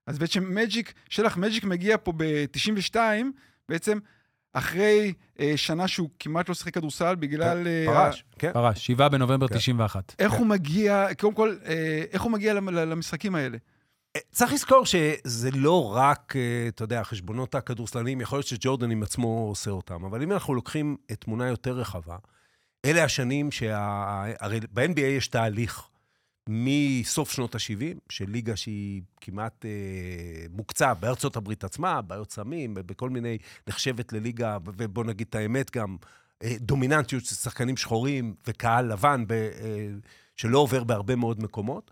אז 0.06 0.18
בעצם 0.18 0.54
מג'יק, 0.54 0.92
שלח 1.08 1.36
מג'יק 1.36 1.64
מגיע 1.64 1.96
פה 2.02 2.12
ב-92, 2.16 2.96
בעצם 3.68 3.98
אחרי 4.52 5.12
אה, 5.40 5.52
שנה 5.56 5.88
שהוא 5.88 6.08
כמעט 6.18 6.48
לא 6.48 6.54
שיחק 6.54 6.74
כדורסל 6.74 7.14
בגלל... 7.14 7.66
אה, 7.66 7.84
פרש, 7.86 8.24
כן. 8.38 8.52
פרש, 8.52 8.86
7 8.86 9.08
בנובמבר 9.08 9.48
כן. 9.48 9.54
91. 9.54 10.14
איך 10.18 10.32
הוא 10.32 10.46
מגיע, 10.46 11.06
קודם 11.20 11.34
כל, 11.34 11.56
אה, 11.66 12.02
איך 12.12 12.22
הוא 12.22 12.32
מגיע 12.32 12.54
למ- 12.54 12.68
למשחקים 12.68 13.34
האלה? 13.34 13.58
צריך 14.30 14.52
לזכור 14.52 14.86
שזה 14.86 15.50
לא 15.54 15.92
רק, 15.94 16.34
אה, 16.36 16.68
אתה 16.68 16.84
יודע, 16.84 17.00
החשבונות 17.00 17.54
הכדורסלניים, 17.54 18.20
יכול 18.20 18.38
להיות 18.38 18.46
שג'ורדן 18.46 18.90
עם 18.90 19.02
עצמו 19.02 19.46
עושה 19.48 19.70
אותם, 19.70 20.04
אבל 20.04 20.22
אם 20.22 20.32
אנחנו 20.32 20.54
לוקחים 20.54 20.96
תמונה 21.18 21.48
יותר 21.48 21.72
רחבה, 21.72 22.16
אלה 22.84 23.04
השנים 23.04 23.50
שה... 23.50 24.24
הרי 24.40 24.60
ב-NBA 24.72 25.00
יש 25.00 25.28
תהליך 25.28 25.88
מסוף 26.48 27.32
שנות 27.32 27.54
ה-70, 27.54 27.98
של 28.08 28.24
ליגה 28.28 28.56
שהיא 28.56 29.02
כמעט 29.20 29.64
אה, 29.64 30.46
מוקצה 30.50 30.94
בארצות 30.94 31.36
הברית 31.36 31.64
עצמה, 31.64 32.02
בעיות 32.02 32.32
סמים, 32.32 32.74
בכל 32.74 33.10
מיני, 33.10 33.38
נחשבת 33.68 34.12
לליגה, 34.12 34.58
ובוא 34.64 35.04
נגיד 35.04 35.26
את 35.30 35.34
האמת 35.34 35.76
גם, 35.76 35.96
אה, 36.42 36.56
דומיננטיות 36.60 37.24
של 37.24 37.34
שחקנים 37.34 37.76
שחורים 37.76 38.34
וקהל 38.46 38.92
לבן, 38.92 39.24
ב, 39.26 39.32
אה, 39.32 39.88
שלא 40.36 40.58
עובר 40.58 40.84
בהרבה 40.84 41.16
מאוד 41.16 41.42
מקומות. 41.42 41.90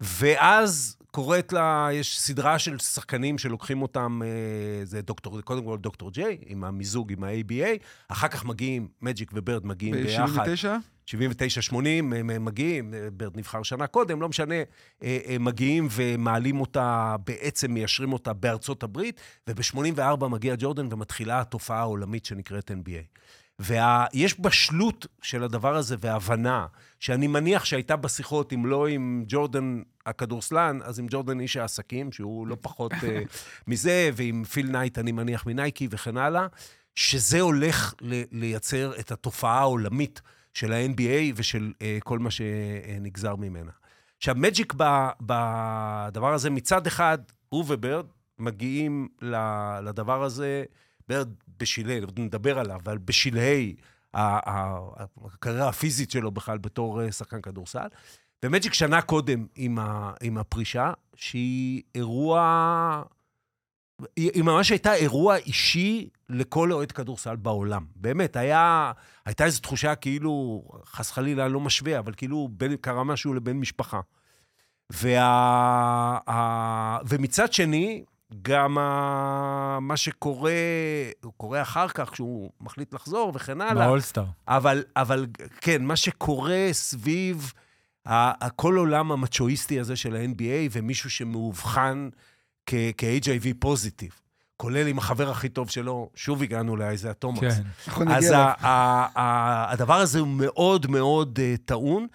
ואז 0.00 0.96
קורית 1.14 1.52
לה, 1.52 1.88
יש 1.92 2.20
סדרה 2.20 2.58
של 2.58 2.78
שחקנים 2.78 3.38
שלוקחים 3.38 3.82
אותם, 3.82 4.20
אה, 4.24 4.84
זה 4.84 5.02
דוקטור, 5.02 5.40
קודם 5.40 5.64
כל 5.64 5.78
דוקטור 5.78 6.10
ג'יי, 6.10 6.38
עם 6.46 6.64
המיזוג 6.64 7.12
עם 7.12 7.24
ה-ABA, 7.24 7.82
אחר 8.08 8.28
כך 8.28 8.44
מגיעים, 8.44 8.88
מג'יק 9.02 9.30
וברד 9.34 9.66
מגיעים 9.66 9.94
ביחד. 9.94 10.48
ב-79? 10.48 10.68
79-80, 11.06 11.74
הם 12.14 12.44
מגיעים, 12.44 12.94
אה, 12.94 13.08
ברד 13.12 13.36
נבחר 13.36 13.62
שנה 13.62 13.86
קודם, 13.86 14.22
לא 14.22 14.28
משנה, 14.28 14.54
אה, 15.02 15.18
הם 15.26 15.44
מגיעים 15.44 15.88
ומעלים 15.90 16.60
אותה, 16.60 17.16
בעצם 17.26 17.74
מיישרים 17.74 18.12
אותה 18.12 18.32
בארצות 18.32 18.82
הברית, 18.82 19.20
וב-84 19.46 20.28
מגיע 20.28 20.54
ג'ורדן 20.58 20.88
ומתחילה 20.92 21.40
התופעה 21.40 21.78
העולמית 21.78 22.24
שנקראת 22.24 22.70
NBA. 22.70 23.20
ויש 23.58 24.40
בשלות 24.40 25.06
של 25.22 25.42
הדבר 25.44 25.76
הזה 25.76 25.96
והבנה, 26.00 26.66
שאני 27.00 27.26
מניח 27.26 27.64
שהייתה 27.64 27.96
בשיחות, 27.96 28.52
אם 28.52 28.66
לא 28.66 28.86
עם 28.86 29.24
ג'ורדן 29.28 29.82
הכדורסלן, 30.06 30.78
אז 30.84 30.98
עם 30.98 31.06
ג'ורדן 31.10 31.40
איש 31.40 31.56
העסקים, 31.56 32.12
שהוא 32.12 32.46
לא 32.46 32.56
פחות 32.60 32.92
אה, 32.92 32.96
מזה, 33.68 34.10
ועם 34.14 34.44
פיל 34.44 34.70
נייט, 34.70 34.98
אני 34.98 35.12
מניח, 35.12 35.46
מנייקי 35.46 35.88
וכן 35.90 36.16
הלאה, 36.16 36.46
שזה 36.94 37.40
הולך 37.40 37.94
ל- 38.00 38.22
לייצר 38.32 38.92
את 39.00 39.12
התופעה 39.12 39.58
העולמית 39.58 40.20
של 40.54 40.72
ה-NBA 40.72 41.32
ושל 41.36 41.72
אה, 41.78 42.04
כל 42.04 42.18
מה 42.18 42.30
שנגזר 42.30 43.36
ממנה. 43.36 43.70
עכשיו, 44.16 44.34
מג'יק 44.38 44.74
בדבר 45.20 46.34
הזה, 46.34 46.50
מצד 46.50 46.86
אחד, 46.86 47.18
הוא 47.48 47.64
וברד 47.68 48.06
מגיעים 48.38 49.08
לדבר 49.82 50.22
הזה, 50.22 50.64
בשלהי, 51.58 52.00
נדבר 52.18 52.58
עליו, 52.58 52.80
אבל 52.84 52.98
בשלהי 52.98 53.74
הקריירה 54.14 55.68
הפיזית 55.68 56.10
שלו 56.10 56.30
בכלל 56.30 56.58
בתור 56.58 57.02
אה, 57.02 57.12
שחקן 57.12 57.40
כדורסל. 57.40 57.86
ומג'יק 58.44 58.74
שנה 58.74 59.02
קודם 59.02 59.46
עם, 59.56 59.78
ה, 59.78 60.12
עם 60.22 60.38
הפרישה, 60.38 60.92
שהיא 61.14 61.82
אירוע 61.94 63.02
היא, 64.16 64.30
היא 64.34 64.42
ממש 64.42 64.70
הייתה 64.70 64.94
אירוע 64.94 65.36
אישי 65.36 66.08
לכל 66.28 66.72
אוהד 66.72 66.92
כדורסל 66.92 67.36
בעולם. 67.36 67.84
באמת, 67.96 68.36
היה, 68.36 68.92
הייתה 69.26 69.44
איזו 69.44 69.60
תחושה 69.60 69.94
כאילו, 69.94 70.64
חס 70.84 71.10
וחלילה, 71.10 71.44
אני 71.44 71.52
לא 71.52 71.60
משווה, 71.60 71.98
אבל 71.98 72.12
כאילו 72.16 72.48
בין, 72.52 72.76
קרה 72.76 73.04
משהו 73.04 73.34
לבן 73.34 73.56
משפחה. 73.56 74.00
וה, 74.90 75.22
ה, 76.28 76.98
ומצד 77.08 77.52
שני, 77.52 78.04
גם 78.42 78.78
ה, 78.78 79.78
מה 79.80 79.96
שקורה, 79.96 80.52
הוא 81.24 81.32
קורה 81.36 81.62
אחר 81.62 81.88
כך, 81.88 82.10
כשהוא 82.10 82.50
מחליט 82.60 82.94
לחזור 82.94 83.32
וכן 83.34 83.60
הלאה. 83.60 83.86
באולסטאר. 83.86 84.24
אבל, 84.48 84.84
אבל 84.96 85.26
כן, 85.60 85.84
מה 85.84 85.96
שקורה 85.96 86.68
סביב 86.72 87.52
ה- 88.06 88.44
ה- 88.46 88.50
כל 88.50 88.76
עולם 88.76 89.12
המצ'ואיסטי 89.12 89.80
הזה 89.80 89.96
של 89.96 90.16
ה-NBA, 90.16 90.42
ומישהו 90.72 91.10
שמאובחן 91.10 92.08
כ- 92.66 92.74
כ-HIV 92.98 93.46
פוזיטיב, 93.58 94.10
כולל 94.56 94.86
עם 94.86 94.98
החבר 94.98 95.30
הכי 95.30 95.48
טוב 95.48 95.70
שלו, 95.70 96.10
שוב 96.14 96.42
הגענו 96.42 96.76
לאיזה 96.76 97.12
תומאס. 97.12 97.40
כן. 97.40 97.62
אנחנו 97.88 98.04
אז 98.04 98.10
נגיע 98.24 98.38
ה- 98.38 98.42
אליו. 98.42 98.52
ה- 98.60 99.20
ה- 99.20 99.72
הדבר 99.72 99.94
הזה 99.94 100.18
הוא 100.20 100.28
מאוד 100.28 100.86
מאוד 100.90 101.38
uh, 101.38 101.58
טעון. 101.64 102.06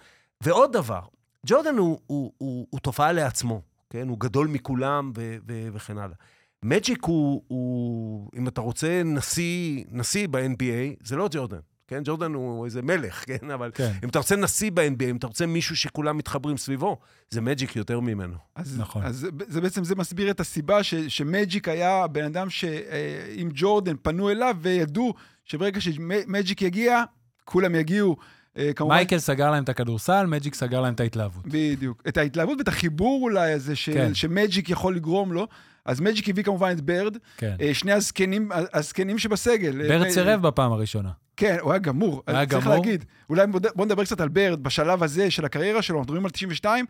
ועוד 0.41 0.73
דבר, 0.73 1.01
ג'ורדן 1.45 1.77
הוא, 1.77 1.99
הוא, 2.07 2.31
הוא, 2.37 2.67
הוא 2.69 2.79
תופעה 2.79 3.11
לעצמו, 3.11 3.61
כן? 3.89 4.07
הוא 4.07 4.19
גדול 4.19 4.47
מכולם 4.47 5.11
ו- 5.17 5.37
ו- 5.47 5.67
וכן 5.73 5.97
הלאה. 5.97 6.15
מג'יק 6.63 7.03
הוא, 7.05 7.43
הוא, 7.47 8.29
אם 8.37 8.47
אתה 8.47 8.61
רוצה, 8.61 9.01
נשיא, 9.05 9.83
נשיא 9.91 10.27
ב-NBA, 10.27 11.03
זה 11.03 11.15
לא 11.15 11.27
ג'ורדן. 11.31 11.59
כן, 11.87 12.01
ג'ורדן 12.05 12.33
הוא 12.33 12.65
איזה 12.65 12.81
מלך, 12.81 13.23
כן? 13.27 13.51
אבל 13.51 13.71
כן. 13.73 13.91
אם 14.03 14.09
אתה 14.09 14.19
רוצה 14.19 14.35
נשיא 14.35 14.71
ב-NBA, 14.73 15.03
אם 15.09 15.15
אתה 15.15 15.27
רוצה 15.27 15.45
מישהו 15.45 15.75
שכולם 15.75 16.17
מתחברים 16.17 16.57
סביבו, 16.57 16.97
זה 17.29 17.41
מג'יק 17.41 17.75
יותר 17.75 17.99
ממנו. 17.99 18.35
אז, 18.55 18.79
נכון. 18.79 19.03
אז 19.03 19.15
זה, 19.15 19.29
זה 19.47 19.61
בעצם, 19.61 19.83
זה 19.83 19.95
מסביר 19.95 20.31
את 20.31 20.39
הסיבה 20.39 20.83
ש, 20.83 20.93
שמג'יק 20.95 21.67
היה 21.67 22.07
בן 22.07 22.23
אדם 22.25 22.49
שעם 22.49 23.49
ג'ורדן 23.53 23.95
פנו 24.01 24.29
אליו 24.29 24.55
וידעו 24.61 25.13
שברגע 25.45 25.81
שמג'יק 25.81 26.61
יגיע, 26.61 27.03
כולם 27.45 27.75
יגיעו. 27.75 28.17
אה, 28.57 28.73
כמובן, 28.75 28.95
מייקל 28.95 29.19
סגר 29.19 29.51
להם 29.51 29.63
את 29.63 29.69
הכדורסל, 29.69 30.25
מג'יק 30.25 30.55
סגר 30.55 30.81
להם 30.81 30.93
את 30.93 30.99
ההתלהבות. 30.99 31.43
בדיוק. 31.47 32.03
את 32.07 32.17
ההתלהבות 32.17 32.57
ואת 32.57 32.67
החיבור 32.67 33.23
אולי 33.23 33.51
הזה 33.53 33.75
ש, 33.75 33.89
כן. 33.89 34.13
שמג'יק 34.13 34.69
יכול 34.69 34.95
לגרום 34.95 35.33
לו. 35.33 35.47
אז 35.85 35.99
מג'יק 36.01 36.29
הביא 36.29 36.43
כמובן 36.43 36.71
את 36.71 36.81
ברד, 36.81 37.17
כן. 37.37 37.55
אה, 37.61 37.73
שני 37.73 37.91
הזקנים, 37.91 38.49
הזקנים 38.73 39.19
שבסגל. 39.19 39.81
אה, 39.81 39.87
ברד 39.87 40.09
סירב 40.09 40.41
בפעם 40.47 40.71
הראשונה. 40.71 41.09
כן, 41.37 41.57
הוא 41.61 41.71
היה 41.71 41.79
גמור. 41.79 42.23
היה 42.27 42.45
צריך 42.45 42.63
גמור? 42.63 42.75
להגיד. 42.77 43.05
אולי 43.29 43.47
בוא- 43.47 43.59
בוא 43.75 43.85
נדבר 43.85 44.03
קצת 44.03 44.21
על 44.21 44.29
ברד 44.29 44.63
בשלב 44.63 45.03
הזה 45.03 45.31
של 45.31 45.45
הקריירה 45.45 45.81
שלו, 45.81 45.97
אנחנו 45.97 46.03
מדברים 46.05 46.25
על 46.25 46.31
92. 46.31 46.85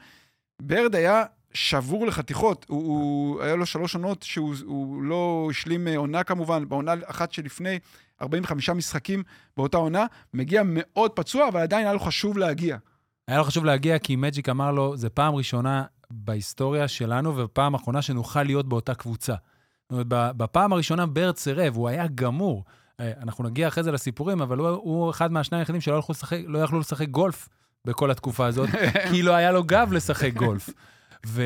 ברד 0.62 0.96
היה 0.96 1.24
שבור 1.54 2.08
לחתיכות. 2.08 2.66
הוא, 2.70 2.84
הוא, 2.84 3.42
היה 3.42 3.56
לו 3.56 3.66
שלוש 3.66 3.96
עונות 3.96 4.24
שהוא 4.24 4.56
הוא 4.66 5.04
לא 5.04 5.48
השלים 5.52 5.88
אה, 5.88 5.98
עונה 5.98 6.24
כמובן, 6.24 6.70
בעונה 6.70 6.94
אחת 7.06 7.32
שלפני 7.32 7.80
45 8.22 8.70
משחקים 8.70 9.24
באותה 9.58 9.78
עונה. 9.78 10.06
מגיע 10.34 10.62
מאוד 10.66 11.12
פצוע, 11.12 11.48
אבל 11.48 11.60
עדיין 11.60 11.86
היה 11.86 11.94
לו 11.94 12.00
חשוב 12.00 12.38
להגיע. 12.38 12.78
היה 13.28 13.38
לו 13.38 13.44
חשוב 13.44 13.66
להגיע 13.66 14.00
כי 14.00 14.16
מג'יק 14.16 14.50
אמר 14.50 14.72
לו, 14.72 14.98
זה 14.98 15.10
פעם 15.10 15.36
ראשונה 15.36 15.84
בהיסטוריה 16.12 16.88
שלנו 16.88 17.38
ופעם 17.38 17.74
אחרונה 17.74 18.02
שנוכל 18.02 18.44
להיות 18.44 18.70
באותה 18.70 18.96
קבוצה. 18.96 19.34
זאת 19.34 19.92
אומרת, 19.92 20.08
בפעם 20.38 20.74
הראשונה 20.74 21.06
ברד 21.06 21.38
סירב, 21.38 21.76
הוא 21.76 21.88
היה 21.90 22.08
גמור. 22.16 22.64
אה, 23.00 23.12
אנחנו 23.22 23.44
נגיע 23.44 23.68
אחרי 23.68 23.84
זה 23.84 23.92
לסיפורים, 23.92 24.42
אבל 24.42 24.58
הוא, 24.58 24.68
הוא 24.68 25.10
אחד 25.10 25.32
מהשניים 25.32 25.60
היחידים 25.60 25.82
שלא 25.82 25.96
יכלו 25.96 26.14
לשחק, 26.14 26.40
לא 26.48 26.60
יכלו 26.60 26.80
לשחק 26.80 27.08
גולף 27.08 27.50
בכל 27.86 28.12
התקופה 28.12 28.46
הזאת, 28.46 28.70
כי 29.12 29.22
לא 29.22 29.32
היה 29.32 29.52
לו 29.52 29.64
גב 29.64 29.90
לשחק 29.92 30.34
גולף. 30.34 30.70
ו, 31.26 31.44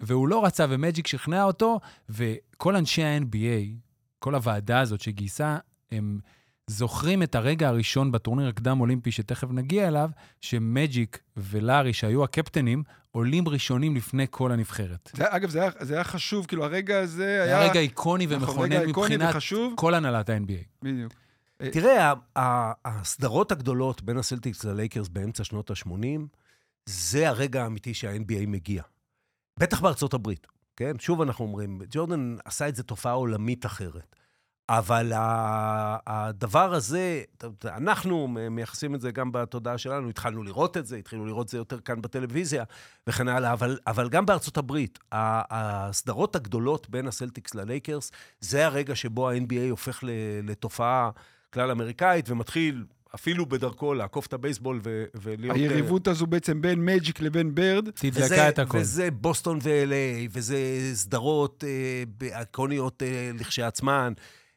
והוא 0.00 0.28
לא 0.28 0.44
רצה, 0.44 0.66
ומג'יק 0.68 1.06
שכנע 1.06 1.44
אותו, 1.44 1.80
וכל 2.08 2.76
אנשי 2.76 3.02
ה-NBA, 3.02 3.76
כל 4.18 4.34
הוועדה 4.34 4.80
הזאת 4.80 5.00
שגייסה, 5.00 5.58
הם 5.92 6.18
זוכרים 6.66 7.22
את 7.22 7.34
הרגע 7.34 7.68
הראשון 7.68 8.12
בטורניר 8.12 8.48
הקדם-אולימפי, 8.48 9.12
שתכף 9.12 9.48
נגיע 9.50 9.88
אליו, 9.88 10.10
שמג'יק 10.40 11.18
ולארי, 11.36 11.92
שהיו 11.92 12.24
הקפטנים, 12.24 12.82
עולים 13.10 13.48
ראשונים 13.48 13.96
לפני 13.96 14.26
כל 14.30 14.52
הנבחרת. 14.52 15.10
זה, 15.16 15.24
אגב, 15.28 15.50
זה 15.50 15.60
היה, 15.60 15.70
זה 15.80 15.94
היה 15.94 16.04
חשוב, 16.04 16.46
כאילו 16.46 16.64
הרגע 16.64 16.98
הזה 17.00 17.16
זה 17.16 17.42
היה... 17.44 17.58
היה 17.60 17.70
רגע 17.70 17.80
איקוני 17.80 18.26
נכון, 18.26 18.38
ומכונן 18.42 18.72
רגע 18.72 18.86
איקוני 18.86 19.14
מבחינת 19.14 19.34
וחשוב. 19.34 19.74
כל 19.76 19.94
הנהלת 19.94 20.30
ה-NBA. 20.30 20.64
בדיוק. 20.82 21.12
תראה, 21.72 22.10
ה- 22.10 22.14
ה- 22.38 22.72
הסדרות 22.84 23.52
הגדולות 23.52 24.02
בין 24.02 24.16
הסלטיקס 24.18 24.64
ללייקרס 24.64 25.08
באמצע 25.08 25.44
שנות 25.44 25.70
ה-80, 25.70 26.20
זה 26.86 27.28
הרגע 27.28 27.62
האמיתי 27.62 27.94
שה-NBA 27.94 28.46
מגיע. 28.46 28.82
בטח 29.58 29.80
בארצות 29.80 30.14
הברית, 30.14 30.46
כן? 30.76 30.98
שוב 30.98 31.20
אנחנו 31.20 31.44
אומרים, 31.44 31.80
ג'ורדן 31.90 32.36
עשה 32.44 32.68
את 32.68 32.76
זה 32.76 32.82
תופעה 32.82 33.12
עולמית 33.12 33.66
אחרת. 33.66 34.16
אבל 34.68 35.12
הדבר 36.06 36.74
הזה, 36.74 37.22
אנחנו 37.64 38.28
מייחסים 38.28 38.94
את 38.94 39.00
זה 39.00 39.10
גם 39.10 39.32
בתודעה 39.32 39.78
שלנו, 39.78 40.08
התחלנו 40.08 40.42
לראות 40.42 40.76
את 40.76 40.86
זה, 40.86 40.96
התחילו 40.96 41.26
לראות 41.26 41.46
את 41.46 41.50
זה 41.50 41.58
יותר 41.58 41.80
כאן 41.80 42.02
בטלוויזיה 42.02 42.64
וכן 43.06 43.28
הלאה, 43.28 43.52
אבל, 43.52 43.78
אבל 43.86 44.08
גם 44.08 44.26
בארצות 44.26 44.56
הברית, 44.56 44.98
הסדרות 45.12 46.36
הגדולות 46.36 46.90
בין 46.90 47.06
הסלטיקס 47.06 47.54
ללייקרס, 47.54 48.12
זה 48.40 48.66
הרגע 48.66 48.94
שבו 48.94 49.30
ה-NBA 49.30 49.70
הופך 49.70 50.04
לתופעה 50.42 51.10
כלל 51.52 51.70
אמריקאית 51.70 52.30
ומתחיל 52.30 52.84
אפילו 53.14 53.46
בדרכו 53.46 53.94
לעקוף 53.94 54.26
את 54.26 54.32
הבייסבול 54.32 54.80
ו- 54.84 55.04
ולהיות... 55.14 55.56
אה, 55.56 55.62
היריבות 55.62 56.08
הזו 56.08 56.26
בעצם 56.26 56.62
בין 56.62 56.84
מג'יק 56.84 57.20
לבין 57.20 57.54
ברד. 57.54 57.90
תדלקה 57.90 58.48
את 58.48 58.58
הכל. 58.58 58.78
וזה 58.78 59.10
בוסטון 59.10 59.58
ו-LA, 59.62 60.28
וזה 60.30 60.56
סדרות 60.94 61.64
אה, 61.66 62.38
איקוניות 62.38 63.02
אה, 63.02 63.30
לכשעצמן, 63.34 64.12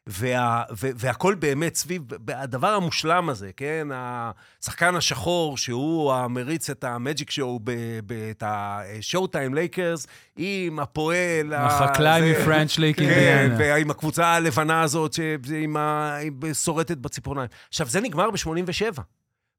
וה, 0.10 0.64
ו, 0.78 0.88
והכל 0.95 1.36
באמת 1.36 1.76
סביב 1.76 2.01
הדבר 2.28 2.68
המושלם 2.68 3.30
הזה, 3.30 3.51
כן? 3.58 3.88
השחקן 3.93 4.95
השחור, 4.95 5.58
שהוא 5.58 6.14
המריץ 6.14 6.70
את 6.70 6.84
ה 6.84 6.91
magic 6.91 7.32
show, 7.32 7.60
ב- 7.64 7.72
ב- 8.06 8.30
את 8.32 8.43
ה 8.46 9.28
showtime 9.28 9.54
לייקרס, 9.53 10.08
עם 10.38 10.80
הפועל... 10.80 11.53
החקלאי 11.53 12.32
מפרנץ' 12.32 12.78
ליק 12.78 12.98
כן. 12.99 13.56
ועם 13.60 13.91
הקבוצה 13.91 14.26
הלבנה 14.28 14.82
הזאת, 14.82 15.14
שעם 15.14 15.78
ה... 15.78 16.18
עם- 16.18 16.53
שורטת 16.53 16.97
בציפורניים. 16.97 17.47
עכשיו, 17.70 17.88
זה 17.88 18.01
נגמר 18.01 18.32
ב-87. 18.32 19.01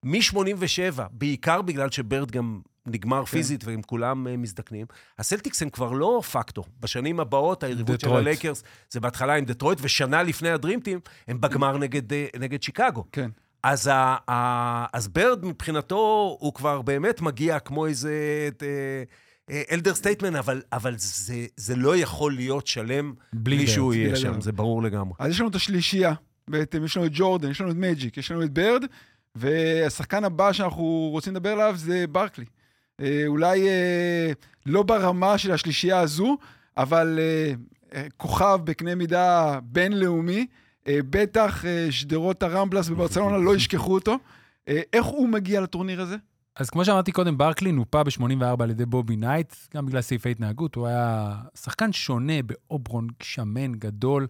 מ-87, 0.05 1.03
בעיקר 1.11 1.63
בגלל 1.63 1.91
שברד 1.91 2.31
גם 2.31 2.61
נגמר 2.87 3.25
כן. 3.25 3.31
פיזית 3.31 3.65
והם 3.65 3.83
כולם 3.83 4.27
אה, 4.27 4.37
מזדקנים, 4.37 4.87
הסלטיקס 5.19 5.63
הם 5.63 5.71
כבר 5.71 5.93
לא 5.93 6.21
פקטור. 6.33 6.65
בשנים 6.81 7.21
הבאות, 7.21 7.63
היריבות 7.63 8.01
של. 8.01 8.13
הלייקרס 8.13 8.63
זה 8.91 9.01
בהתחלה 9.01 9.35
עם 9.35 9.45
דטרויט, 9.45 9.79
ושנה 9.83 10.23
לפני 10.23 10.51
ה 10.51 10.55
Dream 10.55 10.78
Team, 10.78 11.01
הם 11.29 11.41
בגמר 11.41 11.79
נגד, 11.79 12.13
אה, 12.13 12.27
נגד 12.39 12.63
שיקגו. 12.63 13.05
כן. 13.13 13.31
אז, 13.63 13.87
ה, 13.87 14.17
ה, 14.31 14.87
אז 14.93 15.09
ברד 15.09 15.45
מבחינתו, 15.45 16.37
הוא 16.41 16.55
כבר 16.55 16.83
באמת 16.83 17.21
מגיע 17.21 17.59
כמו 17.59 17.87
איזה 17.87 18.49
elder 19.73 19.95
statesman, 19.95 20.37
אבל, 20.37 20.63
אבל 20.73 20.95
זה, 20.99 21.47
זה 21.57 21.77
לא 21.77 21.97
יכול 21.97 22.33
להיות 22.35 22.67
שלם 22.67 23.15
בלי 23.33 23.57
בלי 23.57 23.67
שהוא. 23.67 23.95
יהיה 23.95 24.17
שם. 24.17 24.41
זה 24.41 24.53
ברור 24.53 24.83
לגמרי. 24.83 25.15
אז 25.19 25.31
יש 25.31 25.41
לנו 25.41 25.49
את 25.49 25.55
השלישייה, 25.55 26.15
בעצם 26.49 26.85
יש 26.85 26.97
לנו 26.97 27.07
את 27.07 27.13
ג'ורדן, 27.15 27.51
יש 27.51 27.61
לנו 27.61 27.71
את 27.71 27.77
מג'יק, 27.77 28.17
יש 28.17 28.31
לנו 28.31 28.43
את 28.43 28.51
ברד, 28.51 28.85
והשחקן 29.35 30.25
הבא 30.25 30.53
שאנחנו 30.53 31.09
רוצים 31.13 31.35
לדבר 31.35 31.53
עליו 31.53 31.75
זה 31.77 32.07
ברקלי. 32.07 32.45
אה, 33.01 33.23
אולי 33.27 33.69
אה, 33.69 34.33
לא 34.67 34.83
ברמה 34.83 35.39
של 35.39 35.53
השלישייה 35.53 36.01
הזו, 36.01 36.37
אבל 36.77 37.19
אה, 37.19 37.53
אה, 37.95 38.07
כוכב 38.17 38.61
בקנה 38.65 38.95
מידה 38.95 39.59
בינלאומי, 39.63 40.47
אה, 40.89 40.99
בטח 41.11 41.65
אה, 41.65 41.87
שדרות 41.91 42.43
הרמבלס 42.43 42.89
בברצלונה 42.89 43.39
לא 43.39 43.57
ישכחו 43.57 43.95
אותו. 43.95 44.19
אה, 44.69 44.81
איך 44.93 45.07
הוא 45.07 45.29
מגיע 45.29 45.61
לטורניר 45.61 46.01
הזה? 46.01 46.17
אז 46.57 46.71
כמו 46.71 46.85
שאמרתי 46.85 47.13
קודם, 47.13 47.39
ברקלי 47.39 47.73
נופה 47.73 48.05
ב-84 48.05 48.63
על 48.63 48.71
ידי 48.71 48.87
בובי 48.87 49.17
נייט, 49.17 49.55
גם 49.75 49.87
בגלל 49.87 50.01
סעיפי 50.01 50.31
התנהגות, 50.31 50.75
הוא 50.75 50.87
היה 50.87 51.35
שחקן 51.55 51.93
שונה 51.93 52.43
באוברון, 52.43 53.09
שמן, 53.23 53.73
גדול, 53.73 54.27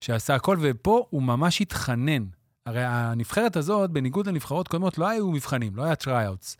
שעשה 0.00 0.34
הכל, 0.34 0.56
ופה 0.60 1.06
הוא 1.10 1.22
ממש 1.22 1.60
התחנן. 1.60 2.24
הרי 2.66 2.84
הנבחרת 2.84 3.56
הזאת, 3.56 3.90
בניגוד 3.90 4.26
לנבחרות 4.26 4.68
קודמות, 4.68 4.98
לא 4.98 5.08
היו 5.08 5.30
מבחנים, 5.30 5.76
לא 5.76 5.82
היה 5.82 5.94
tryouts. 5.94 6.56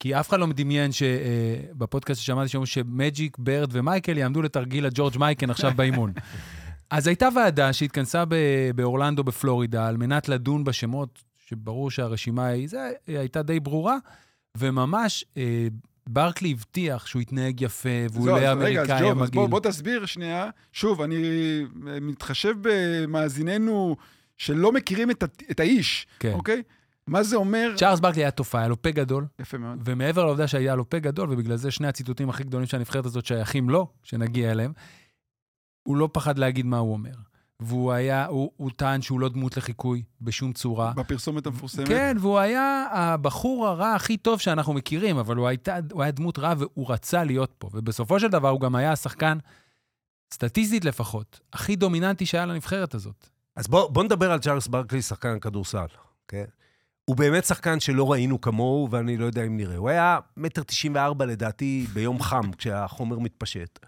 כי 0.00 0.14
אף 0.14 0.28
אחד 0.28 0.40
לא 0.40 0.46
מדמיין 0.46 0.90
שבפודקאסט 0.92 2.20
ששמעתי 2.20 2.48
שאומרים 2.48 2.66
שמג'יק, 2.66 3.36
ברד 3.38 3.68
ומייקל 3.72 4.18
יעמדו 4.18 4.42
לתרגיל 4.42 4.86
הג'ורג' 4.86 5.18
מייקן 5.18 5.50
עכשיו 5.50 5.72
באימון. 5.76 6.12
אז 6.90 7.06
הייתה 7.06 7.28
ועדה 7.36 7.72
שהתכנסה 7.72 8.24
ב- 8.24 8.70
באורלנדו 8.74 9.24
בפלורידה 9.24 9.88
על 9.88 9.96
מנת 9.96 10.28
לדון 10.28 10.64
בשמות, 10.64 11.22
שברור 11.48 11.90
שהרשימה 11.90 12.46
היא, 12.46 12.68
זה 12.68 12.90
הייתה 13.06 13.42
די 13.42 13.60
ברורה, 13.60 13.96
וממש 14.58 15.24
אה, 15.36 15.68
ברקלי 16.06 16.50
הבטיח 16.50 17.06
שהוא 17.06 17.22
יתנהג 17.22 17.60
יפה, 17.60 17.88
והוא 18.12 18.30
רגע, 18.30 18.50
אז 18.52 18.58
אמריקאי 18.58 19.00
ג'וב, 19.00 19.10
אז 19.10 19.16
המגעיל. 19.16 19.30
בוא, 19.34 19.46
בוא 19.46 19.60
תסביר 19.60 20.06
שנייה. 20.06 20.50
שוב, 20.72 21.02
אני 21.02 21.16
אה, 21.86 22.00
מתחשב 22.00 22.54
במאזיננו 22.60 23.96
שלא 24.38 24.72
מכירים 24.72 25.10
את, 25.10 25.24
את 25.50 25.60
האיש, 25.60 26.06
כן. 26.18 26.32
אוקיי? 26.32 26.62
מה 27.10 27.22
זה 27.22 27.36
אומר? 27.36 27.74
צ'ארלס 27.76 28.00
ברקלי 28.00 28.22
היה 28.22 28.30
תופעה, 28.30 28.60
היה 28.60 28.68
לו 28.68 28.82
פה 28.82 28.90
גדול, 28.90 29.26
יפה 29.38 29.58
מאוד. 29.58 29.78
ומעבר 29.84 30.24
לעובדה 30.24 30.48
שהיה 30.48 30.74
לו 30.74 30.90
פה 30.90 30.98
גדול, 30.98 31.32
ובגלל 31.32 31.56
זה 31.56 31.70
שני 31.70 31.88
הציטוטים 31.88 32.30
הכי 32.30 32.44
גדולים 32.44 32.66
של 32.66 32.76
הנבחרת 32.76 33.06
הזאת 33.06 33.26
שייכים 33.26 33.70
לו, 33.70 33.86
שנגיע 34.02 34.50
אליהם, 34.50 34.72
הוא 35.82 35.96
לא 35.96 36.08
פחד 36.12 36.38
להגיד 36.38 36.66
מה 36.66 36.78
הוא 36.78 36.92
אומר. 36.92 37.14
והוא 37.60 37.92
היה, 37.92 38.26
הוא, 38.26 38.50
הוא 38.56 38.70
טען 38.76 39.02
שהוא 39.02 39.20
לא 39.20 39.28
דמות 39.28 39.56
לחיקוי 39.56 40.02
בשום 40.20 40.52
צורה. 40.52 40.92
בפרסומת 40.92 41.46
המפורסמת. 41.46 41.88
כן, 41.88 42.16
והוא 42.20 42.38
היה 42.38 42.86
הבחור 42.92 43.66
הרע 43.66 43.94
הכי 43.94 44.16
טוב 44.16 44.40
שאנחנו 44.40 44.72
מכירים, 44.72 45.16
אבל 45.16 45.36
הוא, 45.36 45.48
הייתה, 45.48 45.78
הוא 45.92 46.02
היה 46.02 46.12
דמות 46.12 46.38
רע 46.38 46.54
והוא 46.58 46.92
רצה 46.92 47.24
להיות 47.24 47.54
פה. 47.58 47.70
ובסופו 47.72 48.20
של 48.20 48.28
דבר 48.28 48.48
הוא 48.48 48.60
גם 48.60 48.74
היה 48.74 48.92
השחקן, 48.92 49.38
סטטיסטית 50.34 50.84
לפחות, 50.84 51.40
הכי 51.52 51.76
דומיננטי 51.76 52.26
שהיה 52.26 52.46
לנבחרת 52.46 52.94
הזאת. 52.94 53.28
אז 53.56 53.68
בוא, 53.68 53.90
בוא 53.90 54.04
נדבר 54.04 54.32
על 54.32 54.38
צ'ארלס 54.38 54.66
ברקלי, 54.66 55.02
שחקן 55.02 55.38
כדורסל, 55.38 55.86
כן? 56.28 56.44
הוא 57.10 57.16
באמת 57.16 57.44
שחקן 57.44 57.80
שלא 57.80 58.12
ראינו 58.12 58.40
כמוהו, 58.40 58.88
ואני 58.90 59.16
לא 59.16 59.24
יודע 59.24 59.44
אם 59.46 59.56
נראה. 59.56 59.76
הוא 59.76 59.88
היה 59.88 60.18
מטר 60.36 60.62
תשעים 60.62 60.94
וארבע 60.94 61.26
לדעתי 61.26 61.86
ביום 61.92 62.22
חם, 62.22 62.52
כשהחומר 62.58 63.18
מתפשט. 63.18 63.78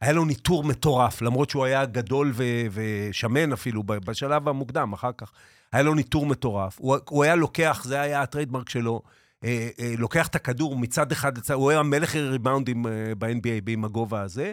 היה 0.00 0.12
לו 0.12 0.24
ניתור 0.24 0.64
מטורף, 0.64 1.22
למרות 1.22 1.50
שהוא 1.50 1.64
היה 1.64 1.84
גדול 1.84 2.32
ו- 2.34 2.66
ושמן 2.72 3.52
אפילו 3.52 3.82
בשלב 3.82 4.48
המוקדם, 4.48 4.92
אחר 4.92 5.10
כך. 5.16 5.32
היה 5.72 5.82
לו 5.82 5.94
ניתור 5.94 6.26
מטורף. 6.26 6.78
הוא, 6.80 6.96
הוא 7.08 7.24
היה 7.24 7.34
לוקח, 7.34 7.84
זה 7.84 8.00
היה 8.00 8.22
ה 8.22 8.27
trademark 8.27 8.68
שלו, 8.68 9.02
אה, 9.44 9.68
אה, 9.80 9.94
לוקח 9.98 10.26
את 10.26 10.34
הכדור 10.34 10.76
מצד 10.76 11.12
אחד 11.12 11.38
לצד, 11.38 11.54
הוא 11.54 11.70
היה 11.70 11.82
מלך 11.82 12.16
ריבאונדים 12.16 12.86
אה, 12.86 12.92
ב-NBA 13.18 13.68
עם 13.70 13.84
הגובה 13.84 14.20
הזה, 14.20 14.52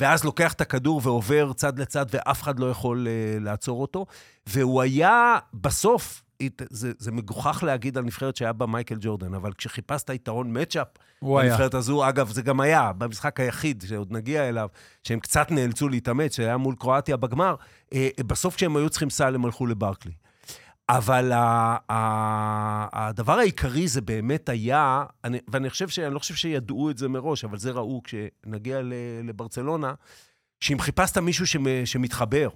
ואז 0.00 0.24
לוקח 0.24 0.52
את 0.52 0.60
הכדור 0.60 1.00
ועובר 1.04 1.52
צד 1.52 1.78
לצד, 1.78 2.06
ואף 2.10 2.42
אחד 2.42 2.58
לא 2.58 2.70
יכול 2.70 3.08
אה, 3.08 3.38
לעצור 3.40 3.82
אותו. 3.82 4.06
והוא 4.46 4.82
היה, 4.82 5.38
בסוף, 5.54 6.22
זה, 6.70 6.92
זה 6.98 7.12
מגוחך 7.12 7.62
להגיד 7.66 7.98
על 7.98 8.04
נבחרת 8.04 8.36
שהיה 8.36 8.52
בה 8.52 8.66
מייקל 8.66 8.96
ג'ורדן, 9.00 9.34
אבל 9.34 9.52
כשחיפשת 9.52 10.10
יתרון 10.10 10.60
מצ'אפ. 10.62 10.86
בנבחרת 11.48 11.74
הזו, 11.74 12.08
אגב, 12.08 12.30
זה 12.30 12.42
גם 12.42 12.60
היה, 12.60 12.92
במשחק 12.92 13.40
היחיד 13.40 13.84
שעוד 13.88 14.12
נגיע 14.12 14.48
אליו, 14.48 14.68
שהם 15.02 15.20
קצת 15.20 15.50
נאלצו 15.50 15.88
להתאמץ, 15.88 16.36
שהיה 16.36 16.56
מול 16.56 16.74
קרואטיה 16.78 17.16
בגמר, 17.16 17.54
אה, 17.94 18.08
בסוף 18.26 18.56
כשהם 18.56 18.76
היו 18.76 18.90
צריכים 18.90 19.10
סל, 19.10 19.34
הם 19.34 19.44
הלכו 19.44 19.66
לברקלי. 19.66 20.12
אבל 20.88 21.32
ה- 21.32 21.76
ה- 21.90 23.08
הדבר 23.08 23.38
העיקרי 23.38 23.88
זה 23.88 24.00
באמת 24.00 24.48
היה, 24.48 25.04
אני, 25.24 25.38
ואני 25.48 25.70
חושב 25.70 25.88
ש, 25.88 25.98
אני 25.98 26.14
לא 26.14 26.18
חושב 26.18 26.34
שידעו 26.34 26.90
את 26.90 26.98
זה 26.98 27.08
מראש, 27.08 27.44
אבל 27.44 27.58
זה 27.58 27.70
ראו 27.70 28.02
כשנגיע 28.04 28.80
לברצלונה, 29.24 29.94
שאם 30.60 30.80
חיפשת 30.80 31.18
מישהו 31.18 31.46
שמ, 31.46 31.86
שמתחבר, 31.86 32.48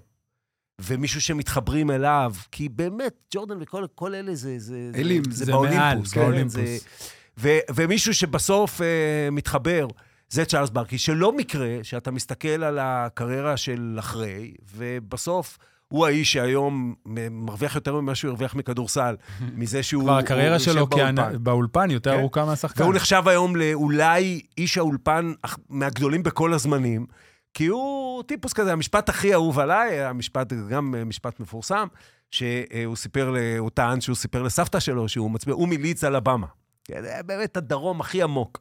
ומישהו 0.81 1.21
שמתחברים 1.21 1.91
אליו, 1.91 2.33
כי 2.53 2.69
באמת, 2.69 3.13
ג'ורדן 3.35 3.57
וכל 3.61 3.85
כל 3.95 4.15
אלה 4.15 4.35
זה, 4.35 4.59
זה, 4.59 4.91
אלים, 4.95 5.23
זה, 5.31 5.45
זה 5.45 5.53
באולימפוס. 5.53 5.79
מעל, 5.79 5.99
כן, 6.13 6.21
באולימפוס. 6.21 6.55
זה, 6.55 6.79
ו, 7.39 7.49
ומישהו 7.75 8.15
שבסוף 8.15 8.81
אה, 8.81 9.29
מתחבר, 9.33 9.87
זה 10.29 10.45
צ'ארלס 10.45 10.71
ברקי, 10.71 10.99
שלא 10.99 11.37
מקרה 11.37 11.79
שאתה 11.83 12.11
מסתכל 12.11 12.49
על 12.49 12.79
הקריירה 12.81 13.57
של 13.57 13.97
אחרי, 13.99 14.55
ובסוף 14.75 15.59
הוא 15.89 16.07
האיש 16.07 16.33
שהיום 16.33 16.95
מרוויח 17.31 17.75
יותר 17.75 18.01
ממה 18.01 18.15
שהוא 18.15 18.29
הרוויח 18.29 18.55
מכדורסל, 18.55 19.17
מזה 19.59 19.83
שהוא 19.83 20.03
כבר 20.03 20.19
הקריירה 20.19 20.59
שלו 20.59 20.87
באולפן. 20.87 21.33
באולפן 21.41 21.91
יותר 21.91 22.13
כן. 22.13 22.19
ארוכה 22.19 22.45
מהשחקן. 22.45 22.83
והוא 22.83 22.95
נחשב 22.95 23.23
היום 23.27 23.57
לאולי 23.57 24.41
איש 24.59 24.79
האולפן 24.79 25.33
מהגדולים 25.69 26.23
בכל 26.23 26.55
הזמנים, 26.55 27.07
כי 27.55 27.67
הוא 27.67 28.23
טיפוס 28.23 28.53
כזה, 28.53 28.73
המשפט 28.73 29.09
הכי 29.09 29.33
אהוב 29.35 29.59
עליי, 29.59 30.05
המשפט, 30.05 30.53
גם 30.53 30.95
אה, 30.95 31.05
משפט 31.05 31.41
מפורסם, 31.41 31.87
שהוא 32.31 32.97
סיפר, 32.97 33.31
ל- 33.31 33.57
הוא 33.59 33.71
טען 33.71 34.01
שהוא 34.01 34.17
סיפר 34.17 34.43
לסבתא 34.43 34.81
שלו 34.81 35.09
שהוא 35.09 35.31
מצביע, 35.31 35.55
הוא 35.55 35.69
מליץ 35.69 36.05
על 36.05 36.17
הבמה. 36.17 36.47
כן, 36.85 37.03
זה 37.03 37.21
באמת 37.27 37.57
הדרום 37.57 38.01
הכי 38.01 38.23
עמוק. 38.23 38.59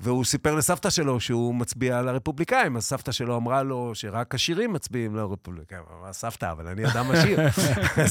והוא 0.00 0.24
סיפר 0.24 0.54
לסבתא 0.54 0.90
שלו 0.90 1.20
שהוא 1.20 1.54
מצביע 1.54 2.02
לרפובליקאים, 2.02 2.76
אז 2.76 2.84
סבתא 2.84 3.12
שלו 3.12 3.36
אמרה 3.36 3.62
לו 3.62 3.90
שרק 3.94 4.34
עשירים 4.34 4.72
מצביעים 4.72 5.16
לרפובליקאים. 5.16 5.80
הוא 5.90 5.98
אמר, 6.02 6.12
סבתא, 6.12 6.52
אבל 6.52 6.66
אני 6.66 6.86
אדם 6.86 7.10
עשיר. 7.10 7.40
אה, 7.98 8.06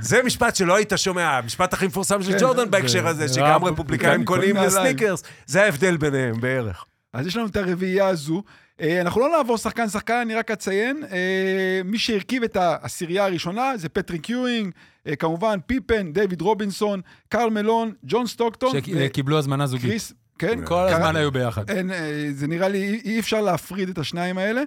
זה 0.00 0.22
משפט 0.22 0.56
שלא 0.56 0.76
היית 0.76 0.92
שומע, 0.96 1.30
המשפט 1.38 1.72
הכי 1.72 1.86
מפורסם 1.86 2.22
של 2.22 2.32
כן, 2.32 2.38
ג'ורדן 2.40 2.70
בהקשר 2.70 3.06
הזה, 3.06 3.26
זה 3.26 3.34
שגם 3.34 3.64
רפובליקאים 3.64 4.24
קונים 4.24 4.54
קונים 4.54 4.56
נעליים. 4.56 4.70
סניקרס, 4.96 5.22
זה 5.46 5.62
ההבדל 5.64 5.96
ביניהם 5.96 6.40
בערך. 6.40 6.84
אז 7.12 7.26
יש 7.26 7.36
לנו 7.36 7.46
את 7.46 7.56
הרביעייה 7.56 8.06
הזו. 8.08 8.42
אה, 8.80 9.00
אנחנו 9.00 9.20
לא 9.20 9.36
נעבור 9.36 9.56
שחקן-שחקן, 9.58 10.14
אני 10.14 10.34
רק 10.34 10.50
אציין. 10.50 11.02
אה, 11.12 11.80
מי 11.84 11.98
שהרכיב 11.98 12.42
את 12.42 12.56
העשירייה 12.56 13.24
הראשונה 13.24 13.72
זה 13.76 13.88
פטריק 13.88 14.30
יואינג, 14.30 14.72
אה, 15.06 15.16
כמובן 15.16 15.58
פיפן, 15.66 16.12
דיוויד 16.12 16.40
רובינסון, 16.40 17.00
קרל 17.28 17.50
מלון, 17.50 17.92
ג'ון 18.04 18.26
סטוקטון, 18.26 18.72
שקיבלו 19.06 19.38
הזמנה 19.38 19.66
זוגית. 19.66 19.90
קריס, 19.90 20.12
כן, 20.38 20.64
כל 20.64 20.88
הזמן 20.88 21.16
היו 21.16 21.30
ביחד. 21.32 21.70
אין, 21.70 21.90
זה 22.32 22.46
נראה 22.46 22.68
לי, 22.68 23.00
אי- 23.04 23.20
אפשר 23.20 23.40
להפריד 23.40 23.88
את 23.88 23.98
השניים 23.98 24.38
האלה. 24.38 24.62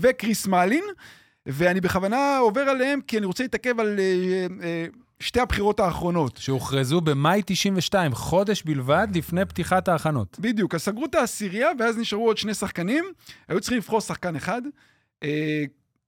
וקריס 0.00 0.46
מאלין, 0.46 0.84
ואני 1.46 1.80
בכוונה 1.80 2.38
עובר 2.38 2.60
עליהם, 2.60 3.00
כי 3.06 3.18
אני 3.18 3.26
רוצה 3.26 3.44
להתעכב 3.44 3.80
על 3.80 3.98
שתי 5.22 5.40
הבחירות 5.40 5.80
האחרונות. 5.80 6.36
שהוכרזו 6.36 7.00
במאי 7.00 7.42
92, 7.46 8.14
חודש 8.14 8.62
בלבד 8.62 9.08
לפני 9.14 9.44
פתיחת 9.44 9.88
ההכנות. 9.88 10.36
בדיוק, 10.40 10.74
אז 10.74 10.82
סגרו 10.82 11.04
את 11.04 11.14
העשירייה, 11.14 11.68
ואז 11.78 11.98
נשארו 11.98 12.26
עוד 12.26 12.36
שני 12.36 12.54
שחקנים. 12.54 13.04
היו 13.48 13.60
צריכים 13.60 13.78
לבחור 13.78 14.00
שחקן 14.00 14.36
אחד. 14.36 14.62
אה, 15.22 15.64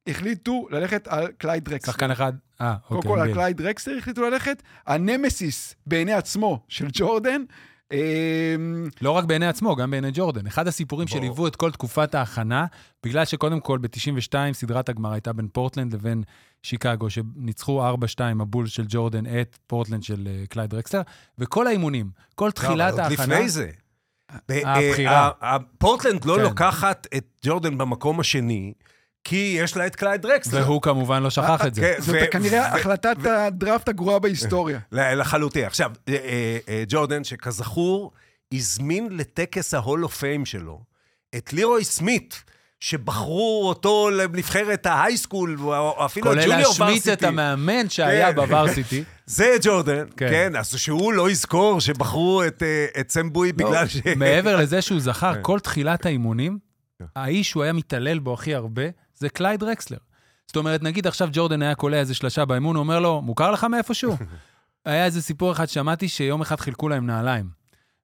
החליטו 0.07 0.67
ללכת 0.71 1.09
על 1.09 1.27
קלייד 1.39 1.65
דרקסלר. 1.65 1.93
שחקן 1.93 2.11
אחד, 2.11 2.33
אה, 2.61 2.75
קודם 2.89 2.97
אוקיי. 2.97 3.11
כל 3.11 3.21
על. 3.21 3.35
קלייד 3.35 3.57
דרקסלר 3.57 3.99
החליטו 3.99 4.23
ללכת. 4.23 4.63
הנמסיס 4.87 5.75
בעיני 5.87 6.13
עצמו 6.13 6.61
של 6.69 6.87
ג'ורדן. 6.93 7.43
אה, 7.93 8.57
לא 9.03 9.11
רק 9.11 9.25
בעיני 9.25 9.47
עצמו, 9.47 9.77
גם 9.77 9.91
בעיני 9.91 10.11
ג'ורדן. 10.15 10.47
אחד 10.47 10.69
הסיפורים. 10.69 11.09
שליוו 11.09 11.47
את 11.47 11.57
כל 11.57 11.71
תקופת 11.71 12.15
ההכנה, 12.15 12.67
בגלל 13.07 13.25
שקודם 13.25 13.61
כל 13.61 13.79
ב-92 13.79 14.35
סדרת 14.53 14.89
הגמר 14.89 15.13
הייתה 15.13 15.33
בין 15.33 15.49
פורטלנד 15.53 15.93
לבין 15.93 16.23
שיקגו, 16.65 17.11
שניצחו 17.11 17.83
4-2 17.95 17.97
הבולס 18.41 18.67
של 18.67 18.85
ג'ורדן 18.89 19.41
את 19.41 19.59
פורטלנד 19.67 20.03
של 20.03 20.29
אה, 20.31 20.47
קלייד 20.47 20.71
דרקסלר, 20.71 21.03
וכל 21.39 21.67
האימונים, 21.67 22.11
כל 22.35 22.51
תחילת 22.51 22.79
לא, 22.79 22.85
עוד 22.91 23.01
ההכנה... 23.01 23.35
לפני 23.35 23.49
זה. 23.49 23.71
הבחירה. 24.49 25.31
אה, 25.43 25.51
אה, 25.53 25.57
פורטלנד 25.79 26.25
לא 26.25 26.37
כן. 26.37 26.43
לוקחת 26.43 27.07
את 27.17 27.25
ג'ורדן 27.45 27.79
במקום 27.79 28.21
השני, 28.21 28.73
כי 29.25 29.57
יש 29.59 29.77
לה 29.77 29.87
את 29.87 29.97
קלייד 29.97 30.23
דרקסלר. 30.23 30.63
והוא 30.67 30.83
כמובן 30.83 31.23
לא 31.23 31.31
שכח 31.31 31.67
את 31.67 31.75
זה. 31.75 31.81
כן, 31.81 31.95
זאת 31.99 32.17
כנראה 32.31 32.75
החלטת 32.75 33.17
הדראפט 33.25 33.89
הגרועה 33.89 34.19
בהיסטוריה. 34.19 34.79
ל- 34.93 35.21
לחלוטין. 35.21 35.65
עכשיו, 35.65 35.93
אה, 36.09 36.15
אה, 36.15 36.59
אה, 36.69 36.85
ג'ורדן, 36.89 37.25
שכזכור, 37.25 38.13
הזמין 38.55 39.09
לטקס 39.11 39.75
ה 39.75 39.81
Hall 39.81 40.05
of 40.05 40.17
Fame 40.17 40.47
שלו 40.47 40.81
את 41.37 41.53
לירוי 41.53 41.85
סמית, 41.85 42.45
שבחרו 42.81 43.69
אותו 43.69 44.11
לנבחרת 44.11 44.87
ה 44.87 44.93
high 44.93 45.16
school, 45.16 45.57
או 45.61 46.05
אפילו 46.05 46.27
כולל 46.27 46.39
ה 46.39 46.42
junior 46.42 46.61
varsity. 46.61 46.83
להשמיץ 46.83 47.09
את 47.09 47.23
המאמן 47.23 47.89
שהיה 47.89 48.33
כן. 48.33 48.37
ב 48.37 48.44
varsity. 48.44 49.05
זה 49.27 49.57
ג'ורדן, 49.63 50.05
כן. 50.17 50.29
כן, 50.31 50.57
אז 50.57 50.77
שהוא 50.77 51.13
לא 51.13 51.31
יזכור 51.31 51.81
שבחרו 51.81 52.45
את, 52.45 52.63
אה, 52.63 53.01
את 53.01 53.11
סם 53.11 53.25
בואי 53.25 53.53
בגלל 53.53 53.89
ש... 53.89 53.97
מעבר 54.17 54.57
לזה 54.57 54.83
שהוא 54.83 55.01
זכר 55.01 55.35
כן. 55.35 55.41
כל 55.43 55.61
תחילת 55.61 56.07
האימונים, 56.07 56.59
כן. 56.99 57.05
האיש 57.17 57.51
שהוא 57.51 57.63
היה 57.63 57.73
מתעלל 57.73 58.19
בו 58.19 58.35
הכי 58.35 58.55
הרבה, 58.55 58.83
זה 59.15 59.29
קלייד 59.29 59.63
דרקסלר. 59.63 59.99
זאת 60.47 60.57
אומרת, 60.57 60.83
נגיד 60.83 61.07
עכשיו 61.07 61.29
ג'ורדן 61.33 61.63
היה 61.63 61.75
קולע 61.75 61.99
איזה 61.99 62.15
שלושה 62.15 62.45
באימון, 62.45 62.77
הוא 62.77 62.83
אומר 62.83 63.01
לו, 63.01 63.23
מוכר 63.23 63.51
לך 63.51 63.65
מאיפשהו? 63.65 64.17
היה 64.85 65.05
איזה 65.05 65.23
סיפור 65.23 65.53
אחד 65.53 65.69
שמעתי 65.69 66.09
שיום 66.09 66.41
אחד 66.41 66.61
חילקו 66.61 66.89
להם 66.89 67.07
נעליים. 67.07 67.49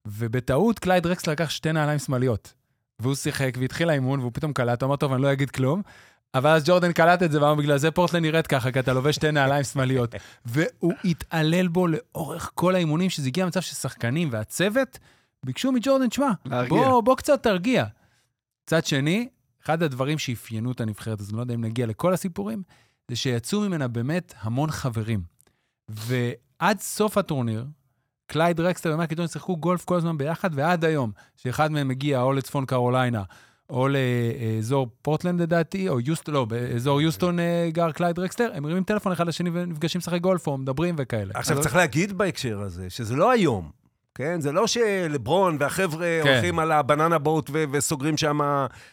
ובטעות 0.06 0.78
קלייד 0.78 1.06
דרקסלר 1.06 1.32
לקח 1.32 1.50
שתי 1.50 1.72
נעליים 1.72 1.98
שמאליות. 1.98 2.52
והוא 3.00 3.14
שיחק 3.14 3.56
והתחיל 3.58 3.90
האימון, 3.90 4.20
והוא 4.20 4.30
פתאום 4.34 4.52
קלט, 4.52 4.82
הוא 4.82 4.88
אמר, 4.88 4.96
טוב, 4.96 5.12
אני 5.12 5.22
לא 5.22 5.32
אגיד 5.32 5.50
כלום. 5.50 5.82
אבל 6.34 6.50
אז 6.50 6.62
ג'ורדן 6.64 6.92
קלט 6.92 7.22
את 7.22 7.32
זה, 7.32 7.42
ואמר, 7.42 7.54
בגלל 7.54 7.78
זה 7.78 7.90
פורטלנד 7.90 8.22
נראית 8.22 8.46
ככה, 8.46 8.72
כי 8.72 8.80
אתה 8.80 8.92
לובש 8.92 9.14
שתי 9.14 9.32
נעליים 9.32 9.64
שמאליות. 9.64 10.14
והוא 10.46 10.92
התעלל 11.04 11.68
בו 11.68 11.86
לאורך 11.86 12.50
כל 12.54 12.74
האימונים, 12.74 13.10
שזה 13.10 13.26
הגיע 13.26 13.44
למצב 13.44 13.60
ששחקנים 13.60 14.28
והצוות 14.32 14.98
ביקשו 15.46 15.72
מג'ורדן, 15.72 16.08
תשמע, 16.08 16.30
להרגיע. 16.44 16.68
בוא, 16.68 17.00
בוא 17.00 17.16
קצת 17.16 17.42
תרגיע. 17.42 17.84
מצד 18.66 18.86
שני, 18.86 19.28
אחד 19.64 19.82
הדברים 19.82 20.18
שאפיינו 20.18 20.72
את 20.72 20.80
הנבחרת, 20.80 21.20
אז 21.20 21.28
אני 21.28 21.36
לא 21.36 21.42
יודע 21.42 21.54
אם 21.54 21.64
נגיע 21.64 21.86
לכל 21.86 22.12
הסיפורים, 22.12 22.62
זה 23.08 23.16
שיצאו 23.16 23.60
ממנה 23.60 23.88
באמת 23.88 24.34
המון 24.40 24.70
חברים. 24.70 25.22
ועד 25.88 26.80
סוף 26.80 27.18
הטורניר, 27.18 27.64
קלייד 28.30 28.60
דרקסלר 28.60 28.90
ומייקל 28.94 29.14
ג'ורדן 29.14 29.28
שיחקו 29.32 29.56
גולף 29.56 29.84
כל 29.84 29.96
הזמן 29.96 30.18
ביחד, 30.18 30.50
ועד 30.52 30.84
היום, 30.84 31.10
שאחד 31.36 31.72
מהם 31.72 31.88
מגיע 31.88 32.20
או 32.22 32.32
לצפון 32.32 32.66
קרוליינה, 32.66 33.22
או 33.70 33.88
לאזור 33.88 34.88
פורטלנד 35.02 35.40
לדעתי, 35.40 35.88
או 35.88 36.00
יוסטון, 36.00 36.34
לא, 36.34 36.44
באזור 36.44 37.00
יוסטון 37.00 37.38
אה, 37.38 37.68
גר 37.72 37.92
קלייד 37.92 38.18
דרקסלר, 38.18 38.50
הם 38.54 38.62
מרימים 38.62 38.84
טלפון 38.84 39.12
אחד 39.12 39.26
לשני 39.26 39.50
ונפגשים 39.52 39.98
לשחק 39.98 40.20
גולף, 40.20 40.46
או 40.46 40.58
מדברים 40.58 40.94
וכאלה. 40.98 41.32
עכשיו, 41.34 41.60
צריך 41.62 41.76
להגיד 41.76 42.18
בהקשר 42.18 42.60
הזה, 42.60 42.90
שזה 42.90 43.16
לא 43.16 43.30
היום, 43.30 43.70
כן? 44.14 44.40
זה 44.40 44.52
לא 44.52 44.66
שלברון 44.66 45.56
והחבר'ה 45.60 46.20
כן. 46.22 46.28
הולכים 46.28 46.58
על 46.58 46.72
ה 46.72 46.79
banana 46.79 47.18
boat 47.18 47.50
ו- 47.52 47.64
וסוגרים 47.72 48.16
שם 48.16 48.40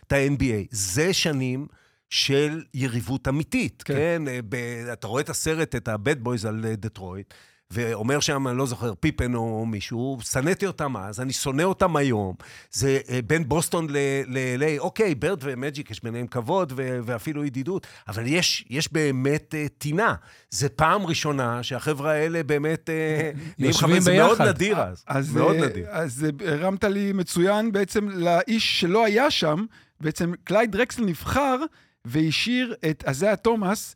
את 0.07 0.11
ה-NBA. 0.13 0.67
זה 0.71 1.13
שנים 1.13 1.67
של 2.09 2.63
יריבות 2.73 3.27
אמיתית, 3.27 3.83
כן. 3.85 3.93
כן? 3.93 4.27
אה, 4.27 4.39
ב- 4.49 4.55
אתה 4.93 5.07
רואה 5.07 5.21
את 5.21 5.29
הסרט, 5.29 5.75
את 5.75 5.87
ה-Bad 5.87 6.25
Boys 6.27 6.47
על 6.47 6.65
אה, 6.65 6.75
דטרויט, 6.75 7.33
ואומר 7.71 8.19
שם, 8.19 8.47
אני 8.47 8.57
לא 8.57 8.65
זוכר, 8.65 8.93
פיפן 8.99 9.35
או 9.35 9.65
מישהו, 9.65 10.17
שנאתי 10.21 10.67
אותם 10.67 10.97
אז, 10.97 11.19
אני 11.19 11.33
שונא 11.33 11.61
אותם 11.61 11.95
היום. 11.95 12.35
זה 12.71 12.99
אה, 13.09 13.19
בין 13.27 13.49
בוסטון 13.49 13.87
ל-LA, 13.89 14.79
אוקיי, 14.79 15.15
ברד 15.15 15.39
ומג'יק, 15.41 15.91
יש 15.91 16.03
ביניהם 16.03 16.27
כבוד 16.27 16.73
ו- 16.75 16.99
ואפילו 17.05 17.45
ידידות, 17.45 17.87
אבל 18.07 18.23
יש, 18.27 18.65
יש 18.69 18.93
באמת 18.93 19.55
אה, 19.55 19.65
טינה. 19.77 20.15
זה 20.49 20.69
פעם 20.69 21.05
ראשונה 21.05 21.63
שהחבר'ה 21.63 22.11
האלה 22.11 22.43
באמת 22.43 22.89
אה, 22.89 22.95
נהיים 23.33 23.43
יושבים 23.59 23.89
חברים, 23.89 24.01
זה 24.01 24.17
מאוד 24.17 24.37
ביחד. 24.37 24.47
נדיר 24.47 24.81
אז. 24.81 25.03
אז, 25.07 25.33
מאוד 25.33 25.55
נדיר. 25.55 25.87
אז 25.89 26.25
הרמת 26.45 26.83
לי 26.83 27.13
מצוין 27.13 27.71
בעצם 27.71 28.09
לאיש 28.09 28.79
שלא 28.81 29.05
היה 29.05 29.31
שם, 29.31 29.65
בעצם 30.01 30.33
קלייד 30.43 30.71
דרקסלר 30.71 31.05
נבחר 31.05 31.57
והשאיר 32.05 32.75
את 32.89 33.03
אייזיה 33.07 33.35
תומאס, 33.35 33.95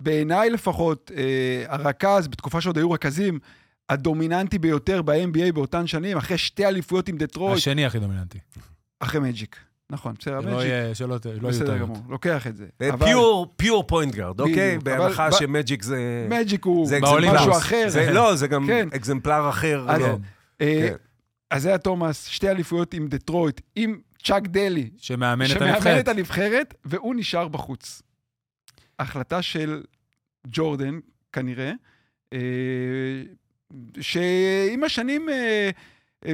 שבעיניי 0.00 0.50
לפחות, 0.50 1.10
אה, 1.16 1.64
הרכז, 1.68 2.28
בתקופה 2.28 2.60
שעוד 2.60 2.76
היו 2.76 2.90
רכזים, 2.90 3.38
הדומיננטי 3.88 4.58
ביותר 4.58 5.02
ב-NBA 5.02 5.52
באותן 5.54 5.86
שנים, 5.86 6.16
אחרי 6.16 6.38
שתי 6.38 6.66
אליפויות 6.66 7.08
עם 7.08 7.16
דטרויט, 7.16 7.56
השני 7.56 7.86
הכי 7.86 7.98
דומיננטי. 7.98 8.38
אחרי 9.00 9.20
מג'יק. 9.20 9.56
נכון, 9.90 10.14
בסדר, 10.18 10.40
לא 10.40 10.56
מג'יק. 10.56 10.68
יהיה, 10.68 10.94
שלא 10.94 11.08
לא 11.08 11.30
יהיו 11.30 11.40
בסדר 11.48 11.66
טעויות. 11.66 11.82
גמור, 11.88 11.98
לוקח 12.08 12.46
את 12.46 12.56
זה. 12.56 12.66
פיור, 13.04 13.52
פיור 13.56 13.82
פוינט 13.86 14.14
גארד, 14.14 14.40
אוקיי? 14.40 14.78
בהנחה 14.78 15.32
שמג'יק 15.32 15.82
זה... 15.82 16.26
מג'יק 16.30 16.64
הוא 16.64 16.86
זה. 16.86 16.98
משהו 17.32 17.52
אחר. 17.52 17.84
זה, 17.88 18.10
לא, 18.12 18.34
זה 18.36 18.46
גם 18.46 18.66
כן. 18.66 18.88
אקזמפלר 18.94 19.48
אחר. 19.48 19.84
אז- 19.88 20.00
לא. 20.00 20.18
אה, 20.60 20.86
כן. 20.88 20.94
אז 21.50 21.66
היה 21.66 21.78
תומאס, 21.78 22.26
שתי 22.26 22.48
אליפויות 22.50 22.94
עם 22.94 23.08
דטרויט, 23.08 23.60
עם 23.76 23.98
צ'אק 24.24 24.46
דלי, 24.46 24.90
שמאמן 24.96 25.44
את 25.44 25.50
שמאמן 25.50 25.68
הנבחרת. 25.68 26.02
את 26.04 26.08
הנבחרת, 26.08 26.74
והוא 26.84 27.14
נשאר 27.14 27.48
בחוץ. 27.48 28.02
החלטה 29.00 29.42
של 29.42 29.82
ג'ורדן, 30.46 30.98
כנראה, 31.32 31.72
אה, 32.32 32.38
שעם 34.00 34.84
השנים... 34.84 35.28
אה, 35.28 35.70
אה, 36.26 36.32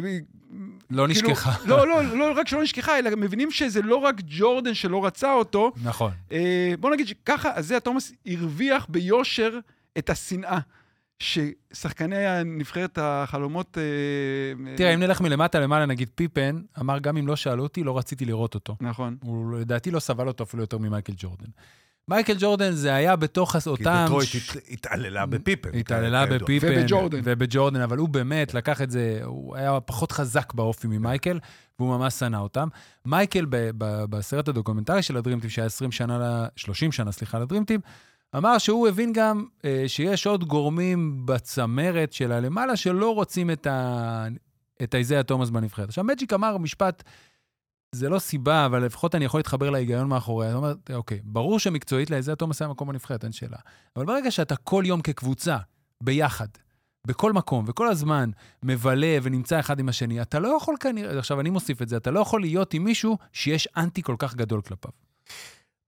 לא 0.90 1.06
כאילו- 1.06 1.06
נשכחה. 1.06 1.52
לא, 1.66 1.86
לא, 1.86 2.02
לא 2.04 2.32
רק 2.36 2.48
שלא 2.48 2.62
נשכחה, 2.62 2.98
אלא 2.98 3.10
מבינים 3.16 3.50
שזה 3.50 3.82
לא 3.82 3.96
רק 3.96 4.14
ג'ורדן 4.26 4.74
שלא 4.74 5.06
רצה 5.06 5.32
אותו. 5.32 5.72
נכון. 5.82 6.12
אה, 6.32 6.74
בוא 6.80 6.90
נגיד 6.90 7.06
שככה, 7.06 7.52
אז 7.54 7.66
זה 7.66 7.80
תומאס 7.80 8.12
הרוויח 8.26 8.86
ביושר 8.90 9.58
את 9.98 10.10
השנאה. 10.10 10.58
ששחקני 11.18 12.26
הנבחרת 12.26 12.98
החלומות... 13.02 13.78
אה, 13.78 14.76
תראה, 14.76 14.94
אם 14.94 15.00
נלך 15.00 15.20
מלמטה 15.20 15.60
למעלה, 15.60 15.86
נגיד 15.86 16.08
פיפן, 16.14 16.62
אמר, 16.80 16.98
גם 16.98 17.16
אם 17.16 17.26
לא 17.26 17.36
שאלו 17.36 17.62
אותי, 17.62 17.84
לא 17.84 17.98
רציתי 17.98 18.24
לראות 18.24 18.54
אותו. 18.54 18.76
נכון. 18.80 19.16
הוא 19.22 19.56
לדעתי 19.58 19.90
לא 19.90 20.00
סבל 20.00 20.28
אותו 20.28 20.44
אפילו 20.44 20.62
יותר 20.62 20.78
ממייקל 20.78 21.12
ג'ורדן. 21.16 21.48
מייקל 22.10 22.34
ג'ורדן 22.38 22.70
זה 22.72 22.94
היה 22.94 23.16
בתוך 23.16 23.56
כי 23.56 23.68
אותם... 23.68 24.02
דטרויט 24.06 24.28
ש- 24.28 24.50
הת- 24.50 24.62
התעללה 24.70 25.26
בפיפן. 25.26 25.70
התעללה. 25.78 26.26
בפיפן. 26.26 26.66
ובג'ורדן. 26.70 27.20
ובג'ורדן, 27.24 27.80
אבל 27.80 27.98
הוא 27.98 28.08
באמת 28.08 28.54
לקח 28.54 28.82
את 28.82 28.90
זה, 28.90 29.20
הוא 29.24 29.56
היה 29.56 29.80
פחות 29.80 30.12
חזק 30.12 30.54
באופי 30.54 30.86
ממייקל, 30.88 31.38
והוא 31.78 31.98
ממש 31.98 32.14
שנא 32.14 32.36
אותם. 32.36 32.68
מייקל, 33.06 33.44
ב- 33.50 33.70
ב- 33.78 34.04
בסרט 34.04 34.48
הדוקומנטרי 34.48 35.02
של 35.02 35.16
ה 35.16 35.20
Dream 35.20 35.35
Team, 35.35 35.50
שהיה 35.50 35.66
20 35.66 35.92
שנה, 35.92 36.18
ל- 36.18 36.46
30 36.56 36.92
שנה, 36.92 37.12
סליחה, 37.12 37.38
ל 37.38 37.42
Dream 37.42 37.61
Team, 37.61 37.80
אמר 38.36 38.58
שהוא 38.58 38.88
הבין 38.88 39.12
גם 39.12 39.44
אה, 39.64 39.84
שיש 39.86 40.26
עוד 40.26 40.44
גורמים 40.44 41.22
בצמרת 41.26 42.12
של 42.12 42.32
הלמעלה 42.32 42.76
שלא 42.76 43.14
רוצים 43.14 43.50
את, 43.50 43.66
ה... 43.66 44.26
את 44.82 44.94
איזיה 44.94 45.22
תומאס 45.22 45.50
בנבחרת. 45.50 45.88
עכשיו, 45.88 46.04
מג'יק 46.04 46.32
אמר 46.32 46.56
משפט, 46.58 47.02
זה 47.92 48.08
לא 48.08 48.18
סיבה, 48.18 48.66
אבל 48.66 48.84
לפחות 48.84 49.14
אני 49.14 49.24
יכול 49.24 49.38
להתחבר 49.38 49.70
להיגיון 49.70 50.08
מאחורי. 50.08 50.46
הוא 50.46 50.54
אומר, 50.54 50.74
אוקיי, 50.94 51.20
ברור 51.24 51.58
שמקצועית 51.58 52.10
לאיזיה 52.10 52.36
תומאס 52.36 52.62
היה 52.62 52.68
מקום 52.68 52.88
בנבחרת, 52.88 53.24
אין 53.24 53.32
שאלה. 53.32 53.56
אבל 53.96 54.04
ברגע 54.04 54.30
שאתה 54.30 54.56
כל 54.56 54.82
יום 54.86 55.00
כקבוצה, 55.00 55.56
ביחד, 56.02 56.48
בכל 57.06 57.32
מקום 57.32 57.64
וכל 57.68 57.88
הזמן 57.88 58.30
מבלה 58.62 59.18
ונמצא 59.22 59.60
אחד 59.60 59.80
עם 59.80 59.88
השני, 59.88 60.22
אתה 60.22 60.38
לא 60.38 60.56
יכול 60.56 60.76
כנראה, 60.80 61.18
עכשיו 61.18 61.40
אני 61.40 61.50
מוסיף 61.50 61.82
את 61.82 61.88
זה, 61.88 61.96
אתה 61.96 62.10
לא 62.10 62.20
יכול 62.20 62.40
להיות 62.40 62.74
עם 62.74 62.84
מישהו 62.84 63.18
שיש 63.32 63.68
אנטי 63.76 64.02
כל 64.02 64.16
כך 64.18 64.34
גדול 64.34 64.60
כלפיו. 64.60 64.90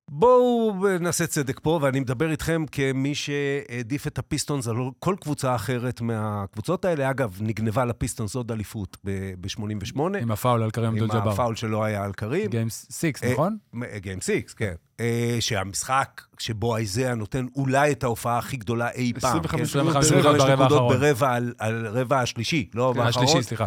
בואו 0.09 0.75
נעשה 1.01 1.27
צדק 1.27 1.61
פה, 1.63 1.79
ואני 1.83 2.01
מדבר 2.01 2.31
איתכם 2.31 2.65
כמי 2.73 3.15
שהעדיף 3.15 4.07
את 4.07 4.19
הפיסטונס 4.19 4.69
על 4.69 4.77
כל 4.99 5.15
קבוצה 5.21 5.55
אחרת 5.55 6.01
מהקבוצות 6.01 6.85
האלה. 6.85 7.11
אגב, 7.11 7.37
נגנבה 7.41 7.85
לפיסטונס 7.85 8.35
עוד 8.35 8.53
אליפות 8.53 8.97
ב-88. 9.05 10.01
עם 10.21 10.31
הפאול 10.31 10.63
על 10.63 10.71
קרים 10.71 10.89
עם 10.93 10.99
דו 10.99 11.09
ג'אבר. 11.09 11.31
הפאול 11.31 11.57
שלא 11.57 11.85
היה 11.85 12.05
על 12.05 12.13
קרים. 12.13 12.51
גיים 12.51 12.69
6, 12.71 13.05
אה, 13.23 13.33
נכון? 13.33 13.57
גיים 13.97 14.21
6, 14.21 14.31
כן. 14.57 14.73
אה, 15.01 15.37
שהמשחק 15.41 16.23
שבו 16.39 16.77
איזיה 16.77 17.15
נותן 17.15 17.47
אולי 17.57 17.93
את 17.93 18.05
ההופעה 18.05 18.39
הכי 18.39 18.57
גדולה 18.57 18.91
אי 18.91 19.13
פעם. 19.21 19.31
25 19.31 19.51
כן? 19.61 19.63
25 19.81 20.07
25 20.07 20.43
נקודות 20.43 20.69
ברבע 20.93 21.29
האחרון. 21.29 21.53
על- 21.59 21.87
רבע 21.87 22.21
השלישי, 22.21 22.71
לא 22.75 22.93
כן, 22.95 23.01
באחרון. 23.05 23.25
השלישי, 23.25 23.43
סליחה. 23.49 23.67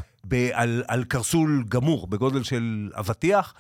על 0.88 1.04
קרסול 1.04 1.64
גמור, 1.70 2.08
בגודל 2.08 2.44
של 2.44 2.90
אבטיח. 2.94 3.54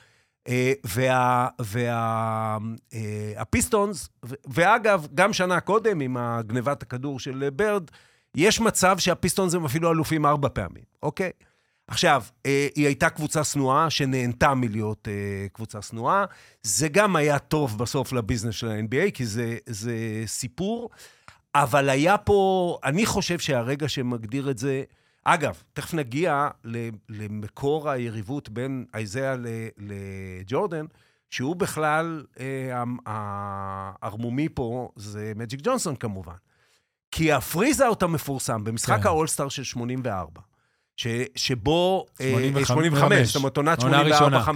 אה, 0.47 0.73
וה... 0.83 1.47
וה 1.59 2.57
אה, 2.93 3.33
הפיסטונס, 3.37 4.09
ו- 4.25 4.35
ואגב, 4.45 5.07
גם 5.13 5.33
שנה 5.33 5.59
קודם, 5.59 5.99
עם 5.99 6.17
הגנבת 6.17 6.81
הכדור 6.83 7.19
של 7.19 7.43
אה, 7.43 7.51
ברד, 7.51 7.83
יש 8.35 8.59
מצב 8.59 8.97
שהפיסטונס 8.97 9.53
הם 9.53 9.65
אפילו 9.65 9.91
אלופים 9.91 10.25
ארבע 10.25 10.49
פעמים, 10.53 10.83
אוקיי? 11.03 11.31
עכשיו, 11.87 12.23
אה, 12.45 12.67
היא 12.75 12.85
הייתה 12.85 13.09
קבוצה 13.09 13.43
שנואה 13.43 13.89
שנהנתה 13.89 14.53
מלהיות 14.53 15.07
אה, 15.07 15.47
קבוצה 15.53 15.81
שנואה. 15.81 16.25
זה 16.63 16.87
גם 16.87 17.15
היה 17.15 17.39
טוב 17.39 17.77
בסוף 17.77 18.13
לביזנס 18.13 18.55
של 18.55 18.67
ה-NBA, 18.67 19.11
כי 19.13 19.25
זה, 19.25 19.57
זה 19.65 19.95
סיפור. 20.25 20.89
אבל 21.55 21.89
היה 21.89 22.17
פה, 22.17 22.77
אני 22.83 23.05
חושב 23.05 23.39
שהרגע 23.39 23.89
שמגדיר 23.89 24.51
את 24.51 24.57
זה, 24.57 24.83
אגב, 25.25 25.63
תכף 25.73 25.93
נגיע 25.93 26.47
למקור 27.09 27.89
היריבות 27.89 28.49
בין 28.49 28.85
אייזאה 28.93 29.35
לג'ורדן, 29.77 30.85
שהוא 31.29 31.55
בכלל, 31.55 32.25
אה, 32.39 32.83
הערמומי 33.05 34.49
פה 34.53 34.89
זה 34.95 35.33
מג'יק 35.35 35.59
ג'ונסון 35.63 35.95
כמובן. 35.95 36.35
כי 37.11 37.31
הפריז 37.31 37.81
אאוט 37.81 38.03
המפורסם 38.03 38.63
במשחק 38.63 38.99
כן. 39.01 39.07
האולסטאר 39.07 39.49
של 39.49 39.63
84, 39.63 40.41
ש, 40.95 41.07
שבו... 41.35 42.05
אה, 42.21 42.31
85, 42.31 42.67
85, 42.67 43.27
זאת 43.27 43.35
אומרת, 43.35 43.57
עונת 43.57 43.79
העונה 43.79 43.99
הראשונה, 43.99 44.45
84-5. 44.45 44.49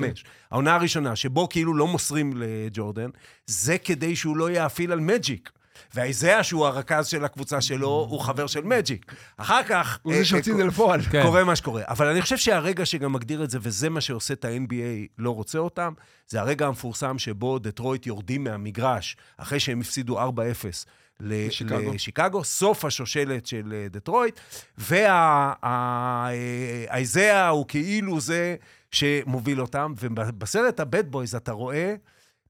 העונה 0.51 0.75
הראשונה, 0.75 1.15
שבו 1.15 1.49
כאילו 1.49 1.73
לא 1.73 1.87
מוסרים 1.87 2.33
לג'ורדן, 2.35 3.09
זה 3.45 3.77
כדי 3.77 4.15
שהוא 4.15 4.37
לא 4.37 4.51
יאפיל 4.51 4.91
על 4.91 4.99
מג'יק. 4.99 5.51
והאיזאה, 5.95 6.43
שהוא 6.43 6.65
הרכז 6.65 7.07
של 7.07 7.25
הקבוצה 7.25 7.61
שלו, 7.61 8.07
הוא 8.09 8.19
חבר 8.19 8.47
של 8.47 8.63
מג'יק. 8.63 9.15
אחר 9.37 9.63
כך... 9.63 9.99
הוא 10.03 10.13
אה, 10.13 10.17
זה 10.17 10.25
שהוציא 10.25 10.53
את 10.53 10.57
אה, 10.57 10.63
זה 10.63 10.67
לפועל. 10.67 11.01
כן. 11.01 11.23
קורה 11.23 11.43
מה 11.43 11.55
שקורה. 11.55 11.81
אבל 11.87 12.07
אני 12.07 12.21
חושב 12.21 12.37
שהרגע 12.37 12.85
שגם 12.85 13.13
מגדיר 13.13 13.43
את 13.43 13.49
זה, 13.49 13.57
וזה 13.61 13.89
מה 13.89 14.01
שעושה 14.01 14.33
את 14.33 14.45
ה-NBA 14.45 15.07
לא 15.17 15.31
רוצה 15.31 15.57
אותם, 15.57 15.93
זה 16.27 16.41
הרגע 16.41 16.67
המפורסם 16.67 17.19
שבו 17.19 17.59
דטרויט 17.59 18.07
יורדים 18.07 18.43
מהמגרש, 18.43 19.17
אחרי 19.37 19.59
שהם 19.59 19.81
הפסידו 19.81 20.19
4-0 20.19 20.21
ל- 21.19 21.47
לשיקגו. 21.47 21.93
לשיקגו, 21.93 22.43
סוף 22.43 22.85
השושלת 22.85 23.45
של 23.45 23.73
אה, 23.75 23.87
דטרויט, 23.89 24.39
והאיזאה 26.83 27.47
הוא 27.47 27.65
כאילו 27.67 28.19
זה 28.19 28.55
שמוביל 28.91 29.61
אותם, 29.61 29.93
ובסרט 29.99 30.79
הבד 30.79 31.11
בויז 31.11 31.35
אתה 31.35 31.51
רואה, 31.51 31.95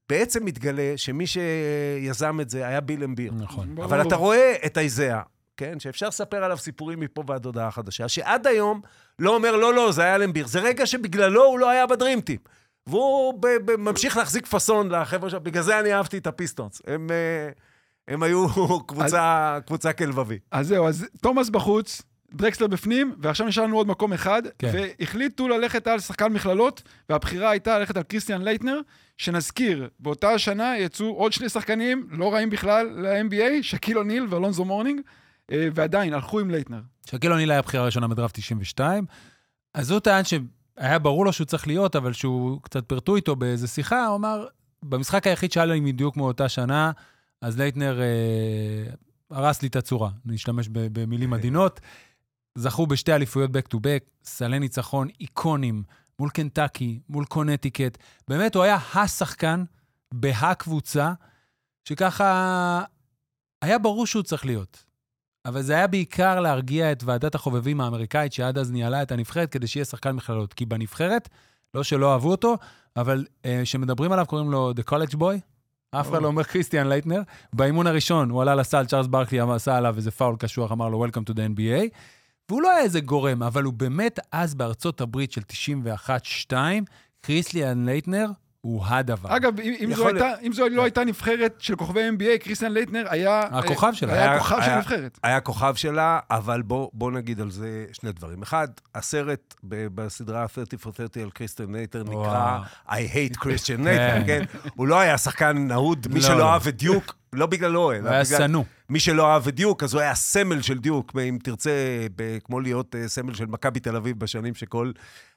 בעצם 0.08 0.44
מתגלה 0.44 0.92
שמי 0.96 1.24
שיזם 1.26 2.38
את 2.40 2.50
זה 2.50 2.66
היה 2.66 2.80
ביל 2.80 3.04
אמביר. 3.04 3.32
נכון. 3.36 3.74
ברור. 3.74 3.88
אבל 3.88 4.02
אתה 4.02 4.16
רואה 4.16 4.54
את 4.66 4.76
האיזאה, 4.76 5.22
כן? 5.56 5.80
שאפשר 5.80 6.08
לספר 6.08 6.44
עליו 6.44 6.58
סיפורים 6.58 7.00
מפה 7.00 7.22
ועד 7.26 7.44
הודעה 7.46 7.70
חדשה, 7.70 8.08
שעד 8.08 8.46
היום 8.46 8.80
לא 9.18 9.34
אומר, 9.34 9.56
לא, 9.56 9.74
לא, 9.74 9.92
זה 9.92 10.02
היה 10.02 10.18
למביר. 10.18 10.46
זה 10.46 10.60
רגע 10.60 10.86
שבגללו 10.86 11.44
הוא 11.44 11.58
לא 11.58 11.70
היה 11.70 11.86
ב 11.86 11.91
Dream 11.91 12.14
Team. 12.14 12.38
והוא 12.86 13.34
ב- 13.40 13.56
ב- 13.64 13.76
ממשיך 13.76 14.16
להחזיק 14.16 14.46
פאסון 14.46 14.88
לחבר'ה 14.88 15.30
שלו, 15.30 15.40
בגלל 15.40 15.62
זה 15.62 15.80
אני 15.80 15.94
אהבתי 15.94 16.18
את 16.18 16.26
הפיסטונס. 16.26 16.82
הם, 16.86 17.10
אה, 17.10 17.50
הם 18.08 18.22
היו 18.22 18.46
קבוצה, 18.88 19.58
קבוצה 19.66 19.92
כלבבי. 19.92 20.38
אז 20.50 20.66
זהו, 20.68 20.88
אז 20.88 21.06
תומאס 21.20 21.48
בחוץ, 21.48 22.02
דרקסלר 22.34 22.66
בפנים, 22.66 23.14
ועכשיו 23.18 23.46
נשאר 23.46 23.64
לנו 23.64 23.76
עוד 23.76 23.86
מקום 23.86 24.12
אחד, 24.12 24.42
כן. 24.58 24.70
והחליטו 24.72 25.48
ללכת 25.48 25.86
על 25.86 26.00
שחקן 26.00 26.32
מכללות, 26.32 26.82
והבחירה 27.08 27.50
הייתה 27.50 27.78
ללכת 27.78 27.96
על 27.96 28.02
קריסטיאן 28.02 28.42
לייטנר, 28.42 28.80
שנזכיר, 29.18 29.88
באותה 30.00 30.30
השנה 30.30 30.78
יצאו 30.78 31.06
עוד 31.06 31.32
שני 31.32 31.48
שחקנים, 31.48 32.06
לא 32.10 32.34
רעים 32.34 32.50
בכלל 32.50 32.86
ל-NBA, 32.86 33.62
שקיל 33.62 33.98
אוניל 33.98 34.26
ואלונזו 34.30 34.64
מורנינג, 34.64 35.00
אה, 35.52 35.68
ועדיין 35.74 36.14
הלכו 36.14 36.40
עם 36.40 36.50
לייטנר. 36.50 36.80
שקיל 37.10 37.32
אוניל 37.32 37.50
היה 37.50 37.62
בחירה 37.62 37.84
ראשונה 37.84 38.08
בדראפט 38.08 38.38
92, 38.38 39.04
אז 39.74 39.90
הוא 39.90 40.00
טען 40.00 40.22
שהיה 40.24 40.98
ברור 40.98 41.24
לו 41.24 41.32
שהוא 41.32 41.44
צריך 41.44 41.66
להיות, 41.66 41.96
אבל 41.96 42.12
שהוא 42.12 42.62
קצת 42.62 42.84
פלירטטו 42.88 43.16
איתו 43.16 43.36
באיזה 43.36 43.68
שיחה, 43.68 44.06
הוא 44.06 44.16
אמר, 44.16 44.46
במשחק 44.82 45.26
היחיד 45.26 45.52
שהיה 45.52 45.66
לי 45.66 45.80
בדיוק 45.80 46.16
מאותה 46.16 46.48
שנה, 46.48 46.90
אז 47.42 47.58
לייטנר 47.58 48.00
אה, 48.00 48.92
הרס 49.30 49.62
לי 49.62 49.68
את 49.68 49.76
הצורה, 49.76 50.10
נשתמש 50.24 50.68
ב- 50.68 51.00
במילים 51.00 51.32
עדינות. 51.32 51.80
זכו 52.56 52.86
בשתי 52.86 53.12
אליפויות 53.12 53.50
back 53.50 53.74
to 53.74 53.76
back, 53.76 54.24
סלי 54.24 54.58
ניצחון 54.58 55.08
איקוניים 55.20 55.82
מול 56.18 56.30
קנטקי, 56.30 57.00
מול 57.08 57.24
קונטיקט. 57.24 57.98
באמת, 58.28 58.54
הוא 58.54 58.62
היה 58.62 58.78
השחקן 58.94 59.64
בהקבוצה, 60.14 61.12
שככה 61.84 62.82
היה 63.62 63.78
ברור 63.78 64.06
שהוא 64.06 64.22
צריך 64.22 64.46
להיות. 64.46 64.84
אבל 65.44 65.62
זה 65.62 65.74
היה 65.74 65.86
בעיקר 65.86 66.40
להרגיע 66.40 66.92
את 66.92 67.04
ועדת 67.04 67.34
החובבים 67.34 67.80
האמריקאית, 67.80 68.32
שעד 68.32 68.58
אז 68.58 68.70
ניהלה 68.70 69.02
את 69.02 69.12
הנבחרת, 69.12 69.50
כדי 69.50 69.66
שיהיה 69.66 69.84
שחקן 69.84 70.12
מכללות. 70.12 70.54
כי 70.54 70.66
בנבחרת, 70.66 71.28
לא 71.74 71.82
שלא 71.82 72.12
אהבו 72.12 72.30
אותו, 72.30 72.56
אבל 72.96 73.26
אה, 73.44 73.60
כשמדברים 73.64 74.12
עליו 74.12 74.26
קוראים 74.26 74.50
לו 74.50 74.72
The 74.72 74.90
College 74.90 75.14
Boy. 75.14 75.40
אף 75.90 76.10
אחד 76.10 76.22
לא 76.22 76.26
אומר 76.26 76.44
כריסטיאן 76.44 76.86
לייטנר. 76.86 77.20
באימון 77.52 77.86
הראשון 77.86 78.30
הוא 78.30 78.42
עלה 78.42 78.54
לסל, 78.54 78.86
צ'ארלס 78.86 79.06
ברקלי 79.06 79.40
עשה 79.40 79.76
עליו 79.76 79.96
איזה 79.96 80.10
פאול 80.10 80.36
קשוח, 80.38 80.72
אמר 80.72 80.88
לו 80.88 81.06
Welcome 81.06 81.30
to 81.30 81.32
the 81.32 81.56
NBA. 81.56 81.96
והוא 82.50 82.62
לא 82.62 82.70
היה 82.70 82.80
איזה 82.80 83.00
גורם, 83.00 83.42
אבל 83.42 83.62
הוא 83.62 83.72
באמת 83.72 84.18
אז 84.32 84.54
בארצות 84.54 85.00
הברית 85.00 85.32
של 85.32 85.40
91-2, 86.50 86.52
קריסטיאן 87.20 87.84
לייטנר 87.86 88.26
הוא 88.60 88.84
הדבר. 88.86 89.36
אגב, 89.36 89.60
אם, 89.60 89.90
זו 89.94 90.08
הייתה, 90.08 90.32
אם 90.42 90.52
זו 90.52 90.68
לא 90.68 90.82
הייתה 90.82 91.04
נבחרת 91.04 91.54
של 91.58 91.76
כוכבי 91.76 92.00
NBA, 92.08 92.38
קריסטיאן 92.44 92.72
לייטנר 92.72 93.04
היה... 93.10 93.40
הכוכב 93.40 93.92
שלה. 93.92 94.12
היה 94.12 94.22
היה- 94.22 94.34
הכוכב 94.36 94.56
של 94.56 94.62
היה- 94.62 94.74
הנבחרת. 94.76 95.18
היה 95.22 95.40
כוכב 95.40 95.74
שלה, 95.74 96.18
אבל 96.30 96.62
בוא, 96.62 96.88
בוא 96.92 97.10
נגיד 97.12 97.40
על 97.40 97.50
זה 97.50 97.84
שני 97.92 98.12
דברים. 98.12 98.42
אחד, 98.42 98.68
הסרט 98.94 99.54
ב- 99.64 99.86
בסדרה 99.94 100.46
30 100.48 100.78
for 100.82 100.96
30 100.96 101.22
על 101.22 101.30
קריסטיאן 101.30 101.72
לייטנר 101.72 102.02
נקרא. 102.02 102.58
I 102.88 102.92
hate 102.92 103.36
Christian 103.38 103.78
Laettner, 103.78 104.26
כן? 104.26 104.42
הוא 104.74 104.86
לא 104.88 105.00
היה 105.00 105.18
שחקן 105.18 105.68
אהוד, 105.72 106.06
מי 106.10 106.20
לא, 106.20 106.26
שלא 106.26 106.38
לא. 106.38 106.52
אהב 106.52 106.66
את 106.66 106.76
דיוק, 106.76 107.14
לא 107.32 107.46
בגללו, 107.46 107.92
אלא 107.92 107.98
הוא 107.98 108.08
היה 108.08 108.24
בגלל... 108.24 108.38
שנוא. 108.38 108.64
מי 108.88 109.00
שלא 109.00 109.32
אהב 109.32 109.48
את 109.48 109.54
דיוק, 109.54 109.82
אז 109.82 109.94
הוא 109.94 110.00
היה 110.00 110.14
סמל 110.14 110.62
של 110.62 110.78
דיוק, 110.78 111.16
אם 111.28 111.38
תרצה, 111.42 111.70
ב- 112.16 112.38
כמו 112.44 112.60
להיות 112.60 112.94
אה, 112.94 113.08
סמל 113.08 113.34
של 113.34 113.46
מכבי 113.46 113.80
תל 113.80 113.96
אביב 113.96 114.18
בשנים 114.18 114.54
שכל 114.54 114.92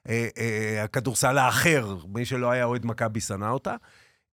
אה, 0.09 0.27
אה, 0.37 0.83
הכדורסל 0.83 1.37
האחר, 1.37 1.95
מי 2.13 2.25
שלא 2.25 2.51
היה 2.51 2.65
אוהד 2.65 2.85
מכבי, 2.85 3.21
שנא 3.21 3.45
אותה. 3.49 3.75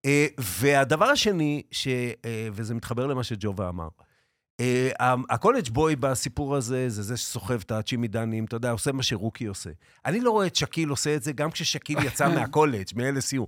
אה, 0.05 0.27
והדבר 0.37 1.05
השני, 1.05 1.61
ש, 1.71 1.87
אה, 2.25 2.47
וזה 2.51 2.73
מתחבר 2.73 3.07
למה 3.07 3.23
שג'ובה 3.23 3.69
אמר, 3.69 3.87
אה, 4.59 4.89
ה 5.29 5.34
College 5.34 5.69
Boy 5.69 5.95
בסיפור 5.95 6.55
הזה, 6.55 6.89
זה 6.89 7.03
זה 7.03 7.17
שסוחב 7.17 7.59
את 7.65 7.71
הצ'ימידנים, 7.71 8.45
אתה 8.45 8.55
יודע, 8.55 8.71
עושה 8.71 8.91
מה 8.91 9.03
ש 9.03 9.14
rookie 9.14 9.45
עושה. 9.45 9.69
אני 10.05 10.19
לא 10.19 10.31
רואה 10.31 10.47
את 10.47 10.55
שקיל 10.55 10.89
עושה 10.89 11.15
את 11.15 11.23
זה, 11.23 11.31
גם 11.31 11.51
כששקיל 11.51 11.97
יצא 12.03 12.27
מהקולג', 12.35 12.87
מ-LSU. 12.95 13.45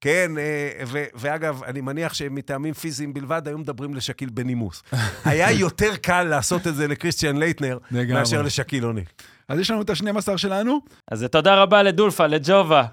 כן, 0.00 0.32
אה, 0.38 0.84
ו- 0.86 1.04
ואגב, 1.14 1.62
אני 1.62 1.80
מניח 1.80 2.14
שמטעמים 2.14 2.74
פיזיים 2.74 3.14
בלבד, 3.14 3.42
היו 3.48 3.58
מדברים 3.58 3.94
לשקיל 3.94 4.28
בנימוס. 4.28 4.82
היה 5.24 5.50
יותר 5.50 5.96
קל 5.96 6.22
לעשות 6.22 6.66
את 6.66 6.74
זה 6.74 6.88
לקריסטיאן 6.88 7.36
לייטנר. 7.36 7.78
מאשר 7.90 8.42
לשקיל 8.42 8.84
אוניל. 8.84 9.04
אז 9.48 9.58
יש 9.58 9.70
לנו 9.70 9.82
את 9.82 9.90
ה-12 9.90 10.36
שלנו. 10.36 10.80
אז 11.10 11.26
תודה 11.30 11.62
רבה 11.62 11.82
לדולפה, 11.82 12.26
לג'ובה, 12.26 12.84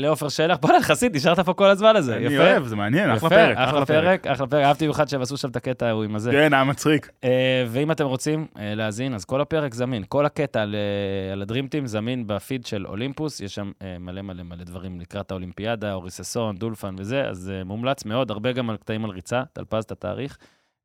לעופר 0.00 0.28
שלח. 0.28 0.58
בוא'נה, 0.60 0.82
חסיד, 0.82 1.16
נשארת 1.16 1.40
פה 1.40 1.54
כל 1.54 1.66
הזמן 1.66 1.96
הזה. 1.96 2.16
אני 2.16 2.24
יפה. 2.24 2.36
אוהב, 2.36 2.66
זה 2.66 2.76
מעניין, 2.76 3.10
אחלה 3.10 3.16
יפה, 3.16 3.28
פרק, 3.28 3.56
אחלה 3.58 3.86
פרק, 3.86 4.26
אחלה 4.26 4.46
פרק. 4.46 4.64
אהבתי 4.64 4.84
במיוחד 4.84 5.08
שהם 5.08 5.22
עשו 5.22 5.36
שם 5.36 5.48
את 5.48 5.56
הקטע 5.56 5.86
ההוא 5.86 6.04
עם 6.04 6.16
הזה. 6.16 6.30
כן, 6.30 6.54
היה 6.54 6.64
מצחיק. 6.64 7.10
אה, 7.24 7.64
ואם 7.68 7.90
אתם 7.90 8.04
רוצים 8.04 8.46
אה, 8.58 8.74
להאזין, 8.74 9.14
אז 9.14 9.24
כל 9.24 9.40
הפרק 9.40 9.74
זמין. 9.74 10.04
כל 10.08 10.26
הקטע 10.26 10.62
על, 10.62 10.74
אה, 10.74 11.32
על 11.32 11.42
הדרימטים 11.42 11.86
זמין 11.86 12.26
בפיד 12.26 12.66
של 12.66 12.86
אולימפוס, 12.86 13.40
יש 13.40 13.54
שם 13.54 13.70
אה, 13.82 13.96
מלא 14.00 14.22
מלא 14.22 14.42
מלא 14.42 14.64
דברים 14.64 15.00
לקראת 15.00 15.30
האולימפיאדה, 15.30 15.92
אורי 15.92 16.10
ששון, 16.10 16.56
דולפן 16.56 16.94
וזה, 16.98 17.28
אז 17.28 17.52
אה, 17.54 17.64
מומלץ 17.64 18.04
מאוד, 18.04 18.30
הרבה 18.30 18.52
גם 18.52 18.70
על 18.70 18.76
קטעים 18.76 19.04
על 19.04 19.10
ריצה, 19.10 19.42
טלפז 19.52 19.84
את 19.84 19.92
התאריך. 19.92 20.38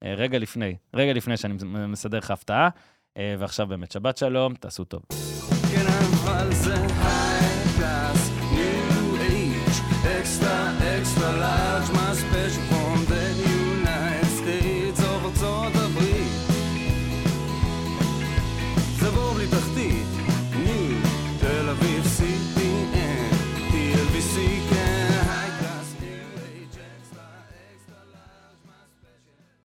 אה, 0.03 0.13
רגע 0.17 0.39
לפני, 0.39 0.75
רגע 0.95 1.13
לפני 1.13 1.37
שאני 1.37 1.53
מסדר 1.87 2.17
לך 2.17 2.31
הפתעה. 2.31 2.69
אה, 3.17 3.35
ועכשיו 3.39 3.67
באמת, 3.67 3.91
שבת 3.91 4.17
שלום, 4.17 4.53
תעשו 4.53 4.83
טוב. 4.83 5.01